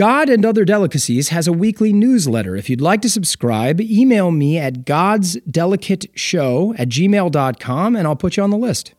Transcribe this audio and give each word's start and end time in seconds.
God 0.00 0.30
and 0.30 0.46
Other 0.46 0.64
Delicacies 0.64 1.28
has 1.28 1.46
a 1.46 1.52
weekly 1.52 1.92
newsletter. 1.92 2.56
If 2.56 2.70
you'd 2.70 2.80
like 2.80 3.02
to 3.02 3.10
subscribe, 3.10 3.82
email 3.82 4.30
me 4.30 4.56
at 4.56 4.86
godsdelicateshow 4.86 6.80
at 6.80 6.88
gmail.com 6.88 7.96
and 7.96 8.06
I'll 8.06 8.16
put 8.16 8.38
you 8.38 8.42
on 8.42 8.48
the 8.48 8.56
list. 8.56 8.94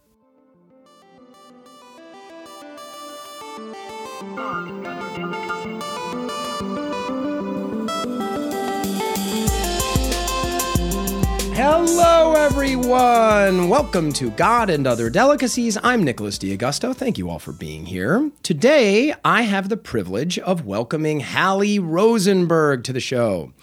Hello, 11.64 12.34
everyone. 12.34 13.70
Welcome 13.70 14.12
to 14.14 14.32
God 14.32 14.72
and 14.72 14.88
Other 14.88 15.12
Delicacies. 15.12 15.78
I'm 15.84 16.04
Nicholas 16.04 16.40
D'Agosto. 16.40 16.92
Thank 16.92 17.20
you 17.20 17.30
all 17.30 17.38
for 17.38 17.52
being 17.52 17.86
here. 17.86 18.32
Today, 18.42 19.14
I 19.24 19.44
have 19.44 19.70
the 19.70 19.78
privilege 19.78 20.40
of 20.40 20.66
welcoming 20.66 21.20
Halie 21.20 21.78
Rosenberg 21.78 22.84
to 22.86 22.92
the 22.92 23.00
show. 23.00 23.54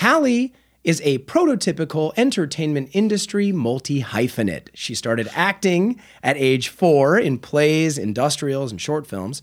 Halie 0.00 0.54
is 0.82 1.00
a 1.04 1.18
prototypical 1.18 2.12
entertainment 2.16 2.88
industry 2.92 3.52
multi 3.52 4.02
hyphenate. 4.02 4.66
She 4.74 4.96
started 4.96 5.28
acting 5.32 6.00
at 6.24 6.36
age 6.36 6.66
four 6.66 7.16
in 7.16 7.38
plays, 7.38 7.96
industrials, 7.96 8.72
and 8.72 8.80
short 8.80 9.06
films, 9.06 9.40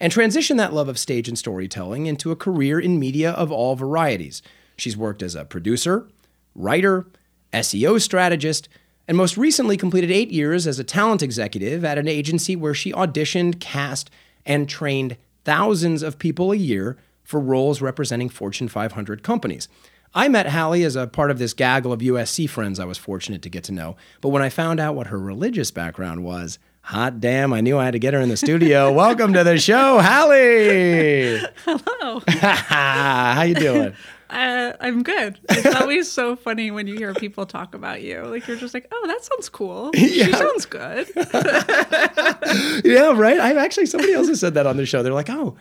and 0.00 0.12
transitioned 0.12 0.56
that 0.56 0.72
love 0.72 0.88
of 0.88 0.98
stage 0.98 1.28
and 1.28 1.38
storytelling 1.38 2.06
into 2.06 2.32
a 2.32 2.36
career 2.36 2.80
in 2.80 2.98
media 2.98 3.30
of 3.30 3.52
all 3.52 3.76
varieties. 3.76 4.42
She's 4.76 4.96
worked 4.96 5.22
as 5.22 5.36
a 5.36 5.44
producer, 5.44 6.08
writer, 6.56 7.06
SEO 7.54 8.00
strategist, 8.00 8.68
and 9.06 9.16
most 9.16 9.36
recently 9.36 9.76
completed 9.76 10.10
eight 10.10 10.30
years 10.30 10.66
as 10.66 10.78
a 10.78 10.84
talent 10.84 11.22
executive 11.22 11.84
at 11.84 11.98
an 11.98 12.08
agency 12.08 12.56
where 12.56 12.74
she 12.74 12.92
auditioned, 12.92 13.60
cast, 13.60 14.10
and 14.44 14.68
trained 14.68 15.16
thousands 15.44 16.02
of 16.02 16.18
people 16.18 16.52
a 16.52 16.56
year 16.56 16.96
for 17.22 17.40
roles 17.40 17.80
representing 17.80 18.28
Fortune 18.28 18.68
500 18.68 19.22
companies. 19.22 19.68
I 20.14 20.28
met 20.28 20.46
Halie 20.46 20.84
as 20.84 20.94
a 20.94 21.06
part 21.06 21.30
of 21.30 21.38
this 21.38 21.54
gaggle 21.54 21.92
of 21.92 22.00
USC 22.00 22.48
friends 22.48 22.78
I 22.78 22.84
was 22.84 22.98
fortunate 22.98 23.42
to 23.42 23.48
get 23.48 23.64
to 23.64 23.72
know, 23.72 23.96
but 24.20 24.28
when 24.28 24.42
I 24.42 24.48
found 24.48 24.78
out 24.78 24.94
what 24.94 25.08
her 25.08 25.18
religious 25.18 25.70
background 25.70 26.22
was, 26.22 26.58
hot 26.82 27.20
damn, 27.20 27.52
I 27.52 27.60
knew 27.60 27.78
I 27.78 27.86
had 27.86 27.92
to 27.92 27.98
get 27.98 28.14
her 28.14 28.20
in 28.20 28.28
the 28.28 28.36
studio. 28.36 28.92
Welcome 28.92 29.32
to 29.32 29.42
the 29.42 29.58
show, 29.58 29.98
Halie. 29.98 31.44
Hello. 31.64 32.22
How 32.28 33.42
you 33.42 33.54
doing? 33.54 33.94
Uh, 34.30 34.72
I'm 34.80 35.02
good. 35.02 35.38
It's 35.50 35.74
always 35.80 36.10
so 36.10 36.34
funny 36.36 36.70
when 36.70 36.86
you 36.86 36.96
hear 36.96 37.12
people 37.14 37.46
talk 37.46 37.74
about 37.74 38.02
you. 38.02 38.22
Like 38.22 38.46
you're 38.48 38.56
just 38.56 38.74
like, 38.74 38.88
oh, 38.92 39.04
that 39.06 39.22
sounds 39.24 39.48
cool. 39.48 39.90
Yeah. 39.96 40.26
She 40.26 40.32
sounds 40.32 40.66
good. 40.66 41.08
yeah, 42.84 43.12
right. 43.18 43.38
I've 43.40 43.56
actually 43.56 43.86
somebody 43.86 44.12
else 44.14 44.28
has 44.28 44.40
said 44.40 44.54
that 44.54 44.66
on 44.66 44.76
the 44.76 44.86
show. 44.86 45.02
They're 45.02 45.12
like, 45.12 45.30
oh, 45.30 45.56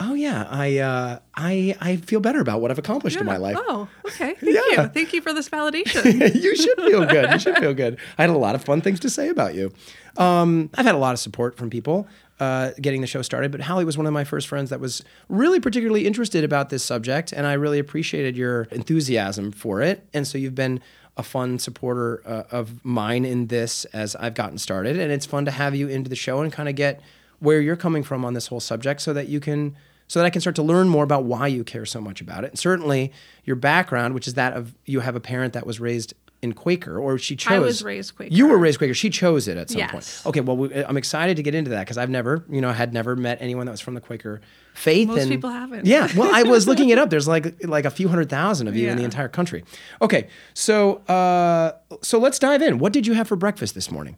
oh 0.00 0.14
yeah, 0.14 0.46
I 0.50 0.78
uh, 0.78 1.18
I 1.34 1.76
I 1.80 1.96
feel 1.96 2.20
better 2.20 2.40
about 2.40 2.60
what 2.60 2.70
I've 2.70 2.78
accomplished 2.78 3.16
in 3.18 3.26
my 3.26 3.36
life. 3.36 3.56
Oh, 3.58 3.88
okay. 4.06 4.34
Thank 4.34 4.42
Yeah. 4.72 4.82
you. 4.82 4.88
Thank 4.88 5.12
you 5.12 5.20
for 5.20 5.32
this 5.32 5.48
validation. 5.48 6.34
you 6.42 6.56
should 6.56 6.76
feel 6.78 7.04
good. 7.06 7.30
You 7.30 7.38
should 7.38 7.56
feel 7.58 7.74
good. 7.74 7.98
I 8.18 8.22
had 8.22 8.30
a 8.30 8.38
lot 8.38 8.54
of 8.54 8.64
fun 8.64 8.80
things 8.80 9.00
to 9.00 9.10
say 9.10 9.28
about 9.28 9.54
you. 9.54 9.72
Um, 10.16 10.70
I've 10.74 10.86
had 10.86 10.94
a 10.94 10.98
lot 10.98 11.12
of 11.12 11.18
support 11.20 11.56
from 11.56 11.70
people 11.70 12.06
uh, 12.42 12.72
getting 12.80 13.00
the 13.02 13.06
show 13.06 13.22
started, 13.22 13.52
but 13.52 13.60
Halie 13.60 13.84
was 13.84 13.96
one 13.96 14.08
of 14.08 14.12
my 14.12 14.24
first 14.24 14.48
friends 14.48 14.70
that 14.70 14.80
was 14.80 15.04
really 15.28 15.60
particularly 15.60 16.04
interested 16.06 16.42
about 16.44 16.70
this 16.70 16.82
subject, 16.82 17.32
and 17.32 17.46
I 17.46 17.52
really 17.64 17.78
appreciated 17.78 18.36
your 18.36 18.62
enthusiasm 18.72 19.52
for 19.52 19.80
it. 19.80 19.96
And 20.12 20.26
so 20.26 20.38
you've 20.38 20.56
been 20.56 20.80
a 21.16 21.22
fun 21.22 21.58
supporter 21.58 22.22
uh, 22.26 22.44
of 22.50 22.84
mine 22.84 23.24
in 23.24 23.46
this 23.46 23.84
as 23.92 24.16
I've 24.16 24.34
gotten 24.34 24.58
started, 24.58 24.98
and 24.98 25.12
it's 25.12 25.26
fun 25.26 25.44
to 25.44 25.52
have 25.52 25.74
you 25.76 25.86
into 25.88 26.10
the 26.10 26.16
show 26.16 26.40
and 26.42 26.52
kind 26.52 26.68
of 26.68 26.74
get 26.74 27.00
where 27.38 27.60
you're 27.60 27.76
coming 27.76 28.02
from 28.02 28.24
on 28.24 28.34
this 28.34 28.48
whole 28.48 28.60
subject, 28.60 29.00
so 29.02 29.12
that 29.12 29.28
you 29.28 29.38
can 29.38 29.76
so 30.08 30.18
that 30.18 30.26
I 30.26 30.30
can 30.30 30.40
start 30.40 30.56
to 30.56 30.62
learn 30.62 30.88
more 30.88 31.04
about 31.04 31.24
why 31.24 31.46
you 31.46 31.64
care 31.64 31.86
so 31.86 32.00
much 32.00 32.20
about 32.20 32.44
it. 32.44 32.50
And 32.50 32.58
certainly 32.58 33.12
your 33.44 33.56
background, 33.56 34.14
which 34.14 34.28
is 34.28 34.34
that 34.34 34.52
of 34.52 34.74
you 34.84 35.00
have 35.00 35.16
a 35.16 35.20
parent 35.20 35.52
that 35.54 35.66
was 35.66 35.80
raised 35.80 36.12
in 36.42 36.52
Quaker, 36.52 36.98
or 36.98 37.18
she 37.18 37.36
chose. 37.36 37.52
I 37.52 37.58
was 37.60 37.84
raised 37.84 38.16
Quaker. 38.16 38.34
You 38.34 38.48
were 38.48 38.58
raised 38.58 38.78
Quaker. 38.78 38.94
She 38.94 39.10
chose 39.10 39.46
it 39.46 39.56
at 39.56 39.70
some 39.70 39.80
point. 39.82 39.92
Yes. 39.94 40.26
Okay, 40.26 40.40
well, 40.40 40.56
we, 40.56 40.84
I'm 40.84 40.96
excited 40.96 41.36
to 41.36 41.42
get 41.42 41.54
into 41.54 41.70
that 41.70 41.80
because 41.80 41.96
I've 41.96 42.10
never, 42.10 42.44
you 42.50 42.60
know, 42.60 42.72
had 42.72 42.92
never 42.92 43.14
met 43.14 43.38
anyone 43.40 43.66
that 43.66 43.72
was 43.72 43.80
from 43.80 43.94
the 43.94 44.00
Quaker 44.00 44.40
faith. 44.74 45.06
Most 45.06 45.22
and, 45.22 45.30
people 45.30 45.50
haven't. 45.50 45.86
Yeah. 45.86 46.08
Well, 46.16 46.34
I 46.34 46.42
was 46.42 46.66
looking 46.66 46.88
it 46.88 46.98
up. 46.98 47.10
There's 47.10 47.28
like 47.28 47.64
like 47.64 47.84
a 47.84 47.90
few 47.90 48.08
hundred 48.08 48.28
thousand 48.28 48.66
of 48.66 48.76
you 48.76 48.88
in 48.88 48.96
the 48.96 49.04
entire 49.04 49.28
country. 49.28 49.64
Okay, 50.02 50.26
so 50.52 50.96
uh, 51.06 51.72
so 52.02 52.18
let's 52.18 52.40
dive 52.40 52.60
in. 52.60 52.78
What 52.78 52.92
did 52.92 53.06
you 53.06 53.14
have 53.14 53.28
for 53.28 53.36
breakfast 53.36 53.74
this 53.74 53.90
morning? 53.90 54.16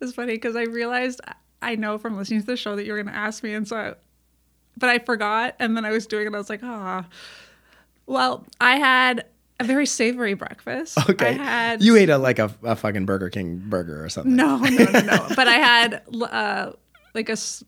It's 0.00 0.12
funny 0.12 0.34
because 0.34 0.56
I 0.56 0.62
realized 0.62 1.20
I 1.60 1.76
know 1.76 1.98
from 1.98 2.16
listening 2.16 2.40
to 2.40 2.46
the 2.46 2.56
show 2.56 2.76
that 2.76 2.84
you 2.84 2.92
were 2.92 3.02
going 3.02 3.12
to 3.12 3.18
ask 3.18 3.42
me, 3.42 3.52
and 3.52 3.68
so, 3.68 3.76
I, 3.76 3.94
but 4.78 4.88
I 4.88 4.98
forgot, 4.98 5.54
and 5.58 5.76
then 5.76 5.84
I 5.84 5.90
was 5.90 6.06
doing 6.06 6.26
it. 6.26 6.34
I 6.34 6.38
was 6.38 6.50
like, 6.50 6.62
ah. 6.62 7.06
Well, 8.06 8.44
I 8.60 8.76
had 8.76 9.24
a 9.60 9.64
very 9.64 9.86
savory 9.86 10.34
breakfast. 10.34 10.98
Okay. 11.10 11.28
I 11.28 11.32
had 11.32 11.82
you 11.82 11.96
ate 11.96 12.10
a 12.10 12.18
like 12.18 12.38
a, 12.38 12.54
a 12.62 12.74
fucking 12.76 13.06
Burger 13.06 13.30
King 13.30 13.62
burger 13.66 14.04
or 14.04 14.08
something. 14.08 14.34
No, 14.34 14.56
no, 14.58 14.84
no, 14.84 15.00
no. 15.00 15.26
but 15.36 15.46
I 15.48 15.56
had 15.56 16.02
uh, 16.22 16.72
like 17.14 17.28
a 17.28 17.32
s- 17.32 17.62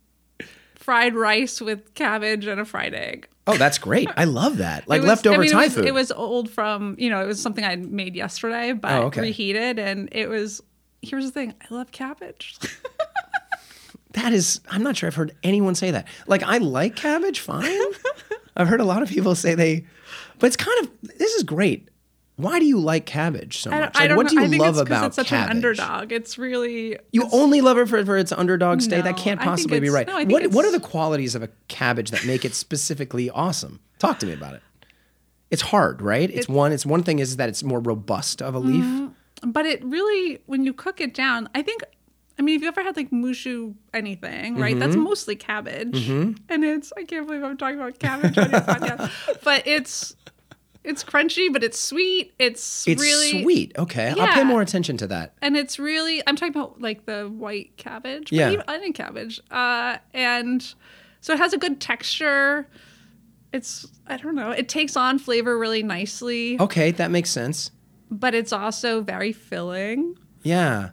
fried 0.74 1.14
rice 1.14 1.60
with 1.60 1.94
cabbage 1.94 2.46
and 2.46 2.60
a 2.60 2.64
fried 2.64 2.94
egg. 2.94 3.28
Oh, 3.48 3.56
that's 3.56 3.78
great. 3.78 4.08
I 4.16 4.24
love 4.24 4.56
that. 4.58 4.88
Like 4.88 5.02
was- 5.02 5.08
leftover 5.08 5.36
I 5.36 5.38
mean, 5.42 5.50
Thai 5.52 5.62
it 5.62 5.64
was, 5.66 5.74
food. 5.74 5.84
It 5.86 5.94
was 5.94 6.12
old 6.12 6.50
from 6.50 6.96
you 6.98 7.08
know 7.10 7.22
it 7.22 7.26
was 7.26 7.40
something 7.40 7.64
I 7.64 7.76
made 7.76 8.16
yesterday, 8.16 8.72
but 8.72 8.92
Oh, 8.92 9.02
okay. 9.06 9.20
reheated, 9.20 9.78
and 9.78 10.08
it 10.12 10.28
was. 10.28 10.62
Here's 11.02 11.24
the 11.24 11.30
thing: 11.30 11.54
I 11.60 11.74
love 11.74 11.92
cabbage. 11.92 12.56
That 14.12 14.32
is, 14.32 14.60
I'm 14.70 14.82
not 14.82 14.96
sure 14.96 15.08
I've 15.08 15.14
heard 15.14 15.36
anyone 15.42 15.74
say 15.74 15.90
that. 15.90 16.06
Like, 16.26 16.42
I 16.42 16.56
like 16.56 16.96
cabbage, 16.96 17.40
fine. 17.40 17.78
I've 18.56 18.66
heard 18.66 18.80
a 18.80 18.84
lot 18.84 19.02
of 19.02 19.10
people 19.10 19.34
say 19.34 19.54
they, 19.54 19.84
but 20.38 20.46
it's 20.48 20.56
kind 20.56 20.78
of, 20.82 20.90
this 21.18 21.34
is 21.34 21.42
great. 21.42 21.88
Why 22.36 22.58
do 22.58 22.66
you 22.66 22.78
like 22.78 23.06
cabbage 23.06 23.58
so 23.60 23.70
much? 23.70 23.94
Like, 23.94 24.14
what 24.14 24.28
do 24.28 24.34
you 24.34 24.42
I 24.42 24.48
think 24.48 24.60
love 24.60 24.74
it's 24.76 24.82
about 24.82 25.06
it's 25.06 25.16
such 25.16 25.28
cabbage? 25.28 25.50
an 25.50 25.56
underdog. 25.56 26.12
It's 26.12 26.36
really 26.36 26.98
You 27.10 27.28
only 27.32 27.62
love 27.62 27.78
it 27.78 27.88
for, 27.88 28.04
for 28.04 28.18
its 28.18 28.30
underdog 28.30 28.82
state? 28.82 29.04
that 29.04 29.16
can't 29.16 29.40
possibly 29.40 29.80
be 29.80 29.88
right. 29.88 30.06
no, 30.06 30.22
what, 30.26 30.46
what 30.48 30.64
are 30.66 30.72
the 30.72 30.80
qualities 30.80 31.34
of 31.34 31.42
a 31.42 31.48
cabbage 31.68 32.10
that 32.10 32.26
make 32.26 32.44
it 32.44 32.54
specifically 32.54 33.30
awesome? 33.30 33.80
Talk 33.98 34.18
to 34.18 34.26
me 34.26 34.34
about 34.34 34.52
it. 34.54 34.62
It's 35.50 35.62
hard, 35.62 36.02
right? 36.02 36.28
It's, 36.28 36.46
one. 36.48 36.72
It's 36.72 36.84
one 36.84 37.02
thing 37.02 37.20
is 37.20 37.36
that 37.36 37.48
it's 37.48 37.62
more 37.62 37.80
robust 37.80 38.42
of 38.42 38.54
a 38.54 38.58
leaf. 38.58 38.84
Mm-hmm. 38.84 39.50
but 39.52 39.64
it 39.64 39.82
really 39.84 40.40
when 40.46 40.64
you 40.64 40.72
cook 40.72 41.00
it 41.00 41.12
down 41.14 41.48
i 41.54 41.60
think 41.62 41.82
i 42.38 42.42
mean 42.42 42.56
if 42.56 42.62
you 42.62 42.68
ever 42.68 42.82
had 42.82 42.96
like 42.96 43.10
mushu 43.10 43.74
anything 43.94 44.56
right 44.56 44.78
that's 44.78 44.94
Mm-hmm. 44.94 45.04
mostly 45.04 45.36
cabbage 45.36 46.08
and 46.08 46.38
it's 46.64 46.92
i 46.96 47.04
can't 47.04 47.26
believe 47.26 47.42
i'm 47.42 47.56
talking 47.56 47.78
about 47.80 47.98
cabbage 47.98 48.36
on 48.38 48.50
your 48.50 48.60
podcast 48.72 49.10
but 49.44 49.66
it's 49.66 50.14
it's 50.84 51.02
crunchy 51.02 51.52
but 51.52 51.64
it's 51.64 51.80
sweet 51.80 52.32
it's, 52.38 52.86
It's 52.86 53.02
really 53.02 53.42
sweet. 53.42 53.72
Okay, 53.76 54.14
I'll 54.16 54.28
pay 54.34 54.44
more 54.44 54.62
attention 54.62 54.96
to 54.98 55.06
that. 55.08 55.34
and 55.42 55.56
it's 55.56 55.78
really 55.80 56.22
i'm 56.26 56.36
talking 56.36 56.54
about 56.54 56.80
like 56.80 57.06
the 57.06 57.24
white 57.24 57.76
cabbage 57.76 58.30
Yeah. 58.32 58.50
even 58.52 58.64
onion 58.68 58.92
cabbage 58.92 59.40
uh 59.50 59.96
and 60.14 60.62
so 61.20 61.32
it 61.32 61.38
has 61.38 61.52
a 61.52 61.58
good 61.58 61.80
texture 61.80 62.68
it's 63.52 63.86
i 64.06 64.16
don't 64.16 64.34
know 64.34 64.50
it 64.50 64.68
takes 64.68 64.96
on 64.96 65.18
flavor 65.18 65.58
really 65.58 65.82
nicely 65.82 66.56
Okay, 66.60 66.90
that 66.92 67.10
makes 67.10 67.30
sense. 67.30 67.70
but 68.10 68.34
it's 68.34 68.52
also 68.52 69.00
very 69.00 69.32
filling 69.32 70.16
Yeah. 70.42 70.90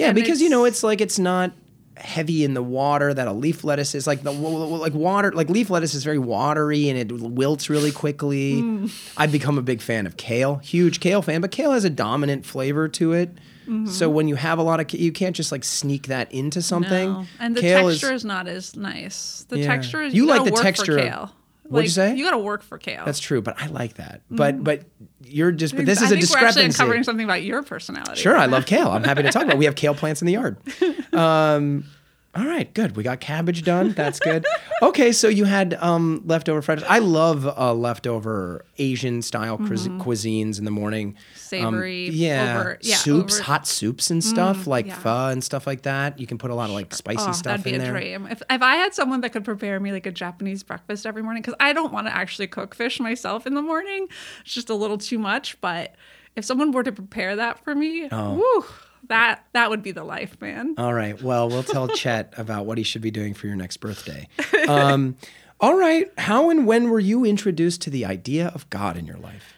Yeah, 0.00 0.06
And 0.08 0.14
because 0.14 0.40
you 0.42 0.48
know 0.48 0.64
it's- 0.66 0.82
like 0.82 1.00
it's 1.00 1.18
not 1.18 1.52
heavy 1.96 2.44
in 2.44 2.54
the 2.54 2.62
water 2.62 3.12
that 3.12 3.28
a 3.28 3.32
leaf 3.32 3.62
lettuce 3.62 3.94
is 3.94 4.06
like 4.06 4.22
the 4.22 4.32
like 4.32 4.94
water 4.94 5.30
like 5.32 5.50
leaf 5.50 5.68
lettuce 5.68 5.92
is 5.92 6.02
very 6.02 6.18
watery 6.18 6.88
and 6.88 6.98
it 6.98 7.12
wilts 7.12 7.68
really 7.68 7.92
quickly. 7.92 8.54
Mm. 8.62 8.90
I've 9.18 9.30
become 9.32 9.58
a 9.58 9.62
big 9.62 9.82
fan 9.82 10.06
of 10.06 10.16
kale, 10.16 10.56
huge 10.56 11.00
kale 11.00 11.20
fan, 11.20 11.42
but 11.42 11.50
kale 11.50 11.72
has 11.72 11.84
a 11.84 11.90
dominant 11.90 12.46
flavor 12.46 12.88
to 12.88 13.12
it. 13.12 13.34
Mm-hmm. 13.68 13.86
So 13.86 14.08
when 14.08 14.28
you 14.28 14.36
have 14.36 14.58
a 14.58 14.62
lot 14.62 14.80
of 14.80 14.90
you 14.98 15.12
can't 15.12 15.36
just 15.36 15.52
like 15.52 15.62
sneak 15.62 16.06
that 16.06 16.32
into 16.32 16.62
something. 16.62 17.12
No. 17.12 17.26
And 17.38 17.54
the 17.54 17.60
Kale 17.60 17.88
texture 17.90 18.12
is 18.12 18.22
is, 18.22 18.24
not 18.24 18.48
as 18.48 18.74
nice. 18.74 19.44
The 19.48 19.58
Yeah. 19.58 19.66
texture 19.66 20.02
is 20.02 20.14
You 20.14 20.22
you, 20.24 20.28
like 20.28 20.44
the 20.44 20.50
texture 20.52 20.98
of- 20.98 21.30
What'd 21.70 21.86
you 21.86 21.90
say? 21.90 22.14
You 22.16 22.24
got 22.24 22.32
to 22.32 22.38
work 22.38 22.62
for 22.62 22.78
kale. 22.78 23.04
that's 23.04 23.20
true, 23.20 23.40
but 23.40 23.60
I 23.62 23.66
like 23.68 23.94
that. 23.94 24.22
But 24.30 24.62
but 24.62 24.82
you're 25.22 25.52
just 25.52 25.74
but 25.76 25.86
this 25.86 25.98
Mm. 25.98 26.02
I 26.02 26.04
is 26.06 26.12
a 26.12 26.16
think 26.16 26.30
We're 26.30 26.46
actually 26.46 26.62
discrepancy. 26.62 26.64
uncovering 26.82 27.02
something 27.04 27.24
about 27.24 27.42
your 27.42 27.62
personality. 27.62 28.20
Sure, 28.20 28.36
I 28.36 28.46
love 28.46 28.66
kale. 28.72 28.88
I'm 28.88 29.04
happy 29.04 29.22
to 29.22 29.30
talk 29.30 29.42
about. 29.44 29.54
it. 29.54 29.58
We 29.58 29.64
have 29.66 29.74
kale 29.76 29.94
plants 29.94 30.20
in 30.22 30.26
the 30.26 30.32
yard. 30.34 30.56
Um, 31.12 31.86
all 32.34 32.44
right, 32.46 32.72
good. 32.74 32.96
We 32.96 33.02
got 33.02 33.20
cabbage 33.20 33.62
done. 33.64 33.92
That's 33.92 34.18
good. 34.20 34.46
Okay, 34.82 35.12
so 35.12 35.28
you 35.28 35.44
had 35.44 35.74
um, 35.74 36.22
leftover 36.24 36.62
fried. 36.62 36.82
I 36.84 37.00
love 37.00 37.46
uh, 37.46 37.74
leftover 37.74 38.64
Asian 38.78 39.20
style 39.20 39.58
cuis- 39.58 39.88
cuisines 40.00 40.58
in 40.58 40.64
the 40.64 40.70
morning. 40.70 41.12
Mm-hmm. 41.12 41.36
Savory, 41.36 42.08
Um, 42.08 42.14
yeah, 42.14 42.58
over- 42.60 42.78
yeah, 42.80 42.96
soups, 42.96 43.34
over- 43.34 43.42
Mm, 43.42 43.46
hot 43.46 43.66
soups 43.66 44.10
and 44.10 44.24
stuff 44.24 44.66
like 44.66 44.86
yeah. 44.86 44.94
pho 44.94 45.28
and 45.28 45.44
stuff 45.44 45.66
like 45.66 45.82
that. 45.82 46.18
You 46.18 46.26
can 46.26 46.38
put 46.38 46.50
a 46.50 46.54
lot 46.54 46.70
of 46.70 46.74
like 46.76 46.94
spicy 46.94 47.18
Oh, 47.28 47.32
stuff 47.32 47.62
that'd 47.62 47.64
be 47.64 47.74
in 47.74 47.82
a 47.82 47.84
there. 47.84 47.92
dream. 47.92 48.26
If, 48.26 48.40
if 48.48 48.62
I 48.62 48.76
had 48.76 48.94
someone 48.94 49.20
that 49.20 49.34
could 49.34 49.44
prepare 49.44 49.78
me 49.80 49.92
like 49.92 50.06
a 50.06 50.12
Japanese 50.12 50.62
breakfast 50.62 51.04
every 51.04 51.22
morning, 51.22 51.42
because 51.42 51.56
I 51.60 51.74
don't 51.74 51.92
want 51.92 52.06
to 52.06 52.16
actually 52.16 52.46
cook 52.46 52.74
fish 52.74 53.00
myself 53.00 53.46
in 53.46 53.52
the 53.52 53.60
morning, 53.62 54.06
it's 54.46 54.54
just 54.54 54.70
a 54.70 54.74
little 54.74 54.96
too 54.96 55.18
much. 55.18 55.60
But 55.60 55.94
if 56.36 56.46
someone 56.46 56.72
were 56.72 56.84
to 56.84 56.92
prepare 56.92 57.36
that 57.36 57.62
for 57.62 57.74
me, 57.74 58.08
Oh. 58.10 58.36
whew, 58.36 58.64
that 59.10 59.44
that 59.52 59.68
would 59.70 59.82
be 59.82 59.92
the 59.92 60.04
life, 60.04 60.40
man. 60.40 60.74
All 60.78 60.94
right. 60.94 61.20
Well, 61.20 61.48
we'll 61.48 61.62
tell 61.64 61.88
Chet 61.94 62.32
about 62.36 62.64
what 62.64 62.78
he 62.78 62.84
should 62.84 63.02
be 63.02 63.10
doing 63.10 63.34
for 63.34 63.46
your 63.48 63.56
next 63.56 63.76
birthday. 63.78 64.28
Um, 64.66 65.16
All 65.60 65.76
right. 65.76 66.08
How 66.16 66.48
and 66.48 66.66
when 66.66 66.88
were 66.88 67.00
you 67.00 67.24
introduced 67.24 67.82
to 67.82 67.90
the 67.90 68.06
idea 68.06 68.48
of 68.54 68.70
God 68.70 68.96
in 68.96 69.06
your 69.06 69.18
life? 69.18 69.52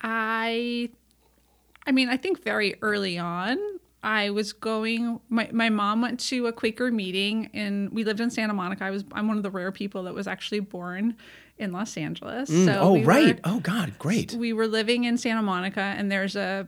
I 0.00 0.90
I 1.86 1.92
mean, 1.92 2.08
I 2.08 2.16
think 2.16 2.42
very 2.42 2.76
early 2.82 3.16
on, 3.16 3.58
I 4.02 4.30
was 4.30 4.52
going 4.52 5.20
my, 5.28 5.48
my 5.52 5.70
mom 5.70 6.02
went 6.02 6.20
to 6.20 6.46
a 6.48 6.52
Quaker 6.52 6.90
meeting 6.90 7.48
and 7.54 7.90
we 7.90 8.04
lived 8.04 8.20
in 8.20 8.28
Santa 8.30 8.52
Monica. 8.54 8.84
I 8.84 8.90
was 8.90 9.04
I'm 9.12 9.28
one 9.28 9.36
of 9.36 9.42
the 9.42 9.50
rare 9.50 9.72
people 9.72 10.02
that 10.02 10.14
was 10.14 10.26
actually 10.26 10.60
born 10.60 11.16
in 11.56 11.70
Los 11.72 11.96
Angeles. 11.96 12.48
so 12.48 12.78
oh, 12.80 12.92
we 12.94 13.00
were- 13.00 13.06
right. 13.06 13.40
oh, 13.44 13.60
God. 13.60 13.96
Great. 13.98 14.32
we 14.32 14.52
were 14.52 14.66
living 14.66 15.04
in 15.04 15.16
Santa 15.16 15.40
Monica, 15.42 15.80
and 15.80 16.10
there's 16.10 16.34
a 16.34 16.66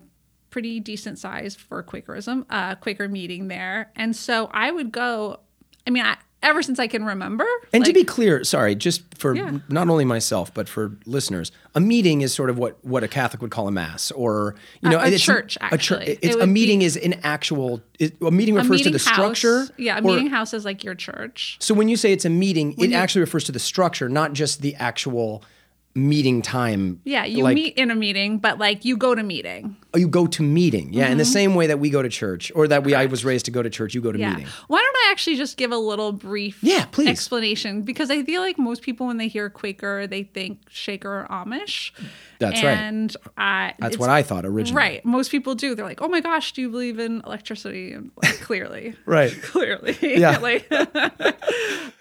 pretty 0.51 0.81
decent 0.81 1.19
size 1.19 1.55
for 1.57 1.83
Quakerism, 1.83 2.47
uh, 2.51 2.75
Quaker 2.77 3.09
meeting 3.09 3.49
there. 3.49 3.91
And 3.97 4.15
so 4.17 4.49
I 4.53 4.71
would 4.71 4.93
go. 4.93 5.41
I 5.87 5.91
mean, 5.91 6.05
I, 6.05 6.17
ever 6.43 6.63
since 6.63 6.79
I 6.81 6.89
can 6.89 7.05
remember. 7.05 7.47
And 7.73 7.85
to 7.85 7.93
be 7.93 8.03
clear, 8.03 8.43
sorry, 8.43 8.75
just 8.75 9.03
for 9.17 9.35
Yeah. 9.37 9.59
not 9.69 9.89
only 9.89 10.05
myself 10.05 10.53
but 10.53 10.69
for 10.69 10.97
listeners, 11.07 11.53
a 11.77 11.81
meeting 11.81 12.23
is 12.23 12.35
sort 12.35 12.51
of 12.51 12.59
what 12.59 12.85
what 12.85 13.05
a 13.05 13.09
Catholic 13.09 13.41
would 13.43 13.51
call 13.53 13.69
a 13.69 13.71
mass, 13.73 14.11
or 14.11 14.57
you 14.81 14.91
know, 14.91 14.99
A- 14.99 15.05
a 15.05 15.09
it's 15.13 15.23
church, 15.23 15.57
A 15.57 15.61
church. 15.61 15.73
actually. 15.73 16.19
It's 16.23 16.35
It 16.37 16.43
a 16.43 16.47
meeting 16.47 16.81
be- 16.81 16.85
is 16.87 16.97
an 16.97 17.15
actual. 17.23 17.83
It, 18.01 18.17
a 18.21 18.31
meeting 18.33 18.57
a 18.57 18.59
refers 18.63 18.69
to 18.69 18.73
meeting 18.87 18.93
the 18.95 18.99
structure. 18.99 19.69
yeah, 19.77 19.97
a 19.99 20.03
or- 20.03 20.03
meeting 20.15 20.29
house 20.29 20.53
is 20.55 20.65
like 20.65 20.83
your 20.83 20.95
church. 20.97 21.57
So 21.61 21.73
when 21.75 21.89
you 21.89 21.97
say 21.97 22.13
it's 22.13 22.25
a 22.25 22.31
meeting, 22.31 22.73
it 22.79 22.91
you- 22.91 22.97
actually 22.97 23.21
refers 23.21 23.45
to 23.45 23.53
the 23.53 23.59
structure, 23.61 24.09
not 24.09 24.33
just 24.33 24.63
the 24.63 24.75
actual 24.77 25.45
meeting 25.97 26.43
time. 26.43 27.01
Yeah, 27.05 27.25
you 27.25 27.43
like, 27.43 27.55
meet 27.55 27.75
in 27.79 27.91
a 27.91 27.95
meeting, 27.95 28.39
but 28.39 28.59
like 28.59 28.85
you 28.85 28.97
go 28.97 29.15
to 29.15 29.23
meeting. 29.23 29.77
oh, 29.95 29.99
You 29.99 30.07
go 30.09 30.27
to 30.27 30.43
meeting, 30.43 30.93
yeah, 30.93 31.05
Mm-hmm. 31.05 31.13
in 31.13 31.19
the 31.19 31.25
same 31.25 31.55
way 31.55 31.67
that 31.69 31.79
we 31.79 31.89
go 31.91 32.03
to 32.03 32.09
church, 32.09 32.53
or 32.55 32.69
that 32.69 32.85
we 32.85 32.95
I 32.95 33.07
was 33.07 33.25
raised 33.25 33.47
to 33.47 33.51
go 33.51 33.63
to 33.63 33.71
church. 33.71 33.95
You 33.95 34.01
go 34.03 34.13
to 34.13 34.19
Yeah. 34.19 34.31
meeting. 34.31 34.47
Why 34.69 34.79
don't 34.79 34.97
I 35.09 35.11
actually 35.11 35.37
just 35.37 35.57
give 35.57 35.73
a 35.73 35.77
little 35.79 36.13
brief 36.13 36.59
Yeah, 36.63 36.85
please. 36.85 37.09
explanation? 37.09 37.83
Because 37.83 38.11
I 38.11 38.23
feel 38.23 38.43
like 38.43 38.59
most 38.59 38.83
people, 38.83 39.07
when 39.07 39.17
they 39.17 39.29
hear 39.29 39.49
Quaker, 39.51 40.07
they 40.07 40.23
think 40.25 40.61
Shaker 40.69 41.11
or 41.23 41.27
Amish. 41.31 41.93
That's 42.39 42.63
right. 42.63 42.77
and 42.77 43.17
I, 43.39 43.73
That's 43.79 43.97
what 43.97 44.11
I 44.11 44.23
thought 44.23 44.45
originally. 44.45 44.77
Right. 44.77 45.05
Most 45.05 45.31
people 45.31 45.55
do. 45.55 45.75
They're 45.75 45.87
like, 45.87 46.03
oh 46.03 46.09
my 46.09 46.21
gosh, 46.21 46.53
do 46.53 46.61
you 46.61 46.69
believe 46.71 46.99
in 46.99 47.23
electricity? 47.25 47.93
And 47.93 48.11
like, 48.23 48.39
clearly. 48.41 48.95
Right. 49.07 49.33
clearly. 49.43 49.97
Yeah. 50.03 50.37
like, 50.43 50.71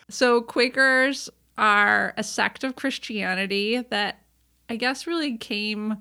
so 0.10 0.42
Quakers 0.42 1.30
are 1.58 2.14
a 2.18 2.24
sect 2.24 2.64
of 2.64 2.76
Christianity 2.76 3.82
that 3.90 4.22
I 4.70 4.76
guess 4.76 5.08
really 5.08 5.38
came 5.38 5.98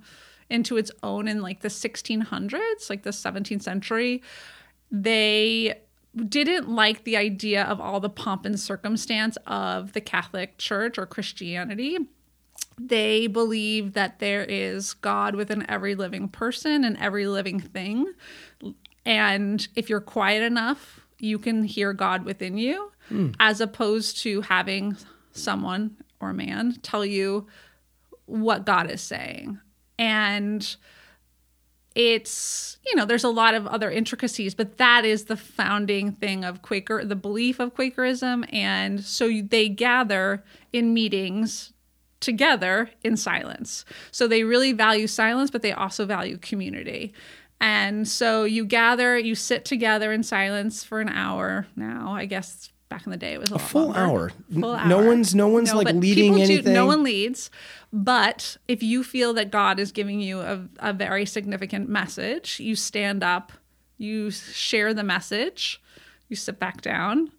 into 0.51 0.77
its 0.77 0.91
own 1.03 1.29
in 1.29 1.43
like 1.43 1.61
the 1.61 1.69
1600s, 1.69 2.91
like 2.91 3.03
the 3.03 3.11
17th 3.11 3.62
century. 3.62 4.23
They 4.91 5.81
didn't 6.29 6.69
like 6.69 7.05
the 7.05 7.17
idea 7.17 7.65
of 7.65 7.81
all 7.81 7.99
the 8.01 8.09
pomp 8.09 8.45
and 8.45 8.59
circumstance 8.59 9.37
of 9.47 9.93
the 9.93 10.01
Catholic 10.01 10.59
Church 10.59 10.99
or 10.99 11.06
Christianity 11.06 11.99
they 12.79 13.27
believe 13.27 13.93
that 13.93 14.19
there 14.19 14.45
is 14.45 14.95
God 14.95 15.35
within 15.35 15.69
every 15.71 15.95
living 15.95 16.29
person 16.29 16.85
and 16.85 16.97
every 16.99 17.27
living 17.27 17.61
thing. 17.61 18.12
And 19.07 19.67
if 19.77 19.89
you're 19.89 20.00
quiet 20.00 20.43
enough, 20.43 21.00
you 21.19 21.39
can 21.39 21.62
hear 21.62 21.93
God 21.93 22.25
within 22.25 22.59
you, 22.59 22.91
hmm. 23.09 23.31
as 23.39 23.61
opposed 23.61 24.19
to 24.23 24.41
having 24.43 24.97
someone 25.35 25.97
or 26.21 26.33
man 26.33 26.77
tell 26.83 27.05
you 27.05 27.47
what 28.27 28.65
God 28.65 28.91
is 28.91 29.03
saying. 29.03 29.59
And 29.99 30.77
it's, 31.95 32.79
you 32.85 32.97
know, 32.97 33.05
there's 33.05 33.25
a 33.25 33.29
lot 33.29 33.55
of 33.55 33.67
other 33.67 33.91
intricacies, 33.91 34.55
but 34.55 34.79
that 34.79 35.05
is 35.05 35.27
the 35.27 35.37
founding 35.37 36.13
thing 36.13 36.45
of 36.45 36.63
Quaker, 36.63 37.05
the 37.05 37.15
belief 37.15 37.61
of 37.61 37.75
Quakerism. 37.75 38.45
And 38.53 39.05
so 39.05 39.31
they 39.43 39.69
gather 39.69 40.43
in 40.73 40.93
meetings 40.93 41.73
together 42.19 42.91
in 43.03 43.17
silence. 43.17 43.85
So 44.11 44.27
they 44.27 44.43
really 44.43 44.73
value 44.73 45.07
silence, 45.07 45.51
but 45.51 45.63
they 45.63 45.73
also 45.73 46.07
value 46.07 46.39
community. 46.39 47.13
And 47.61 48.09
so 48.09 48.45
you 48.45 48.65
gather, 48.65 49.17
you 49.17 49.35
sit 49.35 49.65
together 49.65 50.13
in 50.13 50.23
silence 50.23 50.83
for 50.83 51.01
an 51.01 51.09
hour 51.09 51.67
now. 51.77 52.13
I 52.13 52.25
guess 52.25 52.73
back 52.89 53.07
in 53.07 53.11
the 53.11 53.17
day 53.17 53.33
it 53.33 53.41
was 53.41 53.51
a, 53.51 53.55
lot 53.55 53.63
full 53.63 53.93
hour. 53.95 54.31
Full 54.53 54.87
no 54.87 55.05
one's- 55.05 55.35
no 55.35 55.49
one's, 55.49 55.73
like, 55.75 55.95
leading 55.95 56.33
people 56.35 56.47
do- 56.47 56.53
anything? 56.53 56.73
no 56.73 56.87
one 56.87 57.03
leads. 57.03 57.51
But 57.93 58.57
if 58.69 58.83
you 58.83 59.03
feel 59.03 59.33
that 59.35 59.51
God 59.51 59.79
is 59.79 59.93
giving 59.93 60.21
you 60.21 60.41
a, 60.41 60.69
a 60.79 60.93
very 60.93 61.27
significant 61.27 61.89
message, 61.89 62.61
you 62.61 62.77
stand 62.77 63.23
up, 63.23 63.53
you 63.99 64.31
share 64.31 64.93
the 64.95 65.05
message, 65.05 65.81
you 66.29 66.37
sit 66.37 66.59
back 66.59 66.83
down, 66.83 67.31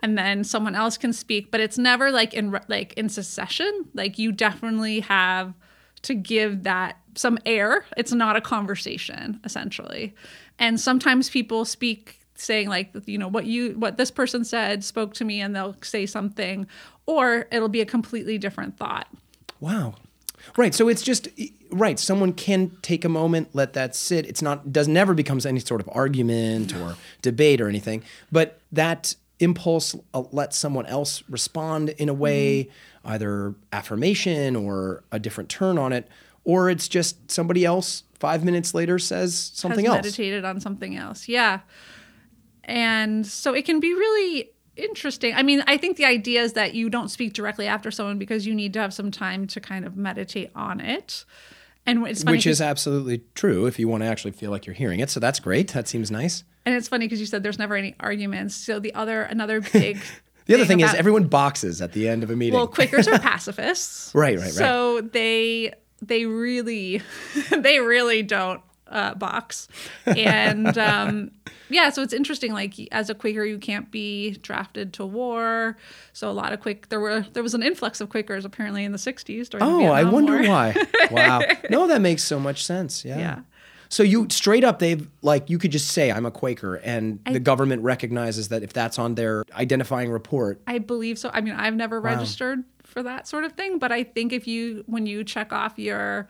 and 0.00 0.16
then 0.16 0.44
someone 0.44 0.74
else 0.76 0.96
can 0.96 1.12
speak. 1.12 1.50
But 1.50 1.60
it's 1.60 1.78
never 1.78 2.10
like 2.10 2.32
in 2.34 2.56
like 2.68 2.92
in 2.94 3.08
succession. 3.08 3.86
Like 3.94 4.18
you 4.18 4.30
definitely 4.32 5.00
have 5.00 5.54
to 6.02 6.14
give 6.14 6.62
that 6.62 6.98
some 7.16 7.38
air. 7.44 7.84
It's 7.96 8.12
not 8.12 8.36
a 8.36 8.40
conversation 8.40 9.40
essentially. 9.44 10.14
And 10.60 10.78
sometimes 10.80 11.28
people 11.28 11.64
speak 11.64 12.17
saying 12.40 12.68
like 12.68 12.92
you 13.06 13.18
know 13.18 13.28
what 13.28 13.46
you 13.46 13.72
what 13.72 13.96
this 13.96 14.10
person 14.10 14.44
said 14.44 14.84
spoke 14.84 15.12
to 15.14 15.24
me 15.24 15.40
and 15.40 15.54
they'll 15.54 15.76
say 15.82 16.06
something 16.06 16.66
or 17.06 17.46
it'll 17.50 17.68
be 17.68 17.80
a 17.80 17.86
completely 17.86 18.38
different 18.38 18.76
thought. 18.76 19.08
Wow. 19.60 19.94
Right. 20.56 20.74
So 20.74 20.88
it's 20.88 21.02
just 21.02 21.28
right. 21.70 21.98
Someone 21.98 22.32
can 22.32 22.76
take 22.82 23.04
a 23.04 23.08
moment, 23.08 23.48
let 23.54 23.72
that 23.72 23.94
sit. 23.96 24.26
It's 24.26 24.40
not 24.40 24.72
does 24.72 24.88
never 24.88 25.14
becomes 25.14 25.44
any 25.44 25.60
sort 25.60 25.80
of 25.80 25.88
argument 25.92 26.74
or 26.76 26.96
debate 27.22 27.60
or 27.60 27.68
anything. 27.68 28.02
But 28.30 28.60
that 28.72 29.14
impulse 29.40 29.94
uh, 30.14 30.22
lets 30.32 30.56
someone 30.56 30.86
else 30.86 31.22
respond 31.28 31.90
in 31.90 32.08
a 32.08 32.14
way, 32.14 32.68
either 33.04 33.54
affirmation 33.72 34.56
or 34.56 35.02
a 35.10 35.18
different 35.18 35.48
turn 35.48 35.78
on 35.78 35.92
it, 35.92 36.08
or 36.44 36.70
it's 36.70 36.88
just 36.88 37.30
somebody 37.30 37.64
else 37.64 38.04
five 38.18 38.44
minutes 38.44 38.74
later 38.74 38.98
says 38.98 39.50
something 39.54 39.84
has 39.84 39.94
else. 39.94 40.04
meditated 40.04 40.44
on 40.44 40.60
something 40.60 40.96
else. 40.96 41.28
Yeah. 41.28 41.60
And 42.68 43.26
so 43.26 43.54
it 43.54 43.64
can 43.64 43.80
be 43.80 43.92
really 43.94 44.50
interesting. 44.76 45.34
I 45.34 45.42
mean, 45.42 45.64
I 45.66 45.76
think 45.78 45.96
the 45.96 46.04
idea 46.04 46.42
is 46.42 46.52
that 46.52 46.74
you 46.74 46.88
don't 46.90 47.08
speak 47.08 47.32
directly 47.32 47.66
after 47.66 47.90
someone 47.90 48.18
because 48.18 48.46
you 48.46 48.54
need 48.54 48.72
to 48.74 48.78
have 48.80 48.92
some 48.94 49.10
time 49.10 49.46
to 49.48 49.60
kind 49.60 49.84
of 49.86 49.96
meditate 49.96 50.50
on 50.54 50.78
it. 50.80 51.24
And 51.86 52.06
it's 52.06 52.22
funny 52.22 52.36
Which 52.36 52.46
is 52.46 52.60
absolutely 52.60 53.22
true 53.34 53.64
if 53.66 53.78
you 53.78 53.88
want 53.88 54.02
to 54.02 54.06
actually 54.08 54.32
feel 54.32 54.50
like 54.50 54.66
you're 54.66 54.74
hearing 54.74 55.00
it. 55.00 55.08
So 55.08 55.18
that's 55.18 55.40
great. 55.40 55.68
That 55.72 55.88
seems 55.88 56.10
nice. 56.10 56.44
and 56.66 56.74
it's 56.74 56.86
funny 56.88 57.06
because 57.06 57.18
you 57.20 57.26
said 57.26 57.42
there's 57.42 57.58
never 57.58 57.74
any 57.74 57.94
arguments. 57.98 58.54
So 58.54 58.78
the 58.78 58.94
other 58.94 59.22
another 59.22 59.60
big 59.72 59.98
The 60.44 60.54
other 60.54 60.66
thing 60.66 60.80
is 60.80 60.90
about- 60.90 60.98
everyone 60.98 61.24
boxes 61.28 61.80
at 61.80 61.92
the 61.92 62.06
end 62.06 62.22
of 62.22 62.30
a 62.30 62.36
meeting. 62.36 62.54
Well, 62.54 62.66
Quakers 62.68 63.08
are 63.08 63.18
pacifists. 63.32 64.14
Right, 64.14 64.36
right, 64.36 64.44
right. 64.44 64.52
So 64.52 65.00
they 65.00 65.72
they 66.02 66.26
really 66.26 67.00
they 67.50 67.80
really 67.80 68.22
don't 68.22 68.60
uh, 68.88 69.14
box, 69.14 69.68
and 70.06 70.76
um, 70.78 71.30
yeah. 71.68 71.90
So 71.90 72.02
it's 72.02 72.12
interesting. 72.12 72.52
Like 72.52 72.74
as 72.92 73.10
a 73.10 73.14
Quaker, 73.14 73.44
you 73.44 73.58
can't 73.58 73.90
be 73.90 74.32
drafted 74.42 74.92
to 74.94 75.06
war. 75.06 75.76
So 76.12 76.30
a 76.30 76.32
lot 76.32 76.52
of 76.52 76.60
Quak 76.60 76.88
there 76.88 77.00
were 77.00 77.20
there 77.32 77.42
was 77.42 77.54
an 77.54 77.62
influx 77.62 78.00
of 78.00 78.08
Quakers 78.08 78.44
apparently 78.44 78.84
in 78.84 78.92
the 78.92 78.98
'60s 78.98 79.48
during. 79.48 79.66
the 79.66 79.72
Oh, 79.72 79.86
I 79.86 80.04
wonder 80.04 80.34
War. 80.40 80.48
why. 80.48 80.74
Wow. 81.10 81.40
No, 81.70 81.86
that 81.86 82.00
makes 82.00 82.22
so 82.22 82.38
much 82.38 82.64
sense. 82.64 83.04
Yeah. 83.04 83.18
Yeah. 83.18 83.40
So 83.90 84.02
you 84.02 84.26
straight 84.30 84.64
up 84.64 84.78
they've 84.80 85.08
like 85.22 85.48
you 85.48 85.56
could 85.58 85.72
just 85.72 85.88
say 85.88 86.12
I'm 86.12 86.26
a 86.26 86.30
Quaker 86.30 86.74
and 86.76 87.20
the 87.24 87.40
government 87.40 87.82
recognizes 87.82 88.48
that 88.48 88.62
if 88.62 88.74
that's 88.74 88.98
on 88.98 89.14
their 89.14 89.44
identifying 89.54 90.10
report. 90.10 90.60
I 90.66 90.78
believe 90.78 91.18
so. 91.18 91.30
I 91.32 91.40
mean, 91.40 91.54
I've 91.54 91.74
never 91.74 91.98
registered 91.98 92.64
for 92.84 93.02
that 93.02 93.26
sort 93.26 93.44
of 93.44 93.52
thing, 93.52 93.78
but 93.78 93.90
I 93.90 94.02
think 94.04 94.32
if 94.34 94.46
you 94.46 94.84
when 94.86 95.06
you 95.06 95.24
check 95.24 95.52
off 95.54 95.78
your 95.78 96.28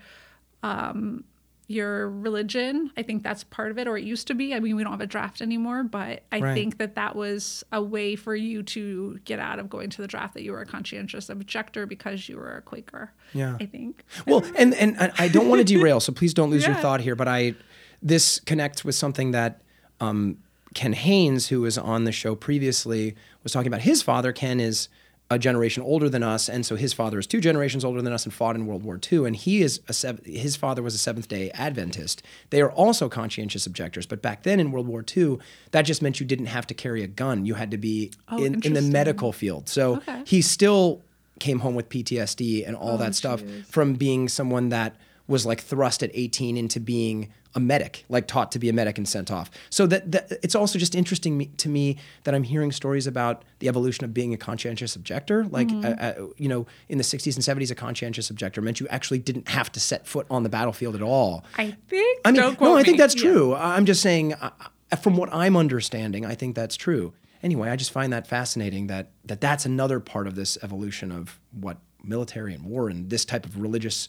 um 0.62 1.24
your 1.70 2.08
religion, 2.08 2.90
I 2.96 3.02
think 3.02 3.22
that's 3.22 3.44
part 3.44 3.70
of 3.70 3.78
it, 3.78 3.86
or 3.86 3.98
it 3.98 4.02
used 4.02 4.26
to 4.28 4.34
be. 4.34 4.54
I 4.54 4.58
mean, 4.60 4.74
we 4.74 4.82
don't 4.82 4.92
have 4.92 5.02
a 5.02 5.06
draft 5.06 5.42
anymore, 5.42 5.82
but 5.84 6.22
I 6.32 6.40
Right. 6.40 6.54
think 6.54 6.78
that 6.78 6.94
that 6.94 7.14
was 7.14 7.62
a 7.70 7.82
way 7.82 8.16
for 8.16 8.34
you 8.34 8.62
to 8.62 9.20
get 9.26 9.38
out 9.38 9.58
of 9.58 9.68
going 9.68 9.90
to 9.90 10.00
the 10.00 10.08
draft 10.08 10.32
that 10.32 10.42
you 10.42 10.52
were 10.52 10.62
a 10.62 10.66
conscientious 10.66 11.28
objector 11.28 11.84
because 11.84 12.26
you 12.26 12.36
were 12.38 12.56
a 12.56 12.62
Quaker. 12.62 13.12
Yeah. 13.34 13.58
I 13.60 13.66
think. 13.66 14.02
Well, 14.26 14.44
and 14.56 14.74
and 14.74 14.96
I 14.98 15.12
I 15.18 15.28
don't 15.28 15.48
want 15.50 15.58
to 15.60 15.64
derail, 15.76 16.00
so 16.00 16.10
please 16.10 16.32
don't 16.32 16.48
lose 16.50 16.66
your 16.66 16.74
thought 16.76 17.02
here. 17.02 17.14
But 17.14 17.28
I, 17.28 17.54
this 18.02 18.40
connects 18.40 18.82
with 18.82 18.94
something 18.94 19.32
that 19.32 19.60
um, 20.00 20.38
Ken 20.74 20.94
Haynes, 20.94 21.48
who 21.48 21.60
was 21.60 21.76
on 21.76 22.04
the 22.04 22.12
show 22.12 22.34
previously, 22.34 23.14
was 23.42 23.52
talking 23.52 23.66
about. 23.68 23.82
His 23.82 24.00
father, 24.00 24.32
Ken, 24.32 24.58
is 24.58 24.88
a 25.30 25.38
generation 25.38 25.82
older 25.82 26.08
than 26.08 26.22
us, 26.22 26.48
and 26.48 26.64
so 26.64 26.74
his 26.74 26.94
father 26.94 27.18
is 27.18 27.26
two 27.26 27.40
generations 27.40 27.84
older 27.84 28.00
than 28.00 28.14
us 28.14 28.24
and 28.24 28.32
fought 28.32 28.56
in 28.56 28.64
World 28.66 28.82
War 28.82 28.98
II. 29.12 29.26
And 29.26 29.36
he 29.36 29.60
is 29.60 29.80
a 29.86 29.92
sev- 29.92 30.24
his 30.24 30.56
father 30.56 30.82
was 30.82 30.94
a 30.94 30.98
Seventh 30.98 31.28
Day 31.28 31.50
Adventist. 31.50 32.22
They 32.48 32.62
are 32.62 32.70
also 32.70 33.10
conscientious 33.10 33.66
objectors, 33.66 34.06
but 34.06 34.22
back 34.22 34.42
then 34.44 34.58
in 34.58 34.70
World 34.72 34.86
War 34.88 35.04
II, 35.16 35.38
that 35.72 35.82
just 35.82 36.00
meant 36.00 36.18
you 36.18 36.24
didn't 36.24 36.46
have 36.46 36.66
to 36.68 36.74
carry 36.74 37.02
a 37.02 37.06
gun. 37.06 37.44
You 37.44 37.54
had 37.54 37.70
to 37.72 37.76
be 37.78 38.10
in, 38.38 38.62
in 38.62 38.72
the 38.72 38.80
medical 38.80 39.32
field. 39.32 39.68
So 39.68 39.96
Okay. 39.96 40.22
he 40.24 40.40
still 40.40 41.02
came 41.40 41.58
home 41.58 41.74
with 41.74 41.90
PTSD 41.90 42.66
and 42.66 42.74
all 42.74 42.96
that 42.96 43.14
stuff 43.14 43.42
from 43.68 43.94
being 43.94 44.28
someone 44.28 44.70
that 44.70 44.96
was 45.26 45.44
like 45.44 45.60
thrust 45.60 46.02
at 46.02 46.10
18 46.14 46.56
into 46.56 46.80
being 46.80 47.28
a 47.58 47.60
medic, 47.60 48.04
like 48.08 48.26
taught 48.26 48.50
to 48.52 48.58
be 48.58 48.68
a 48.68 48.72
medic 48.72 48.96
and 48.96 49.06
sent 49.06 49.30
off. 49.30 49.50
So 49.68 49.86
that, 49.88 50.10
that 50.12 50.32
it's 50.42 50.54
also 50.54 50.78
just 50.78 50.94
interesting 50.94 51.36
me, 51.36 51.46
to 51.58 51.68
me 51.68 51.96
that 52.24 52.34
I'm 52.34 52.44
hearing 52.44 52.72
stories 52.72 53.06
about 53.06 53.42
the 53.58 53.68
evolution 53.68 54.04
of 54.04 54.14
being 54.14 54.32
a 54.32 54.36
conscientious 54.36 54.96
objector. 54.96 55.44
Like, 55.44 55.68
uh, 55.70 55.88
uh, 55.88 56.14
you 56.36 56.48
know, 56.48 56.66
in 56.88 56.96
the 56.98 57.04
60s 57.04 57.34
and 57.34 57.44
70s, 57.60 57.70
a 57.70 57.74
conscientious 57.74 58.30
objector 58.30 58.62
meant 58.62 58.80
you 58.80 58.88
actually 58.88 59.18
didn't 59.18 59.48
have 59.48 59.70
to 59.72 59.80
set 59.80 60.06
foot 60.06 60.26
on 60.30 60.44
the 60.44 60.48
battlefield 60.48 60.94
at 60.94 61.02
all. 61.02 61.44
I 61.58 61.76
think. 61.88 62.20
I 62.24 62.32
mean, 62.32 62.56
no, 62.60 62.76
I 62.76 62.82
think 62.82 62.94
me. 62.94 62.98
that's 62.98 63.14
Yeah. 63.16 63.22
true. 63.32 63.54
I'm 63.54 63.84
just 63.84 64.00
saying, 64.00 64.34
uh, 64.34 64.50
uh, 64.92 64.96
from 64.96 65.16
what 65.16 65.28
I'm 65.34 65.56
understanding, 65.56 66.24
I 66.24 66.34
think 66.34 66.54
that's 66.54 66.76
true. 66.76 67.12
Anyway, 67.42 67.68
I 67.68 67.76
just 67.76 67.90
find 67.90 68.12
that 68.12 68.26
fascinating 68.26 68.86
that 68.86 69.10
that 69.24 69.40
that's 69.40 69.66
another 69.66 70.00
part 70.00 70.26
of 70.26 70.34
this 70.34 70.56
evolution 70.62 71.12
of 71.12 71.38
what 71.52 71.78
military 72.02 72.54
and 72.54 72.64
war 72.64 72.88
and 72.88 73.10
this 73.10 73.24
type 73.24 73.44
of 73.44 73.60
religious 73.60 74.08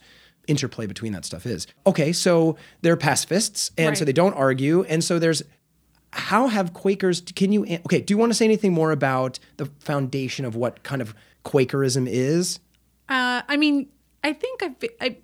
interplay 0.49 0.85
between 0.87 1.13
that 1.13 1.25
stuff 1.25 1.45
is. 1.45 1.67
Okay, 1.87 2.11
so 2.11 2.57
they're 2.81 2.97
pacifists, 2.97 3.71
and 3.77 3.97
so 3.97 4.03
they 4.03 4.13
don't 4.13 4.33
argue, 4.33 4.83
and 4.83 5.03
so 5.03 5.19
there's. 5.19 5.43
How 6.11 6.47
have 6.47 6.73
Quakers? 6.73 7.21
Can 7.21 7.51
you? 7.51 7.63
Okay, 7.85 8.01
do 8.01 8.13
you 8.13 8.17
want 8.17 8.31
to 8.31 8.33
say 8.33 8.45
anything 8.45 8.73
more 8.73 8.91
about 8.91 9.37
the 9.57 9.67
foundation 9.79 10.43
of 10.43 10.55
what 10.55 10.81
kind 10.83 11.01
of 11.01 11.13
Quakerism 11.45 12.07
is? 12.07 12.59
Uh, 13.07 13.43
I 13.47 13.57
mean, 13.57 13.87
I 14.23 14.33
think 14.33 14.63
I've, 14.63 14.75
I 14.99 15.17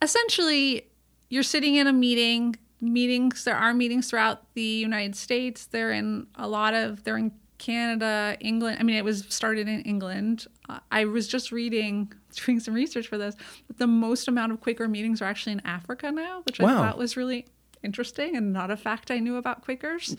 essentially 0.00 0.86
you're 1.28 1.42
sitting 1.42 1.76
in 1.76 1.86
a 1.86 1.92
meeting. 1.92 2.56
Meetings 2.82 3.44
there 3.44 3.56
are 3.56 3.74
meetings 3.74 4.08
throughout 4.08 4.54
the 4.54 4.62
United 4.62 5.14
States. 5.14 5.66
They're 5.66 5.92
in 5.92 6.26
a 6.36 6.48
lot 6.48 6.72
of. 6.72 7.04
They're 7.04 7.18
in 7.18 7.32
Canada, 7.58 8.38
England. 8.40 8.78
I 8.80 8.82
mean, 8.84 8.96
it 8.96 9.04
was 9.04 9.26
started 9.28 9.68
in 9.68 9.82
England. 9.82 10.46
Uh, 10.68 10.78
I 10.90 11.04
was 11.04 11.28
just 11.28 11.52
reading, 11.52 12.10
doing 12.30 12.60
some 12.60 12.74
research 12.74 13.06
for 13.08 13.18
this. 13.18 13.34
But 13.66 13.78
the 13.78 13.86
most 13.86 14.28
amount 14.28 14.52
of 14.52 14.60
Quaker 14.60 14.88
meetings 14.88 15.20
are 15.22 15.26
actually 15.26 15.52
in 15.52 15.60
Africa 15.66 16.10
now, 16.10 16.42
which 16.44 16.60
I 16.60 16.64
thought 16.66 16.98
was 16.98 17.16
really 17.16 17.46
interesting 17.82 18.36
and 18.36 18.52
not 18.52 18.70
a 18.70 18.76
fact 18.76 19.10
I 19.10 19.18
knew 19.18 19.36
about 19.36 19.62
Quakers. 19.62 20.16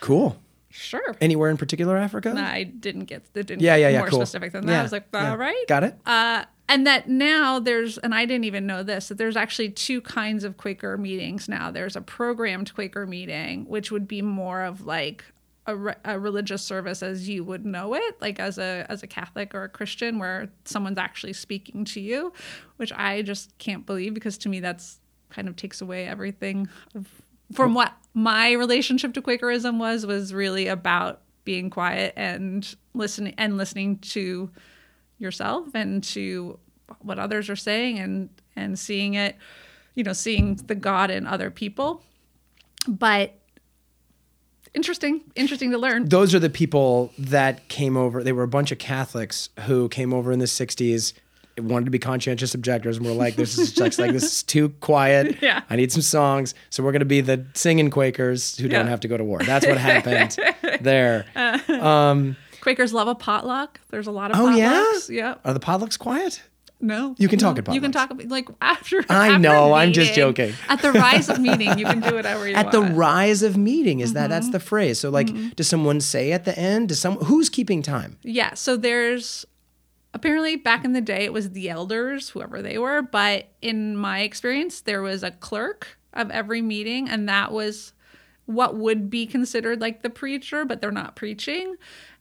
Cool. 0.00 0.36
Sure. 0.70 1.14
Anywhere 1.20 1.50
in 1.50 1.56
particular, 1.56 1.96
Africa? 1.96 2.34
I 2.36 2.64
didn't 2.64 3.04
get. 3.04 3.22
It 3.34 3.46
didn't 3.46 3.62
Yeah, 3.62 3.76
get 3.76 3.82
yeah, 3.82 3.88
yeah. 3.90 3.98
More 4.00 4.08
cool. 4.08 4.18
specific 4.18 4.52
than 4.52 4.66
that. 4.66 4.72
Yeah, 4.72 4.80
I 4.80 4.82
was 4.82 4.90
like, 4.90 5.06
yeah. 5.14 5.30
all 5.30 5.36
right. 5.36 5.64
Got 5.68 5.84
it. 5.84 5.96
Uh, 6.04 6.44
and 6.68 6.84
that 6.86 7.08
now 7.08 7.60
there's, 7.60 7.96
and 7.98 8.12
I 8.12 8.24
didn't 8.24 8.44
even 8.44 8.66
know 8.66 8.82
this, 8.82 9.06
that 9.08 9.18
there's 9.18 9.36
actually 9.36 9.68
two 9.70 10.00
kinds 10.00 10.42
of 10.42 10.56
Quaker 10.56 10.98
meetings 10.98 11.48
now. 11.48 11.70
There's 11.70 11.94
a 11.94 12.00
programmed 12.00 12.74
Quaker 12.74 13.06
meeting, 13.06 13.66
which 13.66 13.92
would 13.92 14.08
be 14.08 14.20
more 14.20 14.62
of 14.62 14.84
like 14.84 15.24
a, 15.66 15.76
re- 15.76 15.94
a 16.04 16.18
religious 16.18 16.62
service 16.62 17.02
as 17.02 17.28
you 17.28 17.44
would 17.44 17.64
know 17.64 17.94
it, 17.94 18.20
like 18.20 18.38
as 18.38 18.58
a 18.58 18.86
as 18.88 19.02
a 19.02 19.06
Catholic 19.06 19.54
or 19.54 19.64
a 19.64 19.68
Christian, 19.68 20.18
where 20.18 20.48
someone's 20.64 20.98
actually 20.98 21.32
speaking 21.32 21.84
to 21.86 22.00
you, 22.00 22.32
which 22.76 22.92
I 22.92 23.22
just 23.22 23.56
can't 23.58 23.86
believe 23.86 24.14
because 24.14 24.38
to 24.38 24.48
me 24.48 24.60
that's 24.60 25.00
kind 25.30 25.48
of 25.48 25.56
takes 25.56 25.80
away 25.80 26.06
everything 26.06 26.68
of, 26.94 27.08
from 27.52 27.74
what 27.74 27.92
my 28.12 28.52
relationship 28.52 29.14
to 29.14 29.22
Quakerism 29.22 29.78
was 29.78 30.06
was 30.06 30.32
really 30.34 30.68
about 30.68 31.22
being 31.44 31.70
quiet 31.70 32.12
and 32.16 32.74
listening 32.94 33.34
and 33.36 33.56
listening 33.56 33.98
to 33.98 34.50
yourself 35.18 35.68
and 35.74 36.02
to 36.02 36.58
what 37.00 37.18
others 37.18 37.48
are 37.48 37.56
saying 37.56 37.98
and 37.98 38.28
and 38.56 38.78
seeing 38.78 39.14
it 39.14 39.36
you 39.94 40.04
know 40.04 40.12
seeing 40.12 40.56
the 40.56 40.74
god 40.74 41.10
in 41.10 41.26
other 41.26 41.50
people. 41.50 42.02
But 42.86 43.38
interesting 44.74 45.20
interesting 45.34 45.70
to 45.70 45.78
learn 45.78 46.08
those 46.08 46.34
are 46.34 46.38
the 46.38 46.50
people 46.50 47.12
that 47.18 47.68
came 47.68 47.96
over. 47.96 48.22
They 48.22 48.32
were 48.32 48.42
a 48.42 48.48
bunch 48.48 48.72
of 48.72 48.78
Catholics 48.78 49.48
who 49.60 49.88
came 49.88 50.12
over 50.12 50.32
in 50.32 50.38
the 50.38 50.44
'60s, 50.46 51.12
wanted 51.58 51.84
to 51.86 51.90
be 51.90 51.98
conscientious 51.98 52.54
objectors, 52.54 52.96
and 52.98 53.06
were 53.06 53.12
like, 53.12 53.36
"This 53.36 53.56
is 53.58 53.72
just 53.72 53.98
like 53.98 54.12
this 54.12 54.24
is 54.24 54.42
too 54.42 54.70
quiet. 54.80 55.36
Yeah. 55.42 55.62
I 55.70 55.76
need 55.76 55.92
some 55.92 56.02
songs, 56.02 56.54
so 56.70 56.82
we're 56.82 56.92
going 56.92 57.00
to 57.00 57.06
be 57.06 57.20
the 57.20 57.46
singing 57.54 57.90
Quakers 57.90 58.56
who 58.56 58.68
don't 58.68 58.86
have 58.88 59.00
to 59.00 59.08
go 59.08 59.16
to 59.16 59.24
war." 59.24 59.38
That's 59.40 59.66
what 59.66 59.78
happened 59.78 60.36
there. 60.80 61.26
Um, 61.68 62.36
quakers 62.60 62.94
love 62.94 63.08
a 63.08 63.14
potluck 63.14 63.78
there's 63.90 64.06
a 64.06 64.10
lot 64.10 64.30
of 64.30 64.38
Oh 64.38 64.48
yeah, 64.48 64.92
yeah 65.10 65.34
Are 65.44 65.52
the 65.52 65.60
potlucks 65.60 65.98
quiet? 65.98 66.42
No 66.84 67.14
You 67.18 67.28
can 67.28 67.38
talk 67.38 67.56
No. 67.56 67.62
at 67.70 67.74
you 67.74 67.80
can 67.80 67.90
talk 67.92 68.10
about 68.10 68.28
like 68.28 68.48
after 68.60 69.04
I 69.08 69.28
after 69.28 69.38
know, 69.40 69.72
I'm 69.72 69.92
just 69.92 70.14
joking. 70.14 70.52
at 70.68 70.80
the 70.82 70.92
rise 70.92 71.28
of 71.28 71.40
meeting 71.40 71.78
you 71.78 71.84
can 71.86 72.00
do 72.00 72.14
whatever 72.14 72.48
you 72.48 72.54
At 72.56 72.66
want 72.66 72.72
the 72.72 72.94
rise 72.94 73.42
of 73.42 73.56
meeting, 73.56 74.00
is 74.00 74.12
that 74.12 74.22
Mm-hmm. 74.24 74.30
that's 74.30 74.50
the 74.50 74.60
phrase? 74.60 74.98
So, 75.00 75.10
like, 75.10 75.56
does 75.56 75.66
someone 75.68 76.00
say 76.00 76.32
at 76.32 76.44
the 76.44 76.56
end? 76.58 76.88
Does 76.90 77.00
some 77.00 77.16
who's 77.16 77.48
keeping 77.48 77.82
time? 77.82 78.18
Yeah, 78.22 78.54
so 78.54 78.76
there's 78.76 79.44
apparently 80.12 80.56
back 80.56 80.84
in 80.84 80.92
the 80.92 81.00
day 81.00 81.24
it 81.24 81.32
was 81.32 81.50
the 81.50 81.68
elders, 81.68 82.28
whoever 82.30 82.62
they 82.62 82.78
were, 82.78 83.02
but 83.02 83.48
in 83.60 83.96
my 83.96 84.20
experience 84.20 84.80
there 84.82 85.02
was 85.02 85.22
a 85.24 85.30
clerk 85.32 85.98
of 86.12 86.30
every 86.30 86.62
meeting 86.62 87.08
and 87.08 87.28
that 87.28 87.50
was 87.50 87.92
what 88.46 88.76
would 88.76 89.08
be 89.10 89.26
considered 89.26 89.80
like 89.80 90.02
the 90.02 90.10
preacher, 90.10 90.64
but 90.64 90.80
they're 90.80 90.92
not 90.92 91.16
preaching. 91.16 91.76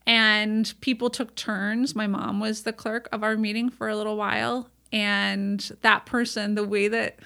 And 0.05 0.73
people 0.81 1.09
took 1.09 1.35
turns. 1.35 1.95
My 1.95 2.07
mom 2.07 2.39
was 2.39 2.63
the 2.63 2.73
clerk 2.73 3.07
of 3.11 3.23
our 3.23 3.37
meeting 3.37 3.69
for 3.69 3.87
a 3.87 3.95
little 3.95 4.17
while, 4.17 4.69
and 4.91 5.59
that 5.81 6.05
person, 6.05 6.55
the 6.55 6.63
way 6.63 6.87
that 6.89 7.19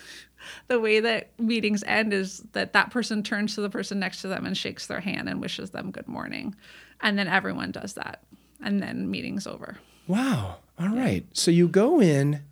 the 0.67 0.79
way 0.79 0.99
that 0.99 1.31
meetings 1.39 1.83
end 1.87 2.13
is 2.13 2.43
that 2.53 2.73
that 2.73 2.91
person 2.91 3.23
turns 3.23 3.55
to 3.55 3.61
the 3.61 3.69
person 3.69 3.99
next 3.99 4.21
to 4.21 4.27
them 4.27 4.45
and 4.45 4.55
shakes 4.55 4.87
their 4.87 4.99
hand 4.99 5.27
and 5.27 5.41
wishes 5.41 5.71
them 5.71 5.91
good 5.91 6.07
morning. 6.07 6.55
And 7.01 7.17
then 7.17 7.27
everyone 7.27 7.71
does 7.71 7.93
that. 7.93 8.23
And 8.61 8.81
then 8.81 9.09
meeting's 9.09 9.47
over. 9.47 9.77
Wow. 10.07 10.57
All 10.79 10.89
right. 10.89 11.25
So 11.33 11.51
you 11.51 11.67
go 11.67 12.01
in. 12.01 12.43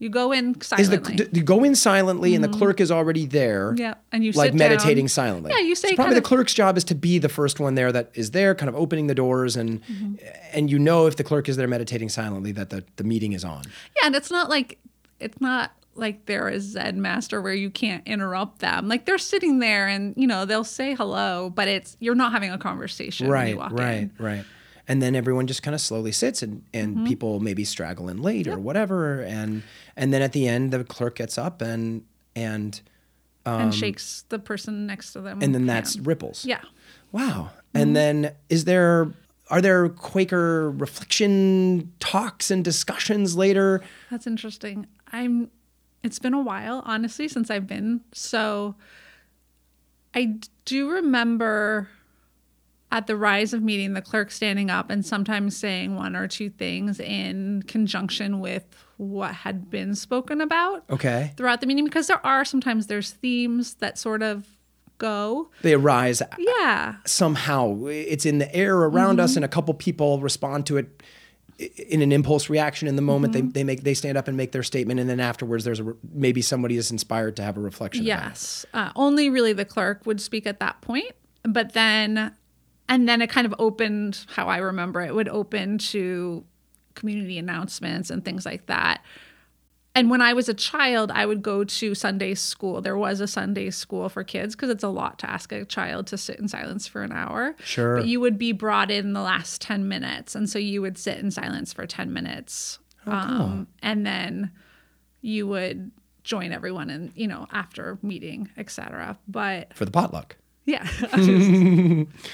You 0.00 0.08
go 0.10 0.30
in 0.30 0.54
Is 0.60 0.66
silently. 0.68 1.16
the 1.16 1.28
you 1.32 1.42
go 1.42 1.64
in 1.64 1.74
silently, 1.74 2.34
and 2.36 2.44
the 2.44 2.48
clerk 2.48 2.80
is 2.80 2.90
already 2.92 3.26
there. 3.26 3.74
yeah, 3.76 3.94
and 4.12 4.22
you 4.24 4.30
like 4.32 4.52
sit 4.52 4.58
down. 4.58 4.68
meditating 4.70 5.08
silently. 5.08 5.50
Yeah, 5.52 5.58
you 5.58 5.74
say 5.74 5.88
So 5.88 5.96
probably 5.96 6.14
the 6.14 6.18
of- 6.18 6.24
clerk's 6.24 6.54
job 6.54 6.76
is 6.76 6.84
to 6.84 6.94
be 6.94 7.18
the 7.18 7.28
first 7.28 7.58
one 7.58 7.74
there 7.74 7.90
that 7.90 8.10
is 8.14 8.30
there, 8.30 8.54
kind 8.54 8.68
of 8.68 8.76
opening 8.76 9.08
the 9.08 9.14
doors, 9.14 9.56
and 9.56 9.82
Mm-hmm. 9.84 10.14
and 10.52 10.70
you 10.70 10.78
know 10.78 11.06
if 11.06 11.16
the 11.16 11.24
clerk 11.24 11.48
is 11.48 11.56
there 11.56 11.66
meditating 11.66 12.08
silently 12.10 12.52
that 12.52 12.70
the, 12.70 12.84
the 12.96 13.02
meeting 13.04 13.32
is 13.32 13.44
on. 13.44 13.62
Yeah, 13.96 14.06
and 14.06 14.14
it's 14.14 14.30
not 14.30 14.48
like 14.48 14.78
it's 15.18 15.40
not 15.40 15.72
like 15.96 16.26
they're 16.26 16.46
a 16.46 16.60
Zen 16.60 17.02
master 17.02 17.42
where 17.42 17.52
you 17.54 17.68
can't 17.68 18.06
interrupt 18.06 18.60
them. 18.60 18.86
Like 18.86 19.04
they're 19.04 19.18
sitting 19.18 19.58
there 19.58 19.88
and 19.88 20.14
you 20.16 20.28
know 20.28 20.44
they'll 20.44 20.62
say 20.62 20.94
hello, 20.94 21.50
but 21.50 21.66
it's 21.66 21.96
you're 21.98 22.14
not 22.14 22.30
having 22.30 22.52
a 22.52 22.58
conversation. 22.58 23.26
when 23.26 23.32
Right, 23.34 23.48
you 23.48 23.56
walk 23.56 23.72
right, 23.72 23.94
in. 24.02 24.12
right. 24.20 24.44
And 24.88 25.02
then 25.02 25.14
everyone 25.14 25.46
just 25.46 25.62
kind 25.62 25.74
of 25.74 25.80
slowly 25.82 26.12
sits, 26.12 26.42
and 26.42 26.64
and 26.72 26.96
Mm-hmm. 26.96 27.06
people 27.06 27.40
maybe 27.40 27.64
straggle 27.64 28.08
in 28.08 28.22
late 28.22 28.48
or 28.48 28.58
whatever, 28.58 29.20
and 29.20 29.62
and 29.96 30.12
then 30.12 30.22
at 30.22 30.32
the 30.32 30.48
end 30.48 30.72
the 30.72 30.82
clerk 30.82 31.16
gets 31.16 31.36
up 31.36 31.60
and 31.60 32.04
and 32.34 32.80
and 33.44 33.74
shakes 33.74 34.24
the 34.28 34.38
person 34.38 34.86
next 34.86 35.12
to 35.14 35.20
them. 35.20 35.38
Um, 35.38 35.42
and 35.42 35.54
then 35.54 35.66
that's 35.66 35.94
hand. 35.94 36.06
ripples. 36.06 36.44
yeah. 36.44 36.60
Wow. 37.12 37.50
Mm-hmm. 37.74 37.80
And 37.82 37.96
then 37.96 38.32
is 38.48 38.64
there 38.64 39.12
are 39.50 39.60
there 39.62 39.88
Quaker 39.88 40.70
reflection 40.72 41.92
talks 42.00 42.50
and 42.50 42.62
discussions 42.64 43.36
later? 43.36 43.80
That's 44.10 44.26
interesting. 44.26 44.86
I'm 45.12 45.50
it's 46.02 46.18
been 46.18 46.34
a 46.34 46.40
while, 46.42 46.82
honestly, 46.86 47.28
since 47.28 47.50
I've 47.50 47.66
been. 47.66 48.02
So 48.12 48.74
I 50.14 50.36
do 50.64 50.90
remember 50.90 51.88
at 52.90 53.06
the 53.06 53.16
rise 53.16 53.52
of 53.52 53.62
meeting 53.62 53.92
the 53.92 54.02
clerk 54.02 54.30
standing 54.30 54.70
up 54.70 54.90
and 54.90 55.04
sometimes 55.04 55.56
saying 55.56 55.94
one 55.94 56.16
or 56.16 56.26
two 56.26 56.48
things 56.48 56.98
in 56.98 57.62
conjunction 57.66 58.40
with 58.40 58.64
what 58.96 59.34
had 59.34 59.70
been 59.70 59.94
spoken 59.94 60.40
about 60.40 60.84
Okay. 60.90 61.32
throughout 61.36 61.60
the 61.60 61.66
meeting 61.66 61.84
because 61.84 62.06
there 62.06 62.24
are 62.26 62.44
sometimes 62.44 62.86
there's 62.86 63.10
themes 63.10 63.74
that 63.74 63.98
sort 63.98 64.22
of 64.22 64.46
go. 64.98 65.50
They 65.62 65.74
arise 65.74 66.20
uh, 66.20 66.26
Yeah. 66.38 66.96
somehow. 67.06 67.86
It's 67.86 68.26
in 68.26 68.38
the 68.38 68.54
air 68.54 68.76
around 68.76 69.20
us, 69.20 69.32
mm-hmm. 69.32 69.38
and 69.38 69.44
a 69.44 69.48
couple 69.48 69.72
people 69.74 70.20
respond 70.20 70.66
to 70.66 70.76
it 70.76 71.02
in 71.88 72.02
an 72.02 72.12
impulse 72.12 72.48
reaction 72.48 72.86
in 72.86 72.96
the 72.96 73.02
moment. 73.02 73.32
They, 73.32 73.40
mm-hmm. 73.40 73.50
they 73.50 73.64
make 73.64 73.82
they 73.82 73.94
stand 73.94 74.18
up 74.18 74.28
and 74.28 74.36
make 74.36 74.52
their 74.52 74.62
statement, 74.62 75.00
and 75.00 75.08
then 75.08 75.20
afterwards, 75.20 75.64
there's 75.64 75.80
a 75.80 75.94
maybe 76.12 76.42
somebody 76.42 76.76
is 76.76 76.90
inspired 76.90 77.36
to 77.36 77.42
have 77.42 77.56
a 77.56 77.60
reflection. 77.60 78.04
Yes. 78.04 78.66
Uh, 78.74 78.90
only 78.96 79.30
really 79.30 79.52
the 79.52 79.64
clerk 79.64 80.04
would 80.04 80.20
speak 80.20 80.46
at 80.46 80.60
that 80.60 80.80
point. 80.80 81.12
But 81.44 81.72
then, 81.72 82.34
and 82.88 83.08
then 83.08 83.20
it 83.22 83.30
kind 83.30 83.46
of 83.46 83.54
opened 83.58 84.24
how 84.28 84.48
I 84.48 84.58
remember 84.58 85.00
it 85.00 85.14
would 85.14 85.28
open 85.28 85.78
to 85.78 86.44
community 86.94 87.38
announcements 87.38 88.10
and 88.10 88.24
things 88.24 88.44
like 88.44 88.66
that. 88.66 89.02
And 89.94 90.10
when 90.10 90.20
I 90.20 90.32
was 90.32 90.48
a 90.48 90.54
child, 90.54 91.10
I 91.10 91.26
would 91.26 91.42
go 91.42 91.64
to 91.64 91.94
Sunday 91.94 92.34
school. 92.34 92.80
There 92.80 92.96
was 92.96 93.20
a 93.20 93.26
Sunday 93.26 93.70
school 93.70 94.08
for 94.08 94.22
kids 94.22 94.54
because 94.54 94.70
it's 94.70 94.84
a 94.84 94.88
lot 94.88 95.18
to 95.20 95.30
ask 95.30 95.50
a 95.50 95.64
child 95.64 96.06
to 96.08 96.18
sit 96.18 96.38
in 96.38 96.46
silence 96.46 96.86
for 96.86 97.02
an 97.02 97.10
hour. 97.10 97.56
Sure. 97.64 97.96
But 97.96 98.06
you 98.06 98.20
would 98.20 98.38
be 98.38 98.52
brought 98.52 98.90
in 98.92 99.12
the 99.12 99.22
last 99.22 99.60
10 99.60 99.88
minutes. 99.88 100.36
And 100.36 100.48
so 100.48 100.58
you 100.58 100.82
would 100.82 100.98
sit 100.98 101.18
in 101.18 101.30
silence 101.32 101.72
for 101.72 101.84
10 101.86 102.12
minutes. 102.12 102.78
um, 103.06 103.66
and 103.82 104.06
then 104.06 104.52
you 105.20 105.48
would 105.48 105.90
join 106.22 106.52
everyone 106.52 106.90
and, 106.90 107.10
you 107.16 107.26
know, 107.26 107.46
after 107.50 107.98
meeting, 108.02 108.50
etc. 108.56 109.18
But 109.26 109.74
For 109.74 109.84
the 109.84 109.90
potluck. 109.90 110.36
Yeah, 110.68 110.86
I 111.12 111.16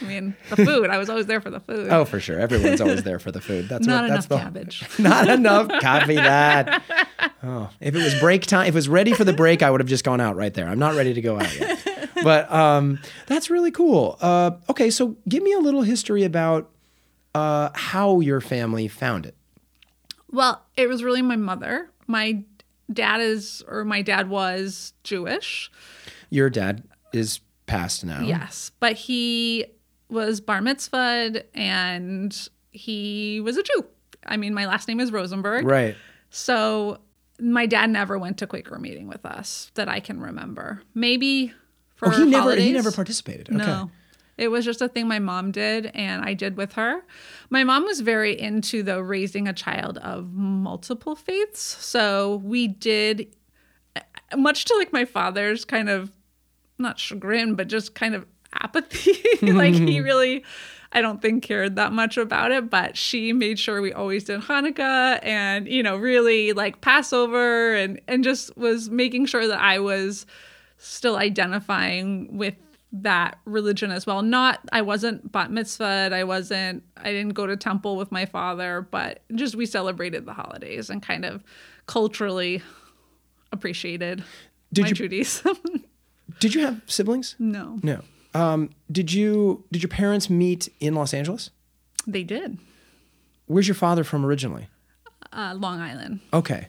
mean, 0.02 0.36
the 0.50 0.56
food, 0.56 0.90
I 0.90 0.98
was 0.98 1.08
always 1.08 1.26
there 1.26 1.40
for 1.40 1.50
the 1.50 1.60
food. 1.60 1.88
Oh, 1.88 2.04
for 2.04 2.18
sure. 2.18 2.40
Everyone's 2.40 2.80
always 2.80 3.04
there 3.04 3.20
for 3.20 3.30
the 3.30 3.40
food. 3.40 3.68
That's 3.68 3.86
Not 3.86 4.02
what, 4.02 4.08
that's 4.08 4.26
enough 4.26 4.28
the 4.28 4.44
cabbage. 4.44 4.84
Not 4.98 5.28
enough. 5.28 5.68
Copy 5.80 6.16
that. 6.16 6.82
Oh, 7.44 7.70
if 7.80 7.94
it 7.94 8.02
was 8.02 8.18
break 8.18 8.44
time, 8.44 8.66
if 8.66 8.74
it 8.74 8.74
was 8.74 8.88
ready 8.88 9.12
for 9.12 9.22
the 9.22 9.32
break, 9.32 9.62
I 9.62 9.70
would 9.70 9.80
have 9.80 9.88
just 9.88 10.02
gone 10.02 10.20
out 10.20 10.34
right 10.34 10.52
there. 10.52 10.66
I'm 10.66 10.80
not 10.80 10.96
ready 10.96 11.14
to 11.14 11.20
go 11.20 11.38
out 11.38 11.54
yet. 11.56 12.10
But 12.24 12.50
um, 12.50 12.98
that's 13.26 13.50
really 13.50 13.70
cool. 13.70 14.18
Uh, 14.20 14.52
okay, 14.68 14.90
so 14.90 15.16
give 15.28 15.44
me 15.44 15.52
a 15.52 15.60
little 15.60 15.82
history 15.82 16.24
about 16.24 16.70
uh, 17.36 17.70
how 17.74 18.18
your 18.18 18.40
family 18.40 18.88
found 18.88 19.26
it. 19.26 19.36
Well, 20.32 20.60
it 20.76 20.88
was 20.88 21.04
really 21.04 21.22
my 21.22 21.36
mother. 21.36 21.88
My 22.08 22.42
dad 22.92 23.20
is, 23.20 23.62
or 23.68 23.84
my 23.84 24.02
dad 24.02 24.28
was 24.28 24.92
Jewish. 25.04 25.70
Your 26.30 26.50
dad 26.50 26.82
is 27.12 27.38
passed 27.66 28.04
now. 28.04 28.22
Yes, 28.22 28.70
but 28.80 28.96
he 28.96 29.66
was 30.08 30.40
bar 30.40 30.60
mitzvahed 30.60 31.44
and 31.54 32.48
he 32.70 33.40
was 33.40 33.56
a 33.56 33.62
Jew. 33.62 33.86
I 34.26 34.36
mean, 34.36 34.54
my 34.54 34.66
last 34.66 34.88
name 34.88 35.00
is 35.00 35.12
Rosenberg. 35.12 35.64
Right. 35.64 35.96
So 36.30 36.98
my 37.40 37.66
dad 37.66 37.90
never 37.90 38.18
went 38.18 38.38
to 38.38 38.46
Quaker 38.46 38.78
meeting 38.78 39.08
with 39.08 39.24
us 39.26 39.70
that 39.74 39.88
I 39.88 40.00
can 40.00 40.20
remember. 40.20 40.82
Maybe 40.94 41.52
for 41.94 42.08
Oh, 42.08 42.10
he 42.10 42.24
never 42.24 42.54
he 42.56 42.72
never 42.72 42.92
participated. 42.92 43.48
Okay. 43.48 43.58
No. 43.58 43.90
It 44.36 44.48
was 44.48 44.64
just 44.64 44.82
a 44.82 44.88
thing 44.88 45.06
my 45.06 45.20
mom 45.20 45.52
did 45.52 45.86
and 45.94 46.24
I 46.24 46.34
did 46.34 46.56
with 46.56 46.72
her. 46.72 47.04
My 47.50 47.62
mom 47.62 47.84
was 47.84 48.00
very 48.00 48.38
into 48.38 48.82
the 48.82 49.02
raising 49.02 49.46
a 49.46 49.52
child 49.52 49.98
of 49.98 50.32
multiple 50.32 51.14
faiths. 51.14 51.60
So 51.60 52.36
we 52.42 52.66
did 52.66 53.32
much 54.36 54.64
to 54.64 54.74
like 54.76 54.92
my 54.92 55.04
father's 55.04 55.64
kind 55.64 55.88
of 55.88 56.10
not 56.78 56.98
chagrin, 56.98 57.54
but 57.54 57.68
just 57.68 57.94
kind 57.94 58.14
of 58.14 58.26
apathy. 58.52 59.22
like 59.52 59.74
he 59.74 59.98
hmm. 59.98 60.04
really 60.04 60.44
I 60.94 61.00
don't 61.00 61.20
think 61.20 61.42
cared 61.42 61.74
that 61.74 61.92
much 61.92 62.16
about 62.16 62.52
it, 62.52 62.70
but 62.70 62.96
she 62.96 63.32
made 63.32 63.58
sure 63.58 63.82
we 63.82 63.92
always 63.92 64.24
did 64.24 64.42
Hanukkah 64.42 65.18
and, 65.24 65.66
you 65.66 65.82
know, 65.82 65.96
really 65.96 66.52
like 66.52 66.80
Passover 66.80 67.74
and 67.74 68.00
and 68.06 68.22
just 68.22 68.56
was 68.56 68.88
making 68.88 69.26
sure 69.26 69.48
that 69.48 69.60
I 69.60 69.80
was 69.80 70.24
still 70.78 71.16
identifying 71.16 72.36
with 72.36 72.54
that 72.92 73.38
religion 73.44 73.90
as 73.90 74.06
well. 74.06 74.22
Not 74.22 74.60
I 74.70 74.82
wasn't 74.82 75.32
bat 75.32 75.50
mitzvahed, 75.50 76.12
I 76.12 76.22
wasn't 76.22 76.84
I 76.96 77.10
didn't 77.10 77.34
go 77.34 77.48
to 77.48 77.56
temple 77.56 77.96
with 77.96 78.12
my 78.12 78.24
father, 78.24 78.86
but 78.88 79.22
just 79.34 79.56
we 79.56 79.66
celebrated 79.66 80.26
the 80.26 80.32
holidays 80.32 80.90
and 80.90 81.02
kind 81.02 81.24
of 81.24 81.42
culturally 81.86 82.62
appreciated 83.50 84.22
Did 84.72 84.82
my 84.82 84.88
you- 84.88 84.94
Judaism. 84.94 85.58
Did 86.40 86.54
you 86.54 86.62
have 86.62 86.80
siblings? 86.86 87.36
no. 87.38 87.78
No. 87.82 88.00
Um, 88.36 88.70
did 88.90 89.12
you 89.12 89.64
did 89.70 89.82
your 89.82 89.88
parents 89.90 90.28
meet 90.28 90.68
in 90.80 90.94
Los 90.96 91.14
Angeles? 91.14 91.50
They 92.04 92.24
did. 92.24 92.58
Where's 93.46 93.68
your 93.68 93.76
father 93.76 94.02
from 94.02 94.26
originally? 94.26 94.66
Uh, 95.32 95.54
Long 95.56 95.80
Island. 95.80 96.18
Okay. 96.32 96.66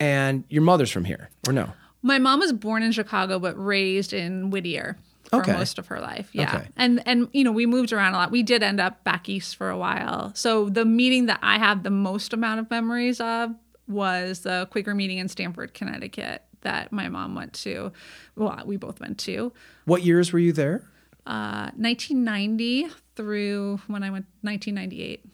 And 0.00 0.42
your 0.48 0.62
mother's 0.62 0.90
from 0.90 1.04
here, 1.04 1.30
or 1.46 1.52
no? 1.52 1.72
My 2.02 2.18
mom 2.18 2.40
was 2.40 2.52
born 2.52 2.82
in 2.82 2.90
Chicago 2.92 3.38
but 3.38 3.54
raised 3.54 4.12
in 4.12 4.50
Whittier 4.50 4.96
for 5.30 5.36
Okay. 5.36 5.52
most 5.52 5.78
of 5.78 5.86
her 5.86 6.00
life. 6.00 6.28
Yeah. 6.32 6.56
Okay. 6.56 6.68
And 6.76 7.02
and 7.06 7.28
you 7.32 7.44
know, 7.44 7.52
we 7.52 7.66
moved 7.66 7.92
around 7.92 8.14
a 8.14 8.16
lot. 8.16 8.30
We 8.32 8.42
did 8.42 8.62
end 8.64 8.80
up 8.80 9.04
back 9.04 9.28
east 9.28 9.54
for 9.56 9.70
a 9.70 9.78
while. 9.78 10.32
So 10.34 10.68
the 10.68 10.84
meeting 10.84 11.26
that 11.26 11.38
I 11.42 11.58
have 11.58 11.84
the 11.84 11.90
most 11.90 12.32
amount 12.32 12.58
of 12.60 12.68
memories 12.70 13.20
of 13.20 13.54
was 13.88 14.40
the 14.40 14.66
Quaker 14.72 14.94
meeting 14.94 15.18
in 15.18 15.28
Stamford, 15.28 15.72
Connecticut 15.72 16.42
that 16.66 16.92
my 16.92 17.08
mom 17.08 17.34
went 17.40 17.52
to. 17.64 17.92
Well, 18.36 18.62
we 18.66 18.76
both 18.76 18.98
went 19.00 19.16
to. 19.28 19.52
What 19.84 20.00
years 20.10 20.32
were 20.32 20.38
you 20.46 20.52
there? 20.52 20.78
Uh 21.26 21.70
1990 21.76 22.88
through 23.16 23.80
when 23.88 24.02
I 24.02 24.10
went 24.10 24.26
1998. 24.42 25.24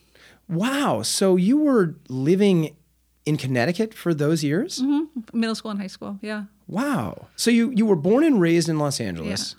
Wow. 0.49 1.03
So 1.03 1.37
you 1.37 1.57
were 1.59 1.97
living 2.09 2.77
in 3.25 3.37
Connecticut 3.37 3.95
for 3.95 4.13
those 4.15 4.43
years? 4.45 4.83
Middle 5.33 5.55
school 5.55 5.71
and 5.71 5.81
high 5.81 5.87
school. 5.97 6.19
Yeah. 6.23 6.45
Wow. 6.67 7.27
So 7.37 7.51
you 7.51 7.71
you 7.75 7.85
were 7.87 7.97
born 7.97 8.25
and 8.25 8.41
raised 8.41 8.69
in 8.69 8.79
Los 8.79 9.01
Angeles, 9.01 9.57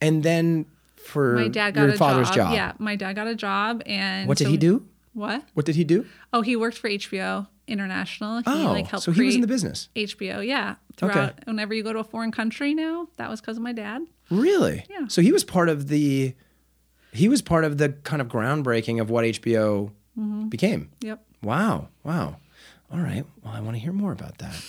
and 0.00 0.22
then 0.22 0.66
for 1.10 1.34
My 1.34 1.48
dad 1.48 1.74
got 1.74 1.82
your 1.82 1.94
a 1.94 1.96
father's 1.96 2.28
job. 2.28 2.36
job. 2.36 2.54
Yeah, 2.54 2.72
my 2.78 2.94
dad 2.96 3.14
got 3.16 3.26
a 3.26 3.34
job 3.34 3.82
and 3.86 4.28
What 4.28 4.38
did 4.38 4.44
so- 4.44 4.50
he 4.50 4.56
do? 4.56 4.86
What? 5.12 5.42
What 5.54 5.66
did 5.66 5.74
he 5.74 5.82
do? 5.84 6.06
Oh, 6.32 6.42
he 6.42 6.54
worked 6.54 6.78
for 6.78 6.88
HBO 6.88 7.48
International. 7.70 8.38
He 8.38 8.44
Oh, 8.46 8.72
like 8.72 8.86
helped 8.86 9.04
so 9.04 9.12
he 9.12 9.22
was 9.22 9.34
in 9.34 9.40
the 9.40 9.46
business. 9.46 9.88
HBO, 9.96 10.46
yeah. 10.46 10.74
Throughout 10.96 11.34
whenever 11.46 11.72
you 11.72 11.82
go 11.82 11.92
to 11.92 11.98
a 12.00 12.04
foreign 12.04 12.30
country 12.32 12.74
now, 12.74 13.08
that 13.16 13.30
was 13.30 13.40
because 13.40 13.56
of 13.56 13.62
my 13.62 13.72
dad. 13.72 14.02
Really? 14.30 14.84
Yeah. 14.90 15.06
So 15.08 15.22
he 15.22 15.32
was 15.32 15.44
part 15.44 15.68
of 15.68 15.88
the 15.88 16.34
he 17.12 17.28
was 17.28 17.42
part 17.42 17.64
of 17.64 17.78
the 17.78 17.88
kind 18.04 18.20
of 18.22 18.28
groundbreaking 18.28 19.00
of 19.00 19.10
what 19.10 19.24
HBO 19.24 19.90
Mm-hmm. 20.18 20.48
became. 20.48 20.90
Yep. 21.00 21.22
Wow. 21.42 21.88
Wow. 22.04 22.36
All 22.92 22.98
right. 23.00 23.24
Well, 23.42 23.54
I 23.54 23.60
want 23.60 23.76
to 23.76 23.80
hear 23.80 23.92
more 23.92 24.12
about 24.12 24.38
that. 24.38 24.60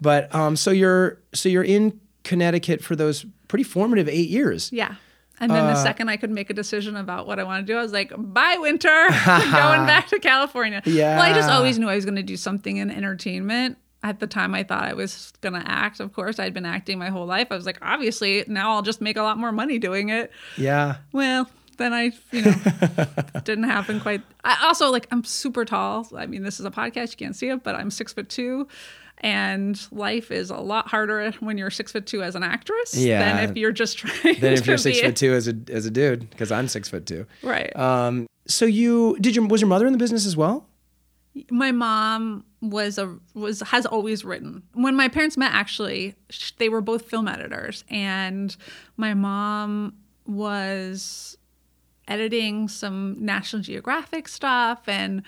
But 0.00 0.34
um 0.34 0.56
so 0.56 0.70
you're 0.72 1.18
so 1.32 1.48
you're 1.48 1.64
in 1.64 2.00
Connecticut 2.24 2.82
for 2.82 2.94
those 2.96 3.24
pretty 3.46 3.62
formative 3.64 4.08
8 4.08 4.28
years. 4.28 4.70
Yeah. 4.72 4.96
And 5.40 5.50
then 5.50 5.64
the 5.66 5.72
Uh, 5.72 5.82
second 5.82 6.08
I 6.08 6.16
could 6.16 6.30
make 6.30 6.50
a 6.50 6.54
decision 6.54 6.96
about 6.96 7.26
what 7.26 7.38
I 7.38 7.44
want 7.44 7.66
to 7.66 7.72
do, 7.72 7.78
I 7.78 7.82
was 7.82 7.92
like, 7.92 8.12
bye, 8.16 8.56
winter. 8.58 8.88
going 9.24 9.86
back 9.86 10.08
to 10.08 10.18
California. 10.18 10.82
Yeah. 10.84 11.16
Well, 11.16 11.30
I 11.30 11.32
just 11.32 11.48
always 11.50 11.78
knew 11.78 11.88
I 11.88 11.94
was 11.94 12.04
going 12.04 12.16
to 12.16 12.22
do 12.22 12.36
something 12.36 12.76
in 12.76 12.90
entertainment. 12.90 13.78
At 14.02 14.20
the 14.20 14.26
time, 14.28 14.54
I 14.54 14.62
thought 14.62 14.84
I 14.84 14.94
was 14.94 15.32
going 15.40 15.54
to 15.60 15.68
act. 15.68 15.98
Of 15.98 16.12
course, 16.12 16.38
I'd 16.38 16.54
been 16.54 16.64
acting 16.66 16.98
my 17.00 17.08
whole 17.08 17.26
life. 17.26 17.48
I 17.50 17.56
was 17.56 17.66
like, 17.66 17.78
obviously, 17.82 18.44
now 18.46 18.72
I'll 18.72 18.82
just 18.82 19.00
make 19.00 19.16
a 19.16 19.22
lot 19.22 19.38
more 19.38 19.50
money 19.50 19.78
doing 19.80 20.08
it. 20.10 20.30
Yeah. 20.56 20.96
Well, 21.12 21.48
then 21.78 21.92
I, 21.92 22.12
you 22.32 22.42
know, 22.42 22.54
didn't 23.44 23.64
happen 23.64 23.98
quite. 24.00 24.22
I 24.44 24.56
also 24.66 24.90
like 24.90 25.06
I'm 25.10 25.24
super 25.24 25.64
tall. 25.64 26.06
I 26.16 26.26
mean, 26.26 26.42
this 26.44 26.58
is 26.60 26.66
a 26.66 26.70
podcast; 26.70 27.10
you 27.12 27.16
can't 27.16 27.34
see 27.36 27.48
it, 27.48 27.62
but 27.64 27.74
I'm 27.74 27.90
six 27.90 28.12
foot 28.12 28.28
two, 28.28 28.66
and 29.20 29.80
life 29.90 30.30
is 30.30 30.50
a 30.50 30.56
lot 30.56 30.88
harder 30.88 31.30
when 31.40 31.58
you're 31.58 31.70
six 31.70 31.92
foot 31.92 32.06
two 32.06 32.22
as 32.22 32.34
an 32.34 32.42
actress 32.42 32.96
Yeah. 32.96 33.18
than 33.36 33.50
if 33.50 33.56
you're 33.56 33.72
just 33.72 33.98
trying. 33.98 34.38
Then 34.40 34.52
if 34.52 34.66
you're 34.66 34.78
6 34.78 35.00
foot 35.00 35.16
2 35.16 35.32
as 35.34 35.48
a 35.48 35.54
as 35.72 35.86
a 35.86 35.90
dude 35.90 36.30
because 36.30 36.50
I'm 36.52 36.68
6 36.68 36.88
foot 36.88 37.06
2. 37.06 37.26
right? 37.42 37.74
Um 37.76 38.26
so 38.46 38.64
you 38.64 39.16
did 39.20 39.34
your 39.36 39.46
was 39.46 39.60
your 39.60 39.68
mother 39.68 39.86
in 39.86 39.92
the 39.92 39.98
business 39.98 40.24
as 40.26 40.36
well? 40.36 40.66
my 41.50 41.70
mom 41.70 42.44
was 42.60 42.98
a 42.98 43.16
was 43.34 43.60
has 43.60 43.86
always 43.86 44.24
written 44.24 44.60
when 44.72 44.96
my 44.96 45.06
parents 45.06 45.36
met 45.36 45.52
actually 45.52 46.16
they 46.56 46.68
were 46.68 46.80
both 46.80 47.02
film 47.08 47.28
editors 47.28 47.84
and 47.90 48.56
my 48.96 49.14
mom 49.14 49.94
was 50.26 51.36
editing 52.08 52.68
some 52.68 53.16
national 53.18 53.62
geographic 53.62 54.26
stuff 54.26 54.80
and 54.88 55.22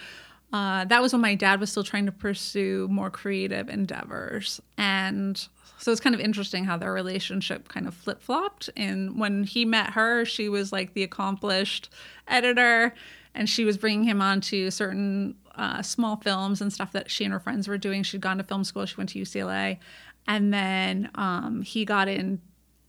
uh, 0.52 0.84
that 0.86 1.00
was 1.00 1.12
when 1.12 1.22
my 1.22 1.34
dad 1.34 1.60
was 1.60 1.70
still 1.70 1.84
trying 1.84 2.06
to 2.06 2.12
pursue 2.12 2.88
more 2.90 3.10
creative 3.10 3.68
endeavors. 3.68 4.60
And 4.76 5.36
so 5.78 5.92
it's 5.92 6.00
kind 6.00 6.14
of 6.14 6.20
interesting 6.20 6.64
how 6.64 6.76
their 6.76 6.92
relationship 6.92 7.68
kind 7.68 7.86
of 7.86 7.94
flip-flopped. 7.94 8.68
And 8.76 9.18
when 9.18 9.44
he 9.44 9.64
met 9.64 9.90
her 9.90 10.24
she 10.24 10.48
was 10.48 10.72
like 10.72 10.94
the 10.94 11.02
accomplished 11.02 11.90
editor 12.28 12.94
and 13.34 13.48
she 13.48 13.64
was 13.64 13.78
bringing 13.78 14.04
him 14.04 14.20
on 14.20 14.40
to 14.40 14.70
certain 14.70 15.36
uh, 15.54 15.82
small 15.82 16.16
films 16.16 16.60
and 16.60 16.72
stuff 16.72 16.92
that 16.92 17.10
she 17.10 17.24
and 17.24 17.32
her 17.32 17.40
friends 17.40 17.68
were 17.68 17.78
doing. 17.78 18.02
She'd 18.02 18.20
gone 18.20 18.38
to 18.38 18.44
film 18.44 18.64
school 18.64 18.86
she 18.86 18.96
went 18.96 19.10
to 19.10 19.20
ucla 19.20 19.78
and 20.26 20.52
then 20.52 21.10
um, 21.14 21.62
he 21.62 21.84
got 21.84 22.08
in 22.08 22.40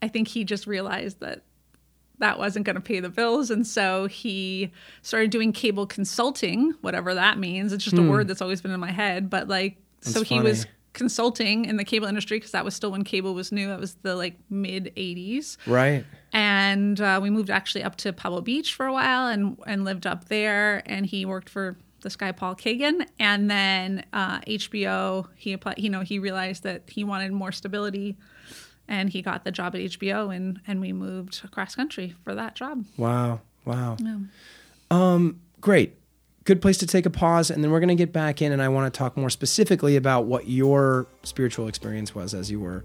i 0.02 0.08
think 0.08 0.28
he 0.28 0.44
just 0.44 0.68
realized 0.68 1.20
that 1.20 1.42
that 2.22 2.40
wasn't 2.40 2.66
going 2.66 2.76
to 2.76 2.82
pay 2.82 3.00
the 3.00 3.10
bills. 3.10 3.52
And 3.52 3.68
so 3.68 4.06
he 4.06 4.72
started 5.02 5.30
doing 5.30 5.52
cable 5.52 5.86
consulting, 5.86 6.74
whatever 6.82 7.14
that 7.14 7.38
means. 7.38 7.74
It's 7.74 7.84
just 7.84 7.98
a 7.98 8.02
word 8.02 8.28
that's 8.28 8.42
always 8.42 8.62
been 8.62 8.72
in 8.72 8.80
my 8.80 8.92
head. 8.92 9.30
But 9.30 9.48
like, 9.48 9.78
so 10.02 10.20
That's 10.20 10.30
he 10.30 10.40
was 10.40 10.66
consulting 10.94 11.66
in 11.66 11.78
the 11.78 11.84
cable 11.84 12.08
industry 12.08 12.38
because 12.38 12.52
that 12.52 12.66
was 12.66 12.76
still 12.76 12.92
when 12.92 13.04
cable 13.04 13.34
was 13.34 13.52
new. 13.52 13.68
That 13.68 13.80
was 13.80 13.96
the 14.04 14.16
like 14.16 14.36
mid 14.50 14.94
80s. 14.96 15.58
Right. 15.66 16.06
And 16.32 17.00
uh, 17.02 17.20
we 17.22 17.30
moved 17.30 17.50
actually 17.50 17.84
up 17.84 17.96
to 17.98 18.14
Pebble 18.14 18.42
Beach 18.42 18.74
for 18.74 18.86
a 18.86 18.94
while 18.94 19.28
and, 19.28 19.58
and 19.66 19.84
lived 19.84 20.08
up 20.08 20.30
there. 20.30 20.84
And 20.86 21.06
he 21.06 21.26
worked 21.26 21.50
for 21.50 21.78
this 22.02 22.16
guy, 22.16 22.32
Paul 22.32 22.56
Kagan. 22.56 23.08
And 23.20 23.50
then 23.50 24.06
uh, 24.14 24.40
HBO, 24.42 25.28
he 25.36 25.54
applied, 25.54 25.80
you 25.80 25.90
know, 25.90 26.02
he 26.02 26.20
realized 26.20 26.64
that 26.64 26.84
he 26.88 27.04
wanted 27.04 27.32
more 27.32 27.52
stability. 27.52 28.18
And 28.92 29.10
he 29.10 29.22
got 29.22 29.46
the 29.46 29.52
job 29.54 29.74
at 29.74 29.80
HBO, 29.80 30.36
and, 30.36 30.60
and 30.68 30.82
we 30.82 30.92
moved 30.92 31.40
across 31.46 31.76
country 31.76 32.14
for 32.26 32.36
that 32.36 32.56
job. 32.56 32.84
Wow. 32.98 33.40
Wow. 33.64 33.96
Um, 34.92 35.40
great. 35.62 35.96
Good 36.44 36.62
place 36.62 36.78
to 36.80 36.86
take 36.86 37.06
a 37.06 37.10
pause, 37.10 37.50
and 37.50 37.64
then 37.64 37.72
we're 37.72 37.80
going 37.80 37.88
to 37.88 37.96
get 37.96 38.12
back 38.12 38.42
in, 38.42 38.52
and 38.52 38.62
I 38.62 38.68
want 38.68 38.94
to 38.94 38.98
talk 38.98 39.16
more 39.16 39.30
specifically 39.30 39.96
about 39.96 40.26
what 40.26 40.50
your 40.50 41.08
spiritual 41.24 41.70
experience 41.70 42.14
was 42.14 42.34
as 42.34 42.52
you 42.52 42.60
were 42.60 42.84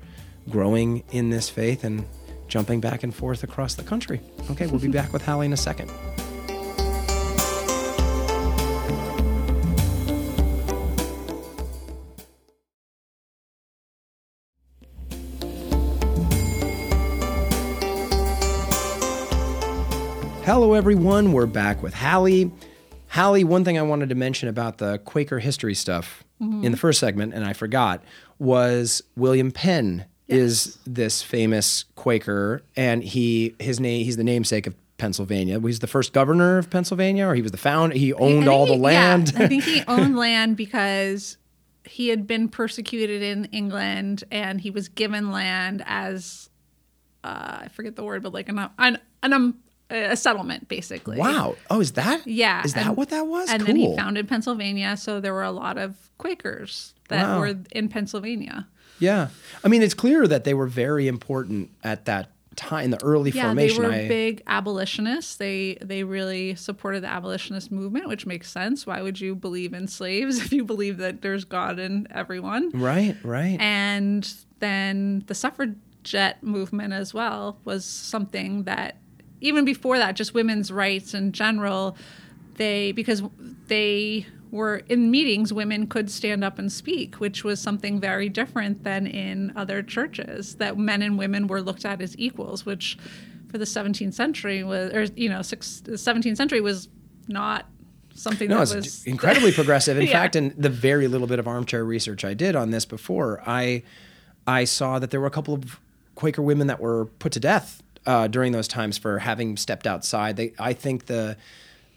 growing 0.49 1.03
in 1.11 1.31
this 1.31 1.49
faith 1.49 1.83
and 1.83 2.07
jumping 2.47 2.81
back 2.81 3.03
and 3.03 3.13
forth 3.13 3.43
across 3.43 3.75
the 3.75 3.83
country. 3.83 4.21
Okay, 4.51 4.69
we'll 4.69 4.79
be 4.79 4.87
back 4.87 5.13
with 5.13 5.23
Halie 5.23 5.47
in 5.47 5.53
a 5.53 5.57
second. 5.57 5.91
Hello, 20.47 20.75
everyone. 20.75 21.33
We're 21.33 21.47
back 21.47 21.83
with 21.83 21.93
Halie. 21.93 22.53
Halie, 23.09 23.43
one 23.43 23.65
thing 23.65 23.77
I 23.79 23.83
wanted 23.83 24.11
to 24.11 24.15
mention 24.15 24.49
about 24.49 24.79
the 24.79 24.99
Quaker 24.99 25.41
history 25.41 25.75
stuff 25.75 26.23
Mm-hmm. 26.41 26.65
in 26.65 26.71
the 26.71 26.77
first 26.77 27.01
segment, 27.01 27.33
and 27.33 27.47
I 27.47 27.55
forgot, 27.55 28.05
was 28.39 29.03
William 29.17 29.51
Penn 29.51 30.05
is 30.29 30.77
this 30.87 31.23
famous 31.23 31.87
Quaker, 31.95 32.61
and 32.77 33.03
he 33.03 33.55
his 33.59 33.81
name 33.81 34.05
he's 34.05 34.19
the 34.19 34.23
namesake 34.25 34.67
of 34.67 34.75
Pennsylvania. 34.99 35.59
He's 35.59 35.79
the 35.79 35.87
first 35.87 36.13
governor 36.13 36.59
of 36.59 36.69
Pennsylvania, 36.69 37.27
or 37.27 37.35
he 37.35 37.41
was 37.41 37.53
the 37.53 37.57
founder. 37.57 37.97
He 37.97 38.13
owned 38.13 38.49
all 38.49 38.67
the 38.67 38.75
he- 38.75 38.81
land. 38.81 39.33
Yeah, 39.33 39.45
I 39.45 39.47
think 39.49 39.65
he 39.65 39.83
owned 39.89 40.15
land 40.19 40.59
because 40.59 41.39
he 41.85 42.09
had 42.09 42.27
been 42.27 42.51
persecuted 42.51 43.23
in 43.23 43.47
England 43.47 44.25
and 44.31 44.61
he 44.61 44.69
was 44.71 44.91
given 44.91 45.31
land 45.33 45.83
as 45.87 46.51
uh, 47.25 47.61
I 47.63 47.69
forget 47.69 47.97
the 47.97 48.05
word, 48.05 48.23
but 48.23 48.35
like 48.35 48.51
an 48.51 48.59
an, 48.79 48.99
an 49.23 49.33
um, 49.33 49.57
a 49.91 50.17
settlement 50.17 50.69
basically. 50.69 51.17
wow. 51.19 51.55
Oh, 51.71 51.81
is 51.81 51.93
that? 51.93 52.27
Yeah. 52.27 52.63
Is 52.65 52.75
that 52.75 52.87
and- 52.89 52.97
what 52.97 53.11
that 53.11 53.27
was? 53.27 53.49
And 53.51 53.61
cool. 53.61 53.67
then 53.67 53.77
he 53.77 53.97
founded 53.97 54.29
Pennsylvania, 54.29 54.97
so 54.97 55.21
there 55.21 55.33
were 55.33 55.45
a 55.45 55.53
lot 55.53 55.79
of 55.79 55.97
Quakers 56.19 56.95
that 57.09 57.23
Wow. 57.25 57.39
were 57.41 57.55
in 57.73 57.89
Pennsylvania. 57.89 58.67
Yeah. 58.99 59.29
I 59.63 59.69
mean, 59.69 59.83
it's 59.83 59.95
clear 59.95 60.27
that 60.27 60.45
they 60.45 60.55
were 60.55 60.67
very 60.67 61.07
important 61.07 61.71
at 61.85 62.07
that 62.07 62.31
time 62.57 62.87
in 62.87 62.91
the 62.91 63.03
early 63.05 63.31
Yeah, 63.31 63.43
formation. 63.43 63.83
they 63.83 63.89
were 63.89 63.95
I, 63.95 64.09
big 64.09 64.43
abolitionists. 64.47 65.37
They 65.37 65.77
they 65.83 66.03
really 66.05 66.55
supported 66.55 67.03
the 67.03 67.09
abolitionist 67.09 67.71
movement, 67.71 68.09
which 68.09 68.25
makes 68.25 68.51
sense. 68.51 68.87
Why 68.87 69.03
would 69.03 69.21
you 69.21 69.35
believe 69.35 69.75
in 69.75 69.87
slaves 69.89 70.39
if 70.45 70.53
you 70.53 70.65
believe 70.65 70.97
that 70.97 71.21
there's 71.21 71.45
God 71.45 71.79
in 71.79 72.09
everyone? 72.11 72.71
right, 72.73 73.15
right. 73.23 73.59
And 73.61 74.27
then 74.61 75.25
the 75.27 75.35
suffragette 75.35 76.43
movement 76.43 76.95
as 76.95 77.13
well 77.13 77.59
was 77.65 77.85
something 77.85 78.63
that 78.65 78.97
even 79.41 79.65
before 79.65 79.99
that, 79.99 80.17
just 80.17 80.35
women's 80.35 80.71
rights 80.73 81.15
in 81.15 81.33
general, 81.33 81.97
they 82.55 82.93
because 82.93 83.23
they 83.69 84.27
were 84.51 84.77
in 84.89 85.11
meetings, 85.11 85.53
women 85.53 85.87
could 85.87 86.11
stand 86.11 86.43
up 86.45 86.59
and 86.59 86.71
speak, 86.71 87.17
which 87.17 87.45
was 87.45 87.61
something 87.61 88.01
very 88.01 88.29
different 88.29 88.85
than 88.85 89.07
in 89.07 89.53
other 89.57 89.83
churches. 89.83 90.57
That 90.57 90.79
men 90.79 91.03
and 91.03 91.19
women 91.19 91.47
were 91.49 91.61
looked 91.61 91.85
at 91.85 92.01
as 92.01 92.17
equals, 92.19 92.65
which 92.65 92.97
for 93.51 93.59
the 93.59 93.65
17th 93.65 94.15
century 94.15 94.65
was, 94.65 94.93
or 94.93 95.05
you 95.17 95.29
know, 95.29 95.43
six, 95.43 95.81
the 95.81 95.93
17th 95.93 96.37
century 96.37 96.61
was 96.61 96.89
not 97.29 97.67
something 98.15 98.49
No, 98.49 98.65
that 98.65 98.77
was 98.77 99.05
incredibly 99.07 99.53
progressive. 99.53 99.99
In 99.99 100.07
Yeah. 100.07 100.13
fact, 100.13 100.37
in 100.37 100.55
the 100.57 100.71
very 100.71 101.07
little 101.09 101.27
bit 101.27 101.39
of 101.39 101.47
armchair 101.47 101.85
research 101.85 102.25
I 102.25 102.33
did 102.35 102.57
on 102.57 102.71
this 102.71 102.85
before, 102.87 103.43
I 103.47 103.83
I 104.47 104.65
saw 104.65 104.99
that 105.01 105.11
there 105.11 105.21
were 105.21 105.27
a 105.27 105.31
couple 105.31 105.55
of 105.55 105.81
Quaker 106.15 106.41
women 106.41 106.67
that 106.69 106.81
were 106.81 107.07
put 107.19 107.33
to 107.33 107.41
death 107.41 107.83
uh, 108.07 108.29
during 108.29 108.53
those 108.53 108.69
times 108.69 108.97
for 108.99 109.19
having 109.19 109.57
stepped 109.57 109.87
outside. 109.87 110.37
They, 110.37 110.53
I 110.59 110.73
think 110.73 111.07
the, 111.07 111.37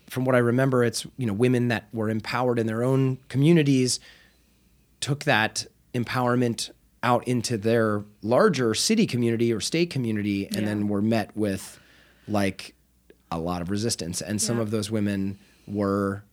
from 0.10 0.26
what 0.26 0.36
I 0.36 0.40
remember, 0.40 0.84
it's 0.84 1.06
you 1.18 1.26
know 1.28 1.34
women 1.34 1.68
that 1.70 1.88
were 1.94 2.10
empowered 2.10 2.60
in 2.60 2.68
their 2.68 2.84
own 2.84 3.18
communities 3.30 4.00
took 5.02 5.24
that 5.26 5.66
empowerment 5.94 6.72
out 7.02 7.26
into 7.28 7.58
their 7.58 8.04
larger 8.22 8.74
city 8.74 9.08
community 9.08 9.54
or 9.54 9.62
state 9.62 9.90
community 9.90 10.46
and 10.48 10.56
Yeah. 10.58 10.66
then 10.66 10.88
were 10.90 11.02
met 11.02 11.36
with 11.38 11.80
like 12.28 12.76
a 13.32 13.40
lot 13.40 13.62
of 13.62 13.70
resistance 13.70 14.22
and 14.22 14.42
some 14.42 14.58
Yeah. 14.58 14.64
of 14.64 14.72
those 14.72 14.92
women 14.92 15.38
were 15.66 16.24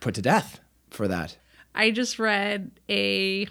put 0.00 0.14
to 0.16 0.22
death 0.22 0.60
for 0.90 1.08
that 1.08 1.38
I 1.74 1.90
just 1.90 2.18
read 2.18 2.70
a 2.90 3.46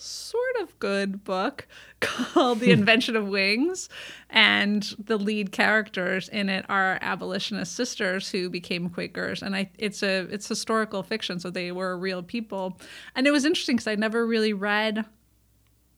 sort 0.00 0.56
of 0.60 0.78
good 0.78 1.24
book 1.24 1.66
called 2.00 2.60
The 2.60 2.70
Invention 2.70 3.16
of 3.16 3.28
Wings, 3.28 3.88
and 4.28 4.82
the 4.98 5.18
lead 5.18 5.52
characters 5.52 6.28
in 6.28 6.48
it 6.48 6.64
are 6.68 6.98
abolitionist 7.02 7.74
sisters 7.74 8.30
who 8.30 8.48
became 8.50 8.90
Quakers, 8.90 9.42
and 9.42 9.54
I 9.54 9.70
it's 9.78 10.02
a 10.02 10.26
it's 10.30 10.48
historical 10.48 11.02
fiction, 11.02 11.38
so 11.40 11.50
they 11.50 11.72
were 11.72 11.96
real 11.96 12.22
people, 12.22 12.78
and 13.14 13.26
it 13.26 13.30
was 13.30 13.44
interesting 13.44 13.76
because 13.76 13.88
I 13.88 13.94
never 13.94 14.26
really 14.26 14.52
read 14.52 15.04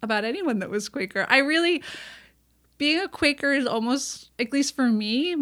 about 0.02 0.24
anyone 0.24 0.58
that 0.58 0.70
was 0.70 0.88
Quaker. 0.88 1.26
I 1.28 1.38
really 1.38 1.82
being 2.78 2.98
a 2.98 3.06
Quaker 3.06 3.52
is 3.52 3.64
almost, 3.64 4.30
at 4.40 4.52
least 4.52 4.74
for 4.74 4.88
me, 4.88 5.36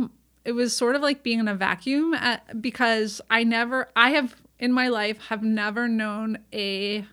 it 0.45 0.53
was 0.53 0.77
sort 0.77 0.95
of 0.95 1.01
like 1.01 1.23
being 1.23 1.39
in 1.39 1.49
a 1.49 1.55
vacuum 1.55 2.13
at, 2.13 2.61
because 2.61 3.21
I 3.31 3.45
never, 3.45 3.89
I 3.97 4.11
have 4.11 4.37
in 4.59 4.73
my 4.73 4.89
life 4.89 5.19
have 5.29 5.43
never 5.43 5.89
known 5.89 6.39
a 6.53 7.07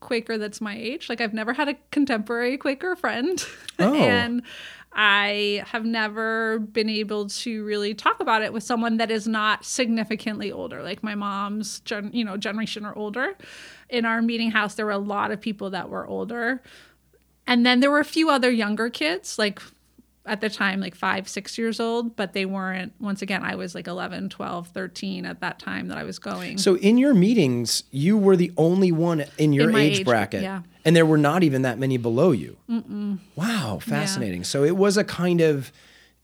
Quaker 0.00 0.38
that's 0.38 0.60
my 0.60 0.76
age. 0.76 1.08
Like 1.08 1.20
I've 1.20 1.34
never 1.34 1.52
had 1.52 1.68
a 1.68 1.76
contemporary 1.90 2.56
Quaker 2.56 2.96
friend, 2.96 3.44
Oh. 3.78 3.94
and 3.94 4.42
I 4.92 5.62
have 5.66 5.84
never 5.84 6.58
been 6.58 6.88
able 6.88 7.28
to 7.28 7.64
really 7.64 7.94
talk 7.94 8.18
about 8.18 8.42
it 8.42 8.52
with 8.52 8.62
someone 8.64 8.96
that 8.96 9.10
is 9.10 9.28
not 9.28 9.64
significantly 9.64 10.50
older. 10.50 10.82
Like 10.82 11.02
my 11.04 11.14
mom's, 11.14 11.80
gen, 11.80 12.10
you 12.12 12.24
know, 12.24 12.36
generation 12.36 12.84
or 12.84 12.92
older. 12.96 13.36
In 13.88 14.04
our 14.04 14.20
meeting 14.20 14.50
house, 14.50 14.74
there 14.74 14.86
were 14.86 14.90
a 14.92 14.98
lot 14.98 15.30
of 15.30 15.40
people 15.40 15.70
that 15.70 15.90
were 15.90 16.06
older. 16.06 16.60
And 17.46 17.64
then 17.64 17.80
there 17.80 17.90
were 17.90 18.00
a 18.00 18.04
few 18.04 18.30
other 18.30 18.50
younger 18.50 18.90
kids, 18.90 19.38
like 19.38 19.60
at 20.26 20.40
the 20.42 20.50
time, 20.50 20.80
like 20.80 20.94
five, 20.94 21.28
six 21.28 21.56
years 21.56 21.80
old, 21.80 22.14
but 22.14 22.34
they 22.34 22.44
weren't. 22.44 22.92
Once 23.00 23.22
again, 23.22 23.42
I 23.42 23.54
was 23.54 23.74
like 23.74 23.86
11, 23.86 24.28
12, 24.28 24.68
13 24.68 25.24
at 25.24 25.40
that 25.40 25.58
time 25.58 25.88
that 25.88 25.96
I 25.98 26.04
was 26.04 26.18
going. 26.18 26.58
so 26.58 26.76
in 26.76 26.98
your 26.98 27.14
meetings 27.14 27.84
you 27.90 28.18
were 28.18 28.36
the 28.36 28.52
only 28.56 28.92
one 28.92 29.24
in 29.38 29.52
your 29.52 29.70
In 29.70 29.76
age, 29.76 30.00
age, 30.00 30.04
bracket 30.06 30.42
yeah. 30.42 30.62
and 30.84 30.94
there 30.94 31.06
were 31.06 31.18
not 31.18 31.42
even 31.42 31.62
that 31.62 31.78
many 31.78 31.96
below 31.96 32.32
you 32.32 32.56
wow 33.36 33.78
fascinating 33.80 34.44
so 34.44 34.62
it 34.64 34.76
was 34.76 34.96
a 34.96 35.04
kind 35.04 35.40
of 35.40 35.72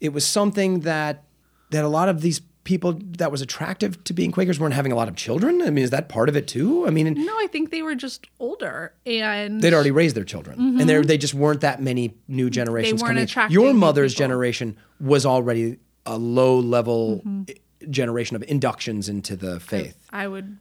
it 0.01 0.13
was 0.13 0.27
something 0.27 0.81
that 0.81 1.25
that 1.71 1.85
a 1.85 1.89
lot 1.89 2.09
of 2.09 2.21
these 2.21 2.41
people 2.67 2.99
that 3.17 3.31
was 3.31 3.41
attractive 3.41 4.03
to 4.05 4.13
being 4.13 4.31
quakers 4.33 4.59
weren't 4.61 4.75
having 4.75 4.93
a 4.93 4.95
lot 4.97 5.09
of 5.09 5.15
children 5.17 5.63
i 5.63 5.71
mean 5.71 5.85
is 5.85 5.91
that 5.91 6.09
part 6.09 6.29
of 6.29 6.37
it 6.37 6.47
too 6.47 6.87
i 6.87 6.91
mean 6.91 7.07
no, 7.15 7.33
I 7.45 7.47
think 7.51 7.71
they 7.71 7.81
were 7.81 7.95
just 7.95 8.27
older 8.41 8.93
and 9.07 9.61
they'd 9.63 9.73
already 9.73 9.93
raised 9.93 10.15
their 10.17 10.25
children 10.25 10.59
and 10.81 10.89
they 10.89 11.01
they 11.01 11.17
just 11.17 11.33
weren't 11.33 11.61
that 11.63 11.81
many 11.81 12.15
new 12.29 12.51
generations 12.51 13.01
Mm-hmm. 13.03 13.07
coming 13.17 13.29
in. 13.47 13.51
your 13.53 13.73
mother's 13.73 14.13
people. 14.15 14.25
generation 14.25 14.77
was 15.01 15.25
already 15.25 15.79
a 16.05 16.19
low 16.19 16.59
level 16.59 17.23
Mm-hmm. 17.25 17.91
generation 17.91 18.35
of 18.37 18.43
inductions 18.49 19.09
into 19.09 19.37
the 19.37 19.61
faith 19.61 19.97
I 20.11 20.27
would, 20.27 20.59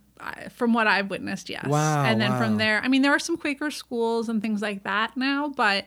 from 0.51 0.73
what 0.73 0.85
I've 0.87 1.09
witnessed, 1.09 1.49
yes. 1.49 1.65
Wow, 1.65 2.03
And 2.03 2.19
then 2.21 2.31
wow. 2.31 2.39
from 2.39 2.57
there, 2.57 2.81
I 2.83 2.87
mean, 2.87 3.01
there 3.03 3.11
are 3.11 3.19
some 3.19 3.37
Quaker 3.37 3.69
schools 3.71 4.27
and 4.29 4.41
things 4.41 4.61
like 4.61 4.83
that 4.83 5.15
now, 5.17 5.49
but 5.49 5.85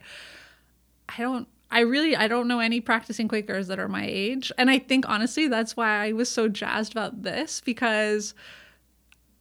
I 1.09 1.17
don't. 1.23 1.49
I 1.71 1.81
really 1.81 2.17
I 2.17 2.29
don't 2.29 2.49
know 2.49 2.61
any 2.61 2.81
practicing 2.81 3.29
Quakers 3.29 3.69
that 3.69 3.79
are 3.79 3.89
my 3.89 4.07
age. 4.07 4.51
And 4.57 4.71
I 4.71 4.79
think 4.79 5.09
honestly 5.09 5.49
that's 5.49 5.77
why 5.77 6.07
I 6.07 6.13
was 6.13 6.31
so 6.31 6.49
jazzed 6.49 6.93
about 6.93 7.23
this 7.23 7.61
because 7.61 8.35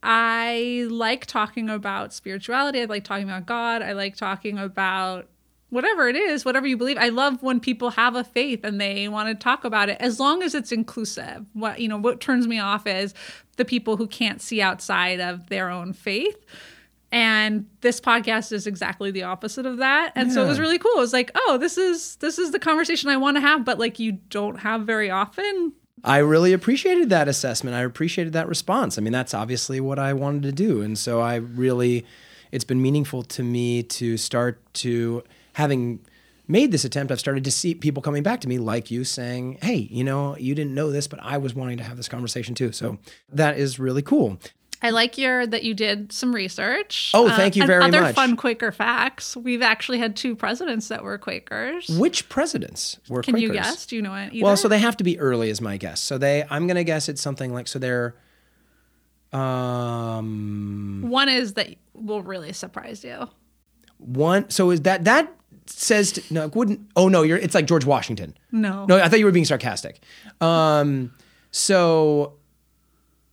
I 0.02 0.86
like 0.90 1.26
talking 1.26 1.68
about 1.68 2.12
spirituality. 2.12 2.80
I 2.82 2.84
like 2.84 3.04
talking 3.04 3.28
about 3.28 3.46
God. 3.46 3.82
I 3.82 3.92
like 3.92 4.16
talking 4.16 4.58
about 4.58 5.28
whatever 5.70 6.08
it 6.08 6.16
is, 6.16 6.44
whatever 6.44 6.66
you 6.66 6.76
believe. 6.76 6.96
I 6.98 7.08
love 7.08 7.42
when 7.42 7.60
people 7.60 7.90
have 7.90 8.14
a 8.14 8.24
faith 8.24 8.64
and 8.64 8.80
they 8.80 9.08
want 9.08 9.28
to 9.28 9.34
talk 9.34 9.64
about 9.64 9.88
it 9.88 9.98
as 10.00 10.20
long 10.20 10.42
as 10.42 10.54
it's 10.54 10.72
inclusive. 10.72 11.46
What 11.52 11.80
you 11.80 11.88
know, 11.88 11.98
what 11.98 12.20
turns 12.20 12.46
me 12.46 12.58
off 12.58 12.86
is 12.86 13.14
the 13.56 13.64
people 13.64 13.96
who 13.96 14.06
can't 14.06 14.40
see 14.40 14.62
outside 14.62 15.20
of 15.20 15.48
their 15.48 15.70
own 15.70 15.92
faith. 15.92 16.44
And 17.10 17.66
this 17.80 18.00
podcast 18.00 18.52
is 18.52 18.66
exactly 18.66 19.10
the 19.10 19.22
opposite 19.22 19.64
of 19.64 19.78
that. 19.78 20.12
And 20.14 20.30
so 20.32 20.44
it 20.44 20.48
was 20.48 20.60
really 20.60 20.78
cool. 20.78 20.92
It 20.96 21.00
was 21.00 21.12
like, 21.14 21.30
oh, 21.34 21.56
this 21.58 21.78
is 21.78 22.16
this 22.16 22.38
is 22.38 22.50
the 22.50 22.58
conversation 22.58 23.08
I 23.08 23.16
want 23.16 23.38
to 23.38 23.40
have, 23.40 23.64
but 23.64 23.78
like 23.78 23.98
you 23.98 24.12
don't 24.12 24.56
have 24.56 24.82
very 24.82 25.10
often. 25.10 25.72
I 26.04 26.18
really 26.18 26.52
appreciated 26.52 27.10
that 27.10 27.26
assessment. 27.26 27.74
I 27.74 27.82
appreciated 27.82 28.32
that 28.34 28.46
response. 28.46 28.98
I 28.98 29.00
mean, 29.00 29.12
that's 29.12 29.34
obviously 29.34 29.80
what 29.80 29.98
I 29.98 30.12
wanted 30.12 30.42
to 30.44 30.52
do. 30.52 30.82
And 30.82 30.98
so 30.98 31.20
I 31.20 31.36
really, 31.36 32.06
it's 32.52 32.64
been 32.64 32.80
meaningful 32.80 33.22
to 33.24 33.42
me 33.42 33.82
to 33.84 34.16
start 34.16 34.62
to, 34.74 35.24
having 35.54 36.00
made 36.46 36.72
this 36.72 36.84
attempt, 36.84 37.10
I've 37.10 37.20
started 37.20 37.44
to 37.44 37.50
see 37.50 37.74
people 37.74 38.02
coming 38.02 38.22
back 38.22 38.40
to 38.42 38.48
me 38.48 38.58
like 38.58 38.90
you 38.90 39.04
saying, 39.04 39.58
hey, 39.60 39.88
you 39.90 40.04
know, 40.04 40.36
you 40.36 40.54
didn't 40.54 40.74
know 40.74 40.90
this, 40.90 41.08
but 41.08 41.18
I 41.22 41.36
was 41.36 41.54
wanting 41.54 41.78
to 41.78 41.84
have 41.84 41.96
this 41.96 42.08
conversation 42.08 42.54
too. 42.54 42.72
So 42.72 42.98
that 43.30 43.58
is 43.58 43.78
really 43.78 44.02
cool. 44.02 44.38
I 44.80 44.90
like 44.90 45.18
your 45.18 45.46
that 45.46 45.64
you 45.64 45.74
did 45.74 46.12
some 46.12 46.32
research. 46.34 47.10
Oh, 47.12 47.28
thank 47.30 47.56
you 47.56 47.62
and 47.62 47.66
very 47.68 47.84
other 47.84 48.00
much. 48.00 48.14
fun 48.14 48.36
Quaker 48.36 48.70
facts. 48.70 49.36
We've 49.36 49.62
actually 49.62 49.98
had 49.98 50.14
two 50.14 50.36
presidents 50.36 50.86
that 50.88 51.02
were 51.02 51.18
Quakers. 51.18 51.88
Which 51.88 52.28
presidents 52.28 52.98
were 53.08 53.22
Quakers? 53.22 53.24
Can 53.24 53.42
you 53.42 53.48
Quakers? 53.48 53.66
guess? 53.66 53.86
Do 53.86 53.96
you 53.96 54.02
know 54.02 54.14
it? 54.14 54.32
Either? 54.32 54.44
Well, 54.44 54.56
so 54.56 54.68
they 54.68 54.78
have 54.78 54.96
to 54.98 55.04
be 55.04 55.18
early, 55.18 55.50
is 55.50 55.60
my 55.60 55.78
guess. 55.78 56.00
So 56.00 56.16
they, 56.16 56.44
I'm 56.48 56.66
going 56.66 56.76
to 56.76 56.84
guess 56.84 57.08
it's 57.08 57.20
something 57.20 57.52
like, 57.52 57.66
so 57.66 57.80
they're, 57.80 58.14
um, 59.32 61.02
one 61.08 61.28
is 61.28 61.54
that 61.54 61.74
will 61.94 62.22
really 62.22 62.52
surprise 62.52 63.04
you. 63.04 63.28
one. 63.98 64.48
So 64.50 64.70
is 64.70 64.82
that 64.82 65.04
that 65.04 65.32
says 65.66 66.12
to, 66.12 66.22
no? 66.32 66.44
It 66.44 66.54
wouldn't. 66.54 66.80
Oh 66.96 67.08
no, 67.08 67.22
you're. 67.22 67.36
It's 67.36 67.54
like 67.54 67.66
George 67.66 67.84
Washington. 67.84 68.34
No. 68.52 68.86
No, 68.86 68.98
I 68.98 69.08
thought 69.08 69.18
you 69.18 69.26
were 69.26 69.32
being 69.32 69.44
sarcastic. 69.44 70.00
Um, 70.40 71.12
so, 71.50 72.37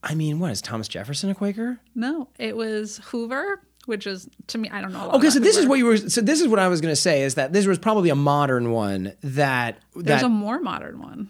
I 0.08 0.13
mean, 0.15 0.39
what 0.39 0.52
is 0.52 0.62
Thomas 0.62 0.88
Jefferson 0.88 1.30
a 1.32 1.36
Quaker? 1.36 1.80
No, 1.96 2.30
it 2.38 2.56
was 2.56 3.00
Hoover, 3.06 3.60
which 3.88 4.06
is 4.06 4.30
to 4.48 4.58
me 4.60 4.70
I 4.70 4.80
don't 4.82 4.94
know. 4.94 5.10
Okay, 5.13 5.30
so 5.32 5.39
this 5.39 5.58
is 5.58 5.65
what 5.65 5.80
you 5.80 5.86
were. 5.86 5.98
So 5.98 6.22
this 6.22 6.41
is 6.41 6.48
what 6.48 6.60
I 6.60 6.68
was 6.68 6.80
going 6.80 6.91
to 6.91 6.96
say 7.02 7.24
is 7.24 7.36
that 7.36 7.54
this 7.54 7.65
was 7.65 7.80
probably 7.80 8.10
a 8.12 8.15
modern 8.15 8.72
one 8.72 9.13
that 9.24 9.80
There's 9.96 10.22
that 10.22 10.24
a 10.24 10.30
more 10.30 10.60
modern 10.60 11.02
one. 11.02 11.30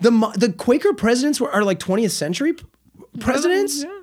the 0.00 0.10
the 0.36 0.52
Quaker 0.52 0.92
presidents 0.92 1.40
were 1.40 1.50
are 1.50 1.64
like 1.64 1.78
20th 1.78 2.10
century 2.10 2.54
presidents? 3.18 3.82
Yeah. 3.82 4.00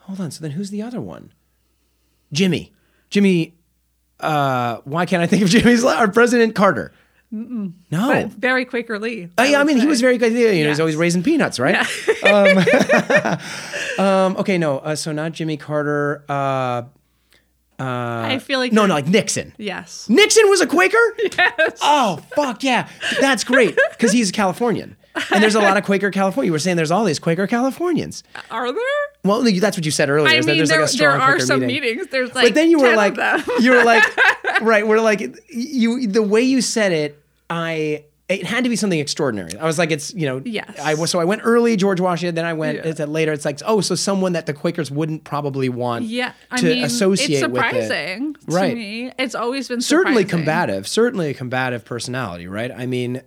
Hold 0.00 0.20
on. 0.20 0.30
So 0.30 0.42
then 0.42 0.50
who's 0.52 0.70
the 0.70 0.82
other 0.82 1.00
one? 1.00 1.32
Jimmy. 2.32 2.72
Jimmy. 3.10 3.56
Uh, 4.18 4.80
why 4.84 5.06
can't 5.06 5.22
I 5.22 5.26
think 5.26 5.42
of 5.42 5.48
Jimmy's 5.54 5.82
or 5.82 6.08
President 6.08 6.54
Carter? 6.54 6.92
No. 7.32 7.78
But 7.90 8.28
very 8.32 8.64
Quakerly. 8.66 9.30
Oh, 9.38 9.42
yeah, 9.44 9.56
I 9.56 9.62
would 9.62 9.68
mean, 9.68 9.78
he 9.78 9.86
was 9.86 10.00
very 10.00 10.18
good. 10.18 10.32
You 10.32 10.46
know, 10.46 10.50
he's 10.52 10.58
Yes. 10.66 10.80
always 10.80 10.96
raising 10.96 11.22
peanuts, 11.22 11.60
right? 11.60 11.76
um, 12.24 12.58
um, 14.04 14.36
okay, 14.38 14.58
no. 14.58 14.78
Uh, 14.78 14.96
so 14.96 15.12
not 15.12 15.32
Jimmy 15.32 15.56
Carter. 15.56 16.24
Uh, 16.28 16.82
I 17.82 18.38
feel 18.40 18.58
like 18.58 18.72
no, 18.72 18.84
no, 18.86 18.94
like 18.94 19.06
Nixon. 19.06 19.54
Yes. 19.56 20.08
Nixon 20.08 20.48
was 20.48 20.60
a 20.60 20.66
Quaker? 20.66 20.98
Yes. 21.38 21.78
Oh, 21.82 22.20
fuck 22.34 22.62
yeah. 22.62 22.88
That's 23.20 23.44
great 23.44 23.78
because 23.92 24.12
he's 24.12 24.28
a 24.30 24.32
Californian. 24.32 24.96
And 25.32 25.42
there's 25.42 25.54
a 25.54 25.60
lot 25.60 25.76
of 25.76 25.84
Quaker 25.84 26.10
California. 26.10 26.46
You 26.46 26.52
were 26.52 26.58
saying 26.58 26.76
there's 26.76 26.90
all 26.90 27.04
these 27.04 27.18
Quaker 27.18 27.46
Californians. 27.46 28.22
Are 28.50 28.70
there? 28.72 28.82
Well, 29.24 29.42
that's 29.42 29.76
what 29.76 29.84
you 29.84 29.90
said 29.90 30.08
earlier. 30.10 30.28
I 30.28 30.40
mean, 30.40 30.56
there's 30.56 30.68
there, 30.68 30.82
like 30.82 30.94
a 30.94 30.96
there 30.96 31.10
are 31.10 31.32
Quaker 31.32 31.46
some 31.46 31.60
meeting. 31.60 31.82
meetings. 31.82 32.08
There's 32.08 32.34
like 32.34 32.46
but 32.48 32.54
then 32.54 32.70
you 32.70 32.78
10 32.78 32.90
were 32.90 32.96
like, 32.96 33.16
you 33.60 33.72
were 33.72 33.84
like, 33.84 34.04
right? 34.60 34.86
We're 34.86 35.00
like, 35.00 35.20
you. 35.48 36.06
The 36.06 36.22
way 36.22 36.42
you 36.42 36.60
said 36.60 36.92
it, 36.92 37.19
I. 37.50 38.04
It 38.28 38.46
had 38.46 38.62
to 38.62 38.70
be 38.70 38.76
something 38.76 39.00
extraordinary. 39.00 39.56
I 39.58 39.64
was 39.64 39.76
like, 39.76 39.90
it's 39.90 40.14
you 40.14 40.24
know, 40.24 40.40
Yes. 40.44 40.78
I 40.78 40.94
was 40.94 41.10
so 41.10 41.18
I 41.18 41.24
went 41.24 41.40
early, 41.44 41.74
George 41.76 41.98
Washington. 42.00 42.36
Then 42.36 42.44
I 42.44 42.52
went 42.52 42.76
Yeah. 42.76 42.86
it's 42.92 43.00
later. 43.00 43.32
It's 43.32 43.44
like, 43.44 43.58
oh, 43.66 43.80
so 43.80 43.96
someone 43.96 44.34
that 44.34 44.46
the 44.46 44.52
Quakers 44.52 44.88
wouldn't 44.88 45.24
probably 45.24 45.68
want 45.68 46.04
yeah, 46.04 46.34
I 46.48 46.58
to 46.58 46.66
mean, 46.66 46.84
associate 46.84 47.42
it's 47.42 47.48
with 47.48 47.56
it. 47.60 47.64
surprising 47.88 48.34
to 48.34 48.40
Right. 48.46 48.76
me. 48.76 49.12
It's 49.18 49.34
always 49.34 49.66
been 49.66 49.80
certainly 49.80 50.22
surprising. 50.22 50.28
combative 50.46 50.86
certainly 50.86 51.30
a 51.30 51.34
combative 51.34 51.84
personality 51.84 52.46
right 52.46 52.70
i 52.70 52.86
mean 52.86 53.20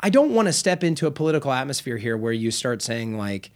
i 0.00 0.10
don't 0.10 0.34
want 0.34 0.46
to 0.46 0.52
step 0.52 0.82
into 0.82 1.06
a 1.06 1.10
political 1.12 1.52
atmosphere 1.52 1.96
here 1.96 2.16
where 2.16 2.32
you 2.32 2.50
start 2.50 2.82
saying 2.82 3.16
like 3.16 3.52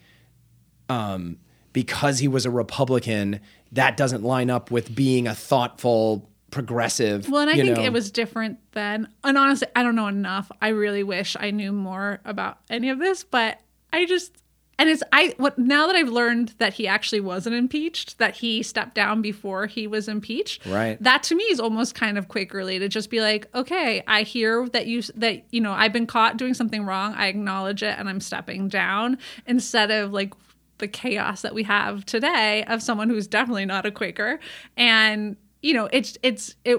um 0.88 1.36
because 1.72 2.20
he 2.20 2.28
was 2.28 2.46
a 2.46 2.50
republican 2.50 3.40
that 3.72 3.96
doesn't 3.96 4.22
line 4.22 4.50
up 4.50 4.70
with 4.70 4.94
being 4.94 5.26
a 5.26 5.34
thoughtful 5.34 6.28
progressive 6.52 7.28
Well, 7.28 7.40
and 7.40 7.50
I 7.50 7.54
think 7.54 7.78
know. 7.78 7.82
it 7.82 7.92
was 7.92 8.12
different 8.12 8.58
then. 8.72 9.08
And 9.24 9.36
honestly, 9.36 9.66
I 9.74 9.82
don't 9.82 9.96
know 9.96 10.06
enough. 10.06 10.52
I 10.60 10.68
really 10.68 11.02
wish 11.02 11.36
I 11.40 11.50
knew 11.50 11.72
more 11.72 12.20
about 12.24 12.58
any 12.70 12.90
of 12.90 13.00
this, 13.00 13.24
but 13.24 13.58
I 13.92 14.06
just 14.06 14.32
and 14.78 14.88
it's 14.88 15.02
I 15.12 15.34
what 15.38 15.58
now 15.58 15.86
that 15.86 15.96
I've 15.96 16.08
learned 16.08 16.54
that 16.58 16.74
he 16.74 16.86
actually 16.86 17.20
wasn't 17.20 17.56
impeached, 17.56 18.18
that 18.18 18.36
he 18.36 18.62
stepped 18.62 18.94
down 18.94 19.22
before 19.22 19.66
he 19.66 19.86
was 19.86 20.08
impeached. 20.08 20.64
Right. 20.66 21.02
That 21.02 21.22
to 21.24 21.34
me 21.34 21.44
is 21.44 21.58
almost 21.60 21.94
kind 21.94 22.18
of 22.18 22.28
Quakerly 22.28 22.78
to 22.78 22.88
just 22.88 23.10
be 23.10 23.20
like, 23.20 23.48
okay, 23.54 24.02
I 24.06 24.22
hear 24.22 24.68
that 24.68 24.86
you 24.86 25.02
that 25.16 25.44
you 25.50 25.60
know 25.60 25.72
I've 25.72 25.92
been 25.92 26.06
caught 26.06 26.36
doing 26.36 26.54
something 26.54 26.84
wrong. 26.84 27.14
I 27.14 27.26
acknowledge 27.26 27.82
it, 27.82 27.98
and 27.98 28.08
I'm 28.08 28.20
stepping 28.20 28.68
down 28.68 29.18
instead 29.46 29.90
of 29.90 30.12
like 30.12 30.34
the 30.78 30.88
chaos 30.88 31.42
that 31.42 31.54
we 31.54 31.62
have 31.62 32.04
today 32.04 32.64
of 32.64 32.82
someone 32.82 33.08
who's 33.08 33.28
definitely 33.28 33.64
not 33.64 33.86
a 33.86 33.90
Quaker. 33.90 34.40
And 34.76 35.36
you 35.62 35.74
know, 35.74 35.88
it's 35.92 36.18
it's 36.22 36.56
it. 36.64 36.78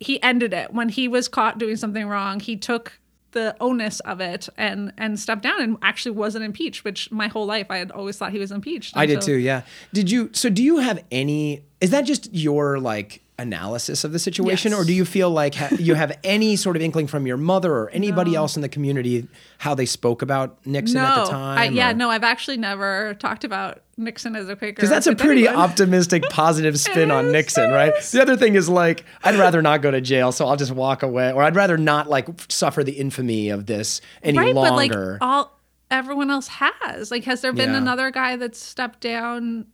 He 0.00 0.20
ended 0.22 0.52
it 0.52 0.72
when 0.74 0.88
he 0.88 1.06
was 1.08 1.28
caught 1.28 1.58
doing 1.58 1.76
something 1.76 2.06
wrong. 2.08 2.40
He 2.40 2.56
took 2.56 2.98
the 3.30 3.56
onus 3.60 4.00
of 4.00 4.20
it 4.20 4.48
and 4.56 4.92
and 4.96 5.18
stepped 5.18 5.42
down 5.42 5.60
and 5.60 5.76
actually 5.82 6.12
wasn't 6.12 6.44
impeached. 6.44 6.84
Which 6.84 7.10
my 7.10 7.28
whole 7.28 7.46
life 7.46 7.66
I 7.70 7.78
had 7.78 7.90
always 7.90 8.16
thought 8.16 8.32
he 8.32 8.38
was 8.38 8.52
impeached. 8.52 8.96
i 8.96 9.06
did 9.06 9.20
too 9.20 9.34
yeah 9.34 9.62
did 9.92 10.10
you 10.10 10.30
so 10.32 10.48
do 10.48 10.62
you 10.62 10.78
have 10.78 11.02
any 11.10 11.64
is 11.80 11.90
that 11.90 12.02
just 12.02 12.32
your 12.32 12.78
like 12.78 13.22
analysis 13.38 14.04
of 14.04 14.12
the 14.12 14.18
situation 14.18 14.70
Yes. 14.70 14.80
or 14.80 14.84
do 14.84 14.92
you 14.92 15.04
feel 15.04 15.28
like 15.28 15.56
ha- 15.56 15.74
you 15.78 15.94
have 15.94 16.16
any 16.24 16.54
sort 16.54 16.76
of 16.76 16.82
inkling 16.82 17.08
from 17.08 17.26
your 17.26 17.36
mother 17.36 17.72
or 17.72 17.90
anybody 17.90 18.36
else 18.36 18.54
in 18.54 18.62
the 18.62 18.68
community 18.68 19.26
how 19.58 19.74
they 19.74 19.86
spoke 19.86 20.22
about 20.22 20.64
nixon 20.64 20.96
No, 21.02 21.04
at 21.04 21.24
the 21.24 21.30
time 21.32 21.58
I, 21.58 21.64
yeah, 21.64 21.90
or- 21.90 21.94
no, 21.94 22.10
I've 22.10 22.22
actually 22.22 22.58
never 22.58 23.14
talked 23.14 23.42
about 23.44 23.80
Nixon 23.96 24.34
as 24.34 24.48
a 24.48 24.56
Quaker. 24.56 24.74
Because 24.74 24.90
that's 24.90 25.06
a 25.06 25.14
pretty 25.14 25.46
anyone. 25.46 25.62
optimistic, 25.70 26.24
positive 26.28 26.80
spin 26.80 27.12
on 27.12 27.30
Nixon, 27.30 27.70
right? 27.70 27.92
The 28.10 28.20
other 28.22 28.36
thing 28.36 28.56
is 28.56 28.68
like, 28.68 29.04
I'd 29.22 29.36
rather 29.36 29.62
not 29.62 29.82
go 29.82 29.92
to 29.92 30.00
jail, 30.00 30.32
so 30.32 30.46
I'll 30.48 30.56
just 30.56 30.72
walk 30.72 31.04
away, 31.04 31.32
or 31.32 31.44
I'd 31.44 31.54
rather 31.54 31.76
not 31.78 32.10
like 32.10 32.26
suffer 32.50 32.82
the 32.82 32.90
infamy 32.90 33.50
of 33.50 33.66
this 33.66 34.00
any 34.24 34.36
right, 34.36 34.52
but 34.52 34.72
like 34.72 34.90
longer. 34.90 35.18
all 35.20 35.56
everyone 35.92 36.28
else 36.28 36.48
has. 36.48 37.12
Like, 37.12 37.22
has 37.24 37.40
there 37.40 37.52
been 37.52 37.70
Yeah. 37.70 37.76
another 37.78 38.10
guy 38.10 38.34
that's 38.34 38.58
stepped 38.60 38.98
down 39.00 39.66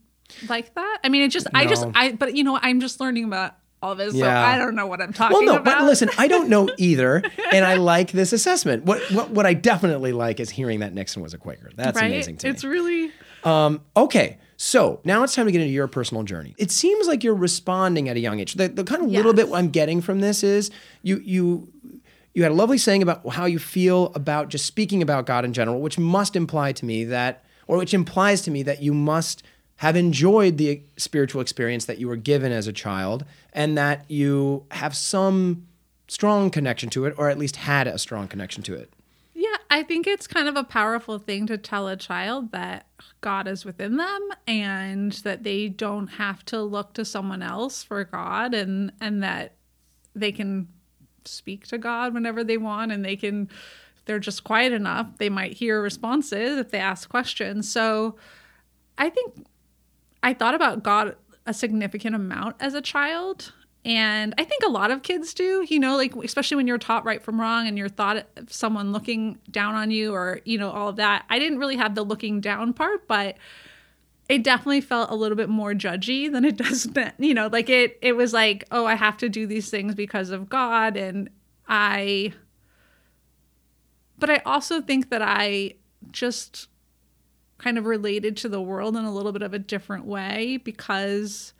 like 0.47 0.73
that? 0.75 0.99
I 1.03 1.09
mean, 1.09 1.23
it 1.23 1.29
just, 1.29 1.47
I 1.53 1.65
just, 1.65 1.85
I, 1.95 2.11
but 2.13 2.35
you 2.35 2.43
know. 2.43 2.57
I'm 2.61 2.79
just 2.79 2.99
learning 2.99 3.25
about 3.25 3.55
all 3.81 3.95
this, 3.95 4.13
so 4.17 4.29
I 4.29 4.57
don't 4.57 4.75
know 4.75 4.85
what 4.85 5.01
I'm 5.01 5.11
talking 5.13 5.37
well, 5.37 5.45
no, 5.45 5.55
about. 5.55 5.79
but 5.79 5.85
listen, 5.85 6.09
I 6.17 6.27
don't 6.27 6.49
know 6.49 6.69
either, 6.77 7.23
and 7.51 7.65
I 7.65 7.75
like 7.75 8.11
this 8.11 8.31
assessment. 8.33 8.85
What, 8.85 9.01
what 9.11 9.31
what 9.31 9.45
I 9.45 9.53
definitely 9.55 10.11
like 10.11 10.39
is 10.39 10.49
hearing 10.51 10.81
that 10.81 10.93
Nixon 10.93 11.21
was 11.23 11.33
a 11.33 11.37
Quaker. 11.37 11.71
That's 11.75 11.95
right? 11.99 12.05
amazing 12.05 12.37
to 12.37 12.47
it's 12.49 12.63
me. 12.63 12.69
really 12.69 13.11
um, 13.43 13.81
Okay, 13.97 14.37
so 14.57 15.01
now 15.03 15.23
it's 15.23 15.33
time 15.33 15.47
to 15.47 15.51
get 15.51 15.61
into 15.61 15.73
your 15.73 15.87
personal 15.87 16.21
journey. 16.23 16.53
It 16.59 16.69
seems 16.69 17.07
like 17.07 17.23
you're 17.23 17.33
responding 17.33 18.07
at 18.07 18.15
a 18.15 18.19
young 18.19 18.39
age. 18.39 18.53
The, 18.53 18.67
the 18.67 18.83
kind 18.83 19.01
of 19.01 19.09
little 19.09 19.35
Yes. 19.35 19.47
bit 19.47 19.55
I'm 19.55 19.69
getting 19.69 19.99
from 20.01 20.19
this 20.19 20.43
is 20.43 20.69
you 21.01 21.17
you 21.25 21.67
you 22.33 22.43
had 22.43 22.51
a 22.51 22.55
lovely 22.55 22.77
saying 22.77 23.01
about 23.01 23.27
how 23.29 23.45
you 23.45 23.57
feel 23.59 24.11
about 24.15 24.49
just 24.49 24.65
speaking 24.65 25.01
about 25.01 25.25
God 25.25 25.43
in 25.43 25.53
general, 25.53 25.81
which 25.81 25.97
must 25.97 26.35
imply 26.35 26.71
to 26.73 26.85
me 26.85 27.03
that, 27.05 27.43
or 27.67 27.77
which 27.77 27.93
implies 27.95 28.41
to 28.43 28.51
me 28.51 28.61
that 28.63 28.81
you 28.81 28.93
must 28.93 29.43
have 29.81 29.95
enjoyed 29.95 30.59
the 30.59 30.79
spiritual 30.95 31.41
experience 31.41 31.85
that 31.85 31.97
you 31.97 32.07
were 32.07 32.15
given 32.15 32.51
as 32.51 32.67
a 32.67 32.71
child, 32.71 33.25
and 33.51 33.75
that 33.75 34.05
you 34.11 34.63
have 34.69 34.95
some 34.95 35.65
strong 36.07 36.51
connection 36.51 36.87
to 36.87 37.05
it, 37.05 37.15
or 37.17 37.29
at 37.29 37.39
least 37.39 37.55
had 37.55 37.87
a 37.87 37.97
strong 37.97 38.27
connection 38.27 38.61
to 38.61 38.75
it. 38.75 38.93
Yeah, 39.33 39.57
I 39.71 39.81
think 39.81 40.05
it's 40.05 40.27
kind 40.27 40.47
of 40.47 40.55
a 40.55 40.63
powerful 40.63 41.17
thing 41.17 41.47
to 41.47 41.57
tell 41.57 41.87
a 41.87 41.97
child 41.97 42.51
that 42.51 42.85
God 43.21 43.47
is 43.47 43.65
within 43.65 43.97
them 43.97 44.29
and 44.45 45.13
that 45.13 45.41
they 45.41 45.67
don't 45.67 46.09
have 46.09 46.45
to 46.45 46.61
look 46.61 46.93
to 46.93 47.03
someone 47.03 47.41
else 47.41 47.83
for 47.83 48.03
God 48.03 48.53
and 48.53 48.91
and 49.01 49.23
that 49.23 49.55
they 50.15 50.31
can 50.31 50.67
speak 51.25 51.65
to 51.69 51.79
God 51.79 52.13
whenever 52.13 52.43
they 52.43 52.57
want 52.57 52.91
and 52.91 53.03
they 53.03 53.15
can 53.15 53.49
they're 54.05 54.19
just 54.19 54.43
quiet 54.43 54.73
enough, 54.73 55.07
they 55.17 55.29
might 55.29 55.53
hear 55.53 55.81
responses 55.81 56.59
if 56.59 56.69
they 56.69 56.77
ask 56.77 57.09
questions. 57.09 57.67
So 57.67 58.17
I 58.99 59.09
think 59.09 59.47
I 60.23 60.33
thought 60.33 60.55
about 60.55 60.83
God 60.83 61.15
a 61.45 61.53
significant 61.53 62.15
amount 62.15 62.55
as 62.59 62.73
a 62.73 62.81
child. 62.81 63.53
And 63.83 64.35
I 64.37 64.43
think 64.43 64.63
a 64.63 64.69
lot 64.69 64.91
of 64.91 65.01
kids 65.01 65.33
do, 65.33 65.65
you 65.67 65.79
know, 65.79 65.97
like 65.97 66.15
especially 66.15 66.57
when 66.57 66.67
you're 66.67 66.77
taught 66.77 67.03
right 67.03 67.21
from 67.21 67.41
wrong 67.41 67.67
and 67.67 67.77
you're 67.77 67.89
thought 67.89 68.25
of 68.37 68.53
someone 68.53 68.91
looking 68.91 69.39
down 69.49 69.73
on 69.73 69.89
you 69.89 70.13
or, 70.13 70.39
you 70.45 70.59
know, 70.59 70.69
all 70.69 70.89
of 70.89 70.97
that. 70.97 71.25
I 71.29 71.39
didn't 71.39 71.57
really 71.57 71.77
have 71.77 71.95
the 71.95 72.03
looking 72.03 72.41
down 72.41 72.73
part, 72.73 73.07
but 73.07 73.37
it 74.29 74.43
definitely 74.43 74.81
felt 74.81 75.09
a 75.09 75.15
little 75.15 75.35
bit 75.35 75.49
more 75.49 75.73
judgy 75.73 76.31
than 76.31 76.45
it 76.45 76.57
does. 76.57 76.87
You 77.17 77.33
know, 77.33 77.47
like 77.51 77.69
it 77.69 77.97
it 78.03 78.13
was 78.15 78.33
like, 78.33 78.65
oh, 78.71 78.85
I 78.85 78.93
have 78.93 79.17
to 79.17 79.29
do 79.29 79.47
these 79.47 79.71
things 79.71 79.95
because 79.95 80.29
of 80.29 80.47
God 80.47 80.95
and 80.95 81.29
I 81.67 82.33
but 84.19 84.29
I 84.29 84.41
also 84.45 84.79
think 84.79 85.09
that 85.09 85.23
I 85.23 85.73
just 86.11 86.67
kind 87.61 87.77
of 87.77 87.85
related 87.85 88.35
to 88.37 88.49
the 88.49 88.61
world 88.61 88.95
in 88.95 89.05
a 89.05 89.13
little 89.13 89.31
bit 89.31 89.41
of 89.41 89.53
a 89.53 89.59
different 89.59 90.05
way 90.05 90.57
because 90.57 91.53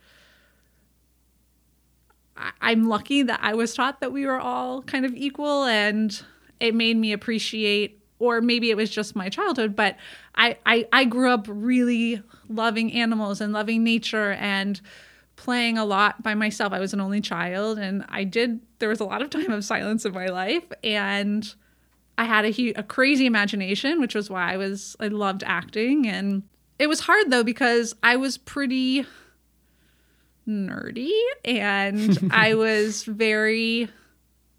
I'm 2.60 2.88
lucky 2.88 3.24
that 3.24 3.40
I 3.42 3.54
was 3.54 3.76
taught 3.76 4.02
that 4.02 4.12
we 4.12 4.26
were 4.26 4.40
all 4.40 4.82
kind 4.82 5.06
of 5.06 5.14
equal 5.14 5.66
and 5.66 6.24
it 6.60 6.74
made 6.74 6.98
me 6.98 7.12
appreciate 7.12 8.00
or 8.18 8.42
maybe 8.42 8.72
it 8.72 8.78
was 8.78 8.90
just 8.90 9.16
my 9.16 9.30
childhood 9.30 9.76
but 9.76 9.96
I, 10.36 10.58
I 10.66 10.88
I 10.92 11.06
grew 11.06 11.30
up 11.30 11.46
really 11.48 12.22
loving 12.50 12.94
animals 12.94 13.42
and 13.42 13.54
loving 13.54 13.84
nature 13.84 14.32
and 14.34 14.82
playing 15.36 15.78
a 15.78 15.86
lot 15.86 16.22
by 16.22 16.36
myself. 16.36 16.72
I 16.72 16.80
was 16.80 16.94
an 16.94 17.02
only 17.02 17.22
child 17.22 17.78
and 17.78 18.06
I 18.10 18.24
did 18.24 18.60
there 18.80 18.90
was 18.90 19.00
a 19.00 19.06
lot 19.06 19.22
of 19.22 19.30
time 19.30 19.52
of 19.52 19.64
silence 19.64 20.06
in 20.06 20.14
my 20.14 20.28
life 20.28 20.66
and 20.84 21.54
I 22.18 22.26
had 22.26 22.46
a, 22.46 22.52
hu- 22.52 22.74
a 22.76 22.84
crazy 22.84 23.26
imagination, 23.26 24.00
which 24.00 24.16
was 24.16 24.30
why 24.30 24.54
I 24.54 24.58
was 24.58 24.96
I 25.00 25.08
loved 25.08 25.44
acting, 25.46 26.08
and 26.08 26.44
it 26.78 26.88
was 26.88 27.02
hard 27.02 27.32
though 27.32 27.44
because 27.44 27.96
I 28.04 28.16
was 28.16 28.38
pretty 28.38 29.06
nerdy, 30.48 31.12
and 31.46 32.30
I 32.32 32.56
was 32.56 33.04
very. 33.04 33.90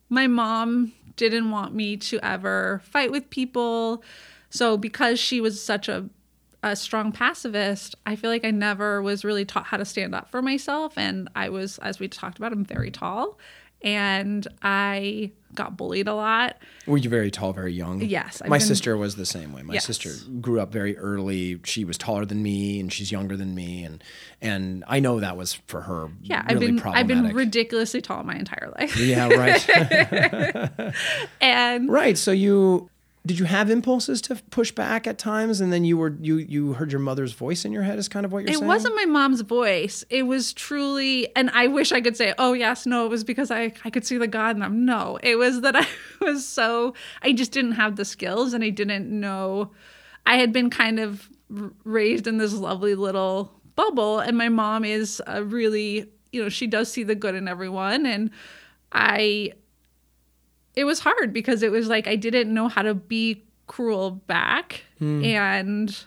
My 0.08 0.26
mom 0.26 0.92
didn't 1.16 1.50
want 1.50 1.74
me 1.74 1.96
to 1.96 2.18
ever 2.22 2.82
fight 2.84 3.10
with 3.10 3.30
people, 3.30 4.02
so 4.50 4.76
because 4.76 5.18
she 5.18 5.40
was 5.40 5.62
such 5.62 5.88
a 5.88 6.08
a 6.64 6.76
strong 6.76 7.10
pacifist, 7.10 7.96
I 8.06 8.14
feel 8.14 8.30
like 8.30 8.44
I 8.44 8.52
never 8.52 9.02
was 9.02 9.24
really 9.24 9.44
taught 9.44 9.66
how 9.66 9.76
to 9.78 9.84
stand 9.84 10.14
up 10.14 10.30
for 10.30 10.40
myself, 10.40 10.96
and 10.96 11.28
I 11.34 11.48
was, 11.48 11.78
as 11.78 11.98
we 11.98 12.06
talked 12.06 12.38
about, 12.38 12.52
I'm 12.52 12.64
very 12.64 12.90
tall, 12.90 13.36
and 13.84 14.46
I 14.62 15.30
got 15.54 15.76
bullied 15.76 16.08
a 16.08 16.14
lot. 16.14 16.56
Were 16.86 16.96
you 16.96 17.10
very 17.10 17.30
tall, 17.30 17.52
very 17.52 17.74
young? 17.74 18.00
Yes, 18.00 18.40
I've 18.40 18.48
my 18.48 18.56
been- 18.56 18.66
sister 18.66 18.96
was 18.96 19.16
the 19.16 19.26
same 19.26 19.52
way. 19.52 19.62
My 19.62 19.74
Yes. 19.74 19.84
sister 19.84 20.10
grew 20.40 20.60
up 20.60 20.72
very 20.72 20.96
early. 20.96 21.60
She 21.64 21.84
was 21.84 21.98
taller 21.98 22.24
than 22.24 22.42
me, 22.42 22.80
and 22.80 22.90
she's 22.92 23.12
younger 23.12 23.36
than 23.36 23.54
me, 23.54 23.84
and 23.84 24.02
and 24.40 24.82
I 24.88 24.98
know 25.00 25.20
that 25.20 25.36
was 25.36 25.54
for 25.66 25.82
her. 25.82 26.08
Yeah, 26.22 26.42
really 26.52 26.68
I've 26.68 26.76
been 26.82 26.92
I've 26.94 27.06
been 27.06 27.34
ridiculously 27.34 28.00
tall 28.00 28.22
my 28.24 28.34
entire 28.34 28.72
life. 28.78 28.96
yeah, 28.96 29.28
right, 29.28 30.94
and 31.40 31.90
right. 31.90 32.16
So 32.16 32.30
you 32.32 32.88
did 33.24 33.38
you 33.38 33.44
have 33.44 33.70
impulses 33.70 34.20
to 34.22 34.34
push 34.50 34.72
back 34.72 35.06
at 35.06 35.16
times 35.16 35.60
and 35.60 35.72
then 35.72 35.84
you 35.84 35.96
were 35.96 36.16
you 36.20 36.38
you 36.38 36.72
heard 36.72 36.90
your 36.90 37.00
mother's 37.00 37.32
voice 37.32 37.64
in 37.64 37.70
your 37.70 37.84
head 37.84 37.98
is 37.98 38.08
kind 38.08 38.26
of 38.26 38.32
what 38.32 38.40
you're 38.40 38.52
saying? 38.52 38.64
it 38.64 38.66
wasn't 38.66 38.94
my 38.96 39.04
mom's 39.04 39.42
voice. 39.42 40.04
It 40.10 40.24
was 40.24 40.52
truly, 40.52 41.34
and 41.36 41.48
I 41.50 41.68
wish 41.68 41.92
I 41.92 42.00
could 42.00 42.16
say, 42.16 42.34
oh, 42.38 42.52
yes, 42.52 42.84
no, 42.84 43.06
it 43.06 43.10
was 43.10 43.22
because 43.22 43.50
I, 43.50 43.72
I 43.84 43.90
could 43.90 44.04
see 44.04 44.18
the 44.18 44.26
God 44.26 44.56
in 44.56 44.60
them. 44.60 44.84
No, 44.84 45.18
it 45.22 45.36
was 45.36 45.60
that 45.60 45.76
I 45.76 45.86
was 46.20 46.46
so, 46.46 46.94
I 47.22 47.32
just 47.32 47.52
didn't 47.52 47.72
have 47.72 47.96
the 47.96 48.04
skills 48.04 48.54
and 48.54 48.64
I 48.64 48.70
didn't 48.70 49.08
know. 49.08 49.70
I 50.26 50.36
had 50.36 50.52
been 50.52 50.70
kind 50.70 50.98
of 50.98 51.28
raised 51.84 52.26
in 52.26 52.38
this 52.38 52.54
lovely 52.54 52.94
little 52.94 53.52
bubble, 53.76 54.18
and 54.18 54.36
my 54.36 54.48
mom 54.48 54.84
is 54.84 55.22
a 55.26 55.44
really, 55.44 56.10
you 56.32 56.42
know, 56.42 56.48
she 56.48 56.66
does 56.66 56.90
see 56.90 57.04
the 57.04 57.14
good 57.14 57.34
in 57.36 57.46
everyone. 57.46 58.04
And 58.04 58.30
I, 58.90 59.52
it 60.74 60.84
was 60.84 61.00
hard 61.00 61.32
because 61.32 61.62
it 61.62 61.70
was 61.70 61.88
like 61.88 62.06
I 62.06 62.16
didn't 62.16 62.52
know 62.52 62.68
how 62.68 62.82
to 62.82 62.94
be 62.94 63.44
cruel 63.66 64.10
back. 64.10 64.82
Hmm. 64.98 65.24
And 65.24 66.04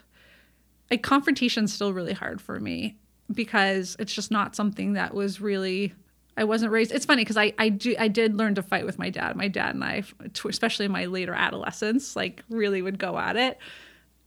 like 0.90 1.02
confrontation's 1.02 1.72
still 1.72 1.92
really 1.92 2.12
hard 2.12 2.40
for 2.40 2.60
me 2.60 2.96
because 3.32 3.96
it's 3.98 4.12
just 4.12 4.30
not 4.30 4.54
something 4.54 4.92
that 4.94 5.14
was 5.14 5.40
really 5.40 5.94
I 6.36 6.44
wasn't 6.44 6.70
raised. 6.70 6.92
It's 6.92 7.06
funny 7.06 7.22
because 7.22 7.36
I 7.36 7.52
I 7.58 7.70
do 7.70 7.94
I 7.98 8.08
did 8.08 8.36
learn 8.36 8.54
to 8.56 8.62
fight 8.62 8.84
with 8.84 8.98
my 8.98 9.10
dad. 9.10 9.36
My 9.36 9.48
dad 9.48 9.74
and 9.74 9.82
I, 9.82 10.04
especially 10.44 10.86
in 10.86 10.92
my 10.92 11.06
later 11.06 11.32
adolescence, 11.32 12.14
like 12.14 12.42
really 12.48 12.82
would 12.82 12.98
go 12.98 13.18
at 13.18 13.36
it. 13.36 13.58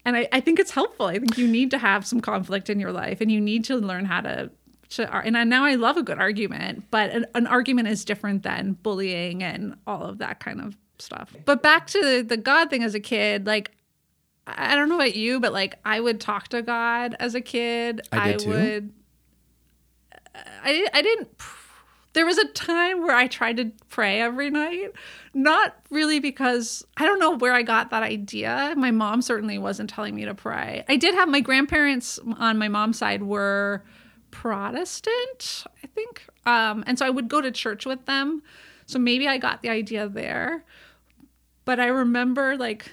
And 0.05 0.15
I, 0.15 0.27
I 0.31 0.39
think 0.39 0.59
it's 0.59 0.71
helpful. 0.71 1.07
I 1.07 1.19
think 1.19 1.37
you 1.37 1.47
need 1.47 1.71
to 1.71 1.77
have 1.77 2.07
some 2.07 2.21
conflict 2.21 2.69
in 2.69 2.79
your 2.79 2.91
life, 2.91 3.21
and 3.21 3.31
you 3.31 3.39
need 3.41 3.65
to 3.65 3.75
learn 3.75 4.05
how 4.05 4.21
to. 4.21 4.49
To 4.89 5.15
and 5.15 5.37
I, 5.37 5.43
now 5.43 5.65
I 5.65 5.75
love 5.75 5.97
a 5.97 6.03
good 6.03 6.19
argument, 6.19 6.85
but 6.89 7.11
an, 7.11 7.25
an 7.35 7.47
argument 7.47 7.87
is 7.87 8.03
different 8.03 8.43
than 8.43 8.73
bullying 8.73 9.43
and 9.43 9.75
all 9.85 10.03
of 10.03 10.17
that 10.19 10.39
kind 10.39 10.61
of 10.61 10.75
stuff. 10.97 11.35
But 11.45 11.61
back 11.61 11.87
to 11.87 12.01
the, 12.01 12.21
the 12.23 12.37
God 12.37 12.69
thing 12.69 12.83
as 12.83 12.95
a 12.95 12.99
kid, 12.99 13.45
like 13.45 13.71
I 14.47 14.75
don't 14.75 14.89
know 14.89 14.95
about 14.95 15.15
you, 15.15 15.39
but 15.39 15.53
like 15.53 15.75
I 15.85 15.99
would 15.99 16.19
talk 16.19 16.47
to 16.49 16.61
God 16.61 17.15
as 17.19 17.35
a 17.35 17.41
kid. 17.41 18.01
I 18.11 18.31
did 18.31 18.39
too. 18.39 18.49
would. 18.49 18.93
I 20.35 20.87
I 20.93 21.01
didn't. 21.01 21.29
There 22.13 22.25
was 22.25 22.39
a 22.39 22.47
time 22.47 23.01
where 23.01 23.15
I 23.15 23.27
tried 23.27 23.57
to 23.57 23.71
pray 23.89 24.19
every 24.19 24.49
night, 24.49 24.93
not 25.35 25.75
really 25.91 26.19
because 26.19 26.83
I 26.97 27.05
don't 27.05 27.19
know 27.19 27.37
where 27.37 27.53
I 27.53 27.61
got 27.61 27.91
that 27.91 28.01
idea. 28.01 28.73
My 28.75 28.89
mom 28.89 29.21
certainly 29.21 29.59
wasn't 29.59 29.91
telling 29.91 30.15
me 30.15 30.25
to 30.25 30.33
pray. 30.33 30.83
I 30.89 30.95
did 30.95 31.13
have 31.13 31.29
my 31.29 31.39
grandparents 31.39 32.19
on 32.37 32.57
my 32.57 32.67
mom's 32.67 32.97
side 32.97 33.21
were 33.21 33.83
Protestant, 34.31 35.63
I 35.83 35.87
think, 35.87 36.25
um, 36.45 36.83
and 36.87 36.97
so 36.99 37.05
I 37.05 37.09
would 37.09 37.27
go 37.27 37.41
to 37.41 37.51
church 37.51 37.85
with 37.85 38.05
them. 38.05 38.41
So 38.85 38.97
maybe 38.99 39.27
I 39.27 39.37
got 39.37 39.61
the 39.61 39.69
idea 39.69 40.07
there. 40.09 40.63
But 41.65 41.79
I 41.79 41.87
remember 41.87 42.57
like 42.57 42.91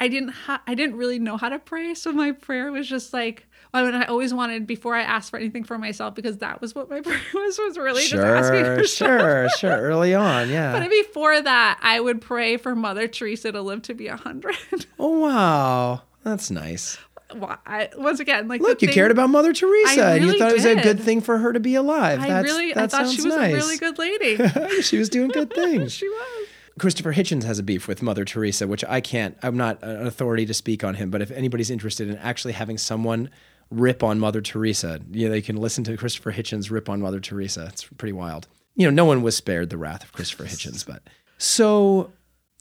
I 0.00 0.08
didn't 0.08 0.30
ha- 0.30 0.62
I 0.66 0.74
didn't 0.74 0.96
really 0.96 1.18
know 1.20 1.36
how 1.36 1.48
to 1.48 1.58
pray, 1.58 1.94
so 1.94 2.10
my 2.12 2.32
prayer 2.32 2.72
was 2.72 2.88
just 2.88 3.12
like 3.12 3.46
I 3.72 3.82
mean, 3.82 3.94
I 3.94 4.04
always 4.04 4.32
wanted 4.32 4.66
before 4.68 4.94
I 4.94 5.02
asked 5.02 5.30
for 5.30 5.36
anything 5.38 5.64
for 5.64 5.78
myself 5.78 6.14
because 6.14 6.38
that 6.38 6.60
was 6.60 6.74
what 6.74 6.90
my 6.90 7.00
prayer 7.02 7.20
was 7.32 7.58
was 7.58 7.78
really 7.78 8.02
just 8.06 8.14
asking 8.24 8.64
sure 8.64 8.76
for 8.76 8.84
stuff. 8.84 9.20
sure 9.20 9.48
sure 9.58 9.70
early 9.80 10.14
on 10.14 10.48
yeah 10.48 10.72
But 10.78 10.90
before 10.90 11.40
that, 11.40 11.78
I 11.82 12.00
would 12.00 12.20
pray 12.20 12.56
for 12.56 12.74
Mother 12.74 13.06
Teresa 13.08 13.52
to 13.52 13.62
live 13.62 13.82
to 13.82 13.94
be 13.94 14.08
a 14.08 14.16
hundred. 14.16 14.56
oh 14.98 15.20
wow 15.20 16.02
that's 16.24 16.50
nice 16.50 16.98
Well, 17.34 17.58
I- 17.66 17.90
Once 17.96 18.20
again, 18.20 18.48
like 18.48 18.60
look 18.60 18.80
you 18.82 18.88
thing- 18.88 18.94
cared 18.94 19.10
about 19.10 19.30
mother 19.30 19.52
teresa 19.52 20.04
and 20.06 20.20
you 20.22 20.26
really 20.28 20.38
thought 20.38 20.50
it 20.50 20.54
was 20.54 20.64
a 20.64 20.74
good 20.82 21.00
thing 21.00 21.20
for 21.20 21.38
her 21.38 21.52
to 21.52 21.60
be 21.60 21.74
alive 21.74 22.20
I 22.20 22.28
That's, 22.28 22.44
really, 22.46 22.72
I 22.72 22.74
that 22.74 22.90
thought 22.90 23.08
she 23.08 23.22
was 23.22 23.34
nice. 23.34 23.52
a 23.52 23.56
really 23.56 23.76
good 23.78 23.98
lady. 23.98 24.80
she 24.82 24.98
was 24.98 25.08
doing 25.08 25.28
good 25.28 25.52
things 25.54 25.92
she 25.92 26.08
was. 26.08 26.48
Christopher 26.78 27.12
Hitchens 27.12 27.44
has 27.44 27.58
a 27.58 27.62
beef 27.62 27.86
with 27.86 28.02
Mother 28.02 28.24
Teresa, 28.24 28.66
which 28.66 28.84
I 28.86 29.00
can't, 29.00 29.36
I'm 29.42 29.56
not 29.56 29.80
an 29.82 30.06
authority 30.06 30.44
to 30.46 30.54
speak 30.54 30.82
on 30.82 30.94
him, 30.96 31.08
but 31.10 31.22
if 31.22 31.30
anybody's 31.30 31.70
interested 31.70 32.08
in 32.08 32.16
actually 32.18 32.54
having 32.54 32.78
someone 32.78 33.30
rip 33.70 34.02
on 34.02 34.18
Mother 34.18 34.40
Teresa, 34.40 35.00
you 35.12 35.26
know, 35.26 35.30
they 35.30 35.40
can 35.40 35.56
listen 35.56 35.84
to 35.84 35.96
Christopher 35.96 36.32
Hitchens 36.32 36.70
rip 36.72 36.88
on 36.88 37.00
Mother 37.00 37.20
Teresa. 37.20 37.66
It's 37.72 37.84
pretty 37.84 38.12
wild. 38.12 38.48
You 38.74 38.86
know, 38.86 38.90
no 38.90 39.04
one 39.04 39.22
was 39.22 39.36
spared 39.36 39.70
the 39.70 39.76
wrath 39.78 40.02
of 40.02 40.12
Christopher 40.12 40.44
Hitchens, 40.46 40.84
but 40.84 41.02
so 41.38 42.10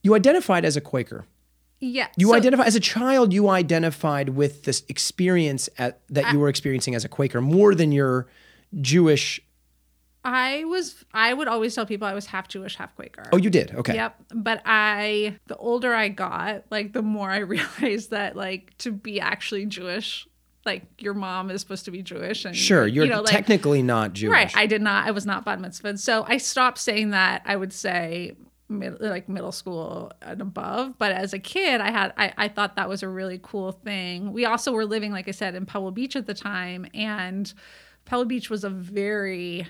you 0.03 0.13
identified 0.13 0.63
as 0.63 0.77
a 0.77 0.81
Quaker. 0.81 1.25
Yeah. 1.83 2.07
You 2.15 2.29
so- 2.29 2.35
identify 2.35 2.63
as 2.63 2.75
a 2.75 2.79
child, 2.79 3.33
you 3.33 3.49
identified 3.49 4.29
with 4.29 4.63
this 4.63 4.83
experience 4.87 5.69
at, 5.77 5.99
that 6.09 6.31
you 6.31 6.39
were 6.39 6.49
experiencing 6.49 6.95
as 6.95 7.03
a 7.03 7.09
Quaker 7.09 7.41
more 7.41 7.75
than 7.75 7.91
your 7.91 8.27
Jewish. 8.81 9.41
I 10.25 10.63
was. 10.63 11.03
I 11.13 11.33
would 11.33 11.49
always 11.49 11.75
tell 11.75 11.85
people 11.85 12.07
I 12.07 12.13
was 12.13 12.27
half 12.27 12.47
Jewish, 12.47 12.77
half 12.77 12.95
Quaker. 12.95 13.23
Oh, 13.33 13.37
you 13.37 13.49
did. 13.49 13.75
Okay. 13.75 13.95
Yep. 13.95 14.15
But 14.33 14.61
I, 14.65 15.37
the 15.47 15.57
older 15.57 15.93
I 15.93 16.07
got, 16.07 16.63
like 16.71 16.93
the 16.93 17.01
more 17.01 17.29
I 17.29 17.37
realized 17.55 18.11
that, 18.11 18.37
like, 18.37 18.77
to 18.77 18.91
be 18.93 19.19
actually 19.19 19.65
Jewish, 19.65 20.25
like 20.65 20.83
your 21.01 21.13
mom 21.13 21.51
is 21.51 21.59
supposed 21.59 21.83
to 21.85 21.91
be 21.91 22.01
Jewish, 22.01 22.45
and 22.45 22.55
Sure. 22.55 22.87
You're 22.87 23.03
you 23.03 23.11
know, 23.11 23.17
like, 23.21 23.31
technically 23.31 23.83
not 23.83 24.13
Jewish. 24.13 24.31
right. 24.31 24.55
I 24.55 24.65
did 24.65 24.81
not. 24.81 25.05
I 25.05 25.11
was 25.11 25.25
not 25.25 25.43
bat 25.43 25.59
mitzvah. 25.59 25.97
So 25.97 26.23
I 26.25 26.37
stopped 26.37 26.77
saying 26.77 27.09
that. 27.09 27.41
I 27.45 27.57
would 27.57 27.73
say. 27.73 28.37
Like 28.79 29.29
middle 29.29 29.51
school 29.51 30.11
and 30.21 30.41
above. 30.41 30.97
But 30.97 31.11
as 31.11 31.33
a 31.33 31.39
kid 31.39 31.81
i 31.81 31.91
had 31.91 32.13
I, 32.17 32.33
I 32.37 32.47
thought 32.47 32.75
that 32.75 32.89
was 32.89 33.03
a 33.03 33.09
really 33.09 33.39
cool 33.41 33.71
thing. 33.71 34.33
We 34.33 34.45
also 34.45 34.71
were 34.71 34.85
living 34.85 35.11
like 35.11 35.27
i 35.27 35.31
said 35.31 35.55
in 35.55 35.65
pebble 35.65 35.91
beach 35.91 36.15
at 36.15 36.27
the 36.27 36.33
time 36.33 36.85
and 36.93 37.53
pebble 38.05 38.25
beach 38.25 38.49
was 38.49 38.63
a 38.63 38.69
very 38.69 39.67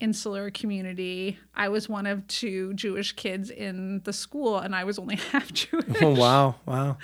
insular 0.00 0.50
community. 0.50 1.38
I 1.54 1.68
was 1.68 1.88
one 1.88 2.06
of 2.06 2.26
two 2.28 2.72
Jewish 2.74 3.12
kids 3.12 3.50
in 3.50 4.00
the 4.04 4.12
school, 4.12 4.58
and 4.58 4.74
I 4.74 4.84
was 4.84 4.98
only 4.98 5.16
half 5.32 5.52
Jewish. 5.52 6.00
Oh, 6.00 6.14
wow. 6.14 6.54
Wow. 6.66 6.98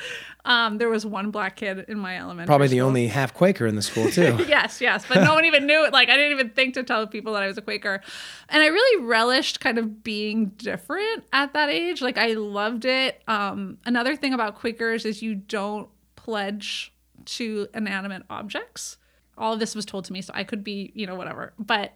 Um, 0.45 0.79
there 0.79 0.89
was 0.89 1.05
one 1.05 1.31
black 1.31 1.57
kid 1.57 1.87
in 1.89 1.99
my 1.99 2.19
elementary. 2.19 2.47
Probably 2.47 2.69
the 2.69 2.77
school. 2.77 2.87
only 2.87 3.07
half 3.09 3.35
Quaker 3.35 3.67
in 3.67 3.75
the 3.75 3.83
school, 3.83 4.11
too. 4.11 4.45
yes, 4.49 4.81
yes, 4.81 5.05
but 5.09 5.23
no 5.25 5.35
one 5.35 5.45
even 5.45 5.67
knew 5.67 5.85
it. 5.85 5.93
Like 5.93 6.09
I 6.09 6.17
didn't 6.17 6.33
even 6.33 6.51
think 6.51 6.75
to 6.75 6.83
tell 6.83 7.07
people 7.07 7.33
that 7.33 7.43
I 7.43 7.47
was 7.49 7.59
a 7.59 7.63
Quaker, 7.63 8.01
and 8.49 8.63
I 8.63 8.67
really 8.67 9.05
relished 9.05 9.61
kind 9.61 9.79
of 9.79 10.05
being 10.05 10.47
different 10.57 11.25
at 11.33 11.53
that 11.55 11.71
age. 11.71 12.01
Like 12.01 12.19
I 12.19 12.35
loved 12.35 12.85
it. 12.85 13.23
Um, 13.27 13.79
another 13.85 14.15
thing 14.17 14.35
about 14.35 14.57
Quakers 14.57 15.05
is 15.05 15.23
you 15.23 15.35
don't 15.35 15.89
pledge 16.17 16.93
to 17.25 17.69
inanimate 17.75 18.23
objects. 18.31 18.99
All 19.37 19.55
of 19.55 19.59
this 19.59 19.75
was 19.75 19.85
told 19.85 20.05
to 20.05 20.13
me, 20.13 20.23
so 20.23 20.33
I 20.35 20.45
could 20.45 20.63
be, 20.63 20.93
you 20.95 21.07
know, 21.07 21.17
whatever. 21.17 21.53
But 21.59 21.95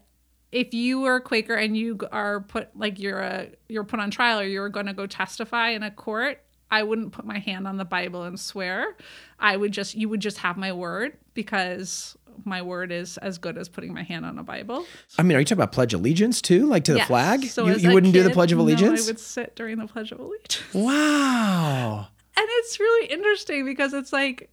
if 0.52 0.72
you 0.72 1.00
were 1.00 1.16
a 1.16 1.20
Quaker 1.20 1.54
and 1.54 1.76
you 1.76 1.98
are 2.12 2.40
put 2.40 2.76
like 2.76 2.98
you're 2.98 3.20
a 3.20 3.48
you're 3.68 3.84
put 3.84 4.00
on 4.00 4.10
trial 4.10 4.40
or 4.40 4.44
you're 4.44 4.68
going 4.68 4.86
to 4.86 4.94
go 4.94 5.06
testify 5.06 5.70
in 5.70 5.82
a 5.82 5.90
court, 5.90 6.40
I 6.70 6.82
wouldn't 6.82 7.12
put 7.12 7.24
my 7.24 7.38
hand 7.38 7.66
on 7.66 7.76
the 7.76 7.84
Bible 7.84 8.22
and 8.24 8.38
swear. 8.38 8.96
I 9.38 9.56
would 9.56 9.72
just 9.72 9.94
you 9.94 10.08
would 10.08 10.20
just 10.20 10.38
have 10.38 10.56
my 10.56 10.72
word 10.72 11.16
because 11.34 12.16
my 12.44 12.62
word 12.62 12.92
is 12.92 13.18
as 13.18 13.36
good 13.38 13.58
as 13.58 13.68
putting 13.68 13.92
my 13.92 14.02
hand 14.02 14.24
on 14.24 14.38
a 14.38 14.44
Bible. 14.44 14.86
I 15.18 15.22
mean, 15.22 15.36
are 15.36 15.40
you 15.40 15.44
talking 15.44 15.58
about 15.58 15.72
Pledge 15.72 15.92
Allegiance, 15.92 16.40
too? 16.40 16.66
Like 16.66 16.84
to 16.84 16.92
the 16.92 16.98
Yes. 16.98 17.08
flag? 17.08 17.44
So 17.44 17.66
you 17.66 17.74
you 17.76 17.92
wouldn't 17.92 18.12
do 18.12 18.22
the 18.22 18.30
Pledge 18.30 18.52
of 18.52 18.58
no, 18.58 18.64
Allegiance? 18.64 19.06
I 19.06 19.10
would 19.10 19.18
sit 19.20 19.56
during 19.56 19.78
the 19.78 19.86
Pledge 19.86 20.12
of 20.12 20.20
Allegiance. 20.20 20.62
Wow. 20.72 22.06
And 22.36 22.46
it's 22.48 22.78
really 22.78 23.08
interesting 23.08 23.64
because 23.64 23.92
it's 23.92 24.12
like 24.12 24.50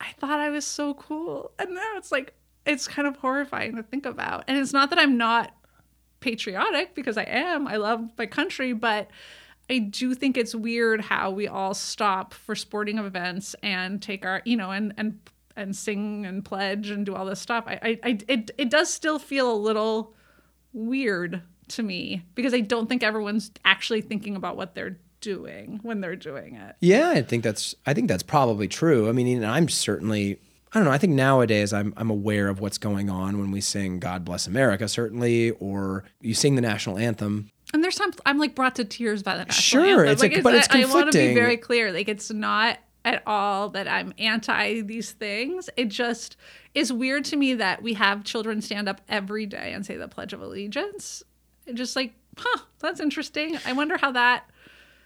I 0.00 0.12
thought 0.18 0.38
I 0.38 0.50
was 0.50 0.66
so 0.66 0.94
cool. 0.94 1.52
And 1.58 1.74
now 1.74 1.92
it's 1.96 2.12
like 2.12 2.34
it's 2.66 2.86
kind 2.86 3.08
of 3.08 3.16
horrifying 3.16 3.76
to 3.76 3.82
think 3.82 4.06
about. 4.06 4.44
And 4.46 4.58
it's 4.58 4.72
not 4.72 4.90
that 4.90 4.98
I'm 4.98 5.16
not 5.16 5.54
patriotic 6.20 6.94
because 6.94 7.16
I 7.16 7.24
am. 7.24 7.66
I 7.66 7.76
love 7.76 8.10
my 8.18 8.26
country, 8.26 8.72
but 8.72 9.08
I 9.68 9.78
do 9.78 10.14
think 10.14 10.36
it's 10.36 10.54
weird 10.54 11.00
how 11.00 11.30
we 11.30 11.48
all 11.48 11.74
stop 11.74 12.34
for 12.34 12.54
sporting 12.54 12.98
events 12.98 13.54
and 13.62 14.02
take 14.02 14.24
our, 14.24 14.42
you 14.44 14.56
know, 14.56 14.70
and 14.70 14.92
and 14.96 15.18
and 15.56 15.74
sing 15.76 16.24
and 16.26 16.44
pledge 16.44 16.90
and 16.90 17.04
do 17.04 17.14
all 17.14 17.24
this 17.24 17.40
stuff. 17.40 17.64
I, 17.66 17.78
I, 17.82 17.98
I 18.02 18.18
it 18.28 18.50
it 18.58 18.70
does 18.70 18.92
still 18.92 19.18
feel 19.18 19.50
a 19.50 19.54
little 19.54 20.14
weird 20.72 21.42
to 21.68 21.82
me 21.82 22.22
because 22.34 22.52
I 22.52 22.60
don't 22.60 22.88
think 22.88 23.02
everyone's 23.02 23.50
actually 23.64 24.00
thinking 24.00 24.36
about 24.36 24.56
what 24.56 24.74
they're 24.74 24.98
doing 25.20 25.80
when 25.82 26.00
they're 26.00 26.16
doing 26.16 26.56
it. 26.56 26.76
Yeah, 26.80 27.10
I 27.10 27.22
think 27.22 27.44
that's 27.44 27.74
I 27.86 27.94
think 27.94 28.08
that's 28.08 28.22
probably 28.22 28.68
true. 28.68 29.08
I 29.08 29.12
mean, 29.12 29.44
I'm 29.44 29.68
certainly 29.68 30.40
I 30.72 30.78
don't 30.78 30.84
know. 30.84 30.92
I 30.92 30.98
think 30.98 31.14
nowadays 31.14 31.72
I'm 31.72 31.92
I'm 31.96 32.10
aware 32.10 32.48
of 32.48 32.60
what's 32.60 32.78
going 32.78 33.10
on 33.10 33.38
when 33.38 33.50
we 33.50 33.60
sing 33.60 33.98
"God 33.98 34.24
Bless 34.24 34.46
America," 34.46 34.86
certainly, 34.88 35.50
or 35.52 36.04
you 36.20 36.34
sing 36.34 36.54
the 36.54 36.60
national 36.62 36.96
anthem. 36.98 37.50
And 37.74 37.82
there's 37.84 37.96
times 37.96 38.16
I'm 38.26 38.38
like 38.38 38.54
brought 38.54 38.76
to 38.76 38.84
tears 38.84 39.22
by 39.22 39.32
the 39.36 39.44
national 39.46 39.54
Sure, 39.84 40.00
anthem. 40.00 40.08
it's 40.12 40.22
like, 40.22 40.36
a- 40.36 40.42
but 40.42 40.54
it's 40.54 40.68
I, 40.70 40.82
I 40.82 40.84
want 40.86 41.10
to 41.12 41.18
be 41.18 41.34
very 41.34 41.56
clear. 41.56 41.90
Like 41.92 42.08
it's 42.08 42.30
not 42.30 42.78
at 43.04 43.22
all 43.26 43.70
that 43.70 43.88
I'm 43.88 44.12
anti 44.18 44.82
these 44.82 45.10
things. 45.12 45.70
It 45.76 45.86
just 45.88 46.36
is 46.74 46.92
weird 46.92 47.24
to 47.26 47.36
me 47.36 47.54
that 47.54 47.82
we 47.82 47.94
have 47.94 48.22
children 48.24 48.60
stand 48.62 48.88
up 48.88 49.00
every 49.08 49.46
day 49.46 49.72
and 49.72 49.84
say 49.84 49.96
the 49.96 50.06
Pledge 50.08 50.32
of 50.32 50.40
Allegiance. 50.42 51.22
It 51.66 51.74
just 51.74 51.96
like, 51.96 52.12
huh, 52.36 52.62
that's 52.78 53.00
interesting. 53.00 53.58
I 53.66 53.72
wonder 53.72 53.96
how 53.98 54.12
that. 54.12 54.44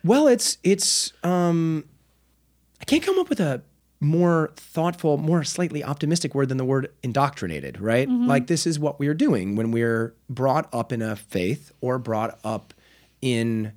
Well, 0.02 0.26
it's 0.28 0.58
it's 0.62 1.12
um 1.22 1.84
I 2.80 2.84
can't 2.84 3.02
come 3.02 3.18
up 3.18 3.28
with 3.30 3.40
a 3.40 3.62
more 4.04 4.52
thoughtful, 4.56 5.16
more 5.16 5.42
slightly 5.42 5.82
optimistic 5.82 6.34
word 6.34 6.48
than 6.48 6.58
the 6.58 6.64
word 6.64 6.92
indoctrinated, 7.02 7.80
right? 7.80 8.08
Mm-hmm. 8.08 8.26
Like 8.26 8.46
this 8.46 8.66
is 8.66 8.78
what 8.78 9.00
we're 9.00 9.14
doing 9.14 9.56
when 9.56 9.70
we're 9.70 10.14
brought 10.28 10.68
up 10.72 10.92
in 10.92 11.02
a 11.02 11.16
faith 11.16 11.72
or 11.80 11.98
brought 11.98 12.38
up 12.44 12.74
in 13.20 13.72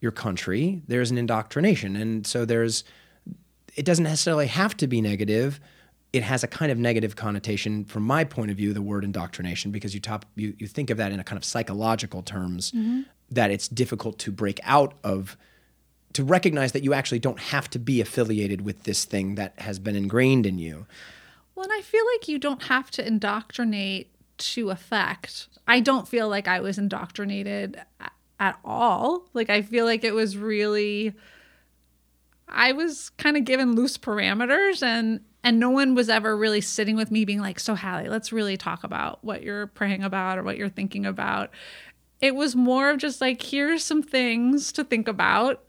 your 0.00 0.12
country, 0.12 0.82
there's 0.86 1.10
an 1.10 1.18
indoctrination. 1.18 1.96
And 1.96 2.26
so 2.26 2.44
there's, 2.44 2.84
it 3.74 3.84
doesn't 3.84 4.04
necessarily 4.04 4.46
have 4.46 4.76
to 4.76 4.86
be 4.86 5.00
negative. 5.00 5.58
It 6.12 6.22
has 6.22 6.44
a 6.44 6.46
kind 6.46 6.70
of 6.70 6.78
negative 6.78 7.16
connotation 7.16 7.84
from 7.84 8.04
my 8.04 8.22
point 8.22 8.52
of 8.52 8.56
view, 8.56 8.72
the 8.72 8.82
word 8.82 9.04
indoctrination, 9.04 9.72
because 9.72 9.94
you 9.94 10.00
top 10.00 10.24
you, 10.36 10.54
you 10.58 10.68
think 10.68 10.90
of 10.90 10.96
that 10.98 11.10
in 11.10 11.18
a 11.18 11.24
kind 11.24 11.36
of 11.36 11.44
psychological 11.44 12.22
terms, 12.22 12.70
mm-hmm. 12.70 13.02
that 13.30 13.50
it's 13.50 13.66
difficult 13.66 14.18
to 14.20 14.30
break 14.30 14.60
out 14.62 14.94
of 15.02 15.36
to 16.18 16.24
recognize 16.24 16.72
that 16.72 16.82
you 16.82 16.92
actually 16.92 17.20
don't 17.20 17.38
have 17.38 17.70
to 17.70 17.78
be 17.78 18.00
affiliated 18.00 18.62
with 18.62 18.82
this 18.82 19.04
thing 19.04 19.36
that 19.36 19.56
has 19.60 19.78
been 19.78 19.94
ingrained 19.94 20.46
in 20.46 20.58
you. 20.58 20.84
Well, 21.54 21.62
and 21.62 21.72
I 21.72 21.80
feel 21.80 22.04
like 22.12 22.26
you 22.26 22.40
don't 22.40 22.64
have 22.64 22.90
to 22.92 23.06
indoctrinate 23.06 24.10
to 24.38 24.70
affect. 24.70 25.46
I 25.68 25.78
don't 25.78 26.08
feel 26.08 26.28
like 26.28 26.48
I 26.48 26.58
was 26.58 26.76
indoctrinated 26.76 27.80
at 28.40 28.58
all. 28.64 29.28
Like 29.32 29.48
I 29.48 29.62
feel 29.62 29.84
like 29.84 30.02
it 30.02 30.12
was 30.12 30.36
really 30.36 31.14
I 32.48 32.72
was 32.72 33.10
kind 33.10 33.36
of 33.36 33.44
given 33.44 33.76
loose 33.76 33.96
parameters 33.96 34.82
and 34.82 35.20
and 35.44 35.60
no 35.60 35.70
one 35.70 35.94
was 35.94 36.08
ever 36.08 36.36
really 36.36 36.60
sitting 36.60 36.96
with 36.96 37.12
me 37.12 37.24
being 37.24 37.40
like, 37.40 37.60
"So 37.60 37.76
Halie, 37.76 38.08
let's 38.08 38.32
really 38.32 38.56
talk 38.56 38.82
about 38.82 39.22
what 39.24 39.44
you're 39.44 39.68
praying 39.68 40.02
about 40.02 40.36
or 40.36 40.42
what 40.42 40.56
you're 40.56 40.68
thinking 40.68 41.06
about." 41.06 41.50
It 42.20 42.34
was 42.34 42.56
more 42.56 42.90
of 42.90 42.98
just 42.98 43.20
like, 43.20 43.40
"Here's 43.40 43.84
some 43.84 44.02
things 44.02 44.72
to 44.72 44.82
think 44.82 45.06
about." 45.06 45.64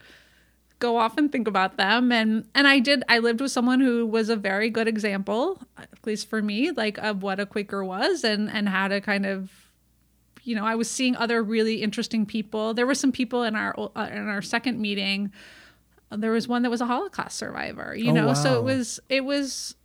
Go 0.80 0.98
off 0.98 1.18
and 1.18 1.32
think 1.32 1.48
about 1.48 1.78
them 1.78 2.12
and 2.12 2.48
and 2.56 2.68
I 2.68 2.80
did 2.80 3.04
I 3.10 3.20
lived 3.20 3.42
with 3.42 3.52
someone 3.52 3.82
who 3.82 4.06
was 4.06 4.30
a 4.30 4.36
very 4.36 4.70
good 4.70 4.88
example 4.88 5.62
at 5.78 5.90
least 6.06 6.30
for 6.30 6.42
me 6.42 6.72
like 6.72 6.98
of 7.00 7.22
what 7.22 7.40
a 7.40 7.46
quaker 7.46 7.84
was 7.84 8.24
and 8.24 8.50
and 8.50 8.70
how 8.70 8.88
to 8.88 9.02
kind 9.02 9.26
of 9.26 9.52
you 10.44 10.56
know 10.56 10.66
I 10.66 10.76
was 10.76 10.90
seeing 10.90 11.16
other 11.18 11.44
really 11.44 11.82
interesting 11.84 12.26
people 12.26 12.74
there 12.74 12.88
were 12.88 12.96
some 12.96 13.12
people 13.12 13.44
in 13.44 13.56
our 13.56 13.76
uh, 13.78 14.10
in 14.12 14.28
our 14.28 14.42
second 14.42 14.80
meeting 14.80 15.32
there 16.12 16.32
was 16.32 16.48
one 16.48 16.64
that 16.64 16.70
was 16.70 16.82
a 16.82 16.86
holocaust 16.86 17.38
survivor 17.38 17.94
you 17.96 18.12
Oh, 18.12 18.14
know 18.14 18.34
so 18.34 18.58
it 18.58 18.64
was 18.64 19.00
it 19.10 19.26
was 19.26 19.76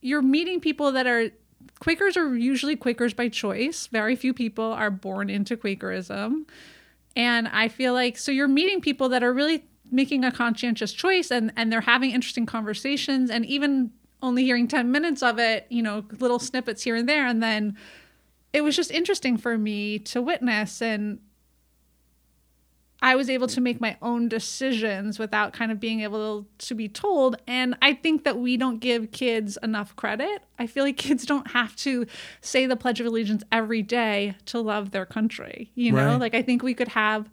you're 0.00 0.22
meeting 0.22 0.60
people 0.60 0.92
that 0.92 1.06
are 1.06 1.30
Quakers 1.80 2.16
are 2.16 2.36
usually 2.36 2.76
Quakers 2.76 3.14
by 3.14 3.28
choice. 3.28 3.86
Very 3.88 4.16
few 4.16 4.32
people 4.34 4.64
are 4.64 4.90
born 4.90 5.28
into 5.30 5.56
Quakerism. 5.56 6.46
And 7.16 7.48
I 7.48 7.68
feel 7.68 7.94
like 7.94 8.18
so 8.18 8.30
you're 8.30 8.48
meeting 8.48 8.80
people 8.80 9.08
that 9.10 9.22
are 9.22 9.32
really 9.32 9.64
making 9.90 10.24
a 10.24 10.32
conscientious 10.32 10.92
choice 10.92 11.30
and 11.30 11.52
and 11.56 11.72
they're 11.72 11.80
having 11.82 12.10
interesting 12.10 12.46
conversations 12.46 13.30
and 13.30 13.44
even 13.46 13.90
only 14.22 14.44
hearing 14.44 14.66
10 14.66 14.90
minutes 14.90 15.22
of 15.22 15.38
it, 15.38 15.66
you 15.68 15.82
know, 15.82 16.04
little 16.18 16.38
snippets 16.38 16.82
here 16.82 16.96
and 16.96 17.08
there 17.08 17.26
and 17.26 17.42
then 17.42 17.76
it 18.52 18.62
was 18.62 18.74
just 18.76 18.90
interesting 18.90 19.36
for 19.36 19.58
me 19.58 19.98
to 19.98 20.22
witness 20.22 20.80
and 20.80 21.18
I 23.02 23.16
was 23.16 23.28
able 23.28 23.48
to 23.48 23.60
make 23.60 23.82
my 23.82 23.98
own 24.00 24.28
decisions 24.28 25.18
without 25.18 25.52
kind 25.52 25.70
of 25.70 25.78
being 25.78 26.00
able 26.00 26.46
to 26.56 26.74
be 26.74 26.88
told. 26.88 27.36
And 27.46 27.76
I 27.82 27.92
think 27.92 28.24
that 28.24 28.38
we 28.38 28.56
don't 28.56 28.78
give 28.80 29.10
kids 29.12 29.58
enough 29.62 29.94
credit. 29.94 30.42
I 30.58 30.66
feel 30.66 30.84
like 30.84 30.96
kids 31.08 31.26
don't 31.26 31.50
have 31.50 31.76
to 31.76 32.06
say 32.40 32.64
the 32.64 32.76
Pledge 32.76 33.00
of 33.00 33.06
Allegiance 33.06 33.42
every 33.52 33.82
day 33.82 34.36
to 34.46 34.60
love 34.60 34.92
their 34.92 35.04
country. 35.04 35.70
You 35.74 35.92
know, 35.92 36.12
Right. 36.12 36.20
like 36.20 36.34
I 36.34 36.40
think 36.40 36.62
we 36.62 36.72
could 36.72 36.88
have 36.88 37.28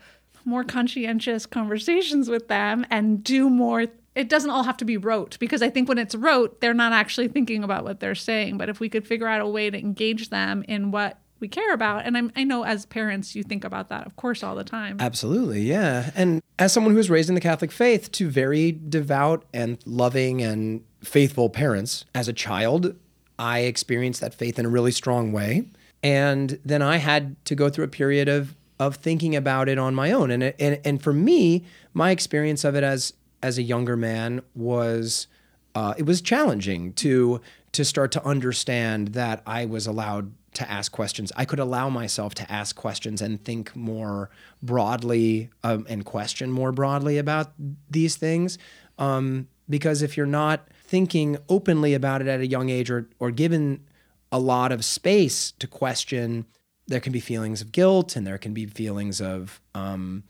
more 0.45 0.63
conscientious 0.63 1.45
conversations 1.45 2.29
with 2.29 2.47
them 2.47 2.85
and 2.89 3.23
do 3.23 3.49
more. 3.49 3.85
It 4.13 4.29
doesn't 4.29 4.49
all 4.49 4.63
have 4.63 4.77
to 4.77 4.85
be 4.85 4.97
rote 4.97 5.37
because 5.39 5.61
I 5.61 5.69
think 5.69 5.87
when 5.87 5.97
it's 5.97 6.15
rote, 6.15 6.59
they're 6.61 6.73
not 6.73 6.93
actually 6.93 7.27
thinking 7.27 7.63
about 7.63 7.83
what 7.83 7.99
they're 7.99 8.15
saying. 8.15 8.57
But 8.57 8.69
if 8.69 8.79
we 8.79 8.89
could 8.89 9.07
figure 9.07 9.27
out 9.27 9.41
a 9.41 9.47
way 9.47 9.69
to 9.69 9.77
engage 9.77 10.29
them 10.29 10.63
in 10.67 10.91
what 10.91 11.17
we 11.39 11.47
care 11.47 11.73
about, 11.73 12.05
and 12.05 12.17
I'm, 12.17 12.31
I 12.35 12.43
know 12.43 12.63
as 12.63 12.85
parents, 12.85 13.35
you 13.35 13.43
think 13.43 13.63
about 13.63 13.89
that, 13.89 14.05
of 14.05 14.15
course, 14.15 14.43
all 14.43 14.55
the 14.55 14.63
time. 14.63 14.97
Absolutely, 14.99 15.61
yeah. 15.61 16.11
And 16.13 16.41
as 16.59 16.71
someone 16.71 16.91
who 16.91 16.97
was 16.97 17.09
raised 17.09 17.29
in 17.29 17.35
the 17.35 17.41
Catholic 17.41 17.71
faith 17.71 18.11
to 18.13 18.29
very 18.29 18.71
devout 18.71 19.45
and 19.53 19.79
loving 19.85 20.41
and 20.41 20.83
faithful 21.03 21.49
parents, 21.49 22.05
as 22.13 22.27
a 22.27 22.33
child, 22.33 22.95
I 23.39 23.59
experienced 23.61 24.21
that 24.21 24.35
faith 24.35 24.59
in 24.59 24.65
a 24.65 24.69
really 24.69 24.91
strong 24.91 25.31
way. 25.31 25.69
And 26.03 26.59
then 26.65 26.81
I 26.81 26.97
had 26.97 27.43
to 27.45 27.55
go 27.55 27.69
through 27.69 27.85
a 27.85 27.89
period 27.89 28.27
of 28.27 28.55
of 28.82 28.95
thinking 28.95 29.36
about 29.36 29.69
it 29.69 29.77
on 29.77 29.93
my 29.93 30.11
own. 30.11 30.32
And 30.32 30.43
and 30.43 30.82
and 30.84 31.01
for 31.01 31.13
me, 31.13 31.63
my 31.93 32.09
experience 32.09 32.63
of 32.63 32.75
it 32.75 32.84
as 32.84 33.13
as 33.43 33.59
a 33.59 33.61
younger 33.61 33.95
man 33.95 34.41
was 34.55 35.27
uh, 35.75 35.93
it 35.97 36.07
was 36.07 36.19
challenging 36.19 36.91
to 36.93 37.39
to 37.73 37.86
start 37.86 38.11
to 38.13 38.25
understand 38.25 39.09
that 39.09 39.43
I 39.45 39.65
was 39.65 39.86
allowed 39.86 40.34
to 40.55 40.69
ask 40.69 40.91
questions. 40.91 41.32
I 41.38 41.45
could 41.45 41.59
allow 41.59 41.89
myself 41.89 42.34
to 42.36 42.51
ask 42.51 42.75
questions 42.75 43.21
and 43.21 43.41
think 43.41 43.73
more 43.75 44.32
broadly 44.63 45.51
um, 45.63 45.86
and 45.88 46.03
question 46.03 46.51
more 46.51 46.71
broadly 46.71 47.19
about 47.19 47.53
these 47.89 48.15
things. 48.15 48.57
Um, 48.97 49.47
because 49.69 50.01
if 50.01 50.17
you're 50.17 50.25
not 50.25 50.67
thinking 50.84 51.38
openly 51.47 51.93
about 51.93 52.21
it 52.21 52.27
at 52.27 52.39
a 52.39 52.47
young 52.47 52.69
age 52.69 52.89
or 52.89 53.07
or 53.19 53.29
given 53.29 53.86
a 54.32 54.39
lot 54.39 54.71
of 54.71 54.84
space 54.84 55.51
to 55.59 55.67
question, 55.67 56.47
there 56.91 56.99
can 56.99 57.13
be 57.13 57.19
feelings 57.19 57.61
of 57.61 57.71
guilt 57.71 58.15
and 58.15 58.27
there 58.27 58.37
can 58.37 58.53
be 58.53 58.65
feelings 58.65 59.21
of 59.21 59.61
um, 59.73 60.23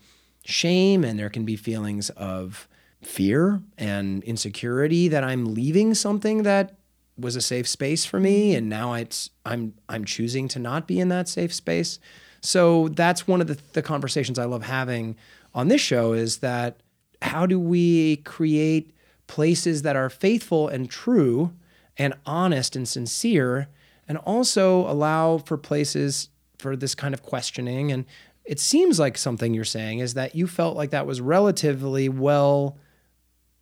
shame 0.44 1.04
and 1.04 1.18
there 1.18 1.28
can 1.28 1.44
be 1.44 1.56
feelings 1.56 2.08
of 2.10 2.68
fear 3.02 3.60
and 3.76 4.22
insecurity 4.22 5.08
that 5.08 5.24
I'm 5.24 5.54
leaving 5.54 5.92
something 5.92 6.44
that 6.44 6.76
was 7.18 7.36
a 7.36 7.40
safe 7.40 7.68
space 7.68 8.04
for 8.04 8.20
me 8.20 8.54
and 8.54 8.68
now 8.68 8.94
it's 8.94 9.30
I'm 9.44 9.74
I'm 9.88 10.04
choosing 10.04 10.48
to 10.48 10.58
not 10.58 10.86
be 10.86 11.00
in 11.00 11.08
that 11.08 11.28
safe 11.28 11.52
space. 11.52 11.98
So 12.40 12.88
that's 12.88 13.28
one 13.28 13.40
of 13.40 13.48
the, 13.48 13.58
the 13.72 13.82
conversations 13.82 14.38
I 14.38 14.44
love 14.44 14.62
having 14.62 15.16
on 15.54 15.68
this 15.68 15.80
show 15.80 16.12
is 16.12 16.38
that 16.38 16.80
how 17.20 17.44
do 17.44 17.58
we 17.58 18.16
create 18.18 18.94
places 19.26 19.82
that 19.82 19.96
are 19.96 20.10
faithful 20.10 20.68
and 20.68 20.88
true 20.88 21.52
and 21.98 22.14
honest 22.24 22.76
and 22.76 22.88
sincere 22.88 23.68
and 24.08 24.18
also 24.18 24.88
allow 24.90 25.38
for 25.38 25.56
places 25.56 26.28
for 26.62 26.76
this 26.76 26.94
kind 26.94 27.12
of 27.12 27.22
questioning. 27.22 27.92
And 27.92 28.06
it 28.44 28.58
seems 28.58 28.98
like 28.98 29.18
something 29.18 29.52
you're 29.52 29.64
saying 29.64 29.98
is 29.98 30.14
that 30.14 30.34
you 30.34 30.46
felt 30.46 30.76
like 30.76 30.90
that 30.90 31.06
was 31.06 31.20
relatively 31.20 32.08
well 32.08 32.78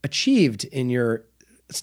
achieved 0.04 0.64
in 0.64 0.88
your 0.88 1.24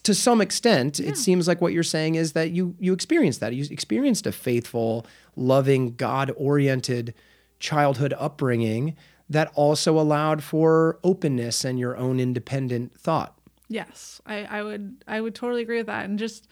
to 0.04 0.14
some 0.14 0.42
extent 0.42 1.00
it 1.00 1.16
seems 1.16 1.48
like 1.48 1.62
what 1.62 1.72
you're 1.72 1.84
saying 1.84 2.16
is 2.16 2.34
that 2.34 2.52
you 2.52 2.76
you 2.80 2.92
experienced 2.94 3.40
that. 3.40 3.56
You 3.56 3.66
experienced 3.72 4.28
a 4.28 4.32
faithful 4.32 5.06
loving 5.36 5.96
god 5.96 6.32
oriented 6.36 7.14
childhood 7.60 8.14
upbringing 8.18 8.96
that 9.30 9.52
also 9.56 10.00
allowed 10.00 10.44
for 10.44 11.00
openness 11.04 11.64
and 11.64 11.80
your 11.80 11.96
own 11.98 12.20
independent 12.20 12.98
thought. 13.00 13.38
Yes, 13.70 14.22
I, 14.26 14.44
I 14.44 14.64
would 14.64 15.04
I 15.08 15.22
would 15.22 15.36
totally 15.36 15.62
agree 15.62 15.78
with 15.78 15.88
that. 15.88 16.06
And 16.06 16.20
just 16.20 16.48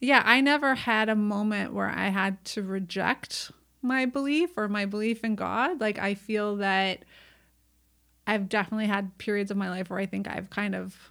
yeah, 0.00 0.22
I 0.24 0.40
never 0.40 0.74
had 0.74 1.08
a 1.08 1.14
moment 1.14 1.72
where 1.72 1.90
I 1.90 2.08
had 2.08 2.42
to 2.46 2.62
reject 2.62 3.52
my 3.82 4.06
belief 4.06 4.50
or 4.56 4.68
my 4.68 4.86
belief 4.86 5.24
in 5.24 5.34
God. 5.34 5.80
Like 5.80 5.98
I 5.98 6.14
feel 6.14 6.56
that 6.56 7.04
I've 8.26 8.48
definitely 8.48 8.86
had 8.86 9.16
periods 9.18 9.50
of 9.50 9.56
my 9.56 9.70
life 9.70 9.90
where 9.90 9.98
I 9.98 10.06
think 10.06 10.28
I've 10.28 10.50
kind 10.50 10.74
of 10.74 11.10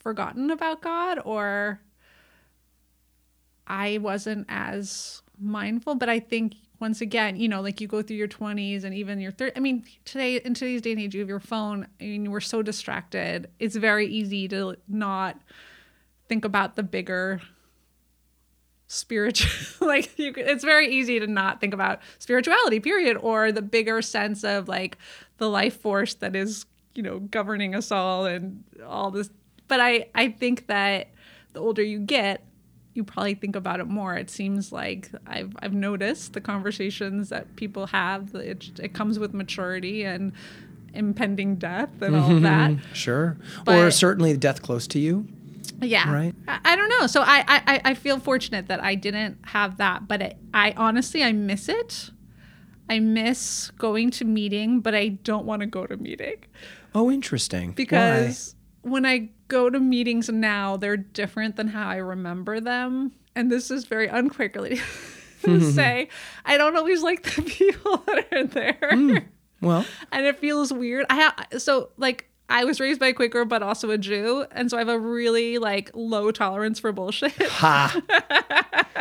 forgotten 0.00 0.50
about 0.50 0.82
God 0.82 1.18
or 1.24 1.80
I 3.66 3.98
wasn't 3.98 4.46
as 4.48 5.22
mindful, 5.40 5.94
but 5.96 6.08
I 6.08 6.20
think 6.20 6.54
once 6.78 7.00
again, 7.00 7.36
you 7.36 7.48
know, 7.48 7.60
like 7.60 7.80
you 7.80 7.88
go 7.88 8.02
through 8.02 8.16
your 8.16 8.28
20s 8.28 8.84
and 8.84 8.94
even 8.94 9.18
your 9.18 9.32
30s. 9.32 9.52
I 9.56 9.60
mean, 9.60 9.84
today, 10.04 10.36
in 10.36 10.54
today's 10.54 10.82
day 10.82 10.92
and 10.92 11.00
age, 11.00 11.14
you 11.14 11.20
have 11.20 11.28
your 11.28 11.40
phone. 11.40 11.86
I 12.00 12.04
mean, 12.04 12.30
we're 12.30 12.40
so 12.40 12.62
distracted. 12.62 13.48
It's 13.58 13.76
very 13.76 14.06
easy 14.06 14.46
to 14.48 14.76
not 14.86 15.40
think 16.28 16.44
about 16.44 16.76
the 16.76 16.82
bigger 16.82 17.40
spiritual 18.88 19.50
like 19.86 20.16
you 20.18 20.32
it's 20.36 20.62
very 20.62 20.88
easy 20.88 21.18
to 21.18 21.26
not 21.26 21.60
think 21.60 21.74
about 21.74 22.00
spirituality 22.18 22.78
period 22.78 23.16
or 23.16 23.50
the 23.50 23.62
bigger 23.62 24.00
sense 24.00 24.44
of 24.44 24.68
like 24.68 24.96
the 25.38 25.48
life 25.48 25.80
force 25.80 26.14
that 26.14 26.36
is 26.36 26.66
you 26.94 27.02
know 27.02 27.18
governing 27.18 27.74
us 27.74 27.90
all 27.90 28.26
and 28.26 28.64
all 28.86 29.10
this. 29.10 29.30
But 29.68 29.80
i 29.80 30.06
i 30.14 30.28
think 30.28 30.66
that 30.68 31.08
the 31.52 31.60
older 31.60 31.82
you 31.82 31.98
get 31.98 32.44
you 32.94 33.04
probably 33.04 33.34
think 33.34 33.54
about 33.56 33.78
it 33.78 33.86
more. 33.86 34.14
It 34.14 34.30
seems 34.30 34.72
like 34.72 35.10
i've 35.26 35.54
i've 35.58 35.74
noticed 35.74 36.32
the 36.32 36.40
conversations 36.40 37.28
that 37.28 37.56
people 37.56 37.88
have 37.88 38.34
it, 38.34 38.78
it 38.80 38.94
comes 38.94 39.18
with 39.18 39.34
maturity 39.34 40.04
and 40.04 40.32
impending 40.94 41.56
death 41.56 41.90
and 42.00 42.16
all 42.16 42.40
that. 42.40 42.72
Sure. 42.94 43.36
Or 43.66 43.90
certainly 43.90 44.34
death 44.36 44.62
close 44.62 44.86
to 44.88 44.98
you 44.98 45.28
yeah. 45.80 46.12
Right. 46.12 46.34
I, 46.48 46.60
I 46.64 46.76
don't 46.76 46.88
know. 46.88 47.06
So 47.06 47.22
I, 47.22 47.44
I 47.48 47.80
I 47.84 47.94
feel 47.94 48.18
fortunate 48.18 48.68
that 48.68 48.82
i 48.82 48.94
didn't 48.94 49.38
have 49.46 49.76
that 49.78 50.06
but 50.08 50.22
it, 50.22 50.36
i 50.54 50.72
honestly 50.76 51.22
i 51.22 51.32
miss 51.32 51.68
it. 51.68 52.10
I 52.88 53.00
miss 53.00 53.70
going 53.78 54.10
to 54.12 54.24
meeting 54.24 54.80
but 54.80 54.94
i 54.94 55.08
don't 55.08 55.46
want 55.46 55.60
to 55.60 55.66
go 55.66 55.86
to 55.86 55.96
meeting. 55.96 56.36
Oh 56.94 57.10
interesting. 57.10 57.68
Why? 57.70 57.74
because 57.74 58.54
when 58.82 59.04
i 59.04 59.30
go 59.48 59.70
to 59.70 59.78
meetings 59.80 60.28
now 60.28 60.76
they're 60.76 60.96
different 60.96 61.56
than 61.56 61.68
how 61.68 61.88
i 61.88 61.96
remember 61.96 62.60
them. 62.60 63.12
And 63.34 63.50
this 63.50 63.70
is 63.70 63.84
very 63.84 64.08
unquakerly 64.08 64.80
to 65.42 65.60
say. 65.72 66.08
I 66.44 66.56
don't 66.58 66.76
always 66.76 67.02
like 67.02 67.22
the 67.22 67.42
people 67.58 67.98
that 68.06 68.26
are 68.32 68.46
there. 68.46 68.78
Hmm. 68.90 69.16
Well, 69.60 69.86
and 70.12 70.26
it 70.26 70.38
feels 70.38 70.72
weird. 70.72 71.06
I 71.08 71.14
have 71.16 71.62
so 71.62 71.90
like 71.96 72.28
I 72.48 72.64
was 72.64 72.78
raised 72.80 73.00
by 73.00 73.08
a 73.08 73.12
Quaker, 73.12 73.44
but 73.44 73.62
also 73.62 73.90
a 73.90 73.98
Jew, 73.98 74.46
and 74.52 74.70
so 74.70 74.76
I 74.76 74.80
have 74.80 74.88
a 74.88 74.98
really 74.98 75.58
like 75.58 75.90
low 75.94 76.30
tolerance 76.30 76.78
for 76.78 76.92
bullshit. 76.92 77.32
ha. 77.42 78.00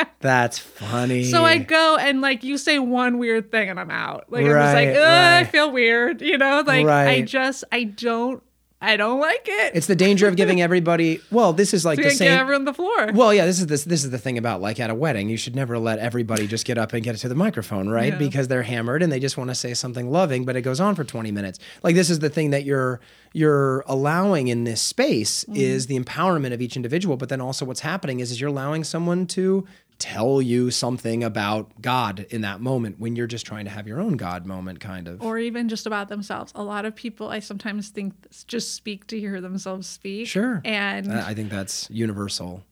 That's 0.19 0.57
funny. 0.57 1.25
So 1.25 1.45
I 1.45 1.59
go 1.59 1.97
and 1.97 2.21
like 2.21 2.43
you 2.43 2.57
say 2.57 2.79
one 2.79 3.19
weird 3.19 3.51
thing 3.51 3.69
and 3.69 3.79
I'm 3.79 3.91
out. 3.91 4.25
Like 4.29 4.45
I'm 4.45 4.51
just 4.51 4.73
like, 4.73 4.89
Ugh, 4.89 4.97
I 4.97 5.43
feel 5.43 5.71
weird. 5.71 6.21
You 6.21 6.37
know, 6.39 6.63
like 6.65 6.87
I 6.87 7.21
just 7.21 7.63
I 7.71 7.83
don't 7.83 8.41
I 8.85 8.97
don't 8.97 9.19
like 9.19 9.45
it. 9.47 9.75
It's 9.75 9.87
the 9.87 9.95
danger 9.95 10.27
of 10.27 10.35
giving 10.35 10.61
everybody. 10.67 11.21
Well, 11.31 11.53
this 11.53 11.73
is 11.73 11.83
like 11.85 11.97
to 11.97 12.03
the 12.05 12.11
same. 12.11 12.31
everyone 12.31 12.65
the 12.65 12.73
floor. 12.73 13.11
Well, 13.13 13.33
yeah, 13.33 13.45
this 13.45 13.59
is 13.59 13.67
this 13.67 13.83
this 13.83 14.03
is 14.03 14.11
the 14.11 14.17
thing 14.17 14.37
about 14.37 14.61
like 14.61 14.79
at 14.79 14.89
a 14.89 14.95
wedding, 14.95 15.29
you 15.29 15.37
should 15.37 15.55
never 15.55 15.77
let 15.79 15.99
everybody 15.99 16.47
just 16.47 16.65
get 16.65 16.77
up 16.77 16.93
and 16.93 17.03
get 17.03 17.15
to 17.17 17.27
the 17.27 17.35
microphone, 17.35 17.89
right? 17.89 18.13
Yeah. 18.13 18.17
Because 18.19 18.47
they're 18.47 18.63
hammered 18.63 19.01
and 19.03 19.11
they 19.11 19.19
just 19.19 19.37
want 19.37 19.49
to 19.49 19.55
say 19.55 19.73
something 19.73 20.09
loving, 20.11 20.45
but 20.45 20.55
it 20.55 20.61
goes 20.61 20.79
on 20.79 20.95
for 20.95 21.03
20 21.03 21.31
minutes. 21.31 21.59
Like 21.83 21.95
this 21.95 22.09
is 22.09 22.19
the 22.19 22.29
thing 22.29 22.51
that 22.51 22.63
you're 22.63 22.99
you're 23.33 23.83
allowing 23.87 24.47
in 24.47 24.63
this 24.63 24.81
space 24.81 25.43
Mm-hmm. 25.45 25.55
is 25.57 25.87
the 25.87 25.99
empowerment 25.99 26.53
of 26.53 26.61
each 26.61 26.75
individual, 26.75 27.17
but 27.17 27.29
then 27.29 27.41
also 27.41 27.65
what's 27.65 27.81
happening 27.81 28.19
is 28.19 28.31
is 28.31 28.39
you're 28.39 28.49
allowing 28.49 28.83
someone 28.83 29.25
to 29.27 29.65
tell 29.97 30.41
you 30.41 30.71
something 30.71 31.23
about 31.23 31.81
God 31.81 32.25
in 32.29 32.41
that 32.41 32.59
moment 32.61 32.99
when 32.99 33.15
you're 33.15 33.27
just 33.27 33.45
trying 33.45 33.65
to 33.65 33.71
have 33.71 33.87
your 33.87 33.99
own 33.99 34.17
God 34.17 34.45
moment 34.45 34.79
kind 34.79 35.07
of. 35.07 35.21
or 35.21 35.37
even 35.37 35.69
just 35.69 35.85
about 35.85 36.09
themselves. 36.09 36.51
A 36.55 36.63
lot 36.63 36.85
of 36.85 36.95
people 36.95 37.29
I 37.29 37.39
sometimes 37.39 37.89
think 37.89 38.13
just 38.47 38.73
speak 38.73 39.07
to 39.07 39.19
hear 39.19 39.39
themselves 39.41 39.87
speak. 39.87 40.27
Sure. 40.27 40.61
And 40.65 41.11
I 41.11 41.33
think 41.33 41.49
that's 41.49 41.89
universal. 41.89 42.63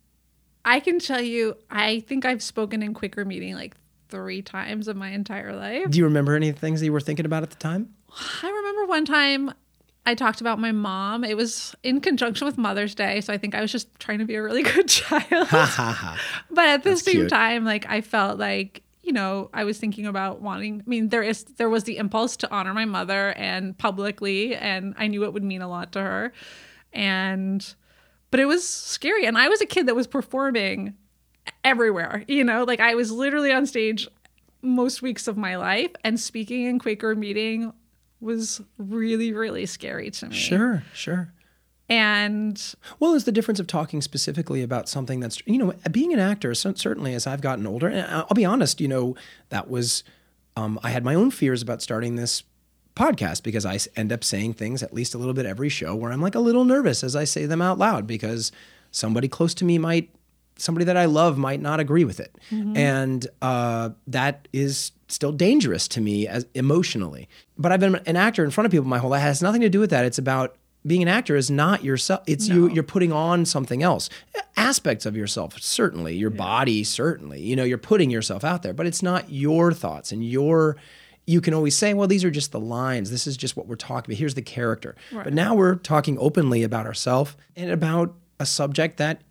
I 0.65 0.79
can 0.79 0.99
tell 0.99 1.21
you, 1.21 1.57
I 1.69 2.01
think 2.01 2.25
I've 2.25 2.41
spoken 2.41 2.81
in 2.83 2.93
Quaker 2.93 3.25
meeting 3.25 3.55
like 3.55 3.75
three 4.09 4.41
times 4.41 4.87
in 4.87 4.97
my 4.97 5.09
entire 5.09 5.55
life. 5.55 5.89
Do 5.89 5.97
you 5.97 6.05
remember 6.05 6.35
any 6.35 6.51
things 6.51 6.79
that 6.79 6.85
you 6.85 6.93
were 6.93 7.01
thinking 7.01 7.25
about 7.25 7.43
at 7.43 7.49
the 7.49 7.55
time? 7.57 7.93
I 8.43 8.47
remember 8.49 8.85
one 8.85 9.05
time 9.05 9.53
I 10.05 10.15
talked 10.15 10.41
about 10.41 10.59
my 10.59 10.71
mom. 10.71 11.23
It 11.23 11.37
was 11.37 11.75
in 11.81 12.01
conjunction 12.01 12.45
with 12.45 12.57
Mother's 12.57 12.93
Day, 12.93 13.21
so 13.21 13.31
I 13.31 13.37
think 13.37 13.55
I 13.55 13.61
was 13.61 13.71
just 13.71 13.87
trying 13.99 14.19
to 14.19 14.25
be 14.25 14.35
a 14.35 14.43
really 14.43 14.63
good 14.73 14.87
child. 14.87 15.47
But 16.51 16.65
at 16.67 16.83
the 16.83 16.89
That's 16.89 17.03
same 17.03 17.13
cute. 17.15 17.29
time, 17.29 17.63
like 17.63 17.85
I 17.89 18.01
felt 18.01 18.37
like 18.37 18.83
you 19.01 19.13
know 19.13 19.49
I 19.53 19.63
was 19.63 19.77
thinking 19.77 20.05
about 20.05 20.41
wanting. 20.41 20.81
I 20.85 20.89
mean, 20.89 21.09
there 21.09 21.23
is 21.23 21.43
there 21.43 21.69
was 21.69 21.85
the 21.85 21.97
impulse 21.97 22.35
to 22.37 22.51
honor 22.51 22.73
my 22.73 22.85
mother 22.85 23.33
and 23.37 23.77
publicly, 23.77 24.55
and 24.55 24.93
I 24.97 25.07
knew 25.07 25.23
it 25.23 25.33
would 25.33 25.43
mean 25.43 25.61
a 25.61 25.69
lot 25.69 25.93
to 25.93 26.01
her, 26.01 26.33
and 26.91 27.73
but 28.29 28.39
it 28.39 28.45
was 28.45 28.67
scary. 28.67 29.25
And 29.25 29.37
I 29.37 29.47
was 29.47 29.61
a 29.61 29.65
kid 29.65 29.87
that 29.87 29.95
was 29.95 30.07
performing 30.07 30.95
everywhere. 31.63 32.25
You 32.27 32.43
know, 32.43 32.63
like 32.65 32.79
I 32.81 32.95
was 32.95 33.11
literally 33.11 33.51
on 33.53 33.65
stage 33.65 34.07
most 34.61 35.01
weeks 35.01 35.27
of 35.27 35.37
my 35.37 35.55
life, 35.55 35.91
and 36.03 36.19
speaking 36.19 36.65
in 36.65 36.79
Quaker 36.79 37.15
meeting 37.15 37.71
was 38.23 38.61
really 38.77 39.31
really 39.33 39.65
scary 39.65 40.09
to 40.11 40.29
me. 40.29 40.35
Sure, 40.35 40.83
sure. 40.93 41.33
And 41.89 42.75
Well, 42.99 43.13
it's 43.13 43.25
the 43.25 43.31
difference 43.31 43.59
of 43.59 43.67
talking 43.67 44.01
specifically 44.01 44.63
about 44.63 44.87
something 44.87 45.19
that's, 45.19 45.41
you 45.45 45.57
know, 45.57 45.73
being 45.91 46.13
an 46.13 46.19
actor, 46.19 46.55
certainly 46.55 47.13
as 47.13 47.27
I've 47.27 47.41
gotten 47.41 47.67
older, 47.67 47.87
and 47.87 48.09
I'll 48.09 48.27
be 48.33 48.45
honest, 48.45 48.79
you 48.79 48.87
know, 48.87 49.15
that 49.49 49.69
was, 49.69 50.03
um, 50.55 50.79
I 50.81 50.91
had 50.91 51.03
my 51.03 51.13
own 51.13 51.29
fears 51.29 51.61
about 51.61 51.81
starting 51.81 52.15
this 52.15 52.43
podcast 52.95 53.43
because 53.43 53.65
I 53.65 53.79
end 53.95 54.13
up 54.13 54.23
saying 54.23 54.53
things 54.53 54.81
at 54.81 54.93
least 54.93 55.13
a 55.13 55.17
little 55.17 55.33
bit 55.33 55.45
every 55.45 55.69
show 55.69 55.95
where 55.95 56.11
I'm 56.11 56.21
like 56.21 56.35
a 56.35 56.39
little 56.39 56.63
nervous 56.63 57.03
as 57.03 57.15
I 57.15 57.25
say 57.25 57.45
them 57.45 57.61
out 57.61 57.77
loud 57.77 58.07
because 58.07 58.51
somebody 58.91 59.27
close 59.27 59.53
to 59.55 59.65
me 59.65 59.77
might, 59.77 60.09
somebody 60.57 60.85
that 60.85 60.97
I 60.97 61.05
love 61.05 61.37
might 61.37 61.61
not 61.61 61.79
agree 61.79 62.03
with 62.03 62.19
it. 62.19 62.35
And 62.75 63.27
uh, 63.41 63.91
that 64.07 64.47
is 64.53 64.91
still 65.07 65.31
dangerous 65.31 65.87
to 65.89 66.01
me 66.01 66.27
as 66.27 66.45
emotionally. 66.53 67.29
But 67.57 67.71
I've 67.71 67.79
been 67.79 67.95
an 67.95 68.15
actor 68.15 68.43
in 68.43 68.51
front 68.51 68.65
of 68.65 68.71
people 68.71 68.87
my 68.87 68.97
whole 68.99 69.11
life. 69.11 69.21
It 69.21 69.23
has 69.23 69.41
nothing 69.41 69.61
to 69.61 69.69
do 69.69 69.79
with 69.79 69.89
that. 69.91 70.05
It's 70.05 70.17
about 70.17 70.55
being 70.85 71.01
an 71.01 71.07
actor 71.07 71.35
is 71.35 71.49
not 71.49 71.83
yourself. 71.83 72.23
It's 72.27 72.47
you. 72.47 72.69
You're 72.69 72.83
putting 72.83 73.11
on 73.13 73.45
something 73.45 73.81
else. 73.81 74.09
Aspects 74.57 75.05
of 75.05 75.15
yourself, 75.15 75.57
certainly. 75.59 76.15
Your 76.15 76.29
body, 76.29 76.83
certainly. 76.83 77.41
You 77.41 77.55
know, 77.55 77.63
you're 77.63 77.77
putting 77.77 78.09
yourself 78.09 78.43
out 78.43 78.63
there, 78.63 78.73
but 78.73 78.85
it's 78.85 79.01
not 79.01 79.31
your 79.31 79.71
thoughts 79.71 80.11
and 80.11 80.23
your. 80.27 80.75
You 81.25 81.39
can 81.39 81.53
always 81.53 81.77
say, 81.77 81.93
well, 81.93 82.07
these 82.09 82.25
are 82.25 82.31
just 82.31 82.51
the 82.51 82.59
lines. 82.59 83.09
This 83.09 83.27
is 83.27 83.37
just 83.37 83.55
what 83.55 83.65
we're 83.65 83.75
talking 83.77 84.11
about. 84.11 84.19
Here's 84.19 84.33
the 84.33 84.41
character. 84.41 84.95
But 85.23 85.33
now 85.33 85.55
we're 85.55 85.75
talking 85.75 86.17
openly 86.19 86.63
about 86.63 86.85
ourselves 86.85 87.37
and 87.55 87.71
about 87.71 88.13
a 88.41 88.45
subject 88.45 88.97
that 88.97 89.21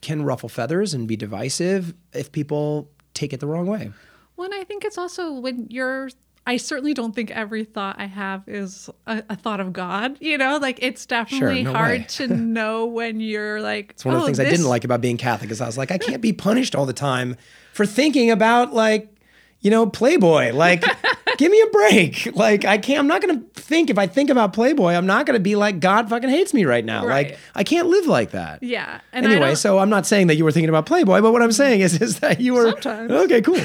can 0.00 0.22
ruffle 0.22 0.48
feathers 0.48 0.94
and 0.94 1.08
be 1.08 1.16
divisive 1.16 1.94
if 2.12 2.32
people 2.32 2.90
take 3.14 3.32
it 3.32 3.40
the 3.40 3.46
wrong 3.46 3.66
way. 3.66 3.90
Well, 4.36 4.46
and 4.50 4.54
I 4.54 4.64
think 4.64 4.84
it's 4.84 4.98
also 4.98 5.32
when 5.32 5.66
you're. 5.70 6.10
I 6.48 6.58
certainly 6.58 6.94
don't 6.94 7.12
think 7.12 7.32
every 7.32 7.64
thought 7.64 7.96
I 7.98 8.06
have 8.06 8.44
is 8.46 8.88
a, 9.08 9.20
a 9.28 9.34
thought 9.34 9.58
of 9.58 9.72
God. 9.72 10.18
You 10.20 10.38
know, 10.38 10.58
like 10.58 10.78
it's 10.80 11.04
definitely 11.04 11.64
no 11.64 11.72
hard 11.72 12.08
to 12.10 12.28
know 12.36 12.86
when 12.86 13.18
you're 13.18 13.60
like. 13.60 13.90
It's 13.90 14.04
one 14.04 14.14
of 14.14 14.20
the 14.20 14.24
oh, 14.24 14.26
things 14.26 14.38
I 14.38 14.44
didn't 14.44 14.66
like 14.66 14.84
about 14.84 15.00
being 15.00 15.16
Catholic 15.16 15.50
is 15.50 15.60
I 15.60 15.66
was 15.66 15.76
like, 15.76 15.90
I 15.90 15.98
can't 15.98 16.22
be 16.22 16.32
punished 16.32 16.76
all 16.76 16.86
the 16.86 16.92
time 16.92 17.36
for 17.72 17.84
thinking 17.84 18.30
about 18.30 18.72
like, 18.72 19.12
you 19.60 19.70
know, 19.72 19.86
Playboy. 19.86 20.52
Like, 20.52 20.84
give 21.36 21.50
me 21.52 21.60
a 21.60 21.66
break. 21.66 22.34
Like, 22.36 22.64
I 22.64 22.78
can't. 22.78 22.98
I'm 22.98 23.06
not 23.06 23.20
gonna 23.20 23.42
think 23.54 23.90
if 23.90 23.98
I 23.98 24.06
think 24.06 24.30
about 24.30 24.52
Playboy. 24.52 24.92
I'm 24.92 25.06
not 25.06 25.26
gonna 25.26 25.40
be 25.40 25.56
like 25.56 25.80
God 25.80 26.08
fucking 26.08 26.28
hates 26.28 26.52
me 26.54 26.64
right 26.64 26.84
now. 26.84 27.06
Right. 27.06 27.30
Like, 27.30 27.38
I 27.54 27.64
can't 27.64 27.88
live 27.88 28.06
like 28.06 28.32
that. 28.32 28.62
Yeah. 28.62 29.00
And 29.12 29.26
Anyway, 29.26 29.54
so 29.54 29.78
I'm 29.78 29.90
not 29.90 30.06
saying 30.06 30.26
that 30.28 30.36
you 30.36 30.44
were 30.44 30.52
thinking 30.52 30.68
about 30.68 30.86
Playboy, 30.86 31.20
but 31.20 31.32
what 31.32 31.42
I'm 31.42 31.52
saying 31.52 31.80
is, 31.80 32.00
is 32.00 32.20
that 32.20 32.40
you 32.40 32.54
were 32.54 32.70
Sometimes. 32.70 33.10
okay. 33.10 33.40
Cool. 33.40 33.60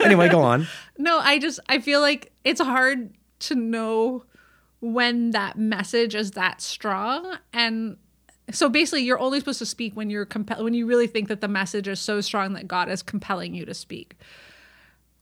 anyway, 0.00 0.28
go 0.28 0.40
on. 0.42 0.66
No, 0.98 1.18
I 1.18 1.38
just 1.38 1.60
I 1.68 1.80
feel 1.80 2.00
like 2.00 2.32
it's 2.42 2.60
hard 2.60 3.10
to 3.40 3.54
know 3.54 4.24
when 4.80 5.32
that 5.32 5.58
message 5.58 6.14
is 6.14 6.30
that 6.32 6.62
strong 6.62 7.36
and 7.52 7.98
so 8.50 8.68
basically 8.70 9.02
you're 9.02 9.18
only 9.18 9.38
supposed 9.38 9.58
to 9.58 9.66
speak 9.66 9.94
when 9.94 10.08
you're 10.08 10.24
compelled 10.24 10.64
when 10.64 10.72
you 10.72 10.86
really 10.86 11.06
think 11.06 11.28
that 11.28 11.40
the 11.42 11.48
message 11.48 11.86
is 11.88 12.00
so 12.00 12.20
strong 12.22 12.54
that 12.54 12.66
God 12.66 12.88
is 12.88 13.02
compelling 13.02 13.54
you 13.54 13.66
to 13.66 13.74
speak. 13.74 14.16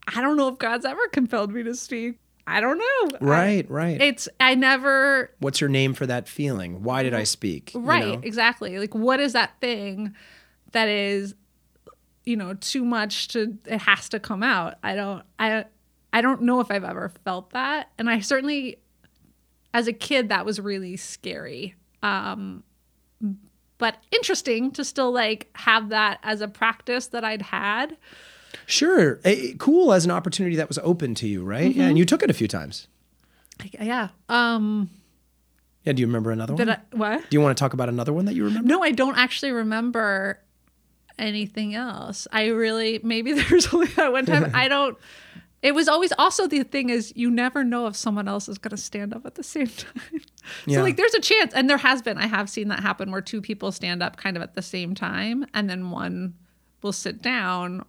I 0.09 0.21
don't 0.21 0.37
know 0.37 0.49
if 0.49 0.59
God's 0.59 0.85
ever 0.85 1.07
compelled 1.09 1.53
me 1.53 1.63
to 1.63 1.75
speak. 1.75 2.19
I 2.47 2.61
don't 2.61 2.77
know. 2.79 3.19
I- 3.21 3.25
Right, 3.25 3.71
right. 3.71 4.01
it's 4.03 4.29
I 4.39 4.55
never 4.55 5.31
What's 5.39 5.61
your 5.61 5.71
name 5.71 5.95
for 5.95 6.07
that 6.07 6.29
feeling? 6.29 6.83
Why 6.83 7.03
did 7.03 7.15
I 7.15 7.25
speak? 7.25 7.73
You 7.75 7.81
right 7.81 8.05
know? 8.15 8.21
exactly 8.23 8.79
like 8.79 8.95
what 8.95 9.19
is 9.21 9.33
that 9.33 9.59
thing 9.61 10.15
that 10.73 10.89
is 10.89 11.35
you 12.27 12.37
know 12.37 12.55
too 12.55 12.85
much 12.85 13.29
to 13.29 13.57
it 13.67 13.79
has 13.83 14.09
to 14.09 14.19
come 14.19 14.43
out 14.43 14.75
i 14.83 14.95
don't 14.95 15.23
i 15.39 15.65
i 16.13 16.21
don't 16.23 16.41
know 16.43 16.59
if 16.61 16.71
i've 16.71 16.83
ever 16.83 17.13
felt 17.23 17.51
that 17.51 17.91
and 17.99 18.09
i 18.09 18.19
certainly 18.19 18.79
as 19.75 19.87
a 19.87 19.93
kid 19.93 20.31
that 20.31 20.45
was 20.47 20.59
really 20.59 20.97
scary 20.97 21.75
um 22.03 22.63
but 23.79 23.99
interesting 24.11 24.71
to 24.71 24.83
still 24.85 25.13
like 25.13 25.51
have 25.55 25.91
that 25.91 26.19
as 26.23 26.41
a 26.41 26.49
practice 26.49 27.09
that 27.09 27.25
i'd 27.25 27.43
had 27.43 27.97
Sure. 28.67 29.21
Cool 29.59 29.93
as 29.93 30.05
an 30.05 30.11
opportunity 30.11 30.57
that 30.57 30.69
was 30.69 30.79
open 30.79 31.15
to 31.17 31.29
you, 31.29 31.45
right? 31.45 31.71
Mm-hmm. 31.71 31.81
Yeah, 31.81 31.87
and 31.89 31.99
you 31.99 32.05
took 32.05 32.23
it 32.23 32.31
a 32.31 32.35
few 32.35 32.49
times. 32.49 32.89
yeah 33.81 34.09
um 34.29 34.91
Yeah. 35.85 35.93
Do 35.93 36.01
you 36.01 36.07
remember 36.07 36.31
another 36.31 36.55
one? 36.55 36.71
i 36.71 36.79
what 36.93 37.29
Do 37.31 37.35
you 37.37 37.41
want 37.41 37.57
to 37.57 37.61
talk 37.61 37.73
about 37.75 37.89
another 37.89 38.13
one 38.13 38.25
that 38.27 38.35
you 38.35 38.45
remember? 38.45 38.69
No, 38.69 38.83
I 38.83 38.91
don't 38.93 39.17
actually 39.17 39.53
remember 39.53 40.41
anything 41.19 41.75
else. 41.75 42.27
I 42.33 42.47
really 42.49 43.01
maybe 43.03 43.33
there's 43.41 43.73
only 43.73 43.89
that 43.89 44.13
one 44.13 44.27
time. 44.27 44.51
I 44.55 44.69
don't. 44.75 44.97
It 45.63 45.75
was 45.75 45.89
always 45.89 46.13
also 46.19 46.47
the 46.47 46.63
thing 46.63 46.91
is 46.91 47.11
you 47.17 47.31
never 47.31 47.65
know 47.65 47.87
if 47.87 47.97
someone 47.97 48.29
else 48.29 48.51
is 48.51 48.59
going 48.59 48.73
to 48.73 48.77
stand 48.77 49.15
up 49.15 49.25
at 49.25 49.35
the 49.35 49.43
same 49.43 49.67
time. 49.85 50.21
Yeah. 50.67 50.79
So 50.79 50.83
like 50.83 50.97
there's 50.97 51.15
a 51.15 51.21
chance, 51.21 51.55
and 51.55 51.71
there 51.71 51.79
has 51.79 52.03
been. 52.03 52.19
I 52.19 52.27
have 52.27 52.51
seen 52.51 52.69
that 52.69 52.81
happen 52.81 53.11
where 53.11 53.23
two 53.23 53.41
people 53.41 53.73
stand 53.73 54.03
up 54.03 54.17
kind 54.19 54.37
of 54.37 54.43
at 54.43 54.55
the 54.55 54.61
same 54.63 54.95
time, 54.95 55.47
and 55.55 55.71
then 55.71 55.91
one 55.91 56.35
will 56.83 56.93
sit 56.93 57.23
down, 57.23 57.83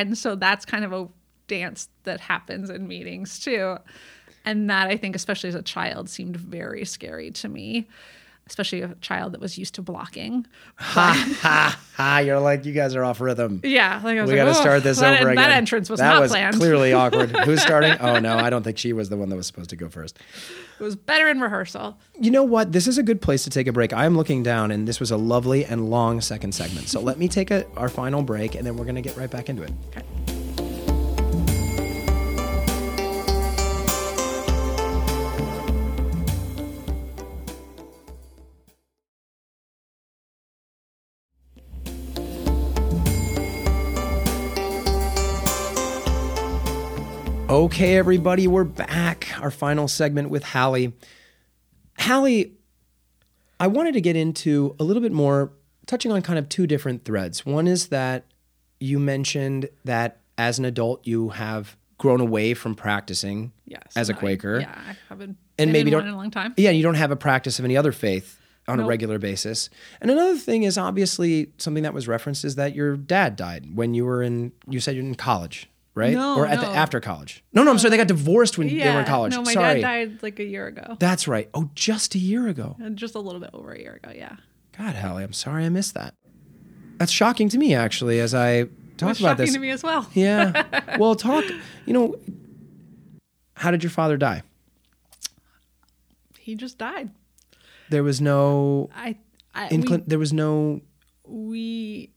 and 0.00 0.16
so 0.16 0.34
that's 0.34 0.64
kind 0.64 0.84
of 0.84 0.92
a 0.92 1.08
dance 1.46 1.88
that 2.04 2.20
happens 2.20 2.70
in 2.70 2.86
meetings 2.86 3.38
too. 3.38 3.76
And 4.44 4.70
that 4.70 4.88
I 4.88 4.96
think, 4.96 5.16
especially 5.16 5.48
as 5.48 5.54
a 5.54 5.62
child, 5.62 6.08
seemed 6.08 6.36
very 6.36 6.84
scary 6.84 7.30
to 7.32 7.48
me, 7.48 7.88
especially 8.48 8.82
a 8.82 8.94
child 9.00 9.32
that 9.32 9.40
was 9.40 9.58
used 9.58 9.74
to 9.76 9.82
blocking. 9.82 10.46
ha 10.76 11.36
ha 11.40 11.80
ha! 11.96 12.18
You're 12.18 12.40
like 12.40 12.64
you 12.64 12.72
guys 12.72 12.94
are 12.94 13.04
off 13.04 13.20
rhythm. 13.20 13.60
Yeah, 13.62 14.00
like 14.02 14.18
I 14.18 14.22
was 14.22 14.30
We 14.30 14.38
like, 14.38 14.46
got 14.46 14.52
to 14.52 14.58
"Oh, 14.58 14.62
start 14.62 14.82
this 14.82 14.98
that, 15.00 15.20
over 15.20 15.30
again. 15.30 15.42
That 15.42 15.50
entrance 15.52 15.88
was 15.90 16.00
that 16.00 16.08
not 16.12 16.20
was 16.20 16.30
planned. 16.30 16.56
clearly 16.56 16.92
awkward. 16.94 17.30
Who's 17.30 17.62
starting? 17.62 17.92
Oh 18.00 18.18
no, 18.18 18.36
I 18.36 18.50
don't 18.50 18.62
think 18.62 18.78
she 18.78 18.92
was 18.92 19.08
the 19.08 19.16
one 19.16 19.28
that 19.28 19.36
was 19.36 19.46
supposed 19.46 19.70
to 19.70 19.76
go 19.76 19.88
first. 19.88 20.18
It 20.80 20.82
was 20.82 20.94
better 20.96 21.28
in 21.28 21.40
rehearsal. 21.40 21.98
You 22.20 22.30
know 22.30 22.44
what? 22.44 22.70
This 22.72 22.86
is 22.86 22.98
a 22.98 23.02
good 23.02 23.20
place 23.20 23.42
to 23.44 23.50
take 23.50 23.66
a 23.66 23.72
break. 23.72 23.92
I 23.92 24.04
am 24.06 24.16
looking 24.16 24.42
down, 24.44 24.70
and 24.70 24.86
this 24.86 25.00
was 25.00 25.10
a 25.10 25.16
lovely 25.16 25.64
and 25.64 25.90
long 25.90 26.20
second 26.20 26.52
segment. 26.52 26.88
So 26.88 27.00
let 27.00 27.18
me 27.18 27.26
take 27.26 27.50
a, 27.50 27.66
our 27.76 27.88
final 27.88 28.22
break, 28.22 28.54
and 28.54 28.64
then 28.64 28.76
we're 28.76 28.84
going 28.84 28.94
to 28.94 29.02
get 29.02 29.16
right 29.16 29.30
back 29.30 29.48
into 29.48 29.62
it. 29.64 29.72
Okay. 29.88 30.37
Okay, 47.48 47.96
everybody, 47.96 48.46
we're 48.46 48.64
back. 48.64 49.28
Our 49.40 49.50
final 49.50 49.88
segment 49.88 50.28
with 50.28 50.44
Halie. 50.44 50.92
Halie, 51.98 52.52
I 53.58 53.66
wanted 53.68 53.94
to 53.94 54.02
get 54.02 54.16
into 54.16 54.76
a 54.78 54.84
little 54.84 55.00
bit 55.02 55.12
more, 55.12 55.52
touching 55.86 56.12
on 56.12 56.20
kind 56.20 56.38
of 56.38 56.50
two 56.50 56.66
different 56.66 57.06
threads. 57.06 57.46
One 57.46 57.66
is 57.66 57.88
that 57.88 58.26
you 58.80 58.98
mentioned 58.98 59.70
that 59.86 60.20
as 60.36 60.58
an 60.58 60.66
adult, 60.66 61.06
you 61.06 61.30
have 61.30 61.76
grown 61.96 62.20
away 62.20 62.52
from 62.52 62.74
practicing 62.74 63.52
Yes. 63.64 63.82
as 63.96 64.10
a 64.10 64.14
Quaker. 64.14 64.60
yeah, 64.60 64.78
I 64.86 64.96
haven't. 65.08 65.38
And 65.58 65.68
been 65.68 65.72
maybe 65.72 65.88
in 65.88 65.92
don't- 65.92 66.06
in 66.06 66.12
a 66.12 66.16
long 66.16 66.30
time. 66.30 66.52
Yeah, 66.58 66.70
you 66.70 66.82
don't 66.82 66.94
have 66.96 67.10
a 67.10 67.16
practice 67.16 67.58
of 67.58 67.64
any 67.64 67.76
other 67.78 67.92
faith 67.92 68.38
on 68.68 68.78
a 68.78 68.84
regular 68.86 69.18
basis. 69.18 69.70
And 70.02 70.10
another 70.10 70.36
thing 70.36 70.64
is 70.64 70.76
obviously 70.76 71.52
something 71.56 71.82
that 71.82 71.94
was 71.94 72.06
referenced 72.06 72.44
is 72.44 72.56
that 72.56 72.74
your 72.74 72.98
dad 72.98 73.34
died 73.36 73.74
when 73.74 73.94
you 73.94 74.04
were 74.04 74.22
in, 74.22 74.52
you 74.68 74.78
said 74.80 74.94
you're 74.94 75.04
in 75.04 75.14
college, 75.14 75.68
right? 75.98 76.14
No, 76.14 76.36
or 76.36 76.46
at 76.46 76.60
the, 76.60 76.66
after 76.66 77.00
college. 77.00 77.44
No, 77.52 77.62
no, 77.62 77.70
I'm 77.70 77.78
sorry. 77.78 77.90
They 77.90 77.96
got 77.96 78.06
divorced 78.08 78.56
when 78.56 78.68
they 78.68 78.90
were 78.90 79.00
in 79.00 79.04
college. 79.04 79.32
No, 79.32 79.42
my 79.42 79.52
sorry. 79.52 79.80
dad 79.80 79.82
died 79.82 80.22
like 80.22 80.38
a 80.38 80.44
year 80.44 80.66
ago. 80.66 80.96
That's 80.98 81.28
right. 81.28 81.50
Oh, 81.52 81.70
just 81.74 82.14
a 82.14 82.18
year 82.18 82.48
ago. 82.48 82.76
Uh, 82.82 82.90
Just 82.90 83.14
a 83.14 83.18
little 83.18 83.40
bit 83.40 83.50
over 83.52 83.72
a 83.72 83.78
year 83.78 84.00
ago. 84.02 84.12
Yeah. 84.14 84.36
God, 84.76 84.94
Halie, 84.94 85.24
I'm 85.24 85.32
sorry 85.32 85.64
I 85.64 85.68
missed 85.68 85.94
that. 85.94 86.14
That's 86.98 87.12
shocking 87.12 87.48
to 87.50 87.58
me, 87.58 87.74
actually, 87.74 88.20
as 88.20 88.34
I 88.34 88.64
talk 88.96 89.10
It's 89.10 89.20
about 89.20 89.30
shocking 89.30 89.36
this. 89.36 89.50
Shocking 89.50 89.54
to 89.54 89.58
me 89.60 89.70
as 89.70 89.82
well. 89.82 90.08
Yeah. 90.14 90.96
well, 90.98 91.14
talk, 91.14 91.44
you 91.84 91.92
know, 91.92 92.14
how 93.54 93.70
did 93.70 93.82
your 93.82 93.90
father 93.90 94.16
die? 94.16 94.42
He 96.38 96.54
just 96.54 96.78
died. 96.78 97.10
There 97.90 98.02
was 98.02 98.20
no 98.20 98.88
I. 98.94 99.18
I 99.54 99.68
inclin- 99.68 100.04
there 100.06 100.18
was 100.18 100.32
no 100.32 100.82
we 101.24 102.10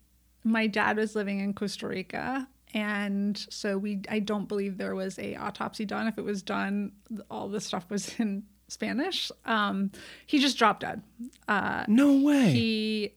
my 0.43 0.67
dad 0.67 0.97
was 0.97 1.15
living 1.15 1.39
in 1.39 1.53
Costa 1.53 1.88
Rica 1.88 2.47
and 2.74 3.38
so 3.49 3.78
we 3.78 4.01
I 4.09 4.19
don't 4.19 4.47
believe 4.47 4.78
there 4.78 4.95
was 4.95 5.17
a 5.19 5.36
autopsy 5.36 5.86
done 5.86 6.07
if 6.07 6.17
it 6.17 6.24
was 6.24 6.41
done 6.41 6.91
all 7.30 7.47
the 7.49 7.59
stuff 7.61 7.89
was 7.89 8.17
in 8.19 8.43
Spanish 8.67 9.32
um 9.45 9.91
he 10.28 10.39
just 10.39 10.57
dropped 10.57 10.82
dead 10.82 11.01
uh 11.47 11.84
no 11.88 12.22
way. 12.22 12.51
He 12.51 12.59
he 12.59 13.13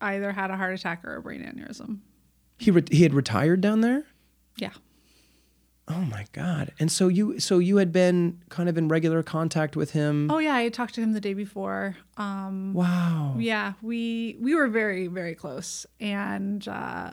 either 0.00 0.32
had 0.32 0.50
a 0.50 0.56
heart 0.56 0.74
attack 0.74 1.04
or 1.04 1.16
a 1.16 1.22
brain 1.22 1.42
aneurysm 1.42 1.98
he, 2.58 2.70
re- 2.70 2.82
he 2.90 3.02
had 3.02 3.12
retired 3.14 3.60
down 3.60 3.80
there? 3.82 4.04
yeah 4.56 4.72
Oh 5.88 6.00
my 6.00 6.26
god. 6.32 6.72
And 6.80 6.90
so 6.90 7.06
you 7.06 7.38
so 7.38 7.58
you 7.60 7.76
had 7.76 7.92
been 7.92 8.42
kind 8.48 8.68
of 8.68 8.76
in 8.76 8.88
regular 8.88 9.22
contact 9.22 9.76
with 9.76 9.92
him. 9.92 10.28
oh 10.32 10.38
yeah 10.38 10.56
I 10.56 10.68
talked 10.68 10.94
to 10.96 11.00
him 11.00 11.12
the 11.12 11.20
day 11.20 11.32
before 11.34 11.96
um 12.16 12.74
Wow. 12.74 13.36
yeah 13.38 13.74
we 13.82 14.36
we 14.40 14.56
were 14.56 14.66
very 14.66 15.06
very 15.06 15.36
close 15.36 15.86
and 16.00 16.66
uh 16.66 17.12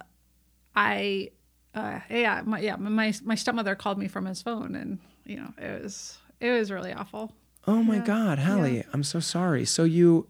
i 0.75 1.29
uh 1.75 1.99
yeah 2.09 2.41
my 2.45 2.59
yeah 2.59 2.75
my 2.75 3.13
my 3.23 3.35
stepmother 3.35 3.75
called 3.75 3.97
me 3.97 4.07
from 4.07 4.25
his 4.25 4.41
phone 4.41 4.75
and 4.75 4.99
you 5.25 5.35
know 5.37 5.53
it 5.57 5.81
was 5.83 6.17
it 6.39 6.51
was 6.51 6.71
really 6.71 6.93
awful 6.93 7.31
Oh 7.65 7.81
my 7.81 7.95
Yeah. 7.95 8.03
god, 8.03 8.39
Halie, 8.39 8.83
I'm 8.91 9.03
so 9.03 9.21
sorry. 9.21 9.63
So 9.63 9.85
you 9.85 10.27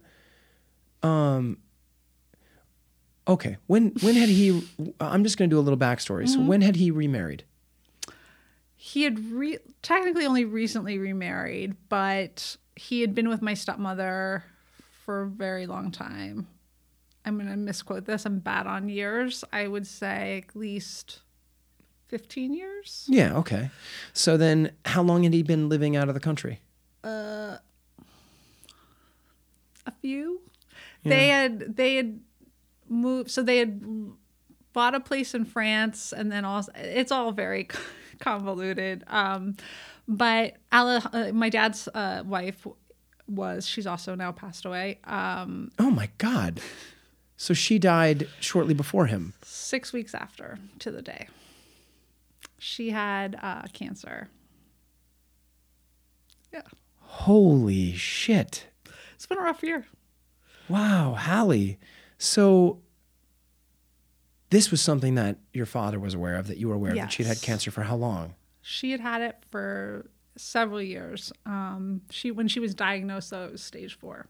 um 1.02 1.58
Okay. 3.28 3.58
When 3.68 3.92
when 4.02 4.16
had 4.16 4.30
he 4.30 4.62
I'm 5.00 5.24
just 5.24 5.38
going 5.38 5.50
to 5.50 5.56
do 5.56 5.60
a 5.60 5.62
little 5.66 5.80
backstory. 5.80 6.26
Mm-hmm. 6.26 6.42
So 6.44 6.48
when 6.48 6.62
had 6.62 6.76
he 6.76 6.92
remarried? 6.92 7.44
he 8.76 9.04
had 9.04 9.18
re- 9.32 9.60
technically 9.82 10.26
only 10.26 10.44
recently 10.46 10.98
remarried 11.00 11.74
but 11.88 12.58
he 12.76 13.00
had 13.02 13.16
been 13.16 13.30
with 13.30 13.42
my 13.42 13.54
stepmother 13.54 14.44
for 15.06 15.22
a 15.22 15.28
very 15.28 15.66
long 15.66 15.90
time 15.90 16.46
i'm 17.24 17.38
going 17.38 17.50
to 17.50 17.56
misquote 17.56 18.04
this 18.04 18.26
i'm 18.26 18.40
bad 18.40 18.68
on 18.68 18.90
years 18.90 19.46
i 19.54 19.66
would 19.68 19.88
say 19.88 20.44
at 20.46 20.54
least 20.54 21.22
15 22.14 22.54
years 22.54 23.06
Yeah, 23.10 23.38
okay. 23.40 23.72
So 24.14 24.38
then 24.38 24.72
how 24.86 25.02
long 25.02 25.24
had 25.24 25.34
he 25.34 25.42
been 25.42 25.68
living 25.68 25.96
out 25.96 26.10
of 26.10 26.14
the 26.14 26.20
country? 26.20 26.60
Uh, 27.04 27.58
a 29.88 29.92
few. 30.02 30.42
They 31.04 31.28
had 31.30 31.76
they 31.76 31.96
had 31.96 32.20
moved, 32.88 33.32
so 33.32 33.42
they 33.44 33.58
had 33.58 33.82
bought 34.74 34.96
a 34.96 35.00
place 35.00 35.34
in 35.34 35.44
France, 35.46 36.14
and 36.14 36.32
then 36.32 36.46
also 36.46 36.72
it's 36.76 37.12
all 37.12 37.32
very 37.32 37.68
convoluted. 38.20 39.04
Um, 39.08 39.56
but 40.08 40.54
Ale, 40.72 41.02
uh, 41.12 41.32
my 41.34 41.50
dad's 41.50 41.88
uh, 41.90 42.22
wife 42.26 42.66
was 43.28 43.68
she's 43.68 43.88
also 43.88 44.16
now 44.16 44.32
passed 44.32 44.66
away. 44.66 45.00
Um, 45.04 45.72
Oh 45.80 45.92
my 45.92 46.10
god. 46.20 46.62
So 47.38 47.54
she 47.54 47.80
died 47.80 48.28
shortly 48.40 48.74
before 48.74 49.08
him. 49.08 49.34
six 49.44 49.92
weeks 49.92 50.14
after 50.14 50.60
to 50.80 50.92
the 50.92 51.02
day, 51.02 51.28
she 52.64 52.92
had 52.92 53.38
uh, 53.42 53.64
cancer. 53.74 54.30
Yeah, 56.54 56.62
Holy 57.00 57.94
shit. 57.94 58.68
it's 59.16 59.26
been 59.26 59.38
a 59.38 59.42
rough 59.42 59.62
year. 59.64 59.86
Wow, 60.70 61.16
Halie. 61.20 61.78
So 62.18 62.80
this 64.50 64.72
was 64.72 64.82
something 64.82 65.16
that 65.16 65.38
your 65.52 65.66
father 65.66 66.00
was 66.00 66.14
aware 66.14 66.36
of, 66.36 66.48
that 66.48 66.58
you 66.58 66.70
were 66.70 66.76
aware 66.76 66.92
of, 66.92 66.98
that 66.98 67.12
she'd 67.12 67.26
had 67.26 67.42
cancer 67.42 67.70
for 67.70 67.82
how 67.84 67.96
long? 67.96 68.36
She 68.62 68.92
had 68.92 69.02
had 69.02 69.22
it 69.22 69.36
for 69.52 70.10
several 70.38 70.82
years. 70.82 71.34
Um, 71.46 72.02
she 72.10 72.32
when 72.32 72.48
she 72.48 72.60
was 72.60 72.74
diagnosed, 72.74 73.30
though, 73.32 73.46
it 73.46 73.52
was 73.52 73.62
stage 73.62 73.98
four. 73.98 74.28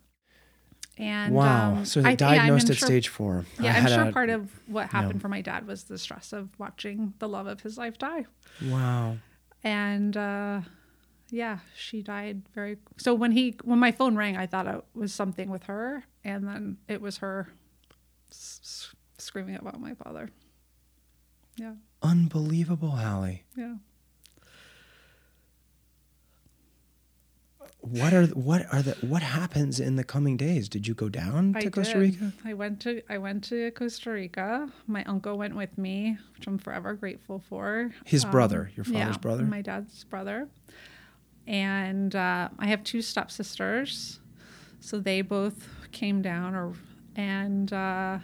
And 0.98 1.34
wow. 1.34 1.76
um, 1.78 1.86
so 1.86 2.02
they 2.02 2.10
I'm 2.12 2.16
diagnosed 2.18 2.70
at 2.70 2.78
sure- 2.78 2.86
stage 2.88 3.08
four. 3.08 3.46
I 3.60 3.64
Yeah, 3.64 3.74
I'm 3.78 3.88
sure 3.88 4.04
a- 4.10 4.12
part 4.12 4.30
of 4.30 4.52
what 4.68 4.90
happened 4.90 5.22
for 5.22 5.28
my 5.28 5.42
dad 5.42 5.66
was 5.66 5.86
the 5.86 5.98
stress 5.98 6.34
of 6.34 6.50
watching 6.60 7.14
the 7.20 7.28
love 7.28 7.48
of 7.48 7.62
his 7.62 7.78
life 7.78 7.98
die. 7.98 8.26
Wow. 8.64 9.18
And 9.64 10.16
uh, 10.16 10.62
yeah, 11.32 11.60
she 11.76 12.02
died 12.04 12.44
very. 12.54 12.78
So 12.98 13.16
when 13.16 13.32
he 13.32 13.56
when 13.64 13.80
my 13.80 13.92
phone 13.92 14.16
rang, 14.16 14.38
I 14.38 14.46
thought 14.46 14.68
it 14.68 14.84
was 14.94 15.12
something 15.14 15.50
with 15.50 15.64
her, 15.64 16.04
and 16.24 16.48
then 16.48 16.78
it 16.88 17.02
was 17.02 17.18
her 17.20 17.48
s- 18.30 18.94
screaming 19.18 19.56
about 19.56 19.80
my 19.82 19.96
father. 19.96 20.30
Yeah, 21.58 21.74
Unbelievable, 22.04 22.98
Halie. 22.98 23.44
yeah. 23.56 23.76
What 27.86 28.14
are 28.14 28.28
what 28.28 28.66
are 28.74 28.82
the 28.82 28.94
what 29.06 29.22
happens 29.22 29.82
in 29.82 29.98
the 29.98 30.06
coming 30.06 30.38
days? 30.38 30.70
Did 30.70 30.88
you 30.88 30.94
go 30.94 31.10
down 31.10 31.54
to 31.56 31.70
Costa 31.70 31.96
did. 32.00 32.00
Rica? 32.22 32.34
I 32.46 32.54
went 32.54 32.80
to 32.82 33.02
I 33.10 33.18
went 33.18 33.44
to 33.46 33.72
Costa 33.72 34.12
Rica. 34.12 34.70
My 34.88 35.04
uncle 35.04 35.38
went 35.38 35.54
with 35.58 35.78
me, 35.78 36.18
which 36.34 36.48
I'm 36.48 36.58
forever 36.58 36.94
grateful 36.94 37.40
for. 37.50 37.92
His 38.06 38.24
Um, 38.24 38.32
brother, 38.32 38.72
your 38.78 38.86
father's 38.86 39.16
yeah, 39.16 39.18
brother? 39.18 39.44
my 39.44 39.62
dad's 39.62 40.06
brother. 40.06 40.48
And 41.46 42.16
uh, 42.16 42.48
I 42.58 42.68
have 42.68 42.86
two 42.86 43.02
stepsisters, 43.02 44.22
so 44.80 45.00
they 45.02 45.22
both 45.22 45.68
came 45.92 46.22
down, 46.22 46.56
or 46.56 46.74
and 47.18 47.72
uh, 47.74 48.20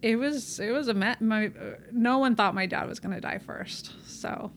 it 0.00 0.16
was 0.16 0.58
it 0.58 0.70
was 0.70 0.88
a 0.88 0.94
met. 0.94 1.20
My 1.20 1.52
no 1.92 2.16
one 2.16 2.34
thought 2.34 2.54
my 2.54 2.64
dad 2.64 2.88
was 2.88 2.98
going 2.98 3.14
to 3.14 3.20
die 3.20 3.38
first, 3.38 3.92
so 4.06 4.52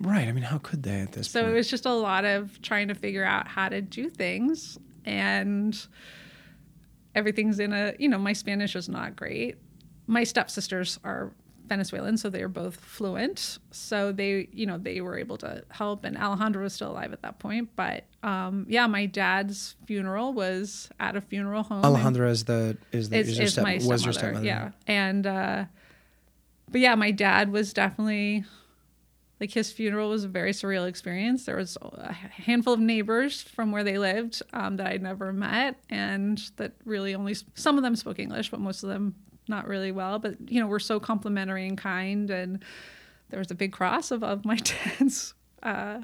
Right. 0.00 0.26
I 0.28 0.32
mean, 0.32 0.44
how 0.44 0.58
could 0.58 0.82
they 0.82 1.00
at 1.00 1.12
this 1.12 1.30
so 1.30 1.40
point? 1.42 1.52
it 1.52 1.56
was 1.56 1.68
just 1.68 1.86
a 1.86 1.92
lot 1.92 2.24
of 2.24 2.60
trying 2.62 2.88
to 2.88 2.94
figure 2.94 3.24
out 3.24 3.48
how 3.48 3.68
to 3.68 3.80
do 3.80 4.10
things 4.10 4.78
and 5.04 5.86
everything's 7.14 7.58
in 7.60 7.72
a 7.72 7.94
you 7.98 8.08
know 8.08 8.18
my 8.18 8.32
spanish 8.32 8.74
is 8.74 8.88
not 8.88 9.14
great 9.14 9.56
my 10.06 10.24
stepsisters 10.24 10.98
are 11.04 11.32
venezuelan 11.66 12.16
so 12.16 12.28
they're 12.28 12.48
both 12.48 12.76
fluent 12.76 13.58
so 13.70 14.12
they 14.12 14.48
you 14.52 14.66
know 14.66 14.76
they 14.76 15.00
were 15.00 15.18
able 15.18 15.36
to 15.36 15.62
help 15.70 16.04
and 16.04 16.16
alejandra 16.16 16.62
was 16.62 16.74
still 16.74 16.90
alive 16.90 17.12
at 17.12 17.22
that 17.22 17.38
point 17.38 17.70
but 17.76 18.04
um 18.22 18.66
yeah 18.68 18.86
my 18.86 19.06
dad's 19.06 19.76
funeral 19.86 20.32
was 20.32 20.90
at 21.00 21.16
a 21.16 21.20
funeral 21.20 21.62
home 21.62 21.82
Alejandra 21.82 22.28
is 22.28 22.44
the 22.44 22.76
is 22.92 23.08
the 23.08 23.18
is, 23.18 23.28
is 23.28 23.38
your 23.38 23.44
is 23.46 23.52
step, 23.52 23.64
my 23.64 23.74
was 23.74 24.04
your 24.04 24.12
stepmother, 24.12 24.44
stepmother. 24.44 24.44
Yeah, 24.44 24.70
and 24.86 25.26
uh, 25.26 25.64
but 26.70 26.80
yeah, 26.80 26.94
my 26.94 27.10
dad 27.10 27.52
was 27.52 27.72
definitely 27.72 28.44
like 29.40 29.50
his 29.50 29.72
funeral 29.72 30.10
was 30.10 30.24
a 30.24 30.28
very 30.28 30.52
surreal 30.52 30.86
experience. 30.88 31.44
There 31.44 31.56
was 31.56 31.76
a 31.82 32.12
handful 32.12 32.72
of 32.74 32.80
neighbors 32.80 33.42
from 33.42 33.72
where 33.72 33.82
they 33.84 33.98
lived 33.98 34.42
um, 34.52 34.76
that 34.76 34.86
I'd 34.86 35.02
never 35.02 35.32
met, 35.32 35.76
and 35.90 36.38
that 36.56 36.72
really 36.84 37.14
only 37.14 37.34
some 37.54 37.76
of 37.76 37.82
them 37.82 37.96
spoke 37.96 38.18
English, 38.18 38.50
but 38.50 38.60
most 38.60 38.82
of 38.84 38.88
them 38.90 39.14
not 39.48 39.66
really 39.66 39.92
well. 39.92 40.18
But 40.18 40.50
you 40.50 40.60
know, 40.60 40.66
were 40.66 40.78
so 40.80 41.00
complimentary 41.00 41.66
and 41.66 41.76
kind, 41.76 42.30
and 42.30 42.64
there 43.30 43.38
was 43.40 43.50
a 43.50 43.54
big 43.54 43.72
cross 43.72 44.10
above 44.10 44.44
my 44.44 44.56
dad's 44.98 45.34
uh, 45.62 46.00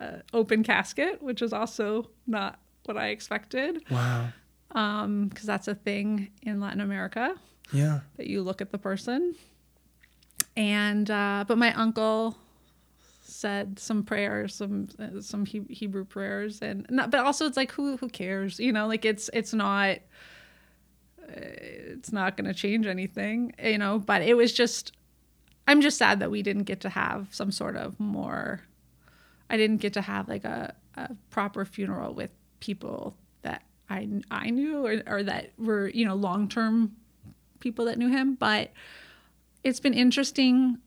uh, 0.00 0.16
open 0.32 0.64
casket, 0.64 1.22
which 1.22 1.42
is 1.42 1.52
also 1.52 2.10
not 2.26 2.58
what 2.86 2.96
I 2.98 3.08
expected 3.08 3.82
Wow. 3.90 4.28
because 4.68 5.44
that's 5.46 5.68
a 5.68 5.74
thing 5.74 6.30
in 6.42 6.60
Latin 6.60 6.80
America 6.80 7.34
Yeah. 7.72 8.00
that 8.16 8.26
you 8.26 8.42
look 8.42 8.60
at 8.60 8.72
the 8.72 8.78
person. 8.78 9.36
And 10.56 11.10
uh, 11.10 11.44
but 11.46 11.58
my 11.58 11.72
uncle 11.74 12.36
said 13.44 13.78
some 13.78 14.02
prayers, 14.04 14.54
some 14.54 14.88
uh, 14.98 15.20
some 15.20 15.44
He- 15.44 15.66
Hebrew 15.68 16.06
prayers, 16.06 16.62
and 16.62 16.86
not, 16.88 17.10
but 17.10 17.20
also 17.20 17.44
it's 17.44 17.58
like 17.58 17.72
who 17.72 17.98
who 17.98 18.08
cares, 18.08 18.58
you 18.58 18.72
know? 18.72 18.86
Like 18.86 19.04
it's 19.04 19.28
it's 19.34 19.52
not 19.52 19.98
it's 21.28 22.10
not 22.10 22.38
going 22.38 22.46
to 22.46 22.54
change 22.54 22.86
anything, 22.86 23.52
you 23.62 23.76
know. 23.76 23.98
But 23.98 24.22
it 24.22 24.34
was 24.34 24.50
just 24.50 24.92
I'm 25.68 25.82
just 25.82 25.98
sad 25.98 26.20
that 26.20 26.30
we 26.30 26.42
didn't 26.42 26.62
get 26.62 26.80
to 26.80 26.88
have 26.88 27.28
some 27.32 27.52
sort 27.52 27.76
of 27.76 28.00
more. 28.00 28.62
I 29.50 29.58
didn't 29.58 29.82
get 29.82 29.92
to 29.92 30.00
have 30.00 30.26
like 30.26 30.46
a, 30.46 30.74
a 30.96 31.10
proper 31.28 31.66
funeral 31.66 32.14
with 32.14 32.30
people 32.60 33.14
that 33.42 33.62
I 33.90 34.08
I 34.30 34.48
knew 34.48 34.86
or, 34.86 35.02
or 35.06 35.22
that 35.22 35.52
were 35.58 35.88
you 35.88 36.06
know 36.06 36.14
long 36.14 36.48
term 36.48 36.96
people 37.60 37.84
that 37.84 37.98
knew 37.98 38.08
him. 38.08 38.36
But 38.36 38.72
it's 39.62 39.80
been 39.80 39.92
interesting. 39.92 40.78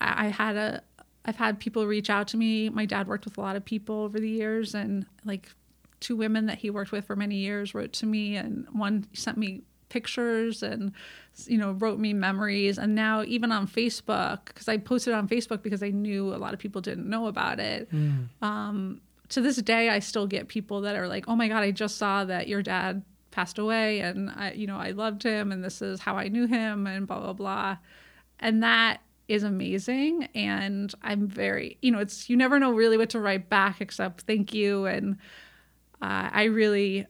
I, 0.00 0.26
I 0.26 0.28
had 0.28 0.56
a 0.56 0.82
I've 1.26 1.36
had 1.36 1.58
people 1.58 1.86
reach 1.86 2.08
out 2.08 2.28
to 2.28 2.36
me. 2.36 2.68
My 2.70 2.86
dad 2.86 3.08
worked 3.08 3.24
with 3.24 3.36
a 3.36 3.40
lot 3.40 3.56
of 3.56 3.64
people 3.64 4.02
over 4.02 4.18
the 4.18 4.28
years, 4.28 4.74
and 4.74 5.04
like 5.24 5.50
two 6.00 6.16
women 6.16 6.46
that 6.46 6.58
he 6.58 6.70
worked 6.70 6.92
with 6.92 7.04
for 7.04 7.16
many 7.16 7.36
years 7.36 7.74
wrote 7.74 7.92
to 7.94 8.06
me, 8.06 8.36
and 8.36 8.66
one 8.72 9.06
sent 9.12 9.36
me 9.36 9.62
pictures 9.88 10.62
and 10.62 10.92
you 11.46 11.58
know 11.58 11.72
wrote 11.72 11.98
me 11.98 12.12
memories 12.12 12.78
and 12.78 12.94
now 12.94 13.22
even 13.22 13.52
on 13.52 13.66
facebook 13.66 14.46
because 14.46 14.68
i 14.68 14.76
posted 14.76 15.14
on 15.14 15.28
facebook 15.28 15.62
because 15.62 15.82
i 15.82 15.90
knew 15.90 16.34
a 16.34 16.38
lot 16.38 16.52
of 16.52 16.58
people 16.58 16.80
didn't 16.80 17.08
know 17.08 17.26
about 17.26 17.60
it 17.60 17.90
mm. 17.92 18.26
um, 18.42 19.00
to 19.28 19.40
this 19.40 19.56
day 19.56 19.88
i 19.88 19.98
still 19.98 20.26
get 20.26 20.48
people 20.48 20.80
that 20.80 20.96
are 20.96 21.06
like 21.06 21.28
oh 21.28 21.36
my 21.36 21.48
god 21.48 21.62
i 21.62 21.70
just 21.70 21.98
saw 21.98 22.24
that 22.24 22.48
your 22.48 22.62
dad 22.62 23.02
passed 23.30 23.58
away 23.58 24.00
and 24.00 24.30
i 24.30 24.50
you 24.52 24.66
know 24.66 24.76
i 24.76 24.90
loved 24.90 25.22
him 25.22 25.52
and 25.52 25.62
this 25.62 25.80
is 25.80 26.00
how 26.00 26.16
i 26.16 26.26
knew 26.26 26.46
him 26.46 26.86
and 26.86 27.06
blah 27.06 27.20
blah 27.20 27.32
blah 27.32 27.76
and 28.40 28.62
that 28.62 28.98
is 29.28 29.42
amazing 29.42 30.28
and 30.34 30.94
i'm 31.02 31.26
very 31.26 31.78
you 31.82 31.90
know 31.90 31.98
it's 31.98 32.30
you 32.30 32.36
never 32.36 32.58
know 32.58 32.72
really 32.72 32.96
what 32.96 33.10
to 33.10 33.18
write 33.18 33.48
back 33.48 33.80
except 33.80 34.22
thank 34.22 34.54
you 34.54 34.86
and 34.86 35.16
uh, 36.00 36.30
i 36.32 36.44
really 36.44 37.06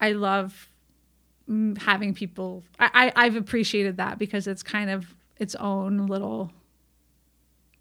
i 0.00 0.12
love 0.12 0.68
having 1.78 2.12
people 2.12 2.62
I, 2.78 2.90
I 3.16 3.24
i've 3.24 3.36
appreciated 3.36 3.96
that 3.96 4.18
because 4.18 4.46
it's 4.46 4.62
kind 4.62 4.90
of 4.90 5.14
its 5.38 5.54
own 5.54 6.06
little 6.06 6.50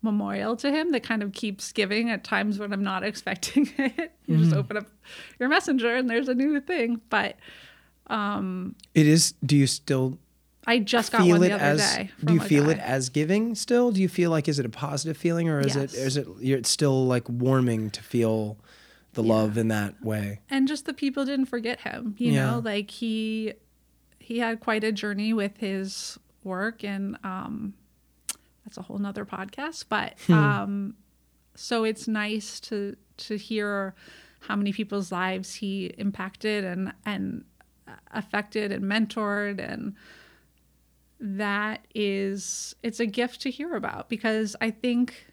memorial 0.01 0.55
to 0.55 0.71
him 0.71 0.91
that 0.91 1.03
kind 1.03 1.23
of 1.23 1.33
keeps 1.33 1.71
giving 1.71 2.09
at 2.11 2.23
times 2.23 2.59
when 2.59 2.71
i'm 2.71 2.83
not 2.83 3.03
expecting 3.11 3.69
it 3.77 4.13
you 4.25 4.37
mm. 4.37 4.43
just 4.43 4.55
open 4.55 4.77
up 4.77 4.87
your 5.39 5.49
messenger 5.49 5.95
and 5.95 6.09
there's 6.09 6.29
a 6.29 6.35
new 6.35 6.61
thing 6.61 7.01
but 7.09 7.35
um 8.07 8.75
it 8.93 9.07
is 9.07 9.33
do 9.43 9.57
you 9.57 9.67
still 9.67 10.17
I 10.67 10.79
just 10.79 11.11
got 11.11 11.27
one 11.27 11.41
the 11.41 11.51
other 11.51 11.63
as, 11.63 11.95
day. 11.95 12.11
Do 12.23 12.33
you 12.33 12.39
feel 12.39 12.65
guy. 12.65 12.71
it 12.71 12.79
as 12.79 13.09
giving 13.09 13.55
still? 13.55 13.91
Do 13.91 14.01
you 14.01 14.09
feel 14.09 14.31
like 14.31 14.47
is 14.47 14.59
it 14.59 14.65
a 14.65 14.69
positive 14.69 15.17
feeling 15.17 15.47
or 15.49 15.59
is 15.59 15.75
yes. 15.75 15.93
it 15.93 15.99
is 15.99 16.17
it 16.17 16.27
it's 16.41 16.69
still 16.69 17.05
like 17.05 17.27
warming 17.29 17.91
to 17.91 18.01
feel 18.01 18.57
the 19.13 19.23
yeah. 19.23 19.33
love 19.33 19.57
in 19.57 19.67
that 19.67 20.03
way? 20.03 20.39
And 20.49 20.67
just 20.67 20.85
the 20.85 20.93
people 20.93 21.25
didn't 21.25 21.45
forget 21.45 21.81
him, 21.81 22.15
you 22.17 22.31
yeah. 22.31 22.51
know, 22.51 22.59
like 22.59 22.89
he 22.89 23.53
he 24.19 24.39
had 24.39 24.59
quite 24.59 24.83
a 24.83 24.91
journey 24.91 25.33
with 25.33 25.57
his 25.57 26.17
work 26.43 26.83
and 26.83 27.17
um 27.23 27.73
that's 28.63 28.77
a 28.77 28.81
whole 28.81 28.97
nother 28.97 29.25
podcast, 29.25 29.85
but 29.89 30.15
hmm. 30.25 30.33
um 30.33 30.95
so 31.55 31.83
it's 31.83 32.07
nice 32.07 32.59
to 32.61 32.95
to 33.17 33.37
hear 33.37 33.93
how 34.41 34.55
many 34.55 34.73
people's 34.73 35.11
lives 35.11 35.55
he 35.55 35.93
impacted 35.97 36.63
and 36.63 36.91
and 37.05 37.45
affected 38.11 38.71
and 38.71 38.83
mentored 38.83 39.59
and 39.59 39.95
that 41.19 41.85
is 41.93 42.75
it's 42.83 42.99
a 42.99 43.05
gift 43.05 43.41
to 43.41 43.51
hear 43.51 43.75
about 43.75 44.09
because 44.09 44.55
I 44.59 44.71
think 44.71 45.27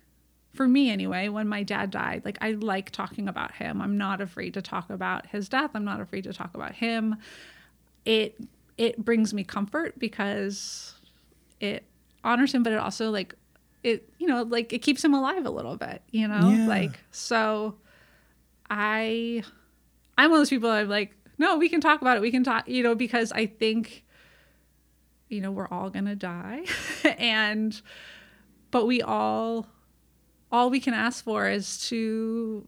for 0.55 0.69
me 0.69 0.91
anyway, 0.91 1.29
when 1.29 1.49
my 1.49 1.63
dad 1.63 1.91
died, 1.91 2.23
like 2.25 2.39
I 2.41 2.53
like 2.53 2.91
talking 2.91 3.29
about 3.29 3.53
him. 3.53 3.81
I'm 3.81 3.97
not 3.97 4.21
afraid 4.21 4.55
to 4.55 4.63
talk 4.63 4.91
about 4.91 5.27
his 5.27 5.49
death. 5.49 5.71
I'm 5.75 5.85
not 5.85 6.01
afraid 6.01 6.25
to 6.25 6.33
talk 6.33 6.55
about 6.55 6.75
him. 6.75 7.17
It 8.05 8.39
it 8.77 9.05
brings 9.05 9.33
me 9.33 9.45
comfort 9.45 9.99
because 9.99 10.95
it 11.61 11.85
honors 12.25 12.53
him, 12.55 12.63
but 12.63 12.73
it 12.73 12.79
also 12.79 13.11
like 13.11 13.35
it 13.83 14.09
you 14.19 14.27
know 14.27 14.43
like 14.43 14.73
it 14.73 14.81
keeps 14.81 15.05
him 15.05 15.15
alive 15.15 15.47
a 15.47 15.51
little 15.51 15.77
bit. 15.77 16.03
You 16.11 16.29
know, 16.29 16.51
yeah. 16.51 16.67
like 16.67 16.99
so. 17.11 17.77
I 18.71 19.43
I'm 20.17 20.31
one 20.31 20.39
of 20.39 20.41
those 20.41 20.51
people. 20.51 20.71
I'm 20.71 20.89
like, 20.89 21.15
no, 21.37 21.59
we 21.59 21.69
can 21.69 21.81
talk 21.81 22.01
about 22.01 22.17
it. 22.17 22.21
We 22.21 22.31
can 22.31 22.45
talk. 22.45 22.69
You 22.69 22.83
know, 22.83 22.95
because 22.95 23.33
I 23.33 23.47
think 23.47 24.02
you 25.33 25.41
know, 25.41 25.51
we're 25.51 25.69
all 25.69 25.91
going 25.91 26.05
to 26.05 26.15
die. 26.15 26.65
and, 27.19 27.81
but 28.71 28.87
we 28.87 29.03
all, 29.03 29.67
all 30.51 30.71
we 30.71 30.81
can 30.81 30.95
ask 30.95 31.25
for 31.25 31.49
is 31.49 31.89
to 31.89 32.67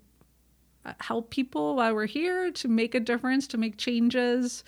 uh, 0.84 0.94
help 1.00 1.30
people 1.30 1.76
while 1.76 1.94
we're 1.94 2.06
here, 2.06 2.50
to 2.50 2.68
make 2.68 2.94
a 2.94 3.00
difference, 3.00 3.46
to 3.48 3.58
make 3.58 3.76
changes, 3.76 4.64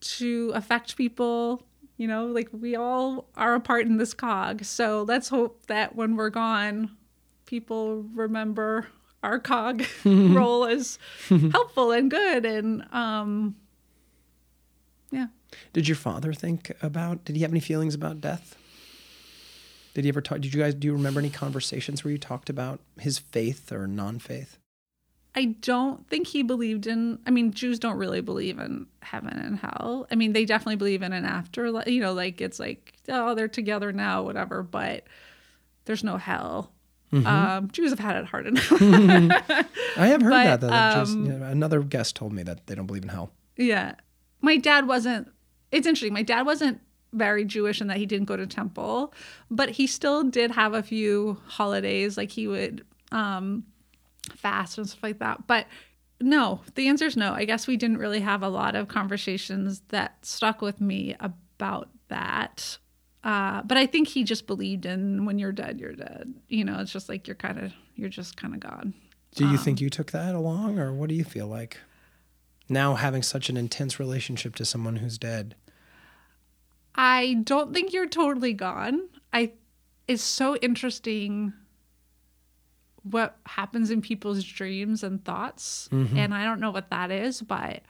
to 0.00 0.50
affect 0.54 0.96
people. 0.96 1.62
You 1.96 2.06
know, 2.06 2.26
like 2.26 2.48
we 2.52 2.76
all 2.76 3.28
are 3.36 3.54
a 3.54 3.60
part 3.60 3.86
in 3.86 3.96
this 3.96 4.14
cog. 4.14 4.64
So 4.64 5.04
let's 5.06 5.28
hope 5.28 5.66
that 5.66 5.96
when 5.96 6.16
we're 6.16 6.30
gone, 6.30 6.96
people 7.44 8.04
remember 8.14 8.86
our 9.22 9.38
cog 9.38 9.84
role 10.04 10.64
as 10.64 10.98
helpful 11.28 11.90
and 11.90 12.10
good 12.10 12.44
and 12.44 12.86
um 12.92 13.56
yeah 15.10 15.26
did 15.72 15.88
your 15.88 15.96
father 15.96 16.32
think 16.32 16.72
about? 16.82 17.24
Did 17.24 17.36
he 17.36 17.42
have 17.42 17.50
any 17.50 17.60
feelings 17.60 17.94
about 17.94 18.20
death? 18.20 18.56
Did 19.94 20.04
he 20.04 20.08
ever 20.08 20.20
talk? 20.20 20.40
Did 20.40 20.54
you 20.54 20.60
guys 20.60 20.74
do 20.74 20.86
you 20.86 20.92
remember 20.92 21.20
any 21.20 21.30
conversations 21.30 22.04
where 22.04 22.12
you 22.12 22.18
talked 22.18 22.50
about 22.50 22.80
his 23.00 23.18
faith 23.18 23.72
or 23.72 23.86
non-faith? 23.86 24.58
I 25.34 25.56
don't 25.60 26.08
think 26.08 26.26
he 26.26 26.42
believed 26.42 26.86
in. 26.86 27.18
I 27.26 27.30
mean, 27.30 27.52
Jews 27.52 27.78
don't 27.78 27.96
really 27.96 28.20
believe 28.20 28.58
in 28.58 28.86
heaven 29.02 29.38
and 29.38 29.58
hell. 29.58 30.06
I 30.10 30.14
mean, 30.14 30.32
they 30.32 30.44
definitely 30.44 30.76
believe 30.76 31.02
in 31.02 31.12
an 31.12 31.24
afterlife. 31.24 31.86
You 31.86 32.00
know, 32.00 32.12
like 32.12 32.40
it's 32.40 32.58
like 32.58 32.94
oh, 33.08 33.34
they're 33.34 33.48
together 33.48 33.92
now, 33.92 34.22
whatever. 34.22 34.62
But 34.62 35.04
there's 35.84 36.04
no 36.04 36.16
hell. 36.16 36.72
Mm-hmm. 37.12 37.26
Um, 37.26 37.70
Jews 37.70 37.90
have 37.90 37.98
had 37.98 38.16
it 38.16 38.26
hard 38.26 38.46
enough. 38.46 38.70
I 39.96 40.08
have 40.08 40.22
heard 40.22 40.30
but, 40.30 40.44
that. 40.44 40.60
Though. 40.60 40.72
Um, 40.72 40.92
just, 40.92 41.18
you 41.18 41.38
know, 41.38 41.46
another 41.46 41.82
guest 41.82 42.16
told 42.16 42.32
me 42.32 42.42
that 42.42 42.66
they 42.66 42.74
don't 42.74 42.86
believe 42.86 43.04
in 43.04 43.08
hell. 43.08 43.30
Yeah, 43.56 43.94
my 44.40 44.56
dad 44.56 44.86
wasn't 44.86 45.28
it's 45.70 45.86
interesting. 45.86 46.12
My 46.12 46.22
dad 46.22 46.46
wasn't 46.46 46.80
very 47.12 47.44
Jewish 47.44 47.80
in 47.80 47.86
that 47.88 47.96
he 47.96 48.06
didn't 48.06 48.26
go 48.26 48.36
to 48.36 48.46
temple, 48.46 49.12
but 49.50 49.70
he 49.70 49.86
still 49.86 50.24
did 50.24 50.50
have 50.50 50.74
a 50.74 50.82
few 50.82 51.38
holidays, 51.46 52.16
like 52.16 52.30
he 52.30 52.46
would 52.46 52.84
um, 53.12 53.64
fast 54.36 54.78
and 54.78 54.88
stuff 54.88 55.02
like 55.02 55.18
that. 55.18 55.46
But 55.46 55.66
no, 56.20 56.60
the 56.74 56.88
answer 56.88 57.06
is 57.06 57.16
no. 57.16 57.32
I 57.32 57.44
guess 57.44 57.66
we 57.66 57.76
didn't 57.76 57.98
really 57.98 58.20
have 58.20 58.42
a 58.42 58.48
lot 58.48 58.74
of 58.74 58.88
conversations 58.88 59.82
that 59.88 60.24
stuck 60.24 60.60
with 60.60 60.80
me 60.80 61.16
about 61.20 61.88
that. 62.08 62.78
Uh, 63.24 63.62
but 63.62 63.76
I 63.76 63.86
think 63.86 64.08
he 64.08 64.24
just 64.24 64.46
believed 64.46 64.86
in 64.86 65.24
when 65.24 65.38
you're 65.38 65.52
dead, 65.52 65.80
you're 65.80 65.92
dead. 65.92 66.34
You 66.48 66.64
know, 66.64 66.78
it's 66.80 66.92
just 66.92 67.08
like 67.08 67.26
you're 67.26 67.36
kind 67.36 67.58
of, 67.58 67.72
you're 67.94 68.08
just 68.08 68.36
kind 68.36 68.54
of 68.54 68.60
gone. 68.60 68.94
Do 69.34 69.44
you 69.44 69.50
um, 69.50 69.58
think 69.58 69.80
you 69.80 69.90
took 69.90 70.12
that 70.12 70.34
along, 70.34 70.78
or 70.78 70.92
what 70.92 71.08
do 71.08 71.14
you 71.14 71.24
feel 71.24 71.46
like? 71.46 71.78
Now 72.68 72.94
having 72.94 73.22
such 73.22 73.48
an 73.48 73.56
intense 73.56 73.98
relationship 73.98 74.54
to 74.56 74.64
someone 74.64 74.96
who's 74.96 75.18
dead? 75.18 75.54
I 76.94 77.34
don't 77.44 77.72
think 77.72 77.92
you're 77.92 78.08
totally 78.08 78.52
gone. 78.52 79.08
I 79.32 79.52
it's 80.06 80.22
so 80.22 80.56
interesting 80.56 81.52
what 83.02 83.38
happens 83.46 83.90
in 83.90 84.02
people's 84.02 84.42
dreams 84.44 85.02
and 85.02 85.24
thoughts. 85.24 85.88
Mm-hmm. 85.92 86.18
And 86.18 86.34
I 86.34 86.44
don't 86.44 86.60
know 86.60 86.70
what 86.70 86.90
that 86.90 87.10
is, 87.10 87.40
but 87.42 87.82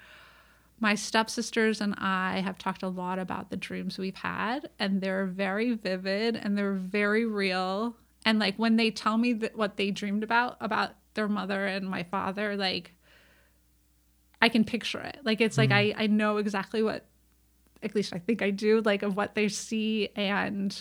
my 0.80 0.94
stepsisters 0.94 1.80
and 1.80 1.94
I 1.98 2.40
have 2.40 2.58
talked 2.58 2.82
a 2.82 2.88
lot 2.88 3.18
about 3.18 3.50
the 3.50 3.56
dreams 3.56 3.98
we've 3.98 4.14
had, 4.14 4.68
and 4.78 5.00
they're 5.00 5.26
very 5.26 5.74
vivid 5.74 6.36
and 6.36 6.56
they're 6.56 6.74
very 6.74 7.24
real. 7.24 7.96
And 8.24 8.38
like 8.38 8.56
when 8.56 8.76
they 8.76 8.90
tell 8.90 9.16
me 9.16 9.32
that 9.34 9.56
what 9.56 9.76
they 9.76 9.90
dreamed 9.90 10.22
about 10.22 10.56
about 10.60 10.90
their 11.14 11.28
mother 11.28 11.66
and 11.66 11.88
my 11.88 12.02
father, 12.02 12.56
like 12.56 12.92
I 14.40 14.48
can 14.48 14.64
picture 14.64 15.00
it. 15.00 15.18
Like 15.24 15.40
it's 15.40 15.58
like 15.58 15.70
mm-hmm. 15.70 15.98
I 16.00 16.04
I 16.04 16.06
know 16.06 16.36
exactly 16.36 16.82
what 16.82 17.06
at 17.82 17.94
least 17.94 18.12
I 18.12 18.18
think 18.18 18.42
I 18.42 18.50
do 18.50 18.80
like 18.80 19.02
of 19.02 19.16
what 19.16 19.34
they 19.34 19.48
see 19.48 20.08
and 20.16 20.76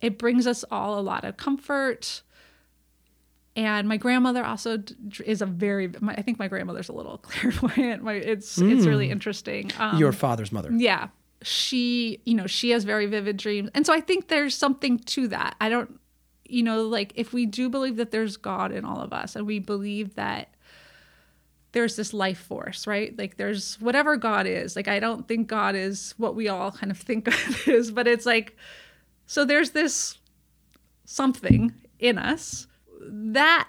it 0.00 0.18
brings 0.18 0.46
us 0.46 0.64
all 0.70 0.98
a 0.98 1.00
lot 1.00 1.24
of 1.24 1.36
comfort. 1.36 2.22
And 3.54 3.86
my 3.86 3.98
grandmother 3.98 4.44
also 4.44 4.82
is 5.24 5.42
a 5.42 5.46
very 5.46 5.92
my, 6.00 6.14
I 6.14 6.22
think 6.22 6.38
my 6.38 6.48
grandmother's 6.48 6.88
a 6.88 6.92
little 6.92 7.18
clairvoyant. 7.22 8.02
My 8.02 8.14
it's 8.14 8.58
mm. 8.58 8.76
it's 8.76 8.86
really 8.86 9.08
mm. 9.08 9.12
interesting. 9.12 9.70
Um, 9.78 9.98
Your 9.98 10.12
father's 10.12 10.52
mother. 10.52 10.70
Yeah. 10.72 11.08
She, 11.44 12.20
you 12.24 12.34
know, 12.34 12.46
she 12.46 12.70
has 12.70 12.84
very 12.84 13.06
vivid 13.06 13.36
dreams. 13.36 13.68
And 13.74 13.84
so 13.84 13.92
I 13.92 14.00
think 14.00 14.28
there's 14.28 14.54
something 14.54 14.98
to 15.00 15.28
that. 15.28 15.56
I 15.60 15.68
don't 15.68 15.98
you 16.52 16.62
know, 16.62 16.82
like 16.82 17.12
if 17.14 17.32
we 17.32 17.46
do 17.46 17.70
believe 17.70 17.96
that 17.96 18.10
there's 18.10 18.36
God 18.36 18.72
in 18.72 18.84
all 18.84 19.00
of 19.00 19.12
us 19.12 19.36
and 19.36 19.46
we 19.46 19.58
believe 19.58 20.16
that 20.16 20.51
there's 21.72 21.96
this 21.96 22.12
life 22.12 22.38
force, 22.38 22.86
right? 22.86 23.16
Like 23.18 23.36
there's 23.36 23.80
whatever 23.80 24.16
God 24.16 24.46
is. 24.46 24.76
Like 24.76 24.88
I 24.88 25.00
don't 25.00 25.26
think 25.26 25.48
God 25.48 25.74
is 25.74 26.14
what 26.18 26.34
we 26.34 26.48
all 26.48 26.70
kind 26.70 26.90
of 26.90 26.98
think 26.98 27.28
of 27.28 27.68
is, 27.68 27.90
but 27.90 28.06
it's 28.06 28.26
like 28.26 28.56
so 29.26 29.44
there's 29.44 29.70
this 29.70 30.18
something 31.04 31.72
in 31.98 32.18
us 32.18 32.66
that 33.00 33.68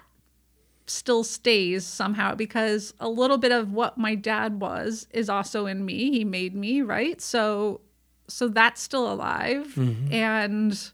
still 0.86 1.24
stays 1.24 1.86
somehow 1.86 2.34
because 2.34 2.92
a 3.00 3.08
little 3.08 3.38
bit 3.38 3.52
of 3.52 3.72
what 3.72 3.96
my 3.96 4.14
dad 4.14 4.60
was 4.60 5.06
is 5.12 5.30
also 5.30 5.66
in 5.66 5.84
me. 5.84 6.10
He 6.10 6.24
made 6.24 6.54
me, 6.54 6.82
right? 6.82 7.20
So 7.20 7.80
so 8.28 8.48
that's 8.48 8.80
still 8.80 9.10
alive. 9.10 9.66
Mm-hmm. 9.76 10.12
And 10.12 10.92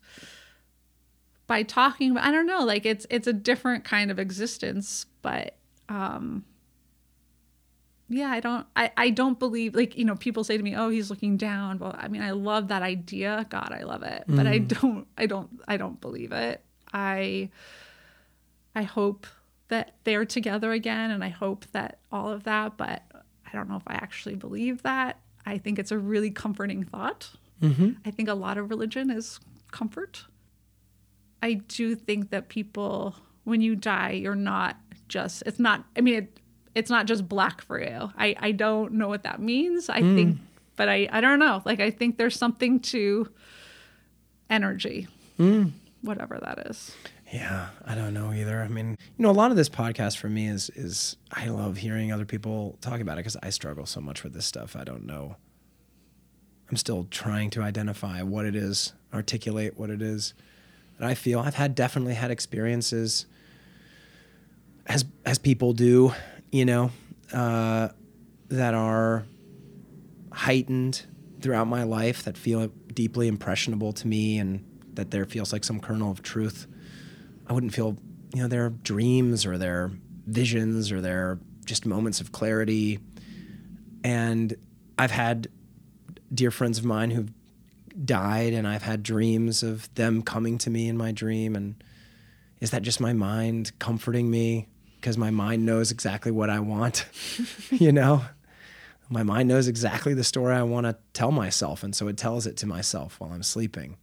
by 1.51 1.65
talking 1.65 2.17
i 2.17 2.31
don't 2.31 2.47
know 2.47 2.65
like 2.65 2.87
it's 2.87 3.09
it's 3.11 3.27
a 3.27 3.33
different 3.33 3.83
kind 3.83 4.13
of 4.13 4.21
existence 4.21 5.07
but 5.21 5.57
um 5.89 6.45
yeah 8.11 8.31
i 8.31 8.41
don't 8.41 8.67
i 8.75 8.91
i 8.97 9.09
don't 9.09 9.39
believe 9.39 9.75
like 9.75 9.97
you 9.97 10.05
know 10.05 10.17
people 10.17 10.43
say 10.45 10.57
to 10.57 10.63
me 10.63 10.75
oh 10.75 10.91
he's 10.91 11.09
looking 11.09 11.37
down. 11.37 11.79
Well 11.79 11.95
i 11.97 12.09
mean 12.09 12.23
i 12.23 12.33
love 12.33 12.69
that 12.69 12.83
idea. 12.83 13.47
God 13.49 13.73
i 13.73 13.83
love 13.85 14.03
it. 14.03 14.25
But 14.27 14.47
i 14.47 14.59
mm. 14.59 14.69
don't 14.69 15.07
i 15.17 15.27
don't 15.27 15.49
i 15.67 15.77
don't 15.77 16.01
believe 16.01 16.33
it. 16.33 16.63
I 16.93 17.51
i 18.75 18.83
hope 18.83 19.27
that 19.69 19.95
they're 20.05 20.25
together 20.25 20.73
again 20.73 21.13
and 21.13 21.23
i 21.23 21.29
hope 21.29 21.65
that 21.73 22.01
all 22.11 22.29
of 22.29 22.43
that 22.43 22.77
but 22.77 23.03
i 23.47 23.53
don't 23.53 23.69
know 23.69 23.77
if 23.77 23.87
i 23.87 23.95
actually 23.95 24.35
believe 24.35 24.83
that. 24.83 25.21
I 25.47 25.57
think 25.57 25.79
it's 25.79 25.91
a 25.91 25.99
really 25.99 26.31
comforting 26.31 26.85
thought. 26.85 27.31
Mm-hmm. 27.63 27.93
I 28.05 28.11
think 28.11 28.29
a 28.29 28.35
lot 28.35 28.59
of 28.59 28.69
religion 28.69 29.11
is 29.11 29.41
comfort. 29.71 30.25
I 31.43 31.55
do 31.55 31.95
think 31.95 32.31
that 32.31 32.49
people 32.49 33.15
when 33.45 33.61
you 33.61 33.75
die 33.75 34.11
you're 34.11 34.35
not 34.35 34.77
just 35.09 35.43
it's 35.47 35.59
not 35.59 35.85
i 35.97 36.01
mean 36.01 36.15
it, 36.15 36.41
it's 36.75 36.91
not 36.91 37.07
just 37.07 37.29
black 37.29 37.61
for 37.63 37.81
you 37.81 38.11
i 38.17 38.35
i 38.41 38.53
don't 38.53 38.93
know 38.93 39.09
what 39.09 39.23
that 39.23 39.41
means 39.41 39.89
i 39.89 40.01
hmm. 40.01 40.17
think 40.17 40.39
but 40.77 40.89
i 40.89 41.09
i 41.13 41.21
don't 41.21 41.39
know 41.39 41.63
like 41.65 41.81
i 41.81 41.91
think 41.91 42.17
there's 42.17 42.37
something 42.37 42.81
to 42.81 43.29
energy 44.49 45.07
hmm. 45.37 45.69
whatever 46.03 46.39
that 46.43 46.59
is 46.67 46.95
Yeah, 47.33 47.69
I 47.85 47.95
don't 47.95 48.13
know 48.13 48.33
either. 48.33 48.61
I 48.61 48.67
mean, 48.67 48.97
you 49.17 49.23
know, 49.23 49.31
a 49.31 49.33
lot 49.33 49.53
of 49.53 49.57
this 49.57 49.69
podcast 49.69 50.17
for 50.17 50.29
me 50.29 50.49
is 50.49 50.69
is 50.71 51.17
I 51.31 51.47
love 51.47 51.77
hearing 51.77 52.11
other 52.11 52.25
people 52.25 52.77
talk 52.81 53.01
about 53.01 53.15
it 53.15 53.21
because 53.21 53.37
I 53.41 53.51
struggle 53.51 53.87
so 53.87 54.01
much 54.01 54.25
with 54.25 54.33
this 54.33 54.47
stuff. 54.47 54.75
I 54.75 54.83
don't 54.83 55.07
know. 55.07 55.37
I'm 56.69 56.77
still 56.77 57.07
trying 57.11 57.51
to 57.51 57.63
identify 57.63 58.23
what 58.23 58.47
it 58.47 58.57
is, 58.57 58.95
articulate 59.15 59.79
what 59.79 59.91
it 59.91 60.03
is 60.03 60.35
that 60.99 61.09
I 61.09 61.15
feel. 61.15 61.39
I've 61.39 61.55
had 61.55 61.77
definitely 61.77 62.15
had 62.15 62.33
experiences 62.33 63.27
as 64.87 65.05
as 65.25 65.39
people 65.39 65.73
do, 65.73 66.13
you 66.51 66.65
know, 66.65 66.91
uh, 67.33 67.89
that 68.49 68.75
are 68.75 69.25
heightened 70.33 71.07
throughout 71.41 71.67
my 71.67 71.83
life 71.83 72.25
that 72.25 72.37
feel 72.37 72.69
deeply 72.93 73.29
impressionable 73.29 73.93
to 73.93 74.07
me 74.07 74.39
and 74.39 74.65
that 74.95 75.11
there 75.11 75.25
feels 75.25 75.53
like 75.53 75.65
some 75.65 75.81
kernel 75.81 76.11
of 76.11 76.23
truth. 76.23 76.67
I 77.47 77.53
wouldn't 77.53 77.75
feel, 77.75 77.97
you 78.35 78.43
know, 78.43 78.49
their 78.49 78.71
dreams 78.71 79.47
or 79.47 79.59
their 79.59 79.93
visions 80.27 80.93
or 80.93 81.01
their 81.01 81.39
just 81.65 81.87
moments 81.87 82.21
of 82.21 82.33
clarity. 82.33 82.99
And 84.05 84.55
I've 84.99 85.11
had 85.11 85.49
dear 86.33 86.51
friends 86.51 86.79
of 86.79 86.85
mine 86.85 87.11
who've 87.11 87.33
died, 88.05 88.53
and 88.53 88.67
I've 88.67 88.83
had 88.83 89.03
dreams 89.03 89.63
of 89.63 89.93
them 89.95 90.23
coming 90.23 90.59
to 90.59 90.71
me 90.71 90.89
in 90.89 90.97
my 90.97 91.13
dream. 91.13 91.57
And 91.57 91.83
is 92.61 92.71
that 92.71 92.83
just 92.83 93.01
my 93.01 93.13
mind 93.13 93.73
comforting 93.79 94.31
me? 94.31 94.69
Because 95.01 95.17
my 95.17 95.31
mind 95.31 95.65
knows 95.65 95.91
exactly 95.91 96.31
what 96.31 96.51
I 96.51 96.61
want, 96.61 97.07
you 97.71 97.91
know? 97.91 98.23
My 99.09 99.23
mind 99.23 99.49
knows 99.49 99.67
exactly 99.67 100.13
the 100.15 100.23
story 100.23 100.55
I 100.55 100.63
want 100.63 100.87
to 100.87 100.97
tell 101.15 101.33
myself. 101.33 101.83
And 101.83 101.97
so 101.97 102.07
it 102.07 102.17
tells 102.17 102.47
it 102.47 102.57
to 102.59 102.67
myself 102.67 103.19
while 103.19 103.33
I'm 103.33 103.43
sleeping. 103.43 103.97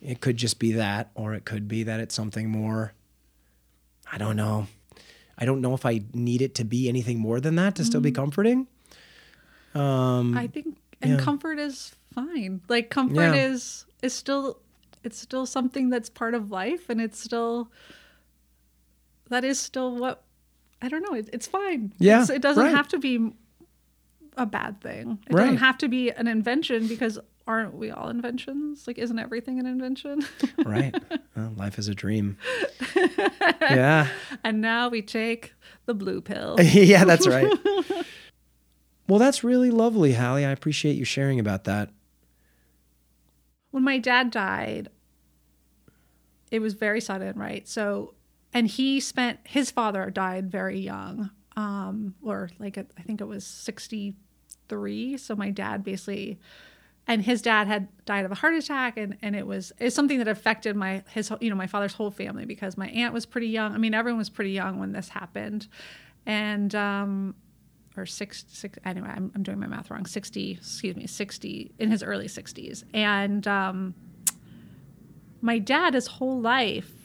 It 0.00 0.20
could 0.20 0.36
just 0.36 0.58
be 0.58 0.72
that, 0.72 1.10
or 1.14 1.34
it 1.34 1.44
could 1.44 1.66
be 1.66 1.82
that 1.84 1.98
it's 1.98 2.14
something 2.14 2.50
more. 2.50 2.92
I 4.12 4.18
don't 4.18 4.36
know. 4.36 4.66
I 5.38 5.44
don't 5.44 5.60
know 5.60 5.74
if 5.74 5.86
I 5.86 6.02
need 6.12 6.42
it 6.42 6.54
to 6.56 6.64
be 6.64 6.88
anything 6.88 7.18
more 7.18 7.40
than 7.40 7.56
that 7.56 7.74
to 7.76 7.84
still 7.84 8.00
be 8.00 8.12
comforting. 8.12 8.66
Um, 9.74 10.36
I 10.36 10.46
think 10.46 10.76
and 11.00 11.12
yeah. 11.12 11.18
comfort 11.24 11.58
is 11.58 11.94
fine. 12.14 12.60
Like 12.68 12.90
comfort 12.90 13.14
Yeah. 13.16 13.34
is 13.34 13.86
is 14.02 14.12
still 14.12 14.58
it's 15.02 15.18
still 15.18 15.46
something 15.46 15.88
that's 15.88 16.10
part 16.10 16.34
of 16.34 16.50
life 16.50 16.88
and 16.90 17.00
it's 17.00 17.18
still 17.18 17.70
that 19.32 19.44
is 19.44 19.58
still 19.60 19.96
what 19.96 20.22
I 20.80 20.88
don't 20.88 21.02
know, 21.02 21.16
it, 21.16 21.28
it's 21.32 21.46
fine. 21.46 21.92
Yeah, 21.98 22.22
It's- 22.22 22.30
it 22.30 22.42
doesn't 22.42 22.64
right. 22.64 22.74
have 22.74 22.88
to 22.88 22.98
be 22.98 23.32
a 24.36 24.46
bad 24.46 24.80
thing. 24.80 25.18
It 25.28 25.34
Right. 25.34 25.42
doesn't 25.44 25.58
have 25.58 25.78
to 25.78 25.88
be 25.88 26.10
an 26.10 26.26
invention 26.26 26.86
because 26.88 27.18
aren't 27.46 27.74
we 27.74 27.90
all 27.90 28.08
inventions? 28.08 28.86
Like 28.86 28.98
isn't 28.98 29.18
everything 29.18 29.58
an 29.60 29.66
invention? 29.66 30.24
right. 30.64 30.94
Well, 31.36 31.52
life 31.56 31.78
is 31.78 31.88
a 31.88 31.94
dream. 31.94 32.36
yeah. 33.60 34.08
and 34.44 34.60
now 34.60 34.88
we 34.88 35.02
take 35.02 35.52
the 35.86 35.94
blue 35.94 36.20
pill. 36.20 36.56
yeah, 36.60 37.04
that's 37.04 37.26
right. 37.26 37.52
Well, 39.08 39.18
that's 39.18 39.42
really 39.44 39.70
lovely, 39.70 40.12
Halie. 40.12 40.44
I 40.46 40.50
appreciate 40.50 40.94
you 40.96 41.04
sharing 41.04 41.38
about 41.40 41.64
that. 41.64 41.90
when 43.72 43.82
my 43.82 43.98
dad 43.98 44.30
died, 44.30 44.88
it 46.50 46.60
was 46.60 46.74
very 46.74 47.00
sudden, 47.00 47.38
right? 47.38 47.66
So, 47.68 48.14
and 48.52 48.66
he 48.66 49.00
spent 49.00 49.40
his 49.44 49.70
father 49.70 50.10
died 50.10 50.50
very 50.50 50.78
young, 50.78 51.30
um, 51.56 52.14
or 52.22 52.50
like 52.58 52.78
I 52.78 53.02
think 53.02 53.20
it 53.20 53.26
was 53.26 53.46
sixty 53.46 54.14
three. 54.68 55.16
So 55.16 55.34
my 55.34 55.50
dad 55.50 55.84
basically, 55.84 56.38
and 57.06 57.22
his 57.22 57.42
dad 57.42 57.66
had 57.66 57.88
died 58.04 58.24
of 58.24 58.32
a 58.32 58.36
heart 58.36 58.54
attack, 58.54 58.96
and 58.96 59.16
and 59.22 59.34
it 59.34 59.46
was 59.46 59.72
it's 59.78 59.94
something 59.94 60.18
that 60.18 60.28
affected 60.28 60.76
my 60.76 61.02
his 61.10 61.32
you 61.40 61.50
know 61.50 61.56
my 61.56 61.66
father's 61.66 61.94
whole 61.94 62.10
family 62.10 62.44
because 62.44 62.76
my 62.76 62.88
aunt 62.88 63.14
was 63.14 63.26
pretty 63.26 63.48
young. 63.48 63.74
I 63.74 63.78
mean, 63.78 63.94
everyone 63.94 64.18
was 64.18 64.30
pretty 64.30 64.52
young 64.52 64.78
when 64.78 64.92
this 64.92 65.08
happened, 65.08 65.68
and 66.26 66.74
um, 66.74 67.34
or 67.96 68.06
six, 68.06 68.44
six 68.48 68.78
anyway 68.84 69.10
I'm, 69.14 69.30
I'm 69.34 69.42
doing 69.42 69.58
my 69.58 69.66
math 69.66 69.90
wrong 69.90 70.06
60 70.06 70.52
excuse 70.52 70.96
me 70.96 71.06
60 71.06 71.72
in 71.78 71.90
his 71.90 72.02
early 72.02 72.26
60s 72.26 72.84
and 72.94 73.46
um, 73.46 73.94
my 75.40 75.58
dad 75.58 75.94
his 75.94 76.06
whole 76.06 76.40
life 76.40 77.01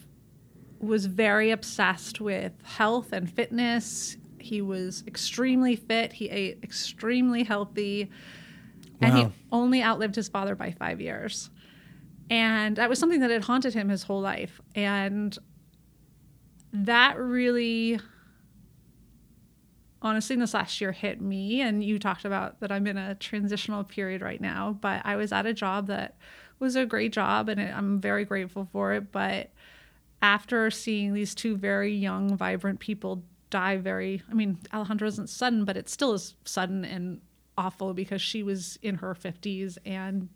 was 0.80 1.06
very 1.06 1.50
obsessed 1.50 2.20
with 2.20 2.52
health 2.62 3.12
and 3.12 3.30
fitness. 3.30 4.16
He 4.38 4.62
was 4.62 5.04
extremely 5.06 5.76
fit. 5.76 6.12
He 6.12 6.30
ate 6.30 6.60
extremely 6.62 7.44
healthy. 7.44 8.10
And 9.00 9.16
he 9.16 9.28
only 9.52 9.82
outlived 9.82 10.16
his 10.16 10.28
father 10.28 10.56
by 10.56 10.72
five 10.72 11.00
years. 11.00 11.50
And 12.30 12.76
that 12.76 12.88
was 12.88 12.98
something 12.98 13.20
that 13.20 13.30
had 13.30 13.44
haunted 13.44 13.74
him 13.74 13.88
his 13.88 14.02
whole 14.02 14.20
life. 14.20 14.60
And 14.74 15.36
that 16.72 17.18
really 17.18 18.00
honestly 20.00 20.36
this 20.36 20.54
last 20.54 20.80
year 20.80 20.92
hit 20.92 21.20
me. 21.20 21.60
And 21.60 21.82
you 21.82 21.98
talked 21.98 22.24
about 22.24 22.60
that 22.60 22.70
i'm 22.70 22.86
in 22.86 22.96
a 22.96 23.14
transitional 23.16 23.82
period 23.82 24.20
right 24.20 24.40
now 24.40 24.76
but 24.80 25.00
i 25.04 25.16
was 25.16 25.32
at 25.32 25.46
a 25.46 25.54
job 25.54 25.86
that 25.88 26.16
was 26.58 26.76
a 26.76 26.86
great 26.86 27.12
job 27.12 27.48
and 27.48 27.60
it, 27.60 27.74
i'm 27.74 28.00
very 28.00 28.24
grateful 28.24 28.68
for 28.72 28.92
it. 28.92 29.10
But 29.12 29.50
after 30.20 30.70
seeing 30.70 31.14
these 31.14 31.34
two 31.34 31.56
very 31.56 31.94
young 31.94 32.36
vibrant 32.36 32.80
people 32.80 33.22
die 33.50 33.76
very 33.76 34.22
i 34.30 34.34
mean 34.34 34.58
alejandra 34.72 35.06
isn't 35.06 35.28
sudden 35.28 35.64
but 35.64 35.76
it 35.76 35.88
still 35.88 36.12
is 36.12 36.34
sudden 36.44 36.84
and 36.84 37.20
awful 37.56 37.94
because 37.94 38.20
she 38.20 38.42
was 38.42 38.78
in 38.82 38.96
her 38.96 39.14
50s 39.14 39.78
and 39.84 40.28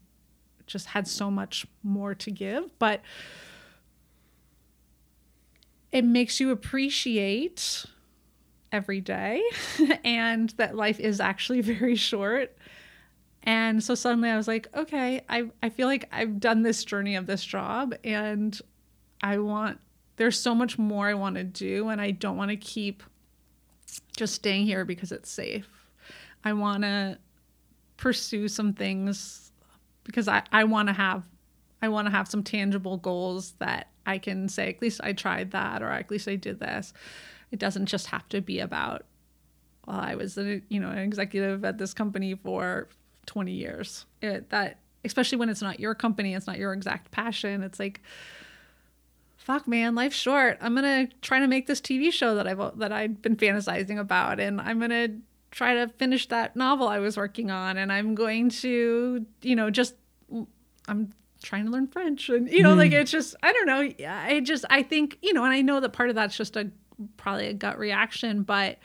just 0.67 0.87
had 0.87 1.07
so 1.07 1.31
much 1.31 1.67
more 1.83 2.15
to 2.15 2.31
give 2.31 2.77
but 2.79 3.01
it 5.93 6.05
makes 6.05 6.41
you 6.41 6.51
appreciate 6.51 7.85
every 8.73 9.01
day 9.01 9.43
and 10.05 10.51
that 10.57 10.75
life 10.75 10.99
is 10.99 11.21
actually 11.21 11.61
very 11.61 11.95
short. 11.95 12.57
And 13.45 13.83
so 13.83 13.95
suddenly 13.95 14.31
I 14.31 14.37
was 14.37 14.49
like, 14.49 14.69
okay, 14.75 15.23
I, 15.29 15.51
I 15.63 15.69
feel 15.69 15.89
like 15.89 16.09
I've 16.13 16.41
done 16.41 16.63
this 16.63 16.85
journey 16.85 17.17
of 17.17 17.27
this 17.27 17.45
job 17.45 17.95
and 18.05 18.59
I 19.23 19.39
want, 19.39 19.79
there's 20.17 20.39
so 20.39 20.55
much 20.55 20.79
more 20.79 21.09
I 21.09 21.15
want 21.15 21.37
to 21.37 21.45
do 21.45 21.89
and 21.89 22.01
I 22.01 22.11
don't 22.11 22.37
want 22.37 22.51
to 22.51 22.57
keep 22.57 23.03
just 24.17 24.35
staying 24.35 24.67
here 24.67 24.85
because 24.85 25.13
it's 25.13 25.31
safe. 25.31 25.69
I 26.45 26.53
want 26.53 26.83
to 26.83 27.19
pursue 27.97 28.49
some 28.49 28.73
things 28.73 29.53
because 30.05 30.29
I, 30.29 30.43
I 30.51 30.65
want 30.65 30.89
to 30.89 30.93
have 30.93 31.25
I 31.85 31.89
want 31.89 32.07
to 32.07 32.13
have 32.13 32.29
some 32.29 32.45
tangible 32.45 32.97
goals 32.97 33.55
that 33.59 33.89
I 34.07 34.19
can 34.19 34.49
say 34.49 34.69
at 34.69 34.81
least 34.81 35.01
I 35.03 35.13
tried 35.13 35.51
that 35.51 35.83
or 35.83 35.89
at 35.91 36.11
least 36.11 36.29
I 36.29 36.37
did 36.37 36.61
this. 36.61 36.93
It 37.51 37.59
doesn't 37.59 37.87
just 37.87 38.07
have 38.09 38.29
to 38.31 38.41
be 38.41 38.61
about 38.61 39.05
well 39.87 40.01
I 40.01 40.15
was 40.15 40.39
a, 40.39 40.63
you 40.69 40.81
know 40.81 40.91
an 40.91 40.99
executive 40.99 41.65
at 41.65 41.79
this 41.79 41.95
company 41.95 42.35
for 42.35 42.89
20 43.27 43.53
years. 43.53 44.07
It, 44.21 44.51
that 44.51 44.79
especially 45.05 45.39
when 45.39 45.49
it's 45.49 45.63
not 45.63 45.81
your 45.81 45.95
company, 45.95 46.35
it's 46.35 46.47
not 46.47 46.59
your 46.59 46.73
exact 46.73 47.11
passion. 47.11 47.63
It's 47.63 47.79
like 47.81 48.01
fuck 49.43 49.67
man, 49.67 49.95
life's 49.95 50.17
short. 50.17 50.57
I'm 50.61 50.75
going 50.75 51.09
to 51.09 51.15
try 51.21 51.41
to 51.41 51.49
make 51.49 51.67
this 51.67 51.81
TV 51.81 52.13
show 52.13 52.37
that 52.37 52.47
I've 52.47 52.79
that 52.79 52.93
I've 52.93 53.21
been 53.21 53.37
fantasizing 53.37 53.99
about 53.99 54.39
and 54.39 54.61
I'm 54.61 54.79
going 54.79 54.91
to 54.91 55.17
try 55.51 55.75
to 55.75 55.89
finish 55.89 56.29
that 56.29 56.57
novel 56.57 56.89
I 56.89 57.01
was 57.01 57.17
working 57.17 57.51
on 57.51 57.77
and 57.77 57.93
I'm 57.93 58.15
going 58.15 58.51
to, 58.51 59.27
you 59.43 59.57
know, 59.57 59.69
just 59.69 59.95
I'm 60.87 61.13
trying 61.43 61.67
to 61.67 61.73
learn 61.73 61.89
French 61.89 62.29
and 62.29 62.49
you 62.51 62.63
know, 62.63 62.75
like 62.75 62.93
hmm. 62.93 62.99
it's 62.99 63.11
just 63.11 63.35
I 63.43 63.53
don't 63.53 63.67
know. 63.67 64.07
I 64.09 64.41
just 64.41 64.65
I 64.71 64.83
think, 64.83 65.19
you 65.23 65.33
know, 65.33 65.45
and 65.45 65.53
I 65.53 65.61
know 65.61 65.81
that 65.81 65.93
part 65.93 66.09
of 66.09 66.15
that's 66.15 66.37
just 66.37 66.57
a 66.57 66.71
probably 67.17 67.49
a 67.49 67.55
gut 67.55 67.79
reaction, 67.79 68.45
but 68.45 68.79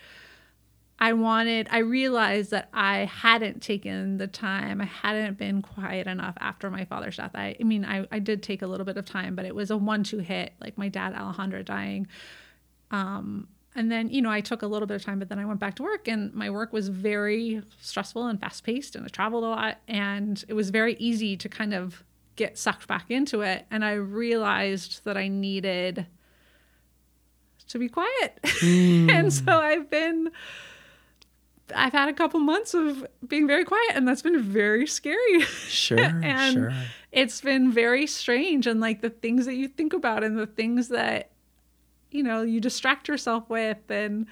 I 1.00 1.14
wanted, 1.14 1.68
I 1.70 1.80
realized 1.80 2.52
that 2.52 2.70
I 2.74 3.06
hadn't 3.06 3.62
taken 3.62 4.18
the 4.18 4.28
time, 4.28 4.82
I 4.82 4.86
hadn't 4.86 5.38
been 5.38 5.62
quiet 5.62 6.08
enough 6.08 6.36
after 6.40 6.72
my 6.72 6.86
father's 6.86 7.18
death. 7.18 7.32
I, 7.36 7.56
I 7.60 7.64
mean, 7.64 7.86
I, 7.86 8.08
I 8.12 8.20
did 8.20 8.42
take 8.42 8.64
a 8.64 8.68
little 8.68 8.86
bit 8.86 8.98
of 8.98 9.06
time, 9.06 9.36
but 9.36 9.46
it 9.46 9.54
was 9.54 9.70
a 9.70 9.78
one 9.78 10.04
two 10.04 10.20
hit, 10.20 10.54
like 10.60 10.78
my 10.78 10.90
dad, 10.90 11.14
Alejandra, 11.14 11.64
dying. 11.64 12.08
Um, 12.90 13.48
and 13.76 13.92
then, 13.92 14.10
you 14.10 14.24
know, 14.24 14.32
I 14.32 14.42
took 14.42 14.64
a 14.64 14.68
little 14.68 14.88
bit 14.88 14.96
of 14.96 15.06
time, 15.06 15.20
but 15.20 15.30
then 15.30 15.38
I 15.38 15.46
went 15.46 15.60
back 15.60 15.76
to 15.76 15.84
work, 15.84 16.08
and 16.08 16.34
my 16.34 16.50
work 16.50 16.74
was 16.74 16.88
very 16.90 17.62
stressful 17.80 18.26
and 18.26 18.42
fast 18.42 18.64
paced, 18.64 18.96
and 18.96 19.06
I 19.06 19.08
traveled 19.08 19.44
a 19.44 19.50
lot. 19.50 19.78
And 19.88 20.44
it 20.48 20.56
was 20.56 20.72
very 20.72 20.96
easy 20.96 21.38
to 21.38 21.48
kind 21.48 21.76
of 21.76 22.04
get 22.36 22.58
sucked 22.58 22.88
back 22.88 23.12
into 23.12 23.42
it. 23.42 23.68
And 23.70 23.86
I 23.86 23.94
realized 23.94 25.04
that 25.04 25.16
I 25.16 25.28
needed 25.28 26.08
to 27.68 27.78
be 27.78 27.88
quiet. 27.88 28.40
Mm. 28.44 29.12
and 29.14 29.32
so 29.32 29.60
I've 29.60 29.92
been 29.92 30.32
I've 31.76 31.94
had 31.94 32.10
a 32.10 32.14
couple 32.14 32.40
months 32.40 32.74
of 32.74 33.06
being 33.28 33.48
very 33.48 33.66
quiet, 33.66 33.92
and 33.94 34.08
that's 34.08 34.22
been 34.22 34.42
very 34.42 34.88
scary. 34.88 35.42
Sure, 35.42 36.00
and 36.24 36.54
sure. 36.54 36.74
It's 37.12 37.42
been 37.42 37.72
very 37.72 38.08
strange, 38.08 38.68
and 38.68 38.80
like 38.80 39.02
the 39.02 39.10
things 39.10 39.46
that 39.46 39.56
you 39.56 39.68
think 39.68 39.94
about, 39.94 40.24
and 40.24 40.38
the 40.38 40.48
things 40.48 40.90
that 40.90 41.32
you 42.12 42.24
know 42.24 42.42
you 42.42 42.60
distract 42.60 43.08
yourself 43.08 43.50
with, 43.50 43.90
and 43.90 44.28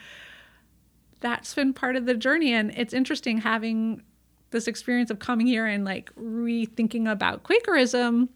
that's 1.20 1.54
been 1.54 1.74
part 1.74 1.96
of 1.96 2.06
the 2.06 2.16
journey. 2.16 2.54
And 2.54 2.72
it's 2.78 2.94
interesting 2.94 3.40
having 3.40 4.04
this 4.52 4.68
experience 4.68 5.10
of 5.10 5.20
coming 5.20 5.48
here 5.48 5.66
and 5.66 5.84
like 5.84 6.14
rethinking 6.16 7.12
about 7.12 7.44
Quakerism 7.44 8.30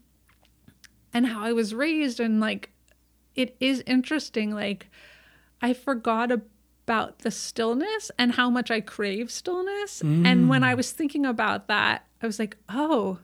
and 1.14 1.26
how 1.26 1.42
I 1.42 1.52
was 1.52 1.74
raised, 1.74 2.20
and 2.20 2.40
like 2.40 2.70
it 3.34 3.56
is 3.60 3.82
interesting. 3.86 4.54
Like 4.54 4.88
I 5.62 5.72
forgot 5.72 6.30
about 6.30 6.46
about 6.90 7.20
the 7.20 7.30
stillness 7.30 8.10
and 8.18 8.32
how 8.32 8.50
much 8.50 8.68
I 8.68 8.80
crave 8.80 9.30
stillness. 9.30 10.02
Mm. 10.02 10.26
And 10.26 10.48
when 10.48 10.64
I 10.64 10.74
was 10.74 10.90
thinking 10.90 11.24
about 11.24 11.68
that, 11.68 12.04
I 12.20 12.26
was 12.26 12.40
like, 12.40 12.56
oh, 12.68 13.20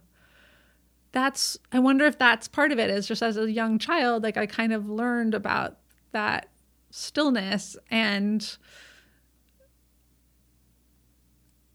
that's, 1.10 1.58
I 1.72 1.80
wonder 1.80 2.04
if 2.06 2.16
that's 2.16 2.46
part 2.46 2.70
of 2.70 2.78
it 2.78 2.90
is 2.90 3.08
just 3.08 3.24
as 3.24 3.36
a 3.36 3.50
young 3.50 3.80
child, 3.80 4.22
like 4.22 4.36
I 4.36 4.46
kind 4.46 4.72
of 4.72 4.88
learned 4.88 5.34
about 5.34 5.78
that 6.12 6.48
stillness. 6.92 7.76
And 7.90 8.56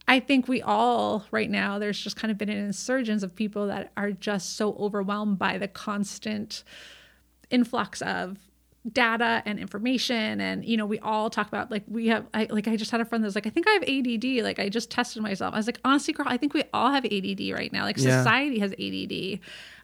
I 0.07 0.21
think 0.21 0.47
we 0.47 0.61
all, 0.61 1.25
right 1.29 1.49
now, 1.49 1.77
there's 1.77 1.99
just 1.99 2.15
kind 2.15 2.31
of 2.31 2.37
been 2.37 2.47
an 2.47 2.57
insurgence 2.57 3.21
of 3.21 3.35
people 3.35 3.67
that 3.67 3.91
are 3.97 4.13
just 4.13 4.55
so 4.55 4.75
overwhelmed 4.79 5.39
by 5.39 5.57
the 5.57 5.67
constant 5.67 6.63
influx 7.49 8.01
of 8.01 8.37
data 8.89 9.43
and 9.45 9.59
information 9.59 10.41
and 10.41 10.65
you 10.65 10.75
know 10.75 10.87
we 10.87 10.97
all 10.99 11.29
talk 11.29 11.47
about 11.47 11.69
like 11.69 11.83
we 11.87 12.07
have 12.07 12.25
I 12.33 12.47
like 12.49 12.67
I 12.67 12.75
just 12.75 12.89
had 12.89 12.99
a 12.99 13.05
friend 13.05 13.23
that 13.23 13.27
was 13.27 13.35
like 13.35 13.45
I 13.45 13.51
think 13.51 13.67
I 13.67 13.73
have 13.73 13.83
ADD 13.83 14.43
like 14.43 14.57
I 14.57 14.69
just 14.69 14.89
tested 14.89 15.21
myself. 15.21 15.53
I 15.53 15.57
was 15.57 15.67
like 15.67 15.79
honestly 15.85 16.13
girl 16.13 16.25
I 16.27 16.37
think 16.37 16.55
we 16.55 16.63
all 16.73 16.91
have 16.91 17.05
ADD 17.05 17.51
right 17.53 17.71
now. 17.71 17.83
Like 17.83 17.97
yeah. 17.97 18.17
society 18.17 18.57
has 18.59 18.71
ADD 18.73 19.39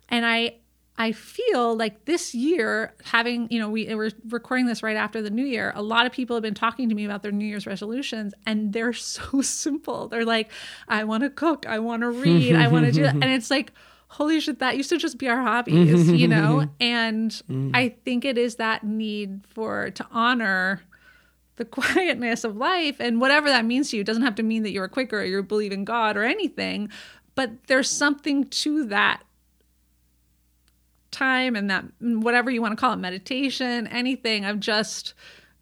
and 0.10 0.26
I 0.26 0.56
I 0.98 1.12
feel 1.12 1.78
like 1.78 2.06
this 2.06 2.34
year 2.34 2.96
having 3.04 3.48
you 3.52 3.60
know 3.60 3.70
we 3.70 3.94
were 3.94 4.10
recording 4.30 4.66
this 4.66 4.82
right 4.82 4.98
after 4.98 5.22
the 5.22 5.30
new 5.30 5.46
year 5.46 5.74
a 5.76 5.84
lot 5.84 6.08
of 6.08 6.12
people 6.12 6.36
have 6.36 6.44
been 6.44 6.56
talking 6.56 6.90
to 6.90 6.96
me 6.96 7.06
about 7.06 7.22
their 7.22 7.32
new 7.32 7.46
year's 7.46 7.68
resolutions 7.68 8.34
and 8.48 8.74
they're 8.74 8.94
so 8.94 9.42
simple. 9.42 10.08
They're 10.08 10.26
like 10.26 10.50
I 10.88 11.04
want 11.04 11.22
to 11.22 11.30
cook. 11.30 11.68
I 11.68 11.78
want 11.78 12.02
to 12.02 12.10
read. 12.10 12.56
I 12.56 12.68
want 12.68 12.88
to 12.88 12.92
do 12.92 13.04
that. 13.04 13.14
And 13.22 13.26
it's 13.26 13.52
like 13.52 13.74
holy 14.08 14.40
shit, 14.40 14.60
that 14.60 14.78
used 14.78 14.90
to 14.90 14.98
just 14.98 15.18
be 15.18 15.28
our 15.28 15.42
hobbies, 15.42 16.12
you 16.12 16.28
know? 16.28 16.68
And 16.80 17.32
mm. 17.50 17.72
I 17.74 17.90
think 18.06 18.26
it 18.26 18.38
is 18.38 18.56
that 18.56 18.84
need 18.84 19.42
for 19.50 19.92
to 19.92 20.06
honor 20.12 20.82
the 21.58 21.66
quietness 21.66 22.44
of 22.44 22.56
life 22.56 22.98
and 23.00 23.20
whatever 23.20 23.50
that 23.50 23.66
means 23.66 23.92
to 23.92 23.98
you. 23.98 24.02
It 24.02 24.06
doesn't 24.06 24.24
have 24.24 24.36
to 24.36 24.44
mean 24.44 24.64
that 24.64 24.72
you're 24.72 24.86
a 24.86 24.90
Quaker 24.90 25.20
or 25.20 25.26
you 25.26 25.44
believe 25.44 25.72
in 25.72 25.86
God 25.86 26.16
or 26.18 26.24
anything, 26.24 26.90
but 27.36 27.52
there's 27.68 27.90
something 27.90 28.46
to 28.46 28.86
that 28.86 29.24
time 31.12 31.56
and 31.56 31.70
that 31.70 31.86
whatever 32.00 32.52
you 32.52 32.62
want 32.62 32.74
to 32.74 32.80
call 32.80 32.94
it 32.94 32.98
meditation 32.98 33.88
anything 33.88 34.46
of 34.46 34.60
just 34.60 35.14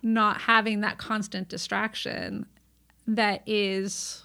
not 0.01 0.41
having 0.41 0.81
that 0.81 0.97
constant 0.97 1.47
distraction 1.49 2.45
that 3.07 3.41
is 3.45 4.24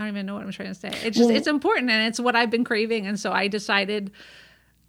I 0.00 0.04
don't 0.04 0.14
even 0.14 0.24
know 0.24 0.32
what 0.32 0.44
I'm 0.44 0.50
trying 0.50 0.70
to 0.70 0.74
say. 0.74 0.88
It's 0.88 1.18
just 1.18 1.28
well, 1.28 1.36
it's 1.36 1.46
important 1.46 1.90
and 1.90 2.08
it's 2.08 2.18
what 2.18 2.34
I've 2.34 2.48
been 2.48 2.64
craving. 2.64 3.06
And 3.06 3.20
so 3.20 3.32
I 3.32 3.48
decided 3.48 4.10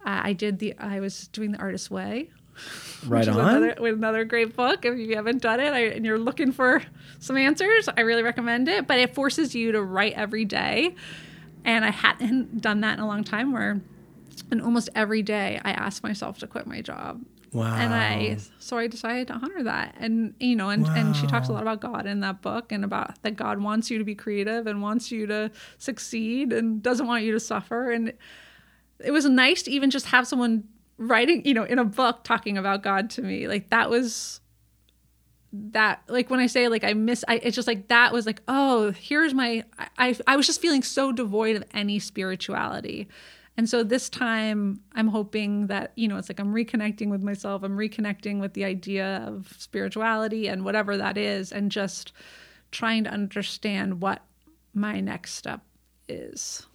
uh, 0.06 0.20
I 0.24 0.32
did 0.32 0.58
the 0.58 0.74
I 0.78 1.00
was 1.00 1.28
doing 1.28 1.52
the 1.52 1.58
artist's 1.58 1.90
way. 1.90 2.30
Right 3.06 3.26
on. 3.26 3.36
Another, 3.36 3.74
with 3.80 3.94
another 3.94 4.24
great 4.24 4.54
book. 4.54 4.84
If 4.84 4.96
you 4.96 5.16
haven't 5.16 5.42
done 5.42 5.58
it 5.58 5.72
I, 5.72 5.86
and 5.86 6.04
you're 6.04 6.20
looking 6.20 6.52
for 6.52 6.82
some 7.18 7.36
answers, 7.36 7.88
I 7.96 8.02
really 8.02 8.22
recommend 8.22 8.68
it. 8.68 8.86
But 8.86 9.00
it 9.00 9.12
forces 9.12 9.56
you 9.56 9.72
to 9.72 9.82
write 9.82 10.12
every 10.12 10.44
day. 10.44 10.94
And 11.64 11.84
I 11.84 11.90
hadn't 11.90 12.60
done 12.60 12.80
that 12.82 12.94
in 12.94 13.00
a 13.00 13.06
long 13.06 13.24
time 13.24 13.52
where 13.52 13.80
and 14.50 14.62
almost 14.62 14.88
every 14.94 15.22
day 15.22 15.60
I 15.64 15.72
ask 15.72 16.02
myself 16.02 16.38
to 16.38 16.46
quit 16.46 16.66
my 16.66 16.80
job 16.80 17.20
Wow. 17.52 17.76
And 17.76 17.92
I 17.92 18.38
so 18.58 18.78
I 18.78 18.86
decided 18.86 19.28
to 19.28 19.34
honor 19.34 19.62
that. 19.64 19.94
And 19.98 20.34
you 20.40 20.56
know, 20.56 20.70
and, 20.70 20.84
wow. 20.84 20.94
and 20.96 21.16
she 21.16 21.26
talks 21.26 21.48
a 21.48 21.52
lot 21.52 21.62
about 21.62 21.80
God 21.80 22.06
in 22.06 22.20
that 22.20 22.40
book 22.40 22.72
and 22.72 22.84
about 22.84 23.22
that 23.22 23.36
God 23.36 23.60
wants 23.60 23.90
you 23.90 23.98
to 23.98 24.04
be 24.04 24.14
creative 24.14 24.66
and 24.66 24.80
wants 24.80 25.12
you 25.12 25.26
to 25.26 25.50
succeed 25.76 26.52
and 26.52 26.82
doesn't 26.82 27.06
want 27.06 27.24
you 27.24 27.32
to 27.32 27.40
suffer. 27.40 27.90
And 27.90 28.14
it 29.04 29.10
was 29.10 29.26
nice 29.26 29.62
to 29.64 29.70
even 29.70 29.90
just 29.90 30.06
have 30.06 30.26
someone 30.26 30.64
writing, 30.96 31.44
you 31.44 31.52
know, 31.52 31.64
in 31.64 31.78
a 31.78 31.84
book 31.84 32.24
talking 32.24 32.56
about 32.56 32.82
God 32.82 33.10
to 33.10 33.22
me. 33.22 33.46
Like 33.46 33.68
that 33.68 33.90
was 33.90 34.40
that 35.52 36.02
like 36.08 36.30
when 36.30 36.40
I 36.40 36.46
say 36.46 36.68
like 36.68 36.84
I 36.84 36.94
miss 36.94 37.22
I 37.28 37.34
it's 37.34 37.54
just 37.54 37.68
like 37.68 37.88
that 37.88 38.14
was 38.14 38.24
like, 38.24 38.40
oh, 38.48 38.92
here's 38.92 39.34
my 39.34 39.64
I 39.98 40.16
I 40.26 40.36
was 40.36 40.46
just 40.46 40.62
feeling 40.62 40.82
so 40.82 41.12
devoid 41.12 41.56
of 41.56 41.64
any 41.74 41.98
spirituality 41.98 43.08
and 43.56 43.68
so 43.68 43.82
this 43.82 44.08
time 44.08 44.80
I'm 44.94 45.08
hoping 45.08 45.66
that, 45.66 45.92
you 45.94 46.08
know, 46.08 46.16
it's 46.16 46.28
like 46.28 46.40
I'm 46.40 46.54
reconnecting 46.54 47.10
with 47.10 47.22
myself, 47.22 47.62
I'm 47.62 47.76
reconnecting 47.76 48.40
with 48.40 48.54
the 48.54 48.64
idea 48.64 49.24
of 49.26 49.54
spirituality 49.58 50.48
and 50.48 50.64
whatever 50.64 50.96
that 50.96 51.18
is, 51.18 51.52
and 51.52 51.70
just 51.70 52.12
trying 52.70 53.04
to 53.04 53.10
understand 53.10 54.00
what 54.00 54.22
my 54.72 55.00
next 55.00 55.34
step 55.34 55.60
is. 56.08 56.66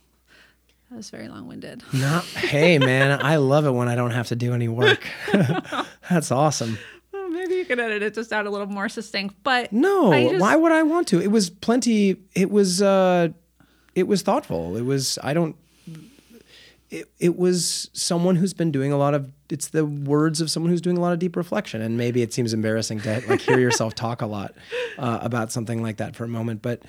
That 0.90 0.98
was 0.98 1.10
very 1.10 1.28
long 1.28 1.48
winded. 1.48 1.84
No, 1.94 2.20
hey, 2.36 2.78
man, 2.78 3.20
I 3.24 3.38
love 3.38 3.66
it 3.66 3.72
when 3.72 3.88
I 3.88 3.96
don't 3.96 4.12
have 4.12 4.28
to 4.28 4.36
do 4.36 4.54
any 4.54 4.68
work. 4.68 5.06
That's 6.10 6.32
awesome. 6.32 6.78
Well, 7.12 7.30
maybe 7.30 7.56
you 7.56 7.66
can 7.66 7.80
edit 7.80 8.04
it 8.04 8.14
just 8.14 8.32
out 8.32 8.46
a 8.46 8.52
little 8.52 8.68
more 8.68 8.88
succinct, 8.88 9.36
but 9.44 9.74
no, 9.74 10.14
just... 10.30 10.40
why 10.40 10.56
would 10.56 10.72
I 10.72 10.84
want 10.84 11.08
to? 11.10 11.20
It 11.20 11.32
was 11.32 11.50
plenty. 11.50 12.18
It 12.36 12.52
was, 12.52 12.84
uh, 12.84 13.30
it 13.96 14.08
was 14.08 14.22
thoughtful. 14.22 14.78
It 14.78 14.86
was, 14.86 15.18
I 15.24 15.34
don't, 15.34 15.56
it, 16.90 17.10
it 17.20 17.38
was 17.38 17.90
someone 17.94 18.38
who's 18.38 18.54
been 18.54 18.72
doing 18.72 18.92
a 18.92 18.98
lot 18.98 19.14
of 19.14 19.32
it's 19.50 19.68
the 19.68 19.86
words 19.86 20.42
of 20.42 20.50
someone 20.50 20.72
who's 20.72 20.82
doing 20.82 20.98
a 20.98 21.02
lot 21.02 21.14
of 21.14 21.20
deep 21.20 21.36
reflection. 21.36 21.82
And 21.82 21.98
maybe 21.98 22.22
it 22.22 22.34
seems 22.34 22.54
embarrassing 22.54 23.02
to 23.02 23.22
like 23.28 23.42
hear 23.42 23.60
yourself 23.60 23.96
talk 23.96 24.22
a 24.22 24.26
lot 24.26 24.54
uh, 24.98 25.20
about 25.22 25.52
something 25.52 25.82
like 25.82 25.98
that 25.98 26.16
for 26.16 26.24
a 26.24 26.28
moment. 26.30 26.62
But 26.62 26.82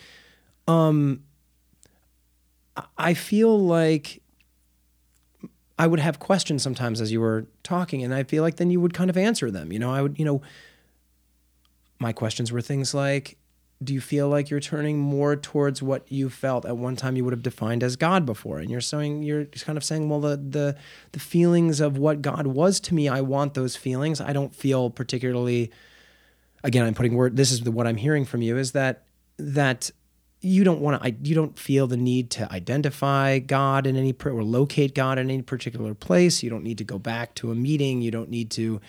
um 0.68 1.22
i 2.96 3.12
feel 3.14 3.58
like 3.58 4.22
i 5.78 5.86
would 5.86 5.98
have 5.98 6.20
questions 6.20 6.62
sometimes 6.62 7.00
as 7.00 7.10
you 7.10 7.20
were 7.20 7.46
talking 7.64 8.04
and 8.04 8.14
i 8.14 8.22
feel 8.22 8.42
like 8.42 8.56
then 8.56 8.70
you 8.70 8.80
would 8.80 8.94
kind 8.94 9.10
of 9.10 9.16
answer 9.16 9.50
them. 9.50 9.72
You 9.72 9.78
know 9.78 9.92
i 9.92 10.02
would 10.02 10.18
you 10.18 10.24
know 10.24 10.42
my 11.98 12.12
questions 12.12 12.52
were 12.52 12.60
things 12.60 12.94
like 12.94 13.37
do 13.82 13.94
you 13.94 14.00
feel 14.00 14.28
like 14.28 14.50
you're 14.50 14.58
turning 14.58 14.98
more 14.98 15.36
towards 15.36 15.80
what 15.82 16.10
you 16.10 16.28
felt 16.28 16.66
at 16.66 16.76
one 16.76 16.96
time 16.96 17.16
you 17.16 17.24
would 17.24 17.32
have 17.32 17.44
defined 17.44 17.84
as 17.84 17.94
God 17.94 18.26
before? 18.26 18.58
And 18.58 18.70
you're 18.70 18.80
saying 18.80 19.22
you're 19.22 19.44
kind 19.44 19.78
of 19.78 19.84
saying, 19.84 20.08
well, 20.08 20.20
the 20.20 20.36
the 20.36 20.76
the 21.12 21.20
feelings 21.20 21.80
of 21.80 21.96
what 21.96 22.20
God 22.20 22.48
was 22.48 22.80
to 22.80 22.94
me, 22.94 23.08
I 23.08 23.20
want 23.20 23.54
those 23.54 23.76
feelings. 23.76 24.20
I 24.20 24.32
don't 24.32 24.54
feel 24.54 24.90
particularly. 24.90 25.70
Again, 26.64 26.84
I'm 26.84 26.94
putting 26.94 27.14
word. 27.14 27.36
This 27.36 27.52
is 27.52 27.60
the, 27.60 27.70
what 27.70 27.86
I'm 27.86 27.96
hearing 27.96 28.24
from 28.24 28.42
you 28.42 28.56
is 28.58 28.72
that 28.72 29.04
that 29.38 29.92
you 30.40 30.64
don't 30.64 30.80
want 30.80 31.00
to. 31.00 31.14
You 31.22 31.36
don't 31.36 31.56
feel 31.56 31.86
the 31.86 31.96
need 31.96 32.30
to 32.32 32.50
identify 32.52 33.38
God 33.38 33.86
in 33.86 33.96
any 33.96 34.12
or 34.24 34.42
locate 34.42 34.92
God 34.92 35.20
in 35.20 35.30
any 35.30 35.42
particular 35.42 35.94
place. 35.94 36.42
You 36.42 36.50
don't 36.50 36.64
need 36.64 36.78
to 36.78 36.84
go 36.84 36.98
back 36.98 37.34
to 37.36 37.52
a 37.52 37.54
meeting. 37.54 38.02
You 38.02 38.10
don't 38.10 38.30
need 38.30 38.50
to 38.52 38.80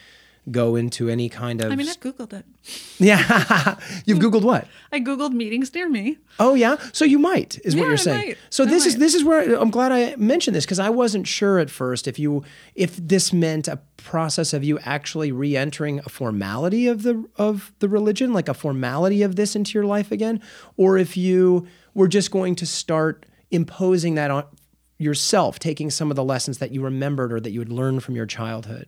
go 0.51 0.75
into 0.75 1.09
any 1.09 1.29
kind 1.29 1.61
of. 1.61 1.71
I 1.71 1.75
mean, 1.75 1.87
I 1.87 1.93
googled 1.93 2.33
it. 2.33 2.45
Yeah, 2.99 3.77
you've 4.05 4.19
googled 4.19 4.43
what? 4.43 4.67
I 4.91 4.99
googled 4.99 5.31
meetings 5.31 5.73
near 5.73 5.89
me. 5.89 6.17
Oh 6.37 6.53
yeah, 6.53 6.75
so 6.91 7.05
you 7.05 7.17
might 7.17 7.57
is 7.63 7.73
yeah, 7.73 7.81
what 7.81 7.85
you're 7.85 7.93
I 7.93 7.97
saying. 7.97 8.27
Might. 8.27 8.37
So 8.49 8.65
this 8.65 8.85
is 8.85 8.97
this 8.97 9.15
is 9.15 9.23
where 9.23 9.57
I'm 9.57 9.71
glad 9.71 9.93
I 9.93 10.15
mentioned 10.17 10.53
this 10.53 10.65
because 10.65 10.79
I 10.79 10.89
wasn't 10.89 11.25
sure 11.25 11.59
at 11.59 11.69
first 11.69 12.07
if 12.07 12.19
you 12.19 12.43
if 12.75 12.97
this 12.97 13.31
meant 13.31 13.69
a 13.69 13.79
process 13.97 14.53
of 14.53 14.63
you 14.63 14.79
actually 14.79 15.31
re-entering 15.31 15.99
a 15.99 16.09
formality 16.09 16.87
of 16.87 17.03
the 17.03 17.25
of 17.37 17.71
the 17.79 17.87
religion, 17.87 18.33
like 18.33 18.49
a 18.49 18.53
formality 18.53 19.23
of 19.23 19.37
this 19.37 19.55
into 19.55 19.77
your 19.77 19.85
life 19.85 20.11
again, 20.11 20.41
or 20.75 20.97
if 20.97 21.15
you 21.15 21.67
were 21.93 22.07
just 22.09 22.31
going 22.31 22.55
to 22.55 22.65
start 22.65 23.25
imposing 23.49 24.15
that 24.15 24.29
on 24.29 24.43
yourself, 24.97 25.57
taking 25.59 25.89
some 25.89 26.11
of 26.11 26.15
the 26.15 26.23
lessons 26.23 26.57
that 26.59 26.71
you 26.71 26.83
remembered 26.83 27.31
or 27.31 27.39
that 27.39 27.51
you 27.51 27.59
had 27.59 27.69
learned 27.69 28.03
from 28.03 28.15
your 28.15 28.25
childhood. 28.25 28.87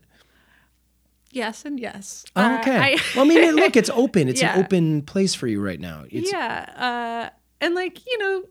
Yes 1.33 1.65
and 1.65 1.79
yes. 1.79 2.25
Oh, 2.35 2.41
Uh, 2.41 2.59
okay. 2.59 2.77
I- 2.95 2.97
well, 3.15 3.25
I 3.25 3.27
mean, 3.27 3.55
look, 3.55 3.75
it's 3.75 3.89
open. 3.93 4.27
It's 4.29 4.41
Yeah. 4.41 4.53
an 4.57 4.63
open 4.65 5.01
place 5.03 5.33
for 5.33 5.47
you 5.47 5.61
right 5.61 5.79
now. 5.79 6.05
It's, 6.09 6.31
yeah. 6.31 7.29
Uh, 7.29 7.35
and 7.59 7.75
like, 7.75 8.05
you 8.05 8.17
know, 8.17 8.43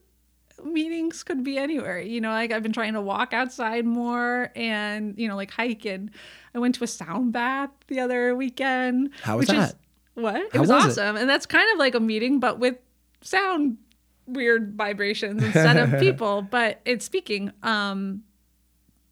meetings 0.64 1.22
could 1.22 1.42
be 1.42 1.56
anywhere. 1.58 2.00
You 2.00 2.20
know, 2.20 2.30
like 2.30 2.52
I've 2.52 2.62
been 2.62 2.72
trying 2.72 2.92
to 2.94 3.00
walk 3.00 3.32
outside 3.32 3.84
more 3.86 4.50
and, 4.54 5.18
you 5.18 5.26
know, 5.28 5.36
like 5.36 5.50
hike. 5.50 5.84
And 5.86 6.10
I 6.54 6.58
went 6.58 6.74
to 6.76 6.84
a 6.84 6.86
sound 6.86 7.32
bath 7.32 7.70
the 7.88 8.00
other 8.00 8.34
weekend. 8.36 9.10
How 9.22 9.36
was 9.38 9.48
which 9.48 9.56
is- 9.58 9.68
that? 9.72 9.76
what? 10.14 10.36
It 10.36 10.52
How 10.54 10.60
was, 10.60 10.68
was 10.68 10.84
it? 10.98 11.00
awesome. 11.00 11.16
And 11.16 11.28
that's 11.30 11.46
kind 11.46 11.66
of 11.72 11.78
like 11.78 11.94
a 11.94 12.00
meeting, 12.00 12.40
but 12.40 12.58
with 12.58 12.76
sound 13.22 13.78
weird 14.26 14.74
vibrations 14.76 15.42
instead 15.42 15.76
of 15.76 15.98
people, 16.00 16.42
but 16.42 16.80
it's 16.84 17.04
speaking. 17.06 17.52
Um, 17.62 18.22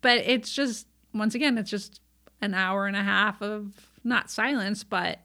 but 0.00 0.18
it's 0.18 0.52
just, 0.52 0.86
once 1.14 1.34
again, 1.34 1.56
it's 1.58 1.70
just 1.70 2.00
an 2.40 2.54
hour 2.54 2.86
and 2.86 2.96
a 2.96 3.02
half 3.02 3.40
of 3.42 3.72
not 4.04 4.30
silence, 4.30 4.84
but 4.84 5.20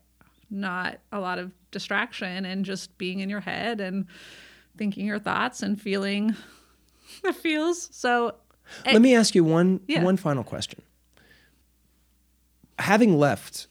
not 0.50 1.00
a 1.12 1.20
lot 1.20 1.40
of 1.40 1.52
distraction 1.72 2.46
and 2.46 2.66
just 2.66 2.96
being 2.98 3.20
in 3.20 3.30
your 3.30 3.40
head 3.42 3.80
and 3.82 4.06
thinking 4.78 5.06
your 5.06 5.20
thoughts 5.20 5.62
and 5.64 5.80
feeling 5.82 6.36
the 7.24 7.34
feels. 7.34 7.90
So 7.92 8.36
Let 8.86 9.02
me 9.02 9.16
ask 9.16 9.36
you 9.36 9.44
one 9.44 9.80
Yeah. 9.88 10.04
one 10.04 10.18
final 10.18 10.44
question. 10.44 10.82
Having 12.80 13.18
left, 13.18 13.68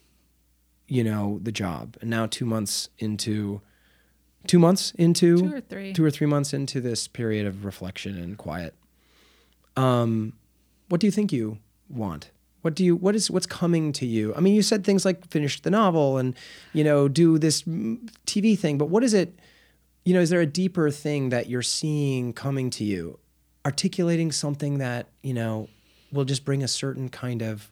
you 0.86 1.03
know, 1.05 1.40
the 1.43 1.53
job, 1.53 1.97
and 2.01 2.09
now 2.09 2.26
two 2.26 2.45
months 2.45 2.88
into, 2.99 3.61
two 4.47 4.59
months 4.61 4.93
into 4.93 5.38
two 5.38 5.55
or 5.55 5.61
three. 5.61 5.93
two 5.93 6.05
or 6.05 6.11
three 6.11 6.26
months 6.26 6.53
into 6.53 6.80
this 6.80 7.09
period 7.09 7.47
of 7.47 7.64
reflection 7.64 8.16
and 8.16 8.38
quiet. 8.38 8.74
Um, 9.76 10.34
what 10.88 11.01
do 11.01 11.07
you 11.07 11.11
think 11.11 11.32
you 11.32 11.59
want? 11.88 12.30
What 12.63 12.75
do 12.75 12.85
you 12.85 12.97
what 12.97 13.15
is 13.15 13.31
what's 13.31 13.47
coming 13.47 13.93
to 13.95 14.07
you? 14.07 14.35
I 14.35 14.41
mean, 14.41 14.55
you 14.55 14.63
said 14.63 14.85
things 14.85 15.05
like 15.05 15.29
finish 15.31 15.61
the 15.61 15.71
novel 15.71 16.19
and 16.19 16.35
you 16.73 16.85
know 16.85 17.09
do 17.09 17.39
this 17.39 17.63
TV 17.63 18.59
thing, 18.59 18.79
but 18.79 18.87
what 18.87 19.05
is 19.05 19.15
it? 19.15 19.39
You 20.05 20.15
know, 20.15 20.21
is 20.21 20.31
there 20.31 20.41
a 20.41 20.47
deeper 20.47 20.91
thing 20.91 21.29
that 21.29 21.49
you're 21.49 21.63
seeing 21.63 22.33
coming 22.33 22.71
to 22.71 22.85
you, 22.85 23.19
articulating 23.67 24.33
something 24.33 24.79
that 24.79 25.09
you 25.23 25.35
know 25.35 25.69
will 26.13 26.25
just 26.25 26.45
bring 26.45 26.63
a 26.63 26.69
certain 26.69 27.09
kind 27.09 27.43
of 27.43 27.71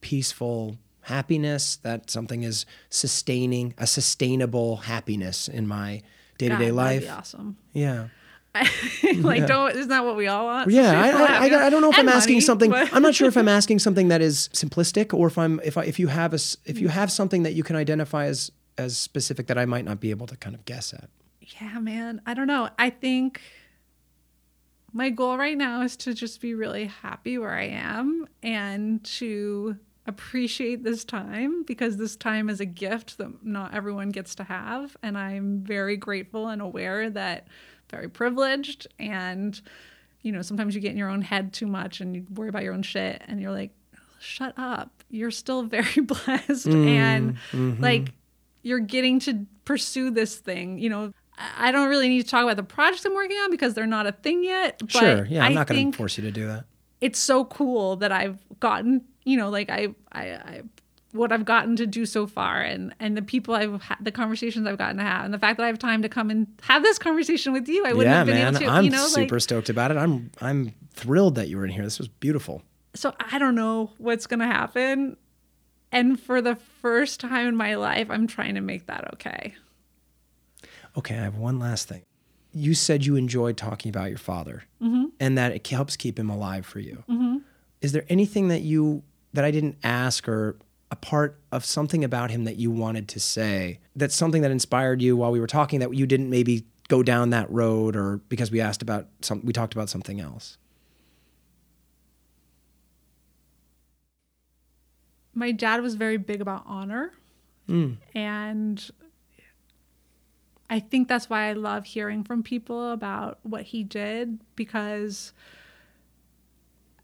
peaceful 0.00 0.76
happiness? 1.02 1.76
That 1.76 2.10
something 2.10 2.42
is 2.42 2.66
sustaining 2.90 3.74
a 3.78 3.86
sustainable 3.86 4.76
happiness 4.76 5.48
in 5.48 5.66
my 5.66 6.02
day 6.38 6.48
to 6.48 6.56
day 6.56 6.68
God, 6.68 6.74
life. 6.74 7.02
be 7.02 7.08
awesome. 7.08 7.56
Yeah. 7.72 8.08
like, 9.18 9.46
don't 9.46 9.76
isn't 9.76 9.88
that 9.88 10.04
what 10.04 10.16
we 10.16 10.26
all 10.26 10.46
want? 10.46 10.70
Yeah, 10.70 11.00
I, 11.00 11.10
I, 11.10 11.48
I, 11.48 11.66
I 11.66 11.70
don't 11.70 11.82
know 11.82 11.90
if 11.90 11.98
I'm 11.98 12.08
and 12.08 12.16
asking 12.16 12.40
something. 12.40 12.70
but- 12.70 12.92
I'm 12.92 13.02
not 13.02 13.14
sure 13.14 13.28
if 13.28 13.36
I'm 13.36 13.48
asking 13.60 13.78
something 13.78 14.08
that 14.08 14.20
is 14.20 14.48
simplistic 14.52 15.14
or 15.14 15.28
if 15.28 15.38
I'm 15.38 15.60
if 15.64 15.76
I, 15.76 15.84
if 15.84 15.98
you 15.98 16.08
have 16.08 16.34
a 16.34 16.38
if 16.64 16.78
you 16.78 16.88
mm. 16.88 16.92
have 16.92 17.12
something 17.12 17.44
that 17.44 17.54
you 17.54 17.62
can 17.62 17.76
identify 17.76 18.26
as 18.26 18.50
as 18.76 18.96
specific 18.96 19.46
that 19.46 19.58
I 19.58 19.66
might 19.66 19.84
not 19.84 20.00
be 20.00 20.10
able 20.10 20.26
to 20.26 20.36
kind 20.36 20.54
of 20.54 20.64
guess 20.64 20.92
at. 20.92 21.10
yeah, 21.60 21.78
man. 21.78 22.22
I 22.26 22.34
don't 22.34 22.46
know. 22.46 22.70
I 22.78 22.90
think 22.90 23.40
my 24.92 25.10
goal 25.10 25.36
right 25.36 25.56
now 25.56 25.82
is 25.82 25.96
to 25.98 26.14
just 26.14 26.40
be 26.40 26.54
really 26.54 26.86
happy 26.86 27.38
where 27.38 27.52
I 27.52 27.66
am 27.66 28.26
and 28.42 29.02
to 29.04 29.76
appreciate 30.06 30.82
this 30.82 31.04
time 31.04 31.62
because 31.62 31.96
this 31.96 32.16
time 32.16 32.50
is 32.50 32.60
a 32.60 32.64
gift 32.64 33.18
that 33.18 33.44
not 33.44 33.74
everyone 33.74 34.10
gets 34.10 34.34
to 34.36 34.44
have. 34.44 34.96
And 35.02 35.16
I'm 35.16 35.60
very 35.60 35.96
grateful 35.96 36.48
and 36.48 36.60
aware 36.60 37.10
that 37.10 37.46
very 37.90 38.08
privileged. 38.08 38.86
And, 38.98 39.60
you 40.22 40.32
know, 40.32 40.42
sometimes 40.42 40.74
you 40.74 40.80
get 40.80 40.92
in 40.92 40.96
your 40.96 41.10
own 41.10 41.22
head 41.22 41.52
too 41.52 41.66
much 41.66 42.00
and 42.00 42.14
you 42.14 42.26
worry 42.34 42.48
about 42.48 42.62
your 42.62 42.74
own 42.74 42.82
shit 42.82 43.22
and 43.26 43.40
you're 43.40 43.52
like, 43.52 43.70
shut 44.20 44.54
up. 44.56 45.02
You're 45.10 45.30
still 45.30 45.62
very 45.76 46.00
blessed. 46.02 46.68
Mm, 46.68 46.86
and 46.86 47.36
mm-hmm. 47.52 47.82
like, 47.82 48.12
you're 48.62 48.80
getting 48.80 49.18
to 49.20 49.46
pursue 49.64 50.10
this 50.10 50.36
thing. 50.36 50.78
You 50.78 50.90
know, 50.90 51.12
I 51.56 51.72
don't 51.72 51.88
really 51.88 52.08
need 52.08 52.22
to 52.22 52.28
talk 52.28 52.42
about 52.42 52.56
the 52.56 52.62
projects 52.62 53.04
I'm 53.04 53.14
working 53.14 53.38
on 53.38 53.50
because 53.50 53.74
they're 53.74 53.86
not 53.86 54.06
a 54.06 54.12
thing 54.12 54.44
yet. 54.44 54.78
But 54.80 54.90
sure, 54.90 55.24
yeah, 55.26 55.44
I'm 55.44 55.52
I 55.52 55.54
not 55.54 55.66
going 55.66 55.92
to 55.92 55.96
force 55.96 56.18
you 56.18 56.24
to 56.24 56.30
do 56.30 56.46
that. 56.46 56.64
it's 57.00 57.18
so 57.18 57.44
cool 57.46 57.96
that 57.96 58.12
I've 58.12 58.38
gotten, 58.60 59.04
you 59.24 59.36
know, 59.38 59.48
like 59.48 59.70
I, 59.70 59.88
I, 60.12 60.22
I 60.22 60.62
what 61.12 61.32
I've 61.32 61.44
gotten 61.44 61.76
to 61.76 61.86
do 61.86 62.06
so 62.06 62.26
far, 62.26 62.60
and 62.60 62.94
and 63.00 63.16
the 63.16 63.22
people 63.22 63.54
I've 63.54 63.82
had, 63.82 63.98
the 64.00 64.12
conversations 64.12 64.66
I've 64.66 64.78
gotten 64.78 64.96
to 64.98 65.02
have, 65.02 65.24
and 65.24 65.34
the 65.34 65.38
fact 65.38 65.56
that 65.56 65.64
I 65.64 65.66
have 65.66 65.78
time 65.78 66.02
to 66.02 66.08
come 66.08 66.30
and 66.30 66.46
have 66.62 66.82
this 66.82 66.98
conversation 66.98 67.52
with 67.52 67.68
you, 67.68 67.84
I 67.84 67.92
wouldn't 67.92 68.12
yeah, 68.12 68.18
have 68.18 68.26
been 68.26 68.36
man, 68.36 68.54
able 68.54 68.66
to, 68.66 68.70
I'm 68.70 68.84
you 68.84 68.90
know, 68.90 69.06
super 69.06 69.36
like. 69.36 69.42
stoked 69.42 69.68
about 69.68 69.90
it. 69.90 69.96
I'm 69.96 70.30
I'm 70.40 70.74
thrilled 70.92 71.34
that 71.36 71.48
you 71.48 71.56
were 71.56 71.64
in 71.64 71.70
here. 71.70 71.82
This 71.82 71.98
was 71.98 72.08
beautiful. 72.08 72.62
So 72.94 73.14
I 73.18 73.38
don't 73.38 73.54
know 73.54 73.92
what's 73.98 74.26
gonna 74.26 74.46
happen, 74.46 75.16
and 75.92 76.20
for 76.20 76.40
the 76.40 76.56
first 76.80 77.20
time 77.20 77.48
in 77.48 77.56
my 77.56 77.74
life, 77.74 78.08
I'm 78.10 78.26
trying 78.26 78.54
to 78.54 78.60
make 78.60 78.86
that 78.86 79.12
okay. 79.14 79.54
Okay, 80.96 81.16
I 81.16 81.22
have 81.22 81.36
one 81.36 81.58
last 81.58 81.88
thing. 81.88 82.02
You 82.52 82.74
said 82.74 83.06
you 83.06 83.14
enjoyed 83.14 83.56
talking 83.56 83.90
about 83.90 84.08
your 84.08 84.18
father, 84.18 84.64
mm-hmm. 84.82 85.06
and 85.20 85.38
that 85.38 85.52
it 85.52 85.66
helps 85.66 85.96
keep 85.96 86.18
him 86.18 86.30
alive 86.30 86.66
for 86.66 86.80
you. 86.80 87.04
Mm-hmm. 87.08 87.38
Is 87.80 87.92
there 87.92 88.04
anything 88.08 88.48
that 88.48 88.62
you 88.62 89.02
that 89.32 89.44
I 89.44 89.52
didn't 89.52 89.76
ask, 89.84 90.28
or 90.28 90.56
a 90.90 90.96
part 90.96 91.40
of 91.52 91.64
something 91.64 92.04
about 92.04 92.30
him 92.30 92.44
that 92.44 92.56
you 92.56 92.70
wanted 92.70 93.08
to 93.08 93.20
say? 93.20 93.80
That's 93.94 94.14
something 94.14 94.42
that 94.42 94.50
inspired 94.50 95.02
you 95.02 95.16
while 95.16 95.30
we 95.30 95.40
were 95.40 95.46
talking 95.46 95.80
that 95.80 95.94
you 95.94 96.06
didn't 96.06 96.30
maybe 96.30 96.64
go 96.88 97.02
down 97.02 97.30
that 97.30 97.50
road, 97.50 97.94
or 97.94 98.18
because 98.28 98.50
we 98.50 98.60
asked 98.60 98.82
about 98.82 99.06
some, 99.20 99.40
we 99.44 99.52
talked 99.52 99.74
about 99.74 99.88
something 99.88 100.20
else. 100.20 100.58
my 105.34 105.52
dad 105.52 105.80
was 105.82 105.94
very 105.94 106.16
big 106.16 106.40
about 106.40 106.62
honor 106.66 107.12
mm. 107.68 107.96
and 108.14 108.90
i 110.68 110.78
think 110.78 111.08
that's 111.08 111.30
why 111.30 111.48
i 111.48 111.52
love 111.52 111.84
hearing 111.84 112.22
from 112.24 112.42
people 112.42 112.92
about 112.92 113.38
what 113.42 113.62
he 113.62 113.82
did 113.82 114.40
because 114.56 115.32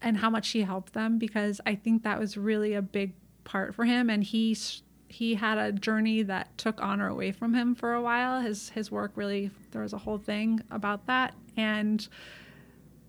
and 0.01 0.17
how 0.17 0.29
much 0.29 0.49
he 0.49 0.61
helped 0.61 0.93
them 0.93 1.17
because 1.17 1.59
i 1.65 1.73
think 1.73 2.03
that 2.03 2.19
was 2.19 2.37
really 2.37 2.73
a 2.73 2.81
big 2.81 3.13
part 3.47 3.73
for 3.73 3.85
him 3.85 4.09
and 4.09 4.23
he 4.23 4.55
he 5.09 5.35
had 5.35 5.57
a 5.57 5.71
journey 5.71 6.21
that 6.21 6.55
took 6.57 6.81
honor 6.81 7.07
away 7.07 7.31
from 7.31 7.53
him 7.53 7.73
for 7.73 7.93
a 7.93 8.01
while 8.01 8.41
his 8.41 8.69
his 8.69 8.91
work 8.91 9.11
really 9.15 9.49
there 9.71 9.81
was 9.81 9.93
a 9.93 9.97
whole 9.97 10.17
thing 10.17 10.61
about 10.69 11.07
that 11.07 11.33
and 11.55 12.07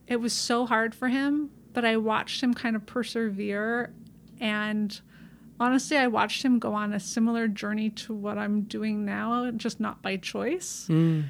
it 0.08 0.16
was 0.16 0.32
so 0.32 0.66
hard 0.66 0.94
for 0.94 1.08
him, 1.08 1.50
but 1.74 1.84
I 1.84 1.98
watched 1.98 2.42
him 2.42 2.54
kind 2.54 2.74
of 2.74 2.86
persevere. 2.86 3.92
And 4.40 4.98
honestly, 5.60 5.98
I 5.98 6.06
watched 6.06 6.42
him 6.42 6.58
go 6.58 6.72
on 6.72 6.94
a 6.94 7.00
similar 7.00 7.46
journey 7.46 7.90
to 7.90 8.14
what 8.14 8.38
I'm 8.38 8.62
doing 8.62 9.04
now, 9.04 9.50
just 9.50 9.78
not 9.78 10.00
by 10.02 10.16
choice. 10.16 10.86
Hmm. 10.86 11.22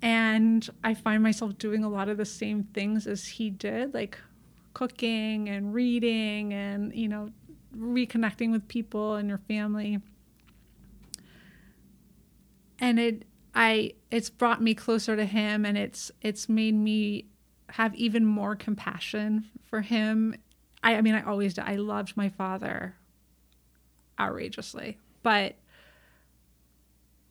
And 0.00 0.68
I 0.82 0.94
find 0.94 1.22
myself 1.22 1.56
doing 1.58 1.84
a 1.84 1.88
lot 1.88 2.08
of 2.08 2.16
the 2.16 2.24
same 2.24 2.64
things 2.74 3.06
as 3.06 3.26
he 3.26 3.50
did, 3.50 3.94
like 3.94 4.18
cooking 4.72 5.48
and 5.48 5.72
reading 5.72 6.52
and, 6.52 6.94
you 6.94 7.08
know, 7.08 7.30
reconnecting 7.76 8.50
with 8.50 8.68
people 8.68 9.14
and 9.14 9.28
your 9.28 9.38
family. 9.38 10.00
And 12.78 12.98
it, 12.98 13.24
I, 13.54 13.94
it's 14.10 14.30
brought 14.30 14.62
me 14.62 14.74
closer 14.74 15.16
to 15.16 15.24
him 15.24 15.64
and 15.64 15.78
it's, 15.78 16.10
it's 16.22 16.48
made 16.48 16.74
me 16.74 17.26
have 17.70 17.94
even 17.94 18.24
more 18.24 18.56
compassion 18.56 19.46
for 19.64 19.80
him. 19.80 20.34
I, 20.82 20.96
I 20.96 21.00
mean, 21.00 21.14
I 21.14 21.22
always 21.22 21.54
did. 21.54 21.64
I 21.64 21.76
loved 21.76 22.16
my 22.16 22.28
father 22.28 22.94
outrageously, 24.20 24.98
but 25.22 25.56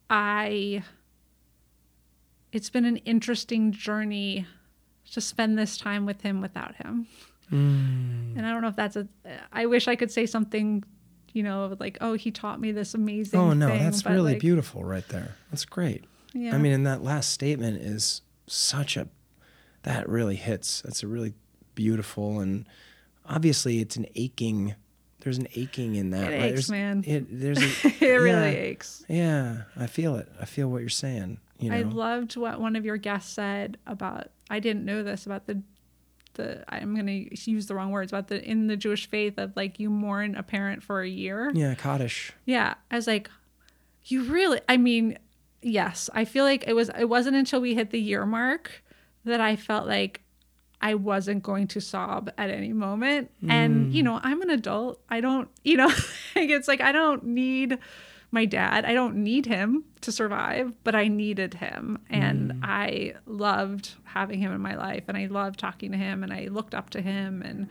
I, 0.09 0.83
it's 2.51 2.69
been 2.69 2.85
an 2.85 2.97
interesting 2.97 3.71
journey 3.71 4.45
to 5.11 5.21
spend 5.21 5.57
this 5.57 5.77
time 5.77 6.05
with 6.05 6.21
him 6.21 6.41
without 6.41 6.75
him. 6.75 7.07
Mm. 7.51 8.37
And 8.37 8.45
I 8.45 8.51
don't 8.51 8.61
know 8.61 8.67
if 8.67 8.75
that's 8.75 8.95
a, 8.95 9.07
I 9.51 9.65
wish 9.65 9.87
I 9.87 9.95
could 9.95 10.11
say 10.11 10.25
something, 10.25 10.83
you 11.33 11.43
know, 11.43 11.75
like, 11.79 11.97
oh, 12.01 12.13
he 12.13 12.31
taught 12.31 12.59
me 12.59 12.71
this 12.71 12.93
amazing 12.93 13.39
Oh 13.39 13.53
no, 13.53 13.67
thing, 13.67 13.83
that's 13.83 14.05
really 14.05 14.33
like, 14.33 14.41
beautiful 14.41 14.83
right 14.83 15.07
there. 15.09 15.35
That's 15.51 15.65
great. 15.65 16.05
Yeah. 16.33 16.55
I 16.55 16.57
mean, 16.57 16.71
and 16.71 16.87
that 16.87 17.03
last 17.03 17.31
statement 17.31 17.81
is 17.81 18.21
such 18.47 18.97
a 18.97 19.07
that 19.83 20.07
really 20.07 20.35
hits. 20.35 20.81
That's 20.81 21.03
a 21.03 21.07
really 21.07 21.33
beautiful 21.75 22.39
and 22.39 22.65
obviously 23.25 23.79
it's 23.79 23.95
an 23.95 24.05
aching. 24.15 24.75
There's 25.19 25.37
an 25.37 25.47
aching 25.55 25.95
in 25.95 26.09
that. 26.11 26.31
It 26.31 26.35
right? 26.35 26.43
aches, 26.43 26.51
there's, 26.53 26.71
man. 26.71 27.03
It, 27.05 27.27
there's 27.29 27.61
a, 27.61 27.87
it 28.03 28.17
really 28.17 28.55
aches. 28.55 29.05
Yeah, 29.07 29.63
I 29.77 29.87
feel 29.87 30.15
it. 30.15 30.29
I 30.39 30.45
feel 30.45 30.69
what 30.69 30.79
you're 30.79 30.89
saying. 30.89 31.39
You 31.59 31.69
know, 31.69 31.77
I 31.77 31.81
loved 31.83 32.35
what 32.35 32.59
one 32.59 32.75
of 32.75 32.83
your 32.83 32.97
guests 32.97 33.31
said 33.31 33.77
about 33.87 34.27
I 34.49 34.59
didn't 34.59 34.85
know 34.85 35.03
this 35.03 35.25
about 35.25 35.47
the 35.47 35.61
the 36.33 36.63
I'm 36.67 36.93
going 36.93 37.07
to 37.07 37.51
use 37.51 37.67
the 37.67 37.75
wrong 37.75 37.91
words 37.91 38.11
about 38.11 38.27
the 38.27 38.43
in 38.43 38.67
the 38.67 38.77
Jewish 38.77 39.09
faith 39.09 39.37
of 39.37 39.55
like 39.55 39.79
you 39.79 39.89
mourn 39.89 40.35
a 40.35 40.43
parent 40.43 40.83
for 40.83 41.01
a 41.01 41.07
year. 41.07 41.51
yeah, 41.53 41.75
Kaddish. 41.75 42.31
Yeah, 42.45 42.75
I 42.91 42.95
was 42.95 43.07
like 43.07 43.29
you 44.05 44.23
really 44.23 44.59
I 44.67 44.77
mean, 44.77 45.17
yes, 45.61 46.09
I 46.13 46.25
feel 46.25 46.45
like 46.45 46.65
it 46.67 46.73
was 46.73 46.89
it 46.97 47.09
wasn't 47.09 47.35
until 47.35 47.61
we 47.61 47.75
hit 47.75 47.91
the 47.91 47.99
year 47.99 48.25
mark 48.25 48.83
that 49.25 49.41
I 49.41 49.55
felt 49.55 49.87
like 49.87 50.23
I 50.83 50.95
wasn't 50.95 51.43
going 51.43 51.67
to 51.69 51.79
sob 51.79 52.29
at 52.37 52.49
any 52.49 52.73
moment. 52.73 53.31
And, 53.47 53.87
mm. 53.87 53.93
you 53.93 54.03
know, 54.03 54.19
I'm 54.21 54.41
an 54.41 54.49
adult. 54.49 54.99
I 55.07 55.21
don't, 55.21 55.47
you 55.63 55.77
know, 55.77 55.87
like 56.35 56.49
it's 56.49 56.67
like 56.67 56.81
I 56.81 56.91
don't 56.91 57.23
need 57.23 57.77
my 58.33 58.45
dad. 58.45 58.83
I 58.83 58.93
don't 58.93 59.17
need 59.17 59.45
him 59.45 59.83
to 60.01 60.11
survive, 60.11 60.73
but 60.83 60.95
I 60.95 61.07
needed 61.07 61.53
him. 61.53 61.99
And 62.09 62.51
mm. 62.53 62.59
I 62.63 63.13
loved 63.27 63.93
having 64.03 64.39
him 64.39 64.51
in 64.51 64.59
my 64.59 64.75
life 64.75 65.03
and 65.07 65.15
I 65.15 65.27
loved 65.27 65.59
talking 65.59 65.91
to 65.91 65.97
him 65.97 66.23
and 66.23 66.33
I 66.33 66.47
looked 66.47 66.73
up 66.73 66.89
to 66.91 67.01
him. 67.01 67.43
And 67.43 67.67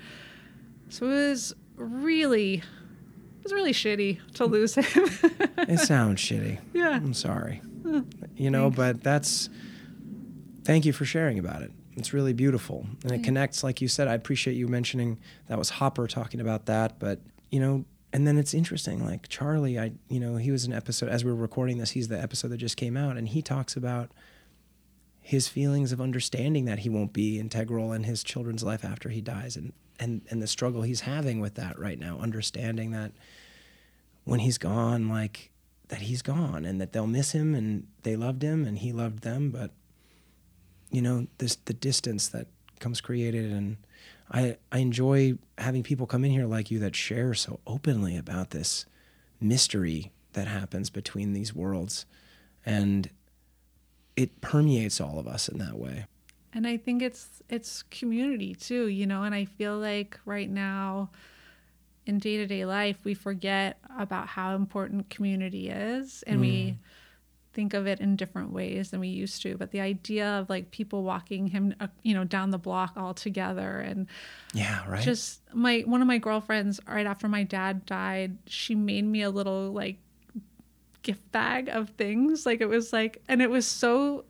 so 0.89 1.06
it 1.06 1.30
was 1.30 1.55
really, 1.76 2.55
it 2.55 3.43
was 3.43 3.52
really 3.52 3.72
shitty 3.72 4.20
to 4.34 4.47
lose 4.47 4.76
him. 4.76 5.10
It 5.68 5.78
sounds 5.78 6.20
shitty. 6.20 6.59
yeah. 6.72 6.90
I'm 6.90 7.14
sorry. 7.14 7.62
You 8.36 8.51
know, 8.51 8.68
but 8.68 9.02
that's 9.02 9.48
thank 10.64 10.84
you 10.84 10.93
for 10.93 11.05
sharing 11.05 11.39
about 11.39 11.62
it. 11.62 11.70
It's 11.97 12.12
really 12.12 12.32
beautiful. 12.32 12.86
And 13.05 13.12
it 13.12 13.22
connects, 13.22 13.62
like 13.62 13.80
you 13.80 13.86
said, 13.86 14.09
I 14.09 14.14
appreciate 14.14 14.55
you 14.55 14.66
mentioning 14.66 15.18
that 15.47 15.59
was 15.59 15.70
Hopper 15.70 16.06
talking 16.09 16.40
about 16.40 16.66
that. 16.66 16.98
But, 16.98 17.20
you 17.51 17.60
know, 17.60 17.84
and 18.12 18.26
then 18.26 18.36
it's 18.36 18.55
interesting, 18.55 19.05
like 19.05 19.28
Charlie, 19.28 19.78
I 19.78 19.93
you 20.09 20.20
know, 20.20 20.36
he 20.36 20.51
was 20.51 20.64
an 20.64 20.72
episode 20.72 21.09
as 21.09 21.24
we 21.24 21.30
were 21.30 21.36
recording 21.36 21.78
this, 21.78 21.93
he's 21.93 22.09
the 22.09 22.20
episode 22.20 22.48
that 22.48 22.59
just 22.59 22.76
came 22.76 22.97
out, 22.97 23.16
and 23.16 23.28
he 23.28 23.43
talks 23.43 23.76
about 23.76 24.10
his 25.22 25.48
feelings 25.48 25.93
of 25.93 26.01
understanding 26.01 26.64
that 26.64 26.80
he 26.80 26.89
won't 26.89 27.12
be 27.12 27.39
integral 27.39 27.93
in 27.93 28.02
his 28.02 28.24
children's 28.24 28.64
life 28.64 28.84
after 28.84 29.09
he 29.09 29.20
dies 29.20 29.56
and 29.56 29.72
and 30.01 30.22
and 30.30 30.43
the 30.43 30.48
struggle 30.48 30.82
he's 30.82 31.02
having 31.02 31.40
with 31.40 31.55
that 31.55 31.78
right 31.78 31.98
now 31.98 32.18
understanding 32.18 32.90
that 32.90 33.12
when 34.24 34.40
he's 34.40 34.59
gone 34.59 35.09
like 35.09 35.51
that 35.89 36.01
he's 36.01 36.22
gone 36.22 36.64
and 36.64 36.80
that 36.80 36.93
they'll 36.93 37.06
miss 37.06 37.32
him 37.32 37.55
and 37.55 37.86
they 38.02 38.16
loved 38.16 38.43
him 38.43 38.66
and 38.66 38.78
he 38.78 38.93
loved 38.93 39.22
them 39.22 39.51
but 39.51 39.70
you 40.90 41.01
know 41.01 41.26
this 41.39 41.56
the 41.66 41.74
distance 41.74 42.28
that 42.28 42.48
comes 42.80 43.01
created 43.01 43.52
and 43.52 43.76
I 44.32 44.56
I 44.70 44.78
enjoy 44.78 45.34
having 45.59 45.82
people 45.82 46.06
come 46.06 46.24
in 46.24 46.30
here 46.30 46.46
like 46.46 46.70
you 46.70 46.78
that 46.80 46.96
share 46.96 47.34
so 47.34 47.60
openly 47.66 48.16
about 48.16 48.50
this 48.50 48.86
mystery 49.40 50.10
that 50.32 50.48
happens 50.48 50.90
between 50.90 51.32
these 51.32 51.54
worlds. 51.54 52.06
And 52.64 53.10
it 54.16 54.40
permeates 54.40 55.00
all 55.00 55.18
of 55.18 55.26
us 55.26 55.48
in 55.48 55.59
that 55.59 55.78
way. 55.78 56.06
and 56.54 56.66
i 56.66 56.76
think 56.76 57.00
it's 57.00 57.42
it's 57.48 57.82
community 57.84 58.54
too 58.54 58.86
you 58.86 59.06
know 59.06 59.22
and 59.22 59.34
i 59.34 59.42
feel 59.42 59.78
like 59.78 60.20
right 60.26 60.50
now 60.50 61.09
in 62.06 62.18
day-to-day 62.18 62.64
life 62.64 62.98
we 63.04 63.14
forget 63.14 63.78
about 63.98 64.26
how 64.26 64.54
important 64.54 65.09
community 65.10 65.68
is. 65.68 66.22
And 66.26 66.40
we 66.40 66.48
mm. 66.48 66.76
Think 67.53 67.74
of 67.74 67.87
it 67.87 68.01
in 68.01 68.16
different 68.16 68.53
ways 68.53 68.91
than 68.91 69.01
we 69.01 69.09
used 69.09 69.43
to 69.43 69.57
but 69.57 69.70
the 69.70 69.81
idea 69.81 70.27
of 70.27 70.49
like 70.49 70.70
people 70.70 71.03
walking 71.03 71.49
him 71.49 71.74
uh, 71.81 71.87
you 72.03 72.15
know 72.15 72.24
down 72.24 72.51
the 72.51 72.59
block 72.59 72.95
all 72.97 73.15
together 73.15 73.79
and 73.81 74.07
Yeah, 74.55 74.83
right. 74.89 75.03
just 75.03 75.43
my 75.55 75.81
one 75.81 76.01
of 76.01 76.09
my 76.09 76.19
girlfriends 76.19 76.81
right 76.89 77.07
after 77.07 77.29
my 77.29 77.43
dad 77.43 77.85
died 77.87 78.39
she 78.47 78.74
made 78.74 79.05
me 79.05 79.23
a 79.23 79.31
little 79.31 79.73
like 79.73 79.99
gift 81.03 81.31
bag 81.33 81.69
of 81.69 81.91
things. 81.91 82.47
Like 82.47 82.61
it 82.61 82.69
was 82.69 82.93
like 82.93 83.23
and 83.29 83.43
it 83.43 83.51
was 83.51 83.66
so 83.66 84.24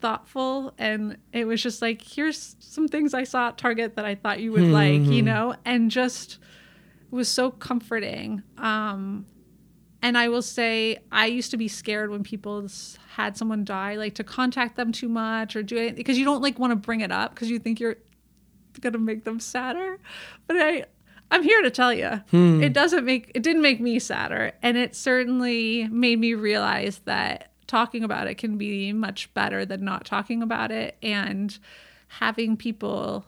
thoughtful 0.00 0.72
and 0.78 1.16
it 1.32 1.46
was 1.46 1.62
just 1.62 1.80
like 1.80 2.02
here's 2.02 2.56
some 2.58 2.86
things 2.86 3.14
i 3.14 3.24
saw 3.24 3.48
at 3.48 3.56
target 3.56 3.96
that 3.96 4.04
i 4.04 4.14
thought 4.14 4.38
you 4.38 4.52
would 4.52 4.70
like 4.70 5.00
you 5.00 5.22
know? 5.22 5.54
And 5.64 5.90
just 5.90 6.38
it 7.10 7.14
was 7.14 7.28
so 7.28 7.50
comforting. 7.50 8.42
Um 8.58 9.26
and 10.04 10.16
i 10.18 10.28
will 10.28 10.42
say 10.42 10.96
i 11.10 11.26
used 11.26 11.50
to 11.50 11.56
be 11.56 11.66
scared 11.66 12.10
when 12.10 12.22
people 12.22 12.68
had 13.14 13.36
someone 13.36 13.64
die 13.64 13.96
like 13.96 14.14
to 14.14 14.22
contact 14.22 14.76
them 14.76 14.92
too 14.92 15.08
much 15.08 15.56
or 15.56 15.62
do 15.62 15.76
it 15.76 15.96
because 15.96 16.18
you 16.18 16.24
don't 16.24 16.42
like 16.42 16.58
want 16.58 16.70
to 16.70 16.76
bring 16.76 17.00
it 17.00 17.10
up 17.10 17.34
because 17.34 17.50
you 17.50 17.58
think 17.58 17.80
you're 17.80 17.96
gonna 18.80 18.98
make 18.98 19.24
them 19.24 19.40
sadder. 19.40 19.98
But 20.46 20.56
i 20.56 20.84
i'm 21.30 21.42
here 21.42 21.62
to 21.62 21.70
tell 21.70 21.92
you 21.92 22.10
hmm. 22.30 22.62
it 22.62 22.72
doesn't 22.74 23.04
make 23.04 23.32
it 23.34 23.42
didn't 23.42 23.62
make 23.62 23.80
me 23.80 23.98
sadder 23.98 24.52
and 24.62 24.76
it 24.76 24.94
certainly 24.94 25.88
made 25.88 26.18
me 26.18 26.34
realize 26.34 26.98
that 27.06 27.50
talking 27.66 28.04
about 28.04 28.26
it 28.26 28.34
can 28.34 28.58
be 28.58 28.92
much 28.92 29.32
better 29.32 29.64
than 29.64 29.82
not 29.82 30.04
talking 30.04 30.42
about 30.42 30.70
it 30.70 30.96
and 31.02 31.58
having 32.08 32.56
people 32.58 33.24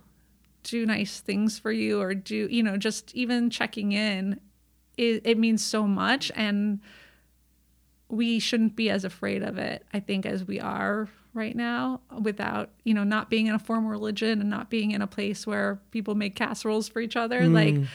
do 0.62 0.84
nice 0.84 1.20
things 1.20 1.58
for 1.58 1.72
you 1.72 1.98
or 1.98 2.14
do 2.14 2.46
you 2.50 2.62
know 2.62 2.76
just 2.76 3.14
even 3.14 3.48
checking 3.48 3.92
in 3.92 4.38
it, 4.96 5.22
it 5.24 5.38
means 5.38 5.64
so 5.64 5.86
much 5.86 6.32
and 6.34 6.80
we 8.08 8.38
shouldn't 8.38 8.76
be 8.76 8.88
as 8.88 9.04
afraid 9.04 9.42
of 9.42 9.58
it 9.58 9.84
i 9.92 10.00
think 10.00 10.26
as 10.26 10.44
we 10.44 10.60
are 10.60 11.08
right 11.36 11.54
now 11.54 12.00
without 12.20 12.70
you 12.82 12.94
know 12.94 13.04
not 13.04 13.30
being 13.30 13.46
in 13.46 13.54
a 13.54 13.58
formal 13.58 13.90
religion 13.90 14.40
and 14.40 14.50
not 14.50 14.70
being 14.70 14.90
in 14.90 15.02
a 15.02 15.06
place 15.06 15.46
where 15.46 15.78
people 15.90 16.14
make 16.14 16.34
casseroles 16.34 16.88
for 16.88 17.00
each 17.00 17.14
other. 17.14 17.46
Like 17.46 17.74
mm. 17.74 17.86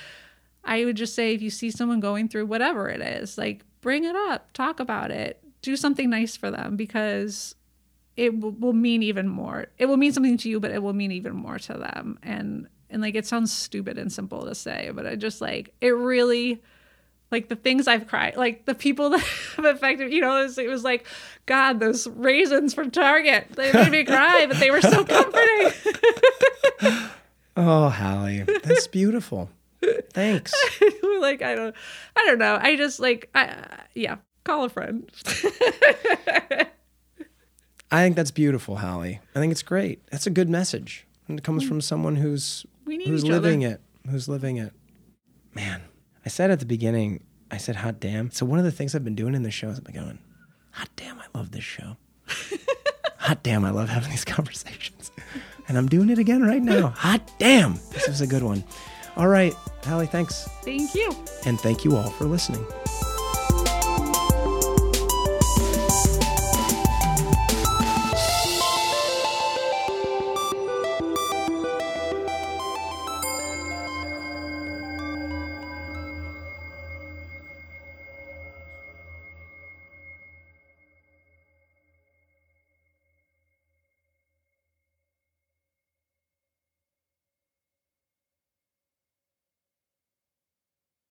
i 0.63 0.85
would 0.85 0.95
just 0.95 1.15
say 1.15 1.33
if 1.33 1.41
you 1.41 1.49
see 1.49 1.71
someone 1.71 1.99
going 1.99 2.29
through 2.29 2.45
whatever 2.45 2.87
it 2.87 3.01
is 3.01 3.37
like 3.37 3.63
bring 3.81 4.03
it 4.03 4.15
up 4.15 4.53
talk 4.53 4.79
about 4.79 5.09
it 5.09 5.43
do 5.63 5.75
something 5.75 6.09
nice 6.09 6.37
for 6.37 6.51
them 6.51 6.75
because 6.75 7.55
it 8.17 8.39
will, 8.39 8.51
will 8.51 8.73
mean 8.73 9.03
even 9.03 9.27
more. 9.27 9.67
It 9.77 9.85
will 9.85 9.97
mean 9.97 10.13
something 10.13 10.37
to 10.37 10.49
you 10.49 10.59
but 10.59 10.71
it 10.71 10.83
will 10.83 10.93
mean 10.93 11.11
even 11.11 11.33
more 11.33 11.57
to 11.59 11.73
them. 11.73 12.19
And 12.21 12.67
and 12.89 13.01
like 13.01 13.15
it 13.15 13.25
sounds 13.25 13.51
stupid 13.51 13.97
and 13.97 14.11
simple 14.11 14.45
to 14.45 14.53
say 14.53 14.91
but 14.93 15.07
i 15.07 15.15
just 15.15 15.39
like 15.39 15.73
it 15.79 15.91
really 15.91 16.61
like 17.31 17.47
the 17.47 17.55
things 17.55 17.87
I've 17.87 18.07
cried, 18.07 18.35
like 18.35 18.65
the 18.65 18.75
people 18.75 19.09
that 19.11 19.21
have 19.55 19.65
affected, 19.65 20.11
you 20.11 20.21
know, 20.21 20.37
it 20.37 20.43
was, 20.43 20.57
it 20.57 20.69
was 20.69 20.83
like, 20.83 21.05
God, 21.45 21.79
those 21.79 22.07
raisins 22.07 22.73
from 22.73 22.91
Target, 22.91 23.47
they 23.55 23.71
made 23.71 23.91
me 23.91 24.03
cry, 24.03 24.45
but 24.47 24.57
they 24.57 24.69
were 24.69 24.81
so 24.81 25.03
comforting. 25.05 25.71
oh, 27.57 27.89
Halie, 27.89 28.43
that's 28.63 28.87
beautiful. 28.87 29.49
Thanks. 30.13 30.53
like, 31.19 31.41
I 31.41 31.55
don't, 31.55 31.75
I 32.15 32.25
don't 32.25 32.37
know. 32.37 32.59
I 32.61 32.75
just 32.75 32.99
like, 32.99 33.29
I, 33.33 33.65
yeah, 33.95 34.17
call 34.43 34.65
a 34.65 34.69
friend. 34.69 35.09
I 37.93 38.03
think 38.03 38.15
that's 38.15 38.31
beautiful, 38.31 38.77
Halie. 38.77 39.19
I 39.35 39.39
think 39.39 39.51
it's 39.51 39.63
great. 39.63 40.05
That's 40.11 40.27
a 40.27 40.29
good 40.29 40.49
message. 40.49 41.05
And 41.27 41.39
it 41.39 41.43
comes 41.43 41.63
mm. 41.63 41.67
from 41.67 41.81
someone 41.81 42.15
who's 42.17 42.65
who's 42.85 43.23
each 43.23 43.31
other. 43.31 43.41
living 43.41 43.61
it. 43.63 43.81
Who's 44.09 44.29
living 44.29 44.57
it. 44.57 44.73
Man, 45.53 45.81
I 46.25 46.29
said 46.29 46.51
at 46.51 46.59
the 46.59 46.65
beginning, 46.65 47.23
I 47.49 47.57
said 47.57 47.77
hot 47.77 47.99
damn. 47.99 48.31
So 48.31 48.45
one 48.45 48.59
of 48.59 48.65
the 48.65 48.71
things 48.71 48.95
I've 48.95 49.03
been 49.03 49.15
doing 49.15 49.35
in 49.35 49.43
the 49.43 49.51
show 49.51 49.69
is 49.69 49.77
I've 49.77 49.83
been 49.83 49.95
going, 49.95 50.19
hot 50.71 50.89
damn, 50.95 51.19
I 51.19 51.25
love 51.33 51.51
this 51.51 51.63
show. 51.63 51.97
hot 53.17 53.43
damn, 53.43 53.65
I 53.65 53.71
love 53.71 53.89
having 53.89 54.09
these 54.09 54.25
conversations. 54.37 55.11
And 55.67 55.77
I'm 55.77 55.87
doing 55.87 56.09
it 56.09 56.19
again 56.19 56.41
right 56.41 56.61
now. 56.61 56.87
Hot 56.97 57.31
damn. 57.39 57.75
This 57.93 58.07
was 58.07 58.19
a 58.19 58.27
good 58.27 58.43
one. 58.43 58.63
All 59.15 59.27
right, 59.27 59.53
Halie, 59.83 60.07
thanks. 60.07 60.49
Thank 60.63 60.93
you. 60.95 61.15
And 61.45 61.59
thank 61.59 61.85
you 61.85 61.95
all 61.95 62.09
for 62.09 62.25
listening. 62.25 62.65